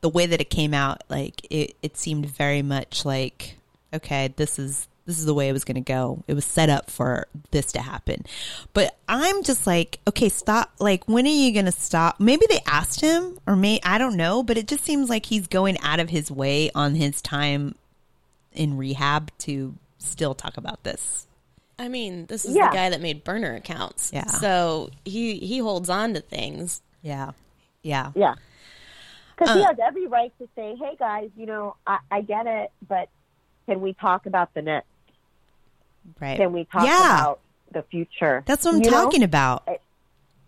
the 0.00 0.08
way 0.08 0.26
that 0.26 0.40
it 0.40 0.50
came 0.50 0.74
out. 0.74 1.02
Like 1.08 1.46
it, 1.50 1.76
it 1.82 1.96
seemed 1.96 2.26
very 2.26 2.62
much 2.62 3.04
like, 3.04 3.56
okay, 3.92 4.32
this 4.36 4.58
is 4.58 4.88
this 5.10 5.18
is 5.18 5.24
the 5.26 5.34
way 5.34 5.48
it 5.48 5.52
was 5.52 5.64
going 5.64 5.74
to 5.74 5.80
go. 5.80 6.22
It 6.28 6.34
was 6.34 6.44
set 6.44 6.70
up 6.70 6.88
for 6.88 7.26
this 7.50 7.72
to 7.72 7.80
happen. 7.80 8.24
But 8.74 8.96
I'm 9.08 9.42
just 9.42 9.66
like, 9.66 9.98
okay, 10.06 10.28
stop. 10.28 10.70
Like, 10.78 11.02
when 11.08 11.26
are 11.26 11.28
you 11.30 11.52
going 11.52 11.64
to 11.66 11.72
stop? 11.72 12.20
Maybe 12.20 12.46
they 12.48 12.60
asked 12.64 13.00
him, 13.00 13.38
or 13.46 13.56
may 13.56 13.80
I 13.82 13.98
don't 13.98 14.16
know. 14.16 14.44
But 14.44 14.56
it 14.56 14.68
just 14.68 14.84
seems 14.84 15.10
like 15.10 15.26
he's 15.26 15.48
going 15.48 15.76
out 15.80 15.98
of 15.98 16.10
his 16.10 16.30
way 16.30 16.70
on 16.76 16.94
his 16.94 17.20
time 17.20 17.74
in 18.52 18.76
rehab 18.76 19.32
to 19.38 19.74
still 19.98 20.34
talk 20.34 20.56
about 20.56 20.84
this. 20.84 21.26
I 21.76 21.88
mean, 21.88 22.26
this 22.26 22.44
is 22.44 22.54
Yeah. 22.54 22.70
the 22.70 22.76
guy 22.76 22.90
that 22.90 23.00
made 23.00 23.24
burner 23.24 23.54
accounts. 23.56 24.12
Yeah. 24.12 24.26
So 24.26 24.90
he 25.04 25.38
he 25.40 25.58
holds 25.58 25.88
on 25.90 26.14
to 26.14 26.20
things. 26.20 26.82
Yeah. 27.02 27.32
Yeah. 27.82 28.12
Yeah. 28.14 28.34
Because 29.36 29.56
he 29.56 29.62
Uh. 29.62 29.66
has 29.66 29.78
every 29.82 30.06
right 30.06 30.32
to 30.38 30.48
say, 30.54 30.76
hey, 30.76 30.94
guys, 30.98 31.30
you 31.36 31.46
know, 31.46 31.74
I, 31.86 31.98
I 32.10 32.20
get 32.20 32.46
it, 32.46 32.70
but 32.86 33.08
can 33.66 33.80
we 33.80 33.94
talk 33.94 34.26
about 34.26 34.52
the 34.54 34.62
net? 34.62 34.84
Right. 36.18 36.36
Can 36.36 36.52
we 36.52 36.64
talk 36.64 36.84
yeah. 36.84 37.20
about 37.20 37.40
the 37.72 37.82
future? 37.84 38.42
That's 38.46 38.64
what 38.64 38.74
I'm 38.74 38.82
You 38.82 38.90
know? 38.90 39.02
talking 39.04 39.22
about. 39.22 39.68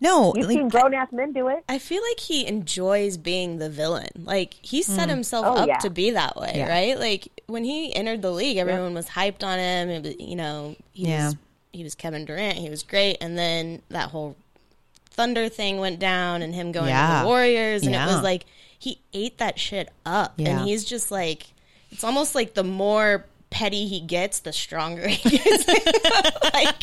No, 0.01 0.33
You've 0.35 0.47
like, 0.47 0.57
seen 0.57 0.69
grown 0.69 0.95
ass 0.95 1.13
men 1.13 1.33
do 1.33 1.47
it. 1.47 1.63
I 1.69 1.79
feel 1.79 2.03
like 2.03 2.19
he 2.19 2.45
enjoys 2.45 3.17
being 3.17 3.59
the 3.59 3.71
villain. 3.71 4.09
Like 4.25 4.55
he 4.61 4.83
set 4.83 5.07
Mm. 5.07 5.11
himself 5.11 5.47
Oh, 5.47 5.55
up 5.63 5.69
yeah. 5.69 5.79
to 5.79 5.91
be 5.91 6.11
that 6.11 6.37
way, 6.37 6.55
Yeah. 6.57 6.69
right? 6.69 6.99
Like 6.99 7.29
when 7.47 7.63
he 7.63 7.95
entered 7.95 8.21
the 8.21 8.33
league, 8.33 8.57
everyone 8.57 8.95
was 8.95 9.07
hyped 9.11 9.45
on 9.45 9.61
him. 9.61 9.91
It 9.91 10.03
was, 10.03 10.15
you 10.19 10.35
know, 10.35 10.75
he 10.93 11.07
Yeah. 11.07 11.27
was 11.27 11.37
he 11.73 11.83
was 11.85 11.95
Kevin 11.95 12.25
Durant. 12.27 12.59
He 12.59 12.69
was 12.69 12.83
great, 12.83 13.17
and 13.21 13.39
then 13.39 13.81
that 13.89 14.11
whole 14.11 14.37
Thunder 15.11 15.49
thing 15.49 15.79
went 15.79 15.99
down, 15.99 16.43
and 16.43 16.55
him 16.55 16.71
going 16.73 16.93
to 16.93 17.19
the 17.21 17.27
Warriors, 17.27 17.83
and 17.87 17.95
it 17.95 17.99
was 18.07 18.23
like 18.23 18.45
he 18.79 18.99
ate 19.15 19.39
that 19.39 19.59
shit 19.61 19.89
up, 20.05 20.35
Yeah. 20.37 20.51
and 20.59 20.69
he's 20.69 20.85
just 20.85 21.11
like, 21.13 21.47
it's 21.93 22.03
almost 22.03 22.35
like 22.35 22.55
the 22.55 22.65
more 22.65 23.25
petty 23.53 23.87
he 23.87 24.01
gets, 24.01 24.41
the 24.41 24.53
stronger 24.53 25.07
he 25.07 25.39
gets. 25.39 25.69
like 26.55 26.75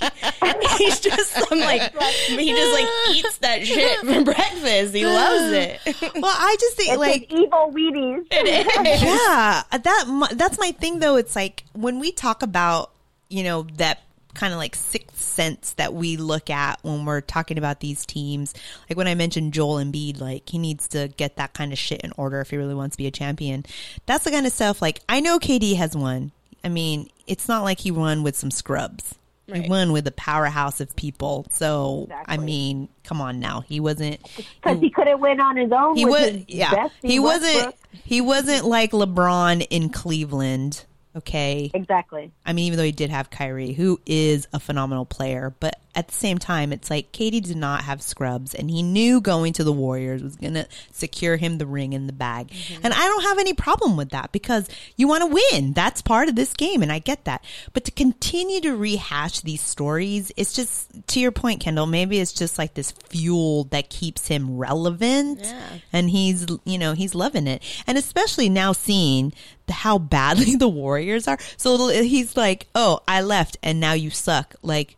he's 0.78 1.00
just 1.02 1.32
some 1.32 1.60
like 1.60 1.91
he 2.28 2.50
just 2.50 2.74
like 2.74 2.88
eats 3.10 3.38
that 3.40 3.66
shit 3.66 4.00
for 4.00 4.24
breakfast. 4.24 4.94
He 4.96 5.06
loves 5.06 5.52
it. 5.52 5.80
well, 6.16 6.36
I 6.38 6.56
just 6.60 6.78
think 6.78 6.90
It's 6.91 7.00
like 7.00 7.30
his 7.30 7.41
evil 7.41 7.72
Wheaties. 7.74 8.26
yeah, 8.32 9.64
that 9.72 10.30
that's 10.36 10.60
my 10.60 10.72
thing 10.72 11.00
though. 11.00 11.18
It's 11.18 11.36
like 11.36 11.64
when 11.74 12.00
we 12.00 12.12
talk 12.12 12.44
about 12.44 12.91
you 13.30 13.44
know 13.44 13.64
that 13.78 14.02
kind 14.36 14.54
of 14.54 14.60
like 14.60 14.76
sixth 14.76 15.20
sense 15.20 15.74
that 15.74 15.94
we 15.94 16.16
look 16.16 16.50
at 16.50 16.80
when 16.84 17.04
we're 17.04 17.22
talking 17.22 17.58
about 17.58 17.80
these 17.80 18.06
teams. 18.06 18.54
Like 18.90 18.96
when 18.98 19.08
I 19.08 19.16
mentioned 19.16 19.54
Joel 19.54 19.84
Embiid, 19.84 20.22
like 20.22 20.48
he 20.48 20.58
needs 20.58 20.88
to 20.90 21.10
get 21.18 21.36
that 21.38 21.54
kind 21.54 21.74
of 21.74 21.80
shit 21.80 22.02
in 22.02 22.14
order 22.16 22.40
if 22.40 22.52
he 22.52 22.58
really 22.58 22.76
wants 22.76 22.96
to 22.96 22.98
be 23.00 23.08
a 23.08 23.12
champion. 23.12 23.66
That's 24.06 24.24
the 24.24 24.32
kind 24.32 24.46
of 24.46 24.54
stuff. 24.54 24.82
Like 24.82 25.02
I 25.10 25.20
know 25.20 25.40
KD 25.40 25.76
has 25.76 25.96
won. 25.96 26.32
I 26.64 26.69
mean, 26.69 27.10
it's 27.27 27.48
not 27.48 27.64
like 27.64 27.80
he 27.80 27.91
won 27.91 28.23
with 28.23 28.36
some 28.36 28.52
scrubs. 28.52 29.15
He 29.52 29.68
won 29.68 29.91
with 29.91 30.06
a 30.06 30.11
powerhouse 30.11 30.80
of 30.80 30.95
people. 30.95 31.48
So 31.49 32.07
I 32.27 32.38
mean, 32.38 32.88
come 33.03 33.19
on 33.19 33.40
now. 33.40 33.61
He 33.61 33.80
wasn't 33.80 34.19
Because 34.61 34.80
he 34.80 34.91
couldn't 34.91 35.19
win 35.19 35.41
on 35.41 35.57
his 35.57 35.72
own. 35.72 35.95
he 35.95 36.06
was 36.06 36.44
yeah 36.48 36.90
he 37.02 37.19
wasn't 37.19 37.53
Westbrook. 37.56 37.76
he 38.03 38.22
wasn't 38.22 38.65
like 38.65 38.91
lebron 38.91 39.65
in 39.72 39.90
cleveland 39.90 40.86
okay 41.15 41.72
Exactly. 41.73 42.31
i 42.45 42.53
mean 42.53 42.65
even 42.65 42.77
though 42.77 42.84
he 42.84 42.91
did 42.91 43.10
have 43.10 43.31
kyrie 43.31 43.73
who 43.73 43.99
is 44.06 44.48
a 44.53 44.60
phenomenal 44.60 45.06
player 45.06 45.56
but 45.60 45.80
at 46.00 46.08
the 46.08 46.14
same 46.16 46.38
time 46.38 46.72
it's 46.74 46.90
like 46.90 47.12
KD 47.12 47.42
did 47.44 47.58
not 47.58 47.84
have 47.84 48.02
scrubs 48.02 48.56
and 48.56 48.70
he 48.72 48.82
knew 48.82 49.20
going 49.22 49.54
to 49.54 49.64
the 49.64 49.74
warriors 49.74 50.24
was 50.24 50.36
going 50.38 50.54
to 50.56 50.68
secure 50.92 51.36
him 51.38 51.58
the 51.58 51.66
ring 51.68 51.94
in 51.94 52.08
the 52.08 52.14
bag. 52.14 52.48
Mm-hmm. 52.50 52.82
And 52.86 52.94
i 52.94 53.06
don't 53.08 53.24
have 53.24 53.38
any 53.38 53.54
problem 53.54 53.98
with 53.98 54.10
that 54.10 54.32
because 54.32 54.68
you 54.96 55.08
want 55.08 55.22
to 55.24 55.40
win. 55.52 55.74
That's 55.74 56.02
part 56.02 56.30
of 56.30 56.36
this 56.36 56.54
game 56.54 56.82
and 56.82 56.92
i 56.92 57.00
get 57.00 57.26
that. 57.26 57.44
But 57.74 57.84
to 57.86 57.92
continue 57.92 58.62
to 58.62 58.76
rehash 58.76 59.42
these 59.42 59.62
stories 59.62 60.32
it's 60.38 60.54
just 60.54 60.90
to 61.08 61.20
your 61.20 61.32
point 61.32 61.60
kendall 61.62 61.86
maybe 61.86 62.20
it's 62.20 62.34
just 62.34 62.58
like 62.58 62.74
this 62.74 62.92
fuel 63.10 63.66
that 63.66 63.90
keeps 63.90 64.28
him 64.28 64.58
relevant 64.58 65.40
Yeah. 65.44 65.62
and 65.94 66.10
he's 66.10 66.46
you 66.66 66.78
know 66.78 66.94
he's 66.94 67.14
loving 67.14 67.46
it. 67.48 67.62
And 67.86 67.98
especially 67.98 68.48
now 68.50 68.72
seeing 68.72 69.34
how 69.70 69.98
badly 70.00 70.56
the 70.64 70.68
warriors 70.70 71.28
are. 71.28 71.38
So 71.58 71.90
he's 71.90 72.36
like 72.38 72.68
oh 72.74 73.02
i 73.08 73.22
left 73.22 73.58
and 73.62 73.80
now 73.80 73.94
you 73.94 74.10
suck. 74.10 74.56
Like 74.62 74.96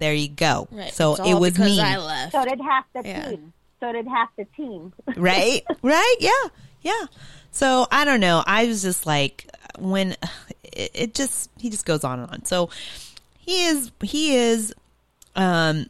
there 0.00 0.12
you 0.14 0.28
go 0.28 0.66
Right. 0.72 0.92
so 0.92 1.12
It's 1.12 1.20
it 1.20 1.32
all 1.34 1.40
was 1.40 1.56
me 1.58 1.78
I 1.80 1.96
left. 1.98 2.32
So 2.32 2.44
did 2.44 2.60
half 2.60 2.84
the 2.92 3.02
Yeah. 3.08 3.28
team. 3.30 3.52
So 3.78 3.92
did 3.92 4.06
half 4.08 4.28
the 4.36 4.44
team. 4.56 4.92
right 5.16 5.62
right 5.82 6.16
yeah 6.18 6.48
yeah 6.82 7.06
so 7.52 7.86
i 7.92 8.04
don't 8.04 8.20
know 8.20 8.42
i 8.46 8.66
was 8.66 8.82
just 8.82 9.06
like 9.06 9.46
when 9.78 10.12
it, 10.64 10.90
it 10.94 11.14
just 11.14 11.50
he 11.58 11.70
just 11.70 11.84
goes 11.86 12.02
on 12.04 12.18
and 12.20 12.30
on 12.30 12.44
so 12.44 12.68
he 13.38 13.64
is 13.66 13.90
he 14.02 14.34
is 14.36 14.74
um 15.36 15.86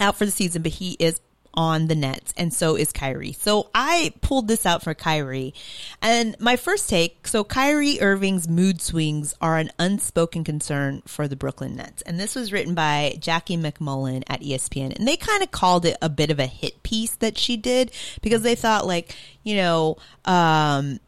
out 0.00 0.16
for 0.16 0.24
the 0.24 0.30
season 0.30 0.62
but 0.62 0.72
he 0.72 0.92
is 0.98 1.20
on 1.56 1.86
the 1.86 1.94
Nets, 1.94 2.34
and 2.36 2.52
so 2.52 2.76
is 2.76 2.92
Kyrie. 2.92 3.32
So 3.32 3.70
I 3.74 4.12
pulled 4.20 4.46
this 4.46 4.66
out 4.66 4.82
for 4.82 4.94
Kyrie. 4.94 5.54
And 6.02 6.38
my 6.38 6.56
first 6.56 6.88
take 6.88 7.26
so 7.26 7.44
Kyrie 7.44 8.00
Irving's 8.00 8.48
mood 8.48 8.80
swings 8.80 9.34
are 9.40 9.56
an 9.56 9.70
unspoken 9.78 10.44
concern 10.44 11.02
for 11.06 11.26
the 11.26 11.36
Brooklyn 11.36 11.76
Nets. 11.76 12.02
And 12.02 12.20
this 12.20 12.34
was 12.34 12.52
written 12.52 12.74
by 12.74 13.16
Jackie 13.18 13.56
MacMullan 13.56 14.22
at 14.26 14.42
ESPN. 14.42 14.96
And 14.96 15.08
they 15.08 15.16
kind 15.16 15.42
of 15.42 15.50
called 15.50 15.86
it 15.86 15.96
a 16.02 16.08
bit 16.08 16.30
of 16.30 16.38
a 16.38 16.46
hit 16.46 16.82
piece 16.82 17.14
that 17.16 17.38
she 17.38 17.56
did 17.56 17.90
because 18.20 18.42
they 18.42 18.54
thought, 18.54 18.86
like, 18.86 19.16
you 19.42 19.56
know, 19.56 19.96
um, 20.26 21.00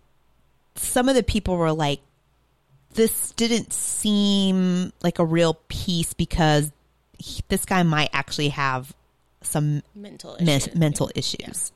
some 0.76 1.08
of 1.08 1.14
the 1.14 1.22
people 1.22 1.56
were 1.56 1.72
like, 1.72 2.00
this 2.94 3.32
didn't 3.32 3.72
seem 3.72 4.92
like 5.02 5.18
a 5.18 5.24
real 5.24 5.54
piece 5.68 6.14
because 6.14 6.72
he, 7.18 7.42
this 7.48 7.64
guy 7.64 7.82
might 7.82 8.10
actually 8.12 8.48
have 8.48 8.94
some 9.48 9.82
Mental 9.94 10.36
men- 10.40 10.48
issues. 10.48 10.74
mental 10.76 11.10
issues. 11.14 11.72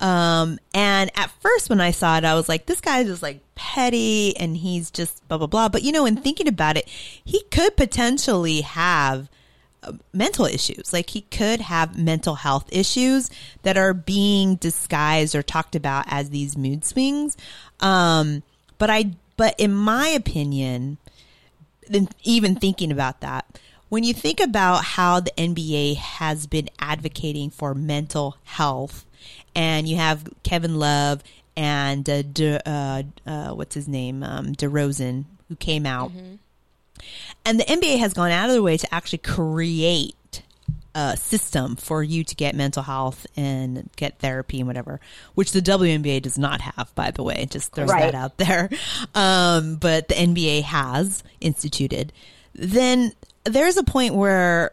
Um, 0.00 0.58
and 0.72 1.10
at 1.14 1.30
first 1.40 1.68
when 1.68 1.80
I 1.80 1.90
saw 1.90 2.16
it, 2.16 2.24
I 2.24 2.34
was 2.34 2.48
like, 2.48 2.64
this 2.66 2.80
guy 2.80 3.00
is 3.00 3.22
like 3.22 3.40
petty 3.54 4.34
and 4.38 4.56
he's 4.56 4.90
just 4.90 5.26
blah, 5.28 5.36
blah, 5.36 5.46
blah. 5.46 5.68
But 5.68 5.82
you 5.82 5.92
know, 5.92 6.06
in 6.06 6.16
thinking 6.16 6.48
about 6.48 6.76
it, 6.78 6.88
he 6.88 7.42
could 7.50 7.76
potentially 7.76 8.62
have 8.62 9.28
uh, 9.82 9.92
mental 10.14 10.46
issues. 10.46 10.92
Like 10.94 11.10
he 11.10 11.20
could 11.22 11.60
have 11.60 11.98
mental 11.98 12.36
health 12.36 12.66
issues 12.72 13.28
that 13.62 13.76
are 13.76 13.92
being 13.92 14.56
disguised 14.56 15.34
or 15.34 15.42
talked 15.42 15.74
about 15.76 16.06
as 16.08 16.30
these 16.30 16.56
mood 16.56 16.84
swings. 16.86 17.36
Um, 17.80 18.42
but 18.78 18.88
I, 18.88 19.10
but 19.36 19.54
in 19.58 19.74
my 19.74 20.08
opinion, 20.08 20.96
then 21.88 22.08
even 22.22 22.54
thinking 22.54 22.90
about 22.90 23.20
that, 23.20 23.58
when 23.90 24.02
you 24.04 24.14
think 24.14 24.40
about 24.40 24.82
how 24.84 25.20
the 25.20 25.32
NBA 25.36 25.96
has 25.96 26.46
been 26.46 26.70
advocating 26.78 27.50
for 27.50 27.74
mental 27.74 28.36
health, 28.44 29.04
and 29.54 29.86
you 29.86 29.96
have 29.96 30.24
Kevin 30.42 30.78
Love 30.78 31.22
and 31.56 32.08
uh, 32.08 32.22
De, 32.22 32.60
uh, 32.66 33.02
uh, 33.26 33.50
what's 33.52 33.74
his 33.74 33.86
name, 33.88 34.22
um, 34.22 34.54
DeRozan, 34.54 35.24
who 35.48 35.56
came 35.56 35.84
out, 35.84 36.12
and 37.44 37.58
the 37.60 37.64
NBA 37.64 37.98
has 37.98 38.14
gone 38.14 38.30
out 38.30 38.46
of 38.48 38.52
their 38.52 38.62
way 38.62 38.76
to 38.76 38.94
actually 38.94 39.18
create 39.18 40.14
a 40.94 41.16
system 41.16 41.76
for 41.76 42.02
you 42.02 42.24
to 42.24 42.34
get 42.34 42.54
mental 42.54 42.82
health 42.82 43.24
and 43.36 43.88
get 43.96 44.18
therapy 44.18 44.58
and 44.58 44.66
whatever, 44.66 45.00
which 45.34 45.52
the 45.52 45.60
WNBA 45.62 46.20
does 46.22 46.36
not 46.38 46.60
have, 46.60 46.92
by 46.94 47.10
the 47.12 47.22
way. 47.22 47.46
Just 47.48 47.72
throws 47.72 47.88
Right. 47.88 48.02
that 48.10 48.14
out 48.14 48.36
there. 48.38 48.68
Um, 49.14 49.76
but 49.76 50.08
the 50.08 50.14
NBA 50.14 50.62
has 50.62 51.22
instituted. 51.40 52.12
Then 52.54 53.12
there's 53.44 53.76
a 53.76 53.84
point 53.84 54.14
where 54.14 54.72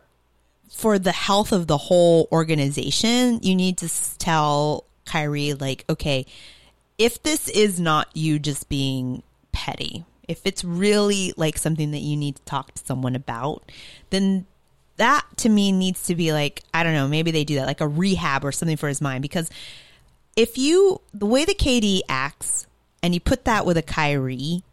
for 0.70 1.00
the 1.00 1.12
health 1.12 1.52
of 1.52 1.68
the 1.68 1.78
whole 1.78 2.28
organization, 2.32 3.40
you 3.42 3.56
need 3.56 3.78
to 3.78 3.90
tell 4.18 4.86
Kyrie, 5.06 5.54
like, 5.54 5.86
okay, 5.90 6.26
if 6.98 7.22
this 7.24 7.48
is 7.50 7.80
not 7.80 8.10
you 8.14 8.40
just 8.40 8.68
being 8.70 9.24
petty, 9.52 10.06
if 10.28 10.42
it's 10.44 10.64
really 10.64 11.34
like 11.38 11.58
something 11.58 11.92
that 11.92 12.00
you 12.00 12.18
need 12.18 12.36
to 12.36 12.42
talk 12.44 12.74
to 12.74 12.86
someone 12.86 13.16
about, 13.16 13.64
then 14.10 14.46
that 14.98 15.26
to 15.38 15.50
me 15.50 15.72
needs 15.72 16.04
to 16.08 16.16
be 16.16 16.34
like, 16.34 16.64
I 16.74 16.84
don't 16.84 16.94
know, 16.94 17.08
maybe 17.08 17.32
they 17.32 17.44
do 17.44 17.56
that, 17.56 17.68
like 17.68 17.82
a 17.82 17.88
rehab 17.88 18.44
or 18.44 18.52
something 18.52 18.78
for 18.78 18.88
his 18.88 19.02
mind. 19.02 19.22
Because 19.22 19.50
if 20.36 20.58
you, 20.58 21.02
the 21.14 21.26
way 21.26 21.46
that 21.46 21.58
KD 21.58 22.02
acts 22.10 22.68
and 23.02 23.14
you 23.14 23.20
put 23.20 23.46
that 23.46 23.66
with 23.66 23.78
a 23.78 23.82
Kyrie, 23.82 24.64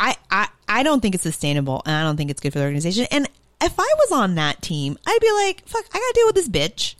I, 0.00 0.16
I, 0.30 0.48
I 0.66 0.82
don't 0.82 1.00
think 1.00 1.14
it's 1.14 1.22
sustainable 1.22 1.82
and 1.84 1.94
I 1.94 2.02
don't 2.02 2.16
think 2.16 2.30
it's 2.30 2.40
good 2.40 2.52
for 2.52 2.58
the 2.58 2.64
organization. 2.64 3.06
And 3.10 3.28
if 3.62 3.78
I 3.78 3.94
was 3.98 4.12
on 4.12 4.34
that 4.36 4.62
team, 4.62 4.98
I'd 5.06 5.18
be 5.20 5.30
like, 5.32 5.68
fuck, 5.68 5.84
I 5.92 5.98
gotta 5.98 6.12
deal 6.14 6.26
with 6.26 6.34
this 6.34 6.48
bitch 6.48 6.94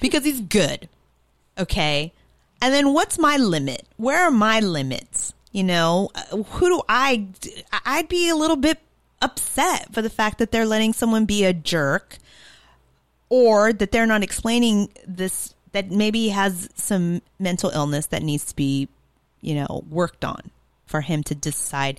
because 0.00 0.24
he's 0.24 0.40
good. 0.40 0.88
Okay. 1.58 2.12
And 2.62 2.72
then 2.72 2.94
what's 2.94 3.18
my 3.18 3.36
limit? 3.36 3.86
Where 3.98 4.22
are 4.24 4.30
my 4.30 4.60
limits? 4.60 5.34
You 5.52 5.64
know, 5.64 6.10
Uh, 6.14 6.42
who 6.42 6.68
do 6.68 6.82
I, 6.88 7.26
I'd 7.84 8.08
be 8.08 8.28
a 8.28 8.34
little 8.36 8.56
bit 8.56 8.78
upset 9.20 9.92
for 9.92 10.00
the 10.02 10.10
fact 10.10 10.38
that 10.38 10.50
they're 10.50 10.66
letting 10.66 10.92
someone 10.92 11.26
be 11.26 11.44
a 11.44 11.52
jerk 11.52 12.18
or 13.28 13.72
that 13.72 13.90
they're 13.90 14.06
not 14.06 14.22
explaining 14.22 14.88
this, 15.06 15.54
that 15.72 15.90
maybe 15.90 16.20
he 16.20 16.28
has 16.30 16.70
some 16.74 17.20
mental 17.38 17.70
illness 17.70 18.06
that 18.06 18.22
needs 18.22 18.44
to 18.46 18.56
be, 18.56 18.88
you 19.40 19.54
know, 19.54 19.84
worked 19.90 20.24
on 20.24 20.50
for 20.86 21.00
him 21.00 21.22
to 21.24 21.34
decide. 21.34 21.98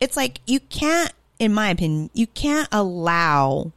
It's 0.00 0.16
like 0.16 0.40
you 0.46 0.60
can't, 0.60 1.12
in 1.38 1.52
my 1.52 1.70
opinion, 1.70 2.10
you 2.12 2.26
can't 2.26 2.68
allow 2.72 3.72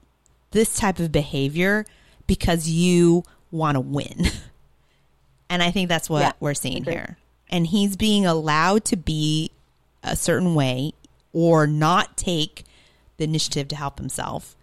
this 0.52 0.76
type 0.76 1.00
of 1.00 1.12
behavior 1.12 1.86
because 2.28 2.68
you 2.68 3.24
want 3.52 3.76
to 3.76 3.82
win. 3.82 4.26
And 5.50 5.64
I 5.64 5.72
think 5.72 5.90
that's 5.90 6.10
what 6.10 6.22
Yeah, 6.22 6.32
we're 6.40 6.54
seeing 6.54 6.84
here. 6.84 7.18
And 7.50 7.66
he's 7.66 7.98
being 7.98 8.26
allowed 8.26 8.86
to 8.86 8.96
be 8.96 9.50
a 10.04 10.16
certain 10.16 10.54
way 10.54 10.94
or 11.34 11.66
not 11.66 12.16
take 12.16 12.66
the 13.18 13.24
initiative 13.24 13.68
to 13.70 13.76
help 13.76 13.98
himself 13.98 14.56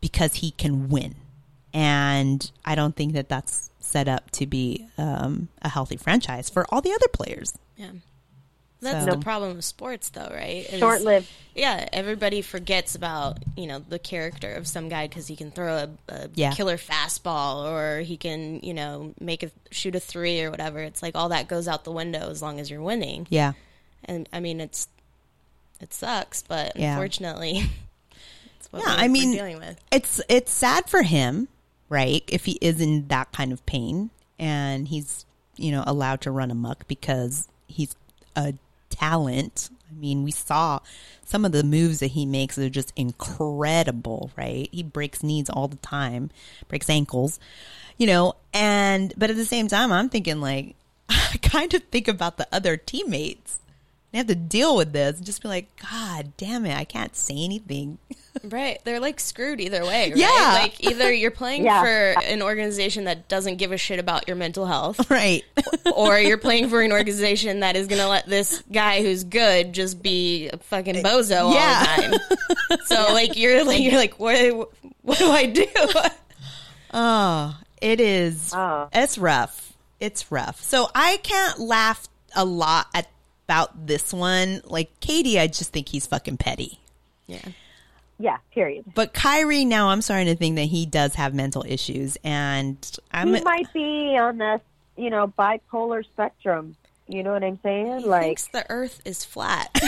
because 0.00 0.34
he 0.36 0.50
can 0.50 0.88
win. 0.90 1.14
And 1.72 2.50
I 2.64 2.74
don't 2.74 2.94
think 2.94 3.14
that 3.14 3.28
that's 3.28 3.70
set 3.80 4.06
up 4.06 4.30
to 4.32 4.46
be 4.46 4.86
um, 4.98 5.48
a 5.62 5.68
healthy 5.70 5.96
franchise 5.96 6.50
for 6.50 6.66
all 6.68 6.82
the 6.82 6.92
other 6.92 7.08
players. 7.08 7.54
Yeah. 7.76 7.92
That's 8.84 9.04
So- 9.04 9.12
the 9.12 9.18
problem 9.18 9.56
with 9.56 9.64
sports, 9.64 10.10
though, 10.10 10.30
right? 10.32 10.64
Is- 10.70 10.78
Short-lived. 10.78 11.28
Yeah, 11.54 11.88
everybody 11.92 12.42
forgets 12.42 12.94
about 12.94 13.38
you 13.56 13.66
know 13.66 13.78
the 13.78 13.98
character 13.98 14.52
of 14.54 14.66
some 14.66 14.88
guy 14.88 15.06
because 15.08 15.26
he 15.28 15.36
can 15.36 15.50
throw 15.50 15.76
a, 15.76 15.90
a 16.12 16.28
Yeah. 16.34 16.52
killer 16.52 16.76
fastball 16.76 17.64
or 17.70 18.00
he 18.00 18.16
can 18.16 18.60
you 18.62 18.74
know 18.74 19.14
make 19.20 19.42
a 19.44 19.50
shoot 19.70 19.94
a 19.94 20.00
three 20.00 20.42
or 20.42 20.50
whatever. 20.50 20.80
It's 20.80 21.02
like 21.02 21.14
all 21.14 21.28
that 21.30 21.46
goes 21.48 21.68
out 21.68 21.84
the 21.84 21.92
window 21.92 22.28
as 22.30 22.42
long 22.42 22.58
as 22.60 22.70
you're 22.70 22.82
winning. 22.82 23.26
Yeah. 23.30 23.52
and 24.06 24.28
I 24.32 24.40
mean 24.40 24.60
it's 24.60 24.88
it 25.80 25.92
sucks, 25.94 26.42
but 26.42 26.76
Yeah. 26.76 26.92
unfortunately, 26.92 27.70
it's 28.58 28.72
what 28.72 28.82
Yeah, 28.86 28.96
we're, 28.96 29.02
I 29.02 29.08
mean, 29.08 29.32
dealing 29.32 29.58
with. 29.58 29.80
it's 29.92 30.20
it's 30.28 30.52
sad 30.52 30.88
for 30.90 31.02
him, 31.02 31.48
right? 31.88 32.22
If 32.28 32.44
he 32.46 32.58
is 32.60 32.80
in 32.80 33.06
that 33.08 33.32
kind 33.32 33.52
of 33.52 33.64
pain 33.66 34.10
and 34.38 34.88
he's 34.88 35.24
you 35.56 35.70
know 35.70 35.84
allowed 35.86 36.20
to 36.22 36.30
run 36.32 36.50
amok 36.50 36.88
because 36.88 37.48
he's 37.68 37.94
a 38.34 38.54
talent. 38.96 39.70
I 39.90 39.94
mean, 39.98 40.24
we 40.24 40.30
saw 40.30 40.80
some 41.24 41.44
of 41.44 41.52
the 41.52 41.64
moves 41.64 42.00
that 42.00 42.08
he 42.08 42.26
makes 42.26 42.58
are 42.58 42.70
just 42.70 42.92
incredible, 42.96 44.30
right? 44.36 44.68
He 44.72 44.82
breaks 44.82 45.22
knees 45.22 45.48
all 45.50 45.68
the 45.68 45.76
time, 45.76 46.30
breaks 46.68 46.90
ankles, 46.90 47.38
you 47.96 48.06
know. 48.06 48.34
And 48.52 49.12
but 49.16 49.30
at 49.30 49.36
the 49.36 49.44
same 49.44 49.68
time, 49.68 49.92
I'm 49.92 50.08
thinking 50.08 50.40
like 50.40 50.74
I 51.08 51.38
kind 51.42 51.72
of 51.74 51.82
think 51.84 52.08
about 52.08 52.36
the 52.36 52.48
other 52.52 52.76
teammates. 52.76 53.60
They 54.14 54.18
have 54.18 54.28
to 54.28 54.36
deal 54.36 54.76
with 54.76 54.92
this. 54.92 55.16
and 55.16 55.26
Just 55.26 55.42
be 55.42 55.48
like, 55.48 55.66
God 55.90 56.34
damn 56.36 56.64
it, 56.66 56.76
I 56.78 56.84
can't 56.84 57.16
say 57.16 57.34
anything. 57.36 57.98
Right. 58.42 58.80
They're 58.84 58.98
like 59.00 59.20
screwed 59.20 59.60
either 59.60 59.82
way, 59.84 60.10
right? 60.10 60.16
Yeah. 60.16 60.58
Like 60.60 60.82
either 60.84 61.10
you're 61.12 61.30
playing 61.30 61.64
Yeah. 61.64 61.80
for 61.80 62.24
an 62.24 62.42
organization 62.42 63.04
that 63.04 63.28
doesn't 63.28 63.56
give 63.56 63.70
a 63.70 63.76
shit 63.78 64.00
about 64.00 64.26
your 64.26 64.36
mental 64.36 64.66
health. 64.66 65.08
Right. 65.10 65.44
or 65.94 66.18
you're 66.18 66.36
playing 66.36 66.68
for 66.68 66.82
an 66.82 66.90
organization 66.92 67.60
that 67.60 67.76
is 67.76 67.86
going 67.86 68.02
to 68.02 68.08
let 68.08 68.26
this 68.26 68.62
guy 68.72 69.02
who's 69.02 69.22
good 69.22 69.72
just 69.72 70.02
be 70.02 70.48
a 70.48 70.56
fucking 70.58 70.96
eh, 70.96 71.02
bozo 71.02 71.54
Yeah. 71.54 71.86
all 71.88 72.10
the 72.10 72.18
time. 72.18 72.78
So 72.86 73.12
like 73.14 73.36
you're 73.36 73.64
like 73.64 73.80
you're 73.80 73.96
like 73.96 74.18
what 74.18 74.68
what 75.02 75.18
do 75.18 75.30
I 75.30 75.46
do? 75.46 75.66
Oh, 76.92 77.56
it 77.80 78.00
is. 78.00 78.52
Oh. 78.54 78.88
It's 78.92 79.16
rough. 79.16 79.74
It's 80.00 80.30
rough. 80.30 80.60
So 80.60 80.88
I 80.94 81.18
can't 81.18 81.60
laugh 81.60 82.08
a 82.36 82.44
lot 82.44 82.88
at, 82.94 83.06
about 83.46 83.86
this 83.86 84.12
one. 84.12 84.60
Like 84.64 84.98
KD, 85.00 85.38
I 85.38 85.46
just 85.46 85.72
think 85.72 85.88
he's 85.88 86.06
fucking 86.06 86.36
petty. 86.38 86.80
Yeah. 87.26 87.42
Yeah, 88.18 88.38
period. 88.52 88.84
But 88.94 89.12
Kyrie, 89.12 89.64
now 89.64 89.88
I'm 89.88 90.00
starting 90.00 90.26
to 90.26 90.36
think 90.36 90.56
that 90.56 90.64
he 90.64 90.86
does 90.86 91.14
have 91.14 91.34
mental 91.34 91.64
issues, 91.66 92.16
and 92.22 92.76
I'm 93.10 93.34
he 93.34 93.40
might 93.40 93.72
be 93.72 94.16
on 94.16 94.38
the, 94.38 94.60
you 94.96 95.10
know, 95.10 95.32
bipolar 95.36 96.04
spectrum. 96.04 96.76
You 97.08 97.22
know 97.22 97.32
what 97.32 97.42
I'm 97.42 97.58
saying? 97.62 97.98
He 98.00 98.06
like, 98.06 98.22
thinks 98.22 98.46
the 98.48 98.64
earth 98.70 99.02
is 99.04 99.24
flat. 99.24 99.68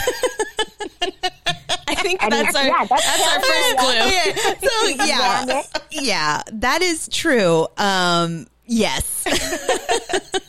I 1.89 1.95
think 1.95 2.23
I 2.23 2.29
mean, 2.29 2.43
that's 2.43 2.57
our 2.57 2.67
yeah, 2.67 2.85
that's 2.85 3.07
that's 3.07 3.35
our 3.35 3.41
first 3.41 3.79
clue. 3.79 3.93
Yeah, 3.93 4.55
so 4.71 4.89
yeah, 5.05 5.63
yeah, 5.93 6.43
that 6.53 6.83
is 6.83 7.09
true. 7.09 7.69
Um, 7.79 8.49
yes, 8.67 9.25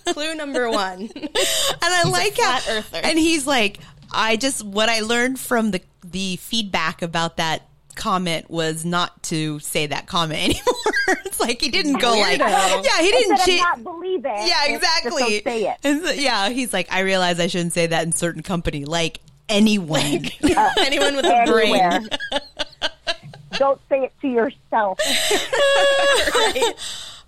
Clue 0.14 0.36
number 0.36 0.70
one. 0.70 1.02
and 1.16 1.30
I 1.84 2.04
like 2.10 2.38
how, 2.38 2.58
flat 2.60 2.64
earther. 2.70 3.02
and 3.04 3.18
he's 3.20 3.46
like, 3.48 3.80
I 4.12 4.36
just 4.38 4.64
what 4.64 4.90
I 4.90 5.02
learned 5.02 5.40
from 5.40 5.72
the 5.72 5.82
the 6.04 6.38
feedback 6.38 7.02
about 7.02 7.38
that 7.38 7.64
comment 7.96 8.50
was 8.50 8.86
not 8.86 9.22
to 9.24 9.60
say 9.60 9.88
that 9.88 10.06
comment 10.08 10.40
anymore. 10.44 11.24
it's 11.26 11.40
like 11.40 11.60
he 11.62 11.70
didn't 11.70 12.00
go 12.00 12.12
like, 12.12 12.38
yeah, 12.40 13.02
he 13.02 13.12
didn't. 13.12 13.32
Instead 13.32 13.58
cha- 13.60 13.64
not 13.76 13.84
believe 13.84 14.20
it. 14.20 14.26
yeah, 14.26 14.66
it's 14.66 14.84
just 14.84 15.04
exactly. 15.06 15.22
don't 15.22 15.44
say 15.44 15.68
it. 15.70 15.78
And 15.84 16.02
so- 16.04 16.12
yeah, 16.12 16.50
he's 16.50 16.72
like, 16.74 16.92
I 16.92 17.00
realize 17.02 17.40
I 17.40 17.48
shouldn't 17.48 17.74
say 17.74 17.88
that 17.88 18.04
in 18.06 18.12
certain 18.12 18.44
company, 18.44 18.86
like 18.86 19.20
anyone. 19.50 20.26
Uh, 20.44 20.70
Anyone 20.80 21.16
with 21.16 21.26
a 21.26 21.44
brain. 21.48 22.10
don't 23.54 23.80
say 23.90 24.04
it 24.04 24.14
to 24.22 24.28
yourself. 24.28 25.00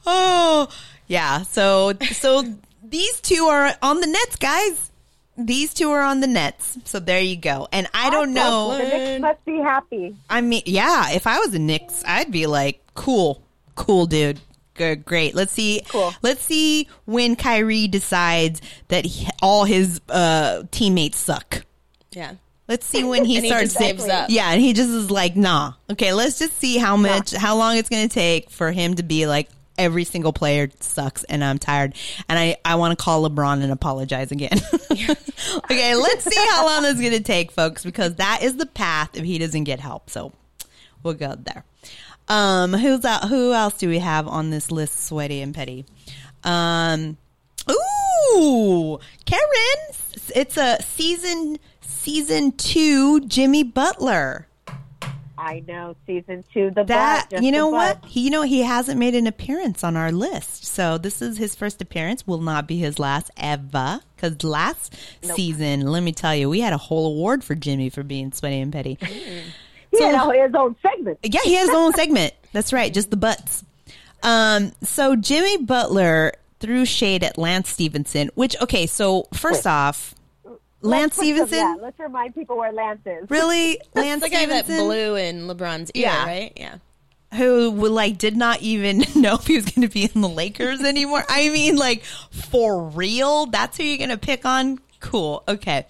Oh, 0.10 0.68
yeah. 1.08 1.44
So, 1.44 1.94
so 2.12 2.44
these 2.84 3.22
two 3.22 3.46
are 3.46 3.74
on 3.82 4.02
the 4.02 4.08
nets, 4.08 4.36
guys. 4.36 4.92
These 5.38 5.74
two 5.74 5.90
are 5.92 6.02
on 6.02 6.20
the 6.20 6.28
nets. 6.28 6.78
So 6.84 7.00
there 7.00 7.22
you 7.22 7.38
go. 7.38 7.68
And 7.72 7.88
I 7.94 8.10
don't 8.10 8.34
know. 8.34 8.78
The 8.78 8.84
Knicks 8.84 9.22
must 9.22 9.46
be 9.46 9.60
happy. 9.60 10.16
I 10.30 10.42
mean, 10.42 10.64
yeah, 10.66 11.12
if 11.12 11.28
I 11.28 11.40
was 11.40 11.54
a 11.54 11.60
Knicks, 11.60 12.04
I'd 12.06 12.32
be 12.32 12.46
like, 12.46 12.82
cool, 12.94 13.42
cool, 13.76 14.06
dude. 14.06 14.42
Good, 14.74 15.06
great. 15.06 15.36
Let's 15.36 15.52
see. 15.52 15.82
Cool. 15.90 16.14
Let's 16.22 16.42
see 16.42 16.88
when 17.06 17.36
Kyrie 17.36 17.88
decides 17.88 18.62
that 18.88 19.06
he, 19.06 19.28
all 19.42 19.66
his 19.66 20.00
uh, 20.10 20.64
teammates 20.72 21.18
suck. 21.18 21.66
Yeah. 22.12 22.36
Let's 22.68 22.86
see 22.86 23.04
when 23.04 23.26
he 23.26 23.36
And 23.38 23.44
he 23.44 23.50
starts 23.50 23.74
just 23.74 23.80
gives 23.80 24.08
up. 24.08 24.30
Yeah, 24.30 24.52
and 24.52 24.62
he 24.62 24.74
just 24.74 24.90
is 24.90 25.12
like, 25.12 25.36
nah. 25.36 25.74
Okay, 25.90 26.14
let's 26.14 26.40
just 26.40 26.58
see 26.58 26.78
how 26.78 26.96
much, 26.96 27.34
how 27.34 27.58
long 27.58 27.78
it's 27.78 27.90
going 27.90 28.08
to 28.08 28.14
take 28.14 28.50
for 28.50 28.72
him 28.72 28.96
to 28.96 29.04
be 29.04 29.26
like, 29.28 29.50
every 29.80 30.04
single 30.04 30.34
player 30.34 30.70
sucks, 30.80 31.24
and 31.24 31.44
I'm 31.44 31.58
tired, 31.58 31.96
and 32.28 32.38
I 32.38 32.58
I 32.64 32.76
want 32.76 32.98
to 32.98 33.04
call 33.04 33.28
LeBron 33.28 33.64
and 33.64 33.72
apologize 33.72 34.32
again. 34.32 34.60
okay, 34.92 35.96
let's 35.96 36.26
see 36.26 36.46
how 36.50 36.66
long 36.66 36.84
that's 36.84 37.00
going 37.00 37.14
to 37.14 37.24
take, 37.24 37.52
folks, 37.52 37.84
because 37.84 38.16
that 38.16 38.44
is 38.44 38.58
the 38.58 38.68
path 38.68 39.18
if 39.18 39.24
he 39.24 39.40
doesn't 39.40 39.64
get 39.64 39.80
help. 39.80 40.10
So 40.10 40.34
we'll 41.02 41.16
go 41.16 41.36
there. 41.36 41.64
Um, 42.28 42.74
who's 42.74 43.04
out? 43.06 43.30
Who 43.30 43.54
else 43.54 43.76
do 43.76 43.90
we 43.90 44.00
have 44.00 44.28
on 44.28 44.52
this 44.52 44.70
list? 44.70 45.06
Sweaty 45.06 45.42
and 45.42 45.56
petty. 45.56 45.86
Um, 46.44 47.18
ooh, 47.72 49.00
Karen. 49.26 49.96
It's 50.36 50.58
a 50.58 50.80
season 50.84 51.58
season 51.82 52.52
two. 52.52 53.22
Jimmy 53.22 53.64
Butler. 53.64 54.49
I 55.40 55.64
know 55.68 55.96
season 56.06 56.44
two. 56.54 56.72
The 56.72 56.84
That 56.84 57.30
butt, 57.30 57.44
you 57.44 57.52
know 57.52 57.70
what 57.70 58.04
he 58.06 58.22
you 58.22 58.30
know 58.30 58.42
he 58.42 58.62
hasn't 58.62 59.00
made 59.00 59.16
an 59.16 59.26
appearance 59.26 59.84
on 59.84 59.96
our 59.96 60.12
list, 60.12 60.66
so 60.66 60.98
this 60.98 61.22
is 61.22 61.38
his 61.38 61.56
first 61.56 61.82
appearance. 61.82 62.28
Will 62.28 62.42
not 62.42 62.68
be 62.68 62.78
his 62.78 63.00
last 63.00 63.32
ever. 63.38 64.02
Because 64.16 64.44
last 64.44 64.96
season, 65.22 65.88
let 65.88 66.04
me 66.04 66.12
tell 66.12 66.36
you, 66.36 66.50
we 66.50 66.60
had 66.60 66.74
a 66.74 66.78
whole 66.78 67.08
award 67.08 67.42
for 67.42 67.56
Jimmy 67.56 67.90
for 67.90 68.04
being 68.04 68.34
sweaty 68.34 68.60
and 68.60 68.74
petty. 68.74 68.98
He 69.92 70.04
had 70.04 70.30
his 70.32 70.54
own 70.56 70.76
segment. 70.82 71.20
Yeah, 71.24 71.40
he 71.44 71.54
has 71.54 71.68
his 71.70 71.76
own 71.76 71.94
segment. 71.94 72.34
That's 72.52 72.74
right, 72.74 72.94
just 72.94 73.10
the 73.12 73.18
butts. 73.18 73.64
Um, 74.22 74.74
so 74.84 75.16
Jimmy 75.16 75.58
Butler 75.64 76.34
threw 76.60 76.86
shade 76.86 77.24
at 77.24 77.38
Lance 77.38 77.70
Stephenson, 77.70 78.30
which 78.36 78.60
okay, 78.62 78.86
so 78.86 79.28
first 79.34 79.66
off, 79.66 80.14
Lance 80.82 81.18
Let's 81.18 81.30
put 81.30 81.38
some- 81.38 81.48
Stephenson, 81.48 81.58
yeah, 81.58 81.76
let's 81.82 82.00
remind 82.00 82.36
people 82.36 82.58
where 82.58 82.72
Lance 82.72 83.02
is. 83.06 83.30
really, 83.30 83.80
Lance 83.96 84.24
the 84.24 84.30
guy 84.30 84.46
that 84.46 84.66
Stephenson, 84.66 84.86
blew 84.86 85.16
in 85.16 85.42
LeBron's 85.48 85.92
ear, 85.94 86.04
Yeah. 86.04 86.26
right? 86.26 86.54
Yeah. 86.56 86.76
who 87.36 87.70
like 87.70 88.18
did 88.18 88.36
not 88.38 88.62
even 88.62 89.04
know 89.16 89.36
if 89.36 89.46
he 89.48 89.56
was 89.56 89.66
going 89.66 89.88
to 89.88 89.94
be 89.94 90.06
in 90.14 90.22
the 90.22 90.30
Lakers 90.30 90.82
anymore. 90.82 91.24
I 91.30 91.50
mean, 91.50 91.76
like 91.76 92.04
for 92.04 92.84
real, 92.84 93.46
that's 93.48 93.78
who 93.78 93.84
you're 93.84 93.98
going 93.98 94.10
to 94.10 94.18
pick 94.18 94.46
on. 94.46 94.80
Cool. 95.00 95.44
Okay. 95.48 95.86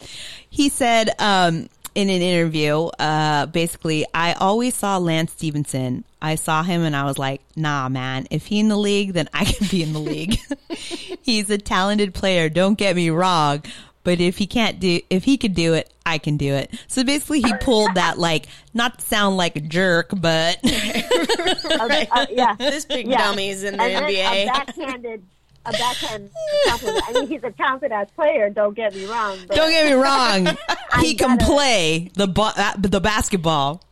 He 0.50 0.70
said 0.70 1.10
um, 1.20 1.70
in 1.96 2.10
an 2.10 2.22
interview, 2.22 2.86
uh, 3.00 3.46
basically, 3.48 4.06
I 4.14 4.34
always 4.34 4.76
saw 4.76 4.98
Lance 4.98 5.32
Stephenson. 5.32 6.04
I 6.22 6.36
saw 6.36 6.64
him 6.64 6.82
and 6.82 6.96
I 6.96 7.06
was 7.06 7.18
like, 7.18 7.42
nah, 7.56 7.88
man, 7.90 8.28
if 8.30 8.48
he 8.48 8.60
in 8.60 8.68
the 8.68 8.76
league, 8.78 9.14
then 9.14 9.30
I 9.34 9.46
can 9.46 9.68
be 9.68 9.82
in 9.82 9.94
the 9.94 10.00
league. 10.00 10.38
He's 11.24 11.50
a 11.50 11.58
talented 11.58 12.14
player. 12.14 12.50
Don't 12.50 12.78
get 12.78 12.96
me 12.96 13.10
wrong. 13.10 13.64
But 14.04 14.22
if 14.22 14.38
he 14.38 14.48
can't 14.48 14.80
do, 14.80 15.02
if 15.10 15.24
he 15.26 15.38
could 15.38 15.54
do 15.54 15.74
it, 15.74 15.94
I 16.06 16.18
can 16.20 16.38
do 16.38 16.54
it. 16.54 16.74
So 16.88 17.04
basically 17.04 17.42
he 17.42 17.54
pulled 17.62 17.96
that 17.96 18.18
like, 18.18 18.48
not 18.74 19.00
to 19.00 19.06
sound 19.06 19.38
like 19.38 19.56
a 19.56 19.60
jerk, 19.62 20.10
but 20.16 20.58
Uh, 20.64 22.06
uh, 22.12 22.26
yeah, 22.30 22.56
This 22.58 22.86
big 22.86 23.08
yeah. 23.08 23.18
dummy's 23.20 23.64
in 23.64 23.78
the 23.78 23.84
and 23.84 24.06
NBA. 24.06 24.44
A 24.44 24.46
backhanded, 24.48 25.24
a 25.66 25.72
backhand 25.72 26.30
compliment. 26.68 27.04
I 27.08 27.14
mean, 27.14 27.28
he's 27.28 27.44
a 27.44 27.52
talented 27.52 27.92
ass 27.92 28.08
player. 28.16 28.50
Don't 28.50 28.74
get 28.76 28.96
me 28.96 29.06
wrong. 29.06 29.38
But 29.48 29.56
Don't 29.58 29.70
get 29.70 29.86
me 29.86 29.94
wrong. 29.94 30.58
he 31.02 31.16
can 31.16 31.38
gotta- 31.38 31.46
play 31.46 32.10
the 32.16 32.28
ba- 32.28 32.54
uh, 32.56 32.74
the 32.78 33.00
basketball. 33.02 33.84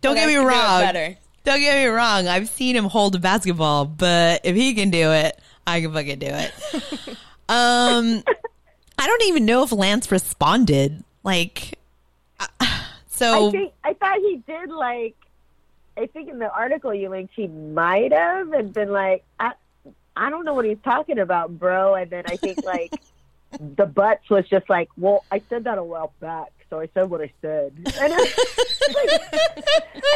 Don't 0.00 0.14
But 0.14 0.20
get 0.20 0.24
I 0.24 0.26
me 0.28 0.32
can 0.34 0.42
do 0.42 0.48
wrong. 0.48 0.80
better. 0.80 1.16
Don't 1.44 1.60
get 1.60 1.76
me 1.78 1.86
wrong. 1.86 2.28
I've 2.28 2.48
seen 2.48 2.74
him 2.76 2.84
hold 2.84 3.14
a 3.14 3.18
basketball, 3.18 3.84
but 3.84 4.40
if 4.44 4.54
he 4.56 4.74
can 4.74 4.90
do 4.90 5.12
it, 5.12 5.38
I 5.66 5.80
can 5.80 5.92
fucking 5.92 6.18
do 6.18 6.26
it. 6.28 6.52
um, 7.48 8.22
I 8.98 9.06
don't 9.06 9.22
even 9.24 9.44
know 9.44 9.62
if 9.62 9.72
Lance 9.72 10.10
responded. 10.10 11.04
Like, 11.22 11.78
uh, 12.40 12.46
so 13.08 13.48
I 13.48 13.50
think 13.50 13.72
I 13.84 13.94
thought 13.94 14.18
he 14.18 14.42
did. 14.46 14.70
Like, 14.70 15.16
I 15.96 16.06
think 16.06 16.28
in 16.28 16.38
the 16.38 16.52
article 16.52 16.94
you 16.94 17.08
linked, 17.08 17.34
he 17.34 17.48
might 17.48 18.12
have 18.12 18.52
and 18.52 18.72
been 18.72 18.92
like, 18.92 19.24
I, 19.40 19.52
I 20.16 20.30
don't 20.30 20.44
know 20.44 20.54
what 20.54 20.64
he's 20.64 20.78
talking 20.84 21.18
about, 21.18 21.58
bro. 21.58 21.94
And 21.94 22.10
then 22.10 22.24
I 22.26 22.36
think 22.36 22.64
like 22.64 22.92
the 23.60 23.86
butts 23.86 24.28
was 24.30 24.48
just 24.48 24.68
like, 24.70 24.88
well, 24.96 25.24
I 25.30 25.42
said 25.48 25.64
that 25.64 25.78
a 25.78 25.84
while 25.84 26.12
back, 26.20 26.52
so 26.70 26.80
I 26.80 26.88
said 26.94 27.10
what 27.10 27.20
I 27.20 27.32
said. 27.40 27.72
And, 27.76 27.86
it's 27.88 28.94
like, 28.94 29.20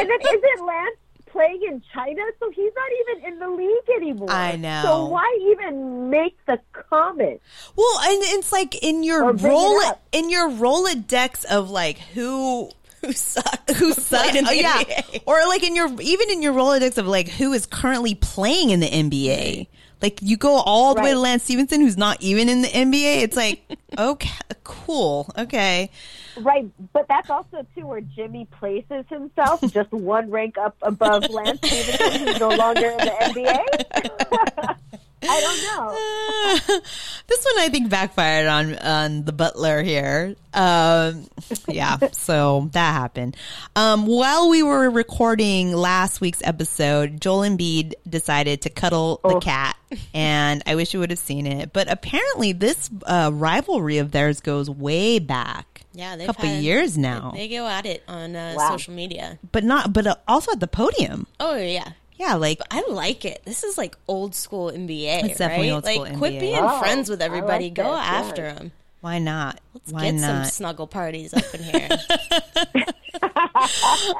and 0.00 0.10
then 0.10 0.20
isn't 0.20 0.66
Lance 0.66 0.96
playing 1.32 1.60
in 1.68 1.82
China? 1.94 2.22
So 2.38 2.50
he's 2.50 2.72
not 2.74 2.90
even 3.22 3.32
in 3.32 3.38
the 3.38 3.48
league 3.50 3.96
anymore. 3.96 4.30
I 4.30 4.56
know. 4.56 4.82
So 4.84 5.06
why 5.06 5.38
even 5.52 6.10
make 6.10 6.36
the 6.46 6.58
comment. 6.72 7.40
Well, 7.76 7.98
and 8.02 8.22
it's 8.38 8.52
like 8.52 8.76
in 8.82 9.02
your 9.02 9.24
Or 9.24 9.32
bring 9.32 9.44
it 9.52 9.54
roll 9.54 9.80
in 10.12 10.30
your 10.30 10.48
Rolodex 10.50 11.44
of 11.46 11.70
like 11.70 11.98
who 11.98 12.70
Who 13.00 13.12
sucks? 13.12 13.78
who 13.78 13.94
Played 13.94 14.04
sucks. 14.04 14.34
in 14.36 14.44
the 14.44 14.50
Oh, 14.50 14.52
yeah, 14.52 14.82
NBA. 14.82 15.22
or 15.26 15.38
like 15.48 15.62
in 15.62 15.74
your 15.74 15.88
even 16.02 16.28
in 16.30 16.42
your 16.42 16.52
Rolodex 16.52 16.98
of 16.98 17.06
like 17.06 17.28
who 17.28 17.52
is 17.54 17.64
currently 17.64 18.14
playing 18.14 18.70
in 18.70 18.80
the 18.80 18.88
NBA. 18.88 19.68
Like 20.02 20.20
you 20.22 20.36
go 20.36 20.56
all 20.56 20.94
the 20.94 21.02
way 21.02 21.10
to 21.10 21.18
Lance 21.18 21.44
Stephenson, 21.44 21.80
who's 21.80 21.96
not 21.96 22.20
even 22.20 22.48
in 22.48 22.62
the 22.62 22.68
NBA. 22.68 23.22
It's 23.22 23.36
like 23.36 23.62
okay, 23.98 24.30
cool, 24.64 25.30
okay. 25.36 25.90
Right, 26.36 26.70
but 26.92 27.06
that's 27.08 27.28
also 27.28 27.66
too 27.74 27.86
where 27.86 28.00
Jimmy 28.00 28.46
places 28.46 29.04
himself 29.08 29.60
just 29.72 29.92
one 29.92 30.30
rank 30.30 30.56
up 30.58 30.76
above 30.82 31.28
Lance 31.28 31.58
Stephenson, 31.62 32.26
who's 32.26 32.40
no 32.40 32.48
longer 32.50 32.90
in 32.90 32.98
the 32.98 33.14
NBA. 33.20 34.76
I 35.22 35.40
don't 35.40 36.68
know. 36.70 36.80
this 37.26 37.44
one 37.44 37.58
I 37.58 37.68
think 37.70 37.90
backfired 37.90 38.46
on 38.46 38.78
on 38.78 39.24
the 39.24 39.32
butler 39.32 39.82
here. 39.82 40.34
Um, 40.54 41.26
yeah, 41.68 41.98
so 42.12 42.68
that 42.72 42.92
happened. 42.94 43.36
Um, 43.76 44.06
while 44.06 44.48
we 44.48 44.62
were 44.62 44.88
recording 44.90 45.72
last 45.74 46.20
week's 46.20 46.40
episode, 46.42 47.20
Joel 47.20 47.40
Embiid 47.40 47.92
decided 48.08 48.62
to 48.62 48.70
cuddle 48.70 49.20
the 49.22 49.40
cat, 49.40 49.76
and 50.14 50.62
I 50.66 50.74
wish 50.74 50.94
you 50.94 51.00
would 51.00 51.10
have 51.10 51.18
seen 51.18 51.46
it. 51.46 51.72
But 51.72 51.90
apparently, 51.90 52.52
this 52.52 52.88
uh, 53.04 53.30
rivalry 53.32 53.98
of 53.98 54.12
theirs 54.12 54.40
goes 54.40 54.70
way 54.70 55.18
back. 55.18 55.66
Yeah, 55.92 56.14
a 56.14 56.26
couple 56.26 56.46
had- 56.48 56.62
years 56.62 56.96
now, 56.96 57.32
They 57.34 57.48
go 57.48 57.66
at 57.66 57.84
it 57.84 58.04
on 58.08 58.36
uh, 58.36 58.54
Wow. 58.56 58.70
social 58.70 58.94
media. 58.94 59.38
but 59.52 59.64
not, 59.64 59.92
but 59.92 60.06
uh, 60.06 60.14
also 60.28 60.52
at 60.52 60.60
the 60.60 60.68
podium. 60.68 61.26
Oh 61.40 61.56
yeah. 61.56 61.92
Yeah, 62.20 62.34
like 62.34 62.60
I 62.70 62.84
like 62.88 63.24
it. 63.24 63.40
This 63.46 63.64
is 63.64 63.78
like 63.78 63.96
old 64.06 64.34
school 64.34 64.70
NBA. 64.70 65.24
It's 65.24 65.38
definitely 65.38 65.70
right? 65.70 65.74
old 65.74 65.84
school 65.86 66.02
like, 66.02 66.18
quit 66.18 66.38
being 66.38 66.58
Oh, 66.60 66.78
friends 66.78 67.08
with 67.08 67.22
everybody. 67.22 67.64
like 67.66 67.74
Go 67.74 67.84
this, 67.92 68.00
after 68.00 68.42
them. 68.52 68.72
why 69.00 69.18
not? 69.18 69.58
Let's 69.72 69.90
why 69.90 70.10
get 70.10 70.20
some 70.20 70.44
snuggle 70.44 70.86
parties 70.86 71.32
up 71.32 71.54
in 71.54 71.62
here. 71.62 71.88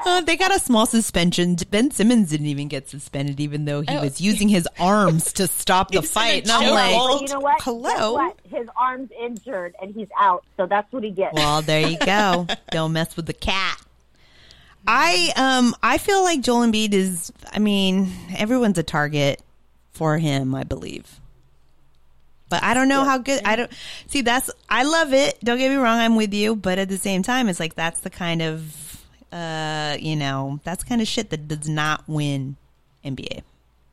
Uh, 0.05 0.20
they 0.22 0.36
got 0.36 0.55
a 0.55 0.59
small 0.59 0.85
suspension. 0.86 1.56
Ben 1.70 1.90
Simmons 1.90 2.28
didn't 2.31 2.47
even 2.47 2.68
get 2.68 2.89
suspended, 2.89 3.40
even 3.40 3.64
though 3.64 3.81
he 3.81 3.86
Oh. 3.90 4.02
was 4.02 4.20
using 4.20 4.48
his 4.48 4.68
arms 4.78 5.32
to 5.35 5.47
stop 5.47 5.90
the 5.93 6.02
fight. 6.02 6.48
And 6.51 6.62
in 6.62 6.68
a 6.68 6.70
I'm 6.70 6.74
like, 6.74 6.94
But 6.98 7.20
you 7.22 7.28
know 7.35 7.40
what? 7.40 7.62
Hello. 7.62 8.12
what? 8.14 8.36
His 8.51 8.68
arm's 8.77 9.10
injured 9.18 9.74
and 9.81 9.94
he's 9.94 10.09
out, 10.18 10.44
so 10.56 10.66
that's 10.66 10.93
what 10.93 11.02
he 11.05 11.10
gets. 11.10 11.35
Well, 11.35 11.62
there 11.62 11.86
you 11.89 11.98
go. 11.98 12.47
Don't 12.70 12.93
mess 12.93 13.16
with 13.16 13.27
the 13.27 13.32
cat. 13.32 13.81
I 14.86 15.32
um 15.36 15.74
I 15.82 15.98
feel 15.98 16.23
like 16.23 16.40
Joel 16.40 16.66
Embiid 16.66 16.93
is. 16.93 17.32
I 17.52 17.59
mean, 17.59 18.11
everyone's 18.36 18.78
a 18.78 18.82
target 18.82 19.40
for 19.93 20.19
him. 20.19 20.55
I 20.55 20.65
believe. 20.65 21.20
But 22.51 22.65
I 22.65 22.74
don't 22.74 22.89
know 22.89 23.05
how 23.05 23.19
good. 23.19 23.40
I 23.44 23.57
don't 23.57 23.70
see. 24.09 24.23
That's 24.23 24.51
I 24.69 24.82
love 24.82 25.15
it. 25.15 25.39
Don't 25.43 25.57
get 25.57 25.70
me 25.70 25.77
wrong. 25.77 25.98
I'm 25.98 26.16
with 26.16 26.35
you. 26.35 26.57
But 26.57 26.78
at 26.78 26.89
the 26.89 26.98
same 26.98 27.23
time, 27.23 27.48
it's 27.48 27.61
like 27.61 27.74
that's 27.74 28.01
the 28.01 28.11
kind 28.11 28.43
of, 28.43 29.05
uh, 29.32 29.97
you 30.01 30.16
know, 30.16 30.61
that's 30.65 30.82
the 30.82 30.89
kind 30.89 31.01
of 31.01 31.07
shit 31.07 31.31
that 31.31 31.47
does 31.47 31.69
not 31.69 32.02
win 32.09 32.57
NBA, 33.05 33.43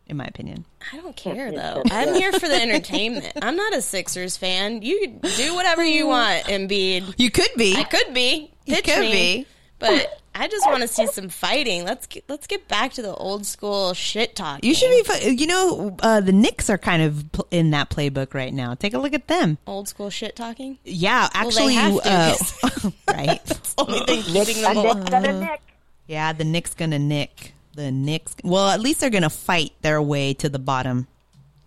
in 0.08 0.18
my 0.18 0.26
opinion. 0.26 0.66
I 0.92 0.98
don't 0.98 1.16
care 1.16 1.52
though. 1.52 1.84
I'm 1.92 2.16
here 2.16 2.32
for 2.32 2.48
the 2.48 2.60
entertainment. 2.60 3.32
I'm 3.44 3.56
not 3.56 3.76
a 3.76 3.82
Sixers 3.82 4.38
fan. 4.38 4.82
You 4.82 5.20
do 5.36 5.54
whatever 5.54 5.86
you 5.86 6.08
want, 6.08 6.46
Embiid. 6.46 7.14
You 7.20 7.30
could 7.30 7.52
be. 7.58 7.76
I 7.76 7.84
could 7.84 8.12
be. 8.12 8.52
You 8.66 8.82
could 8.82 9.02
me. 9.02 9.12
be. 9.12 9.48
But 9.78 10.20
I 10.40 10.48
just 10.48 10.66
want 10.68 10.82
to 10.82 10.88
see 10.88 11.08
some 11.08 11.30
fighting. 11.30 11.84
Let's 11.84 12.06
get, 12.08 12.24
let's 12.28 12.48
get 12.48 12.68
back 12.68 12.94
to 12.94 13.02
the 13.02 13.14
old 13.16 13.46
school 13.46 13.94
shit 13.94 14.36
talk. 14.36 14.64
You 14.64 14.74
should 14.76 14.90
be. 14.90 15.04
fu- 15.04 15.32
You 15.32 15.48
know, 15.48 15.96
uh, 16.00 16.22
the 16.22 16.32
Knicks 16.32 16.70
are 16.70 16.78
kind 16.78 17.02
of 17.02 17.26
in 17.52 17.72
that 17.72 17.90
playbook 17.90 18.34
right 18.34 18.54
now. 18.54 18.74
Take 18.76 18.94
a 18.94 19.00
look 19.00 19.14
at 19.14 19.28
them. 19.28 19.58
old 19.66 19.88
school 19.88 20.10
shit 20.10 20.36
talking. 20.36 20.78
Yeah, 20.86 21.22
Well, 21.22 21.30
actually, 21.34 21.68
they 21.68 21.74
have 21.74 22.02
to, 22.04 22.10
uh, 22.10 22.36
'cause- 22.38 22.94
right? 23.08 23.72
Only 23.78 24.00
thing 24.02 24.34
Nick, 24.34 24.48
keeping 24.48 24.66
a 24.66 24.74
them 24.74 24.84
Nick, 25.04 25.14
alive. 25.14 25.40
Nick. 25.40 25.62
Yeah, 26.08 26.34
the 26.34 26.44
Knicks 26.46 26.74
gonna 26.74 27.00
nick 27.00 27.54
the 27.76 27.92
Knicks. 27.92 28.36
Well, 28.44 28.70
at 28.70 28.80
least 28.80 29.00
they're 29.02 29.10
gonna 29.10 29.30
fight 29.30 29.74
their 29.82 30.02
way 30.02 30.34
to 30.36 30.50
the 30.50 30.60
bottom. 30.60 31.08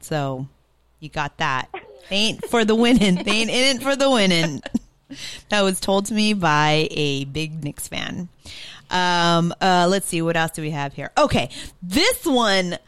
So 0.00 0.46
you 0.98 1.08
got 1.08 1.36
that. 1.38 1.68
They 2.08 2.16
ain't 2.16 2.44
for 2.46 2.64
the 2.64 2.74
winning. 2.74 3.16
They 3.22 3.30
ain't 3.32 3.50
in 3.50 3.76
it 3.76 3.82
for 3.82 3.94
the 3.96 4.10
winning. 4.10 4.62
That 5.48 5.62
was 5.62 5.80
told 5.80 6.06
to 6.06 6.14
me 6.14 6.32
by 6.32 6.88
a 6.90 7.24
big 7.26 7.62
Knicks 7.62 7.88
fan. 7.88 8.28
Um, 8.90 9.54
uh, 9.60 9.86
let's 9.88 10.06
see 10.08 10.22
what 10.22 10.36
else 10.36 10.52
do 10.52 10.62
we 10.62 10.70
have 10.70 10.94
here. 10.94 11.10
Okay, 11.16 11.50
this 11.82 12.24
one 12.24 12.78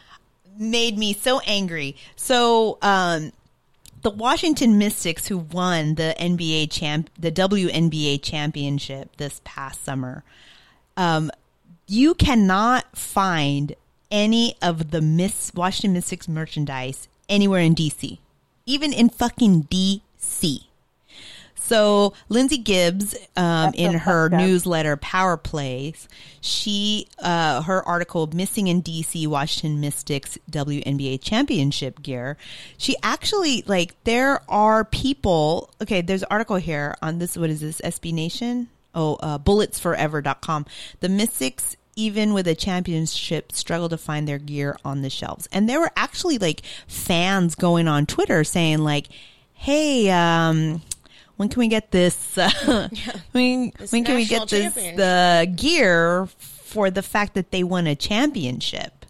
made 0.58 0.98
me 0.98 1.12
so 1.12 1.40
angry. 1.40 1.96
So, 2.16 2.78
um, 2.82 3.32
the 4.02 4.10
Washington 4.10 4.78
Mystics, 4.78 5.28
who 5.28 5.38
won 5.38 5.94
the 5.94 6.14
NBA 6.18 6.70
champ, 6.72 7.08
the 7.18 7.30
WNBA 7.30 8.20
championship 8.20 9.16
this 9.16 9.40
past 9.44 9.84
summer, 9.84 10.24
um, 10.96 11.30
you 11.86 12.14
cannot 12.14 12.96
find 12.96 13.74
any 14.10 14.56
of 14.60 14.90
the 14.90 15.00
Miss 15.00 15.52
Washington 15.54 15.92
Mystics 15.92 16.28
merchandise 16.28 17.08
anywhere 17.28 17.60
in 17.60 17.74
DC, 17.74 18.18
even 18.66 18.92
in 18.92 19.08
fucking 19.08 19.64
DC. 19.64 20.64
So 21.64 22.12
Lindsay 22.28 22.58
Gibbs, 22.58 23.14
um, 23.36 23.72
in 23.74 23.94
her 23.94 24.28
newsletter 24.28 24.96
Power 24.96 25.36
Plays, 25.36 26.08
she 26.40 27.06
uh, 27.20 27.62
her 27.62 27.82
article 27.84 28.26
"Missing 28.26 28.66
in 28.66 28.82
DC: 28.82 29.26
Washington 29.26 29.80
Mystics 29.80 30.36
WNBA 30.50 31.22
Championship 31.22 32.02
Gear." 32.02 32.36
She 32.76 32.96
actually 33.02 33.62
like 33.66 33.94
there 34.04 34.42
are 34.50 34.84
people. 34.84 35.70
Okay, 35.80 36.00
there's 36.02 36.22
an 36.22 36.28
article 36.30 36.56
here 36.56 36.96
on 37.00 37.18
this. 37.18 37.36
What 37.36 37.48
is 37.48 37.60
this? 37.60 37.80
SB 37.80 38.12
Nation. 38.12 38.68
Oh, 38.94 39.14
uh, 39.16 39.38
bulletsforever.com. 39.38 40.66
The 41.00 41.08
Mystics 41.08 41.76
even 41.94 42.32
with 42.32 42.48
a 42.48 42.54
championship 42.54 43.52
struggle 43.52 43.88
to 43.88 43.98
find 43.98 44.26
their 44.26 44.38
gear 44.38 44.76
on 44.82 45.02
the 45.02 45.10
shelves 45.10 45.46
and 45.52 45.68
there 45.68 45.78
were 45.78 45.90
actually 45.94 46.38
like 46.38 46.62
fans 46.88 47.54
going 47.54 47.86
on 47.86 48.06
twitter 48.06 48.42
saying 48.44 48.78
like 48.78 49.08
hey 49.52 50.08
um 50.08 50.80
when 51.42 51.48
can 51.48 51.58
we 51.58 51.66
get 51.66 51.90
this 51.90 52.38
uh, 52.38 52.88
when, 53.32 53.72
This 53.76 53.90
when 53.90 54.04
can 54.04 54.14
we 54.14 54.24
get 54.26 54.48
this 54.48 54.72
the 54.74 55.52
gear 55.56 56.28
for 56.38 56.88
the 56.88 57.02
fact 57.02 57.34
that 57.34 57.50
they 57.50 57.64
won 57.64 57.88
a 57.88 57.96
championship 57.96 59.04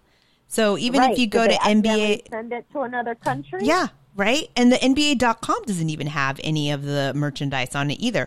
so 0.49 0.79
even 0.79 1.01
Right, 1.01 1.13
if 1.13 1.19
you 1.19 1.27
go 1.27 1.43
they 1.43 1.49
to 1.49 1.63
accidentally 1.63 2.23
nba 2.27 2.31
send 2.31 2.53
it 2.55 2.65
to 2.73 2.81
another 2.81 3.15
country. 3.15 3.61
yeah 3.65 3.89
right 4.17 4.49
and 4.57 4.73
the 4.73 4.77
nba.com 4.77 5.63
doesn't 5.67 5.91
even 5.91 6.07
have 6.07 6.41
any 6.43 6.71
of 6.71 6.85
the 6.85 7.13
merchandise 7.15 7.75
on 7.75 7.91
it 7.91 8.01
either 8.01 8.27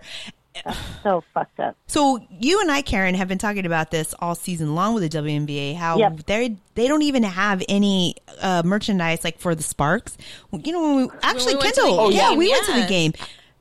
so 1.04 1.22
fucked 1.34 1.60
up. 1.60 1.76
so 1.86 2.18
you 2.30 2.62
and 2.62 2.72
I, 2.72 2.82
Karen, 2.82 3.14
have 3.16 3.28
been 3.28 3.38
talking 3.38 3.66
about 3.66 3.92
this 3.92 4.16
all 4.20 4.36
season 4.36 4.74
long 4.74 4.94
with 4.94 5.04
the 5.04 5.18
WNBA. 5.18 5.76
How 5.76 5.98
Yep. 5.98 6.26
they 6.28 6.56
they 6.76 6.88
don't 6.88 7.02
even 7.02 7.24
have 7.24 7.62
any 7.68 8.16
uh, 8.42 8.62
merchandise 8.64 9.26
like 9.26 9.38
for 9.38 9.54
the 9.54 9.64
Sparks. 9.64 10.18
You 10.54 10.72
know, 10.72 10.82
when 10.82 10.96
we 10.96 11.14
actually 11.24 11.56
we 11.56 11.60
went 11.64 11.76
to 11.76 11.82
the 11.82 11.88
Kendall, 11.88 12.12
yeah, 12.14 12.30
game, 12.30 12.38
we 12.38 12.50
went 12.50 12.66
to 12.68 12.72
the 12.82 12.88
game. 12.88 13.14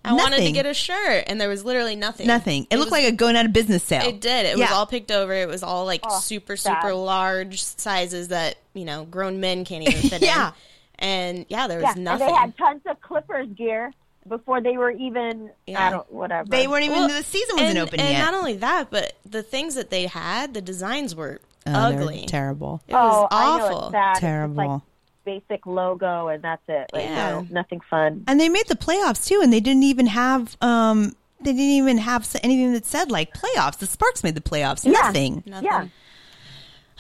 I 0.05 0.13
wanted 0.13 0.41
to 0.41 0.53
get 0.53 0.67
a 0.67 0.75
shirt, 0.75 1.25
and 1.27 1.41
there 1.41 1.49
was 1.49 1.65
literally 1.65 1.97
nothing. 1.97 2.27
nothing. 2.27 2.67
It, 2.71 2.77
looked 2.79 2.91
was- 2.91 3.03
like 3.03 3.05
a 3.13 3.13
going 3.17 3.37
out 3.37 3.47
of 3.47 3.53
business 3.53 3.83
sale. 3.83 4.07
It 4.07 4.21
did. 4.21 4.47
It 4.47 4.59
Yeah. 4.59 4.65
was 4.67 4.73
all 4.73 4.87
picked 4.87 5.11
over. 5.11 5.33
It 5.33 5.49
was 5.49 5.63
all 5.63 5.85
like 5.87 6.01
Oh, 6.05 6.21
super, 6.21 6.57
sad. 6.57 6.81
super 6.83 6.95
large 6.95 7.63
sizes 7.63 8.29
that 8.29 8.57
you 8.75 8.85
know 8.85 9.05
grown 9.05 9.41
men 9.41 9.65
can't 9.65 9.83
even 9.89 10.03
fit 10.11 10.23
Yeah. 10.23 10.49
in. 10.49 10.55
And 10.99 11.47
yeah, 11.49 11.67
there 11.67 11.79
was 11.79 11.85
Yeah, 11.85 11.93
and 11.93 12.05
nothing. 12.05 12.27
they 12.29 12.33
had 12.33 12.57
tons 12.57 12.83
of 12.87 13.01
Clippers 13.01 13.49
gear 13.57 13.93
before 14.29 14.61
they 14.61 14.77
were 14.77 14.91
even. 14.91 15.51
Yeah. 15.67 15.87
I 15.87 15.91
don't 15.91 16.13
whatever. 16.13 16.49
They 16.49 16.67
weren't 16.67 16.85
even 16.85 16.99
Well, 16.99 17.09
the 17.09 17.23
season 17.23 17.57
wasn't 17.57 17.71
and, 17.71 17.79
open 17.89 18.01
and 18.01 18.11
yet. 18.11 18.19
not 18.25 18.35
only 18.35 18.55
that, 18.59 18.91
but 18.91 19.15
the 19.29 19.43
things 19.43 19.75
that 19.75 19.91
they 19.91 20.07
had, 20.07 20.55
the 20.55 20.61
designs 20.63 21.15
were 21.15 21.41
Oh, 21.67 21.73
ugly. 21.73 22.27
terrible. 22.29 22.83
It 22.87 22.93
was 22.93 23.13
oh, 23.15 23.29
I 23.35 23.59
know 23.59 23.65
awful. 23.65 23.83
it's 23.85 23.93
sad. 23.93 24.11
It's 24.11 24.17
just, 24.17 24.21
Terrible. 24.21 24.83
Like 25.27 25.43
basic 25.49 25.67
logo, 25.67 26.29
and 26.29 26.43
that's 26.43 26.63
it. 26.69 26.91
Like, 26.93 27.05
Yeah. 27.05 27.31
no, 27.31 27.47
nothing 27.51 27.81
fun. 27.89 28.25
And 28.27 28.41
they 28.41 28.49
made 28.49 28.67
the 28.69 28.77
playoffs 28.77 29.27
too, 29.27 29.41
and 29.43 29.53
they 29.53 29.61
didn't 29.61 29.83
even 29.85 30.07
have 30.07 30.57
um 30.61 31.15
they 31.41 31.53
didn't 31.53 31.61
even 31.61 31.99
have 31.99 32.29
anything 32.43 32.73
that 32.73 32.87
said 32.87 33.11
like 33.11 33.35
playoffs. 33.35 33.79
The 33.79 33.87
Sparks 33.87 34.23
made 34.23 34.35
the 34.35 34.41
playoffs. 34.41 34.85
Yeah. 34.85 34.93
Nothing. 34.93 35.43
Nothing. 35.47 35.65
Yeah. 35.67 35.87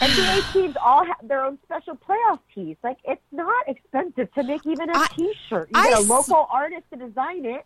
NBA 0.00 0.52
teams 0.52 0.76
all 0.82 1.04
have 1.06 1.16
their 1.22 1.44
own 1.44 1.58
special 1.64 1.96
playoff 1.96 2.40
tees. 2.54 2.76
Like 2.82 2.98
it's 3.04 3.22
not 3.32 3.68
expensive 3.68 4.32
to 4.34 4.42
make 4.42 4.66
even 4.66 4.90
a 4.90 4.92
I- 4.96 5.08
shirt 5.48 5.68
You 5.72 5.80
I 5.80 5.90
get 5.90 5.98
a 5.98 6.02
s- 6.02 6.08
local 6.08 6.46
artist 6.50 6.82
to 6.92 6.98
design 6.98 7.44
it. 7.44 7.64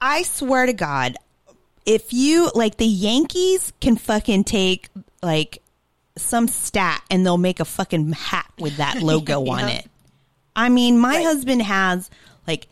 I 0.00 0.22
swear 0.22 0.66
to 0.66 0.72
God, 0.72 1.16
if 1.86 2.12
you 2.12 2.50
like 2.54 2.76
the 2.76 2.86
Yankees 2.86 3.72
can 3.80 3.96
fucking 3.96 4.44
take 4.44 4.88
like 5.22 5.62
some 6.18 6.48
stat 6.48 7.02
and 7.10 7.24
they'll 7.24 7.38
make 7.38 7.60
a 7.60 7.64
fucking 7.64 8.12
hat 8.12 8.50
with 8.58 8.76
that 8.76 9.00
logo 9.02 9.46
on 9.50 9.68
it. 9.68 9.86
I 10.60 10.68
mean, 10.68 10.98
my 10.98 11.22
husband 11.22 11.62
has 11.62 12.10
like 12.46 12.68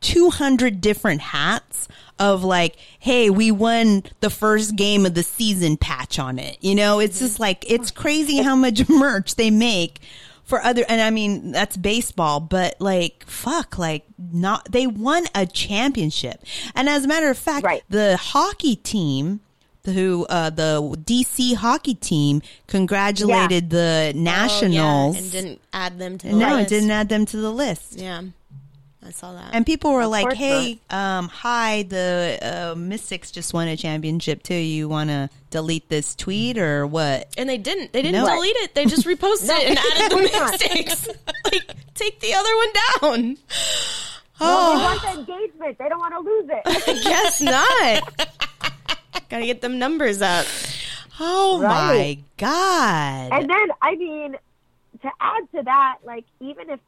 200 0.00 0.80
different 0.80 1.20
hats 1.20 1.86
of 2.18 2.42
like, 2.42 2.76
hey, 2.98 3.28
we 3.28 3.50
won 3.50 4.04
the 4.20 4.30
first 4.30 4.76
game 4.76 5.04
of 5.04 5.12
the 5.14 5.22
season 5.22 5.76
patch 5.76 6.18
on 6.18 6.38
it. 6.38 6.56
You 6.60 6.74
know, 6.74 7.00
it's 7.00 7.18
just 7.18 7.38
like, 7.38 7.70
it's 7.70 7.90
crazy 7.90 8.38
how 8.38 8.56
much 8.56 8.88
merch 8.88 9.34
they 9.34 9.50
make 9.50 10.00
for 10.44 10.62
other, 10.62 10.84
and 10.88 11.00
I 11.00 11.10
mean 11.10 11.52
that's 11.52 11.76
baseball, 11.76 12.40
but 12.40 12.80
like 12.80 13.24
fuck, 13.26 13.78
like 13.78 14.04
not 14.18 14.70
they 14.70 14.86
won 14.86 15.24
a 15.34 15.46
championship, 15.46 16.42
and 16.74 16.88
as 16.88 17.04
a 17.04 17.08
matter 17.08 17.30
of 17.30 17.38
fact, 17.38 17.64
the 17.88 18.16
hockey 18.16 18.76
team. 18.76 19.40
Who 19.84 20.26
uh, 20.30 20.50
the 20.50 20.80
DC 21.04 21.56
hockey 21.56 21.94
team 21.94 22.40
congratulated 22.68 23.68
the 23.70 24.12
Nationals 24.14 25.16
Oh, 25.16 25.18
and 25.18 25.32
didn't 25.32 25.60
add 25.72 25.98
them 25.98 26.18
to 26.18 26.28
the 26.28 26.32
no, 26.36 26.54
list. 26.56 26.70
it 26.70 26.74
didn't 26.76 26.90
add 26.92 27.08
them 27.08 27.26
to 27.26 27.36
the 27.36 27.50
list. 27.50 27.94
Yeah, 27.98 28.22
I 29.04 29.10
saw 29.10 29.32
that. 29.32 29.50
And 29.52 29.66
people 29.66 29.92
were 29.92 30.06
like, 30.06 30.32
"Hey, 30.34 30.78
um, 30.88 31.26
hi, 31.26 31.82
the 31.82 32.38
uh, 32.40 32.74
Mystics 32.78 33.32
just 33.32 33.52
won 33.52 33.66
a 33.66 33.76
championship 33.76 34.44
too. 34.44 34.54
You 34.54 34.88
want 34.88 35.10
to 35.10 35.28
delete 35.50 35.88
this 35.88 36.14
tweet 36.14 36.58
or 36.58 36.86
what?" 36.86 37.28
And 37.36 37.48
they 37.48 37.58
didn't. 37.58 37.92
They 37.92 38.02
didn't 38.02 38.24
No. 38.24 38.32
delete 38.32 38.54
it. 38.58 38.76
They 38.76 38.84
just 38.86 39.04
reposted 39.12 39.48
No, 39.48 39.56
it 39.56 39.68
and 39.70 39.78
added 39.78 39.98
the 39.98 40.04
of 40.24 40.30
course 40.30 40.32
not. 40.32 40.50
mistakes. 40.52 41.08
like, 41.52 41.74
take 41.94 42.20
the 42.20 42.34
other 42.34 42.56
one 42.56 42.68
down. 43.18 43.36
Well, 44.40 44.76
they 44.76 44.82
Oh, 44.84 44.84
want 44.84 45.02
the 45.26 45.32
engagement. 45.34 45.78
They 45.78 45.88
don't 45.88 45.98
want 45.98 46.14
to 46.14 46.20
lose 46.20 46.48
it. 46.50 46.62
I 46.64 47.02
guess 47.02 47.40
not. 47.40 48.38
Gotta 49.28 49.46
get 49.46 49.60
them 49.60 49.78
numbers 49.78 50.22
up. 50.22 50.46
Oh 51.20 51.60
Right. 51.60 51.68
my 51.68 52.18
god! 52.36 53.32
And 53.32 53.48
then, 53.50 53.68
I 53.80 53.94
mean, 53.96 54.36
to 55.02 55.10
add 55.20 55.42
to 55.54 55.62
that, 55.62 55.98
like 56.04 56.24
even 56.40 56.70
if, 56.70 56.80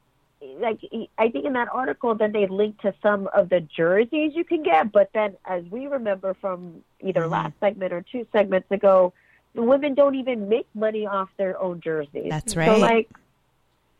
like 0.60 0.80
I 1.18 1.28
think 1.30 1.44
in 1.46 1.52
that 1.54 1.68
article, 1.72 2.14
then 2.14 2.32
they 2.32 2.46
linked 2.46 2.82
to 2.82 2.94
some 3.02 3.28
of 3.34 3.48
the 3.48 3.60
jerseys 3.60 4.32
you 4.34 4.44
can 4.44 4.62
get. 4.62 4.92
But 4.92 5.10
then, 5.14 5.36
as 5.46 5.64
we 5.70 5.86
remember 5.86 6.34
from 6.34 6.82
either 7.00 7.20
Mm-hmm. 7.22 7.30
last 7.30 7.54
segment 7.60 7.92
or 7.92 8.02
two 8.10 8.26
segments 8.32 8.70
ago, 8.70 9.12
the 9.54 9.62
women 9.62 9.94
don't 9.94 10.14
even 10.16 10.48
make 10.48 10.66
money 10.74 11.06
off 11.06 11.28
their 11.38 11.60
own 11.60 11.80
jerseys. 11.80 12.30
That's 12.30 12.56
right. 12.56 12.68
So 12.68 12.78
like. 12.78 13.08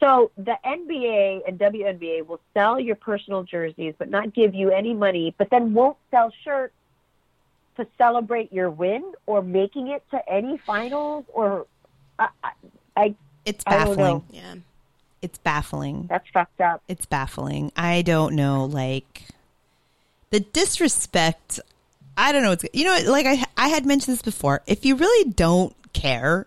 So 0.00 0.32
the 0.36 0.56
NBA 0.66 1.48
and 1.48 1.58
WNBA 1.58 2.26
will 2.26 2.40
sell 2.52 2.78
your 2.78 2.96
personal 2.96 3.42
jerseys, 3.42 3.94
but 3.98 4.10
not 4.10 4.34
give 4.34 4.54
you 4.54 4.70
any 4.70 4.92
money. 4.92 5.34
But 5.38 5.48
then 5.50 5.72
won't 5.72 5.96
sell 6.10 6.30
shirts 6.42 6.74
to 7.76 7.86
celebrate 7.98 8.52
your 8.52 8.70
win 8.70 9.12
or 9.26 9.42
making 9.42 9.88
it 9.88 10.02
to 10.10 10.28
any 10.28 10.58
finals 10.58 11.24
or 11.32 11.66
I, 12.18 12.28
I, 12.42 12.50
I 12.96 13.14
it's 13.44 13.64
I 13.66 13.70
baffling. 13.70 14.24
Yeah, 14.30 14.54
it's 15.22 15.38
baffling. 15.38 16.06
That's 16.08 16.28
fucked 16.28 16.60
up. 16.60 16.82
It's 16.88 17.06
baffling. 17.06 17.72
I 17.76 18.02
don't 18.02 18.34
know, 18.34 18.64
like 18.64 19.26
the 20.30 20.40
disrespect. 20.40 21.60
I 22.16 22.32
don't 22.32 22.42
know. 22.42 22.50
What's 22.50 22.64
you 22.72 22.84
know, 22.84 22.98
like 23.06 23.26
I 23.26 23.44
I 23.56 23.68
had 23.68 23.86
mentioned 23.86 24.14
this 24.14 24.22
before. 24.22 24.62
If 24.66 24.84
you 24.84 24.96
really 24.96 25.30
don't 25.30 25.74
care, 25.92 26.46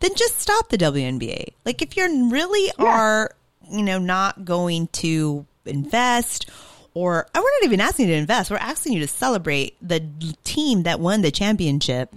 then 0.00 0.14
just 0.14 0.38
stop 0.40 0.68
the 0.68 0.78
WNBA. 0.78 1.52
Like 1.64 1.82
if 1.82 1.96
you 1.96 2.30
really 2.30 2.72
are, 2.78 3.32
you 3.70 3.82
know, 3.82 3.98
not 3.98 4.44
going 4.44 4.88
to 4.88 5.46
invest 5.64 6.50
or 6.98 7.26
we're 7.32 7.40
not 7.40 7.64
even 7.64 7.80
asking 7.80 8.08
you 8.08 8.14
to 8.14 8.18
invest. 8.18 8.50
We're 8.50 8.56
asking 8.56 8.94
you 8.94 9.00
to 9.00 9.08
celebrate 9.08 9.76
the 9.80 10.00
team 10.42 10.82
that 10.82 10.98
won 10.98 11.22
the 11.22 11.30
championship. 11.30 12.12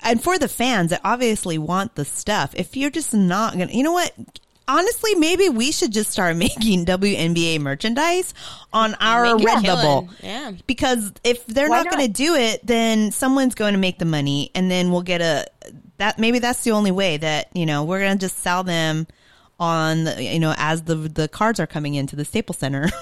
And 0.00 0.20
for 0.20 0.36
the 0.36 0.48
fans 0.48 0.90
that 0.90 1.00
obviously 1.04 1.58
want 1.58 1.94
the 1.94 2.04
stuff, 2.04 2.54
if 2.56 2.76
you're 2.76 2.90
just 2.90 3.14
not 3.14 3.54
going 3.54 3.68
to, 3.68 3.76
you 3.76 3.84
know 3.84 3.92
what? 3.92 4.12
Honestly, 4.66 5.14
maybe 5.14 5.48
we 5.48 5.70
should 5.70 5.92
just 5.92 6.10
start 6.10 6.36
making 6.48 6.86
WNBA 6.86 7.60
merchandise 7.60 8.34
on 8.72 8.94
our 8.94 9.26
Redbubble. 9.38 10.10
Yeah. 10.22 10.52
Because 10.66 11.12
if 11.22 11.46
they're 11.46 11.70
Why 11.70 11.84
not, 11.84 11.92
going 11.92 12.04
to 12.04 12.12
do 12.12 12.34
it, 12.34 12.66
then 12.66 13.12
someone's 13.12 13.54
going 13.54 13.74
to 13.74 13.78
make 13.78 14.00
the 14.00 14.04
money 14.04 14.50
and 14.56 14.68
then 14.68 14.90
we'll 14.90 15.02
get 15.02 15.20
a, 15.20 15.46
that 15.98 16.18
maybe 16.18 16.40
that's 16.40 16.64
the 16.64 16.72
only 16.72 16.90
way 16.90 17.16
that, 17.16 17.48
you 17.54 17.64
know, 17.64 17.84
we're 17.84 18.00
going 18.00 18.18
to 18.18 18.26
just 18.26 18.38
sell 18.40 18.64
them 18.64 19.06
on, 19.62 20.04
the, 20.04 20.22
you 20.22 20.40
know, 20.40 20.54
as 20.58 20.82
the, 20.82 20.96
the 20.96 21.28
cards 21.28 21.60
are 21.60 21.66
coming 21.68 21.94
into 21.94 22.16
the 22.16 22.24
Staples 22.24 22.58
Center. 22.58 22.90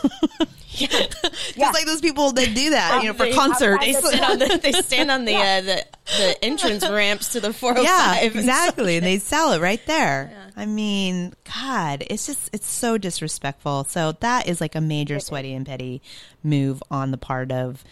Yeah, 0.73 0.89
just 0.89 1.75
like 1.75 1.85
those 1.85 2.01
people 2.01 2.31
that 2.33 2.55
do 2.55 2.71
that, 2.71 3.03
you 3.03 3.09
know, 3.09 3.15
for 3.15 3.25
They- 3.27 3.33
concerts. 3.33 3.85
They 3.85 3.93
stand 3.93 4.25
on 4.25 4.39
the, 4.39 4.61
they 4.63 4.73
stand 4.73 5.11
on 5.11 5.25
the, 5.27 5.35
uh, 5.37 5.61
the 5.61 5.85
the 6.17 6.45
entrance 6.45 6.89
ramps 6.89 7.33
to 7.33 7.41
the 7.41 7.53
405. 7.53 7.85
Yeah, 7.85 8.25
and 8.25 8.35
exactly. 8.37 8.97
And 8.97 9.05
they 9.05 9.19
sell 9.33 9.53
it 9.53 9.61
right 9.61 9.85
there. 9.87 10.33
I 10.57 10.67
mean, 10.67 11.35
God, 11.61 12.05
it's 12.09 12.25
just 12.25 12.49
it's 12.55 12.69
so 12.69 12.97
disrespectful. 12.99 13.85
So 13.85 14.13
that 14.21 14.49
is 14.49 14.61
like 14.61 14.75
a 14.75 14.81
major 14.81 15.19
sweaty 15.21 15.53
and 15.55 15.67
petty 15.67 16.01
move 16.43 16.83
on 16.91 17.11
the 17.11 17.19
part 17.19 17.51
of 17.53 17.85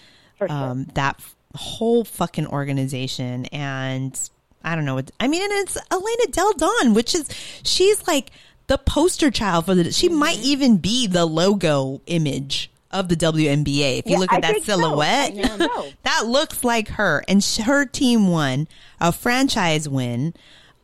um, 0.49 0.85
that 0.95 1.21
whole 1.57 2.05
fucking 2.05 2.47
organization. 2.47 3.47
And 3.47 4.19
I 4.65 4.77
don't 4.77 4.85
know 4.85 4.95
what 4.95 5.11
I 5.21 5.27
mean. 5.29 5.43
And 5.43 5.53
it's 5.53 5.77
Elena 5.91 6.27
Delle 6.31 6.53
Donne, 6.55 6.95
which 6.95 7.15
is 7.15 7.29
she's 7.65 8.07
like 8.07 8.31
the 8.69 8.79
poster 8.79 9.31
child 9.31 9.67
for 9.67 9.75
the. 9.75 9.91
She 9.93 10.09
might 10.09 10.39
even 10.39 10.77
be 10.79 11.07
the 11.09 11.27
logo 11.27 12.01
image. 12.07 12.71
Of 12.91 13.11
the 13.11 13.17
WNBA, 13.17 13.99
if 13.99 14.07
you 14.07 14.13
Yeah, 14.13 14.19
look 14.19 14.33
at 14.33 14.39
I 14.43 14.53
that 14.53 14.63
so. 14.63 14.79
silhouette, 14.81 15.37
so. 15.37 15.89
that 16.05 16.23
looks 16.27 16.65
like 16.65 16.89
her 16.89 17.23
and 17.29 17.45
sh- 17.45 17.59
her 17.59 17.85
team 17.85 18.29
won 18.29 18.67
a 18.99 19.13
franchise 19.13 19.87
win 19.87 20.33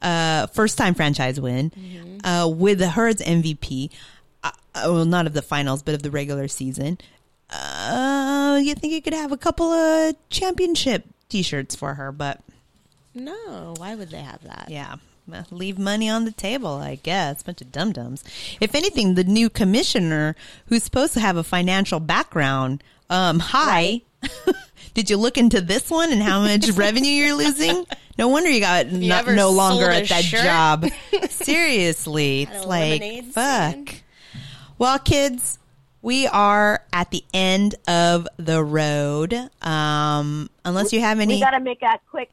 uh 0.03 0.47
first 0.49 0.77
time 0.77 0.93
franchise 0.93 1.41
win 1.41 1.73
uh 2.23 2.47
with 2.55 2.83
her 2.83 3.07
as 3.07 3.17
mvp 3.23 3.89
uh, 4.43 4.51
well 4.85 5.07
not 5.07 5.27
of 5.27 5.33
the 5.33 5.41
finals 5.41 5.83
but 5.83 5.95
of 5.95 6.03
the 6.03 6.11
regular 6.11 6.47
season 6.47 6.99
uh 7.49 8.61
you 8.63 8.75
think 8.75 8.93
you 8.93 9.01
could 9.01 9.15
have 9.15 9.33
a 9.33 9.39
couple 9.39 9.73
of 9.73 10.15
championship 10.29 11.05
t-shirts 11.31 11.75
for 11.75 11.95
her 11.95 12.13
but 12.13 12.39
No, 13.15 13.73
why 13.79 13.95
would 13.95 14.11
they 14.11 14.21
have 14.21 14.43
that? 14.43 14.67
yeah 14.69 14.97
leave 15.51 15.79
money 15.79 16.09
on 16.09 16.25
the 16.25 16.33
table 16.33 16.75
i 16.75 16.97
guess. 16.97 17.43
Bunch 17.43 17.61
of 17.61 17.73
dum-dums. 17.73 18.23
If 18.61 18.75
anything 18.75 19.15
the 19.15 19.25
new 19.25 19.49
commissioner 19.49 20.37
who's 20.67 20.83
supposed 20.83 21.15
to 21.15 21.21
have 21.21 21.37
a 21.37 21.45
financial 21.45 22.01
background 22.01 22.83
um 23.11 23.39
hi. 23.41 24.03
Did 24.95 25.11
you 25.11 25.17
look 25.17 25.37
into 25.37 25.61
this 25.61 25.91
one 25.91 26.13
and 26.13 26.23
how 26.23 26.41
much 26.41 26.71
revenue 26.75 27.11
you're 27.11 27.35
losing? 27.35 27.85
No 28.17 28.29
wonder 28.29 28.49
you 28.49 28.61
got 28.61 28.87
you 28.87 29.09
not, 29.09 29.27
no 29.27 29.51
longer 29.51 29.91
at 29.91 30.09
that 30.09 30.25
shirt? 30.25 30.45
job. 30.45 30.87
Seriously 31.31 32.43
it's 32.43 32.65
like 32.65 33.01
lemonade 33.01 33.25
fuck. 33.27 33.95
well 34.79 34.99
kids 34.99 35.59
we 36.01 36.27
are 36.27 36.85
at 36.93 37.11
the 37.11 37.25
end 37.33 37.75
of 37.89 38.29
the 38.37 38.63
road. 38.63 39.35
Um 39.63 40.49
unless 40.65 40.93
you 40.93 41.01
have 41.01 41.19
any 41.19 41.35
We 41.35 41.41
got 41.41 41.51
to 41.51 41.61
make 41.61 41.83
a 41.83 41.99
quick. 42.11 42.31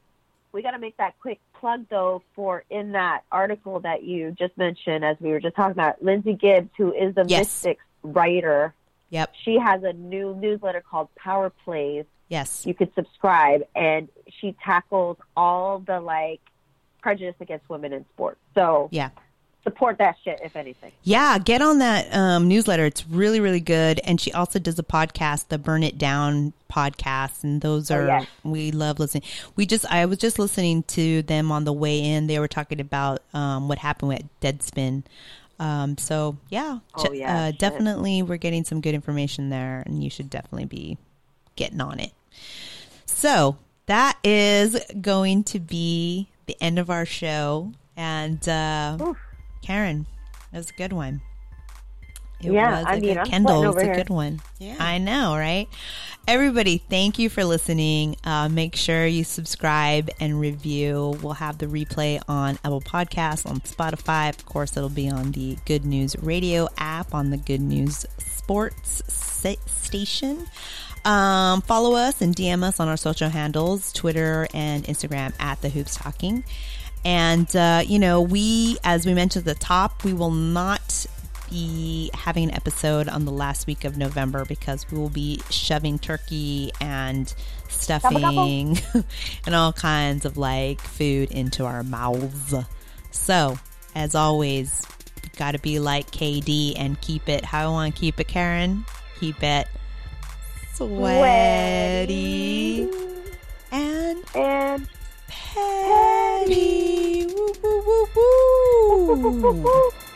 We 0.53 0.61
got 0.61 0.71
to 0.71 0.79
make 0.79 0.97
that 0.97 1.19
quick 1.19 1.39
plug 1.53 1.85
though 1.89 2.23
for 2.35 2.63
in 2.69 2.91
that 2.93 3.23
article 3.31 3.79
that 3.81 4.03
you 4.03 4.31
just 4.31 4.57
mentioned, 4.57 5.05
as 5.05 5.17
we 5.19 5.29
were 5.29 5.39
just 5.39 5.55
talking 5.55 5.71
about, 5.71 6.03
Lindsay 6.03 6.33
Gibbs, 6.33 6.69
who 6.77 6.93
is 6.93 7.15
a 7.17 7.23
Yes. 7.27 7.39
Mystics 7.63 7.83
writer. 8.03 8.73
Yep. 9.11 9.33
She 9.43 9.57
has 9.57 9.83
a 9.83 9.93
new 9.93 10.35
newsletter 10.35 10.81
called 10.81 11.09
Power 11.15 11.49
Plays. 11.63 12.05
yes 12.29 12.65
You 12.65 12.73
could 12.73 12.93
subscribe, 12.95 13.63
and 13.75 14.09
she 14.39 14.55
tackles 14.63 15.17
all 15.35 15.79
the 15.79 15.99
like 15.99 16.41
prejudice 17.01 17.35
against 17.39 17.67
women 17.69 17.93
in 17.93 18.05
sports. 18.13 18.39
So 18.55 18.89
yeah 18.91 19.09
support 19.63 19.97
that 19.99 20.15
shit, 20.23 20.39
if 20.43 20.55
anything. 20.55 20.91
Yeah, 21.03 21.38
get 21.38 21.61
on 21.61 21.79
that 21.79 22.13
um, 22.15 22.47
newsletter. 22.47 22.85
It's 22.85 23.07
really, 23.07 23.39
really 23.39 23.59
good. 23.59 23.99
And 24.03 24.19
she 24.19 24.31
also 24.33 24.57
does 24.59 24.79
a 24.79 24.83
podcast, 24.83 25.49
the 25.49 25.57
Burn 25.57 25.83
It 25.83 25.97
Down 25.97 26.53
podcast. 26.71 27.43
And 27.43 27.61
those 27.61 27.91
Oh, 27.91 27.97
are, 27.99 28.27
we 28.43 28.71
love 28.71 28.99
listening. 28.99 29.23
We 29.55 29.65
just, 29.65 29.85
I 29.85 30.05
was 30.05 30.17
just 30.17 30.39
listening 30.39 30.83
to 30.83 31.21
them 31.23 31.51
on 31.51 31.63
the 31.65 31.73
way 31.73 31.99
in. 32.03 32.27
They 32.27 32.39
were 32.39 32.47
talking 32.47 32.79
about 32.79 33.21
um, 33.33 33.67
what 33.67 33.77
happened 33.77 34.09
with 34.09 34.23
Deadspin. 34.41 35.03
Um, 35.59 35.97
so, 35.97 36.38
yeah, 36.49 36.79
Oh, 36.95 37.11
yeah, 37.11 37.45
uh, 37.47 37.51
definitely 37.51 38.23
we're 38.23 38.38
getting 38.38 38.63
some 38.63 38.81
good 38.81 38.95
information 38.95 39.49
there. 39.49 39.83
And 39.85 40.03
you 40.03 40.09
should 40.09 40.29
definitely 40.29 40.65
be 40.65 40.97
getting 41.55 41.81
on 41.81 41.99
it. 41.99 42.11
So, 43.05 43.57
that 43.88 44.17
is 44.23 44.79
going 45.01 45.43
to 45.45 45.59
be 45.59 46.29
the 46.45 46.55
end 46.61 46.79
of 46.79 46.89
our 46.89 47.05
show. 47.05 47.73
And 47.97 48.47
uh, 48.49 49.13
Karen, 49.61 50.05
that 50.51 50.57
was 50.59 50.69
a 50.69 50.73
good 50.73 50.93
one. 50.93 51.21
It 52.43 52.51
Yeah, 52.51 52.79
was 52.79 52.85
I 52.88 52.93
a 52.95 52.99
mean, 52.99 53.09
good 53.09 53.17
I'm 53.19 53.25
Kendall 53.27 53.61
sweating 53.61 53.73
was 53.75 53.83
a 53.83 53.85
here. 53.85 53.95
good 53.95 54.09
one. 54.09 54.41
Yeah. 54.59 54.75
I 54.79 54.97
know, 54.97 55.35
right? 55.38 55.67
Everybody, 56.27 56.79
thank 56.79 57.19
you 57.19 57.29
for 57.29 57.43
listening. 57.43 58.15
Uh, 58.23 58.49
make 58.49 58.75
sure 58.75 59.05
you 59.05 59.23
subscribe 59.23 60.09
and 60.19 60.39
review. 60.39 61.19
We'll 61.21 61.33
have 61.33 61.59
the 61.59 61.67
replay 61.67 62.19
on 62.27 62.55
Apple 62.63 62.81
Podcasts, 62.81 63.45
on 63.47 63.59
Spotify. 63.61 64.29
Of 64.29 64.45
course, 64.45 64.75
it'll 64.75 64.89
be 64.89 65.07
on 65.09 65.31
the 65.33 65.57
Good 65.65 65.85
News 65.85 66.15
Radio 66.19 66.67
app, 66.77 67.13
on 67.13 67.29
the 67.29 67.38
Good 67.38 67.61
News 67.61 68.05
Sports 68.17 69.03
station. 69.07 70.47
Um, 71.05 71.61
follow 71.63 71.95
us 71.95 72.21
and 72.21 72.35
DM 72.35 72.63
us 72.63 72.79
on 72.79 72.88
our 72.88 72.97
social 72.97 73.29
handles, 73.29 73.91
Twitter 73.93 74.47
and 74.53 74.83
Instagram 74.85 75.33
at 75.39 75.61
the 75.61 75.69
Hoops 75.69 75.95
Talking. 75.95 76.43
And, 77.03 77.53
uh, 77.55 77.83
you 77.85 77.99
know, 77.99 78.21
we, 78.21 78.77
as 78.83 79.05
we 79.05 79.13
mentioned 79.13 79.47
at 79.47 79.57
the 79.57 79.63
top, 79.63 80.03
we 80.03 80.13
will 80.13 80.31
not 80.31 81.05
be 81.49 82.09
having 82.13 82.45
an 82.45 82.55
episode 82.55 83.09
on 83.09 83.25
the 83.25 83.31
last 83.31 83.67
week 83.67 83.83
of 83.83 83.97
November 83.97 84.45
because 84.45 84.89
we 84.89 84.97
will 84.97 85.09
be 85.09 85.41
shoving 85.49 85.99
turkey 85.99 86.71
and 86.79 87.33
stuffing 87.67 88.79
and 89.45 89.55
all 89.55 89.73
kinds 89.73 90.25
of 90.25 90.37
like 90.37 90.79
food 90.79 91.31
into 91.31 91.65
our 91.65 91.83
mouths. 91.83 92.53
So, 93.11 93.57
as 93.95 94.15
always, 94.15 94.85
got 95.37 95.51
to 95.51 95.59
be 95.59 95.79
like 95.79 96.11
KD 96.11 96.75
and 96.77 96.99
keep 97.01 97.27
it. 97.27 97.43
How 97.43 97.67
I 97.67 97.71
want 97.71 97.95
to 97.95 97.99
keep 97.99 98.19
it, 98.19 98.27
Karen? 98.27 98.85
Keep 99.19 99.43
it 99.43 99.67
sweaty 100.87 102.89
and 103.71 104.23
and 104.35 104.87
petty. 105.53 107.27
Woo, 107.27 107.53
woo, 107.63 109.17
woo, 109.41 109.51
woo. 109.63 109.91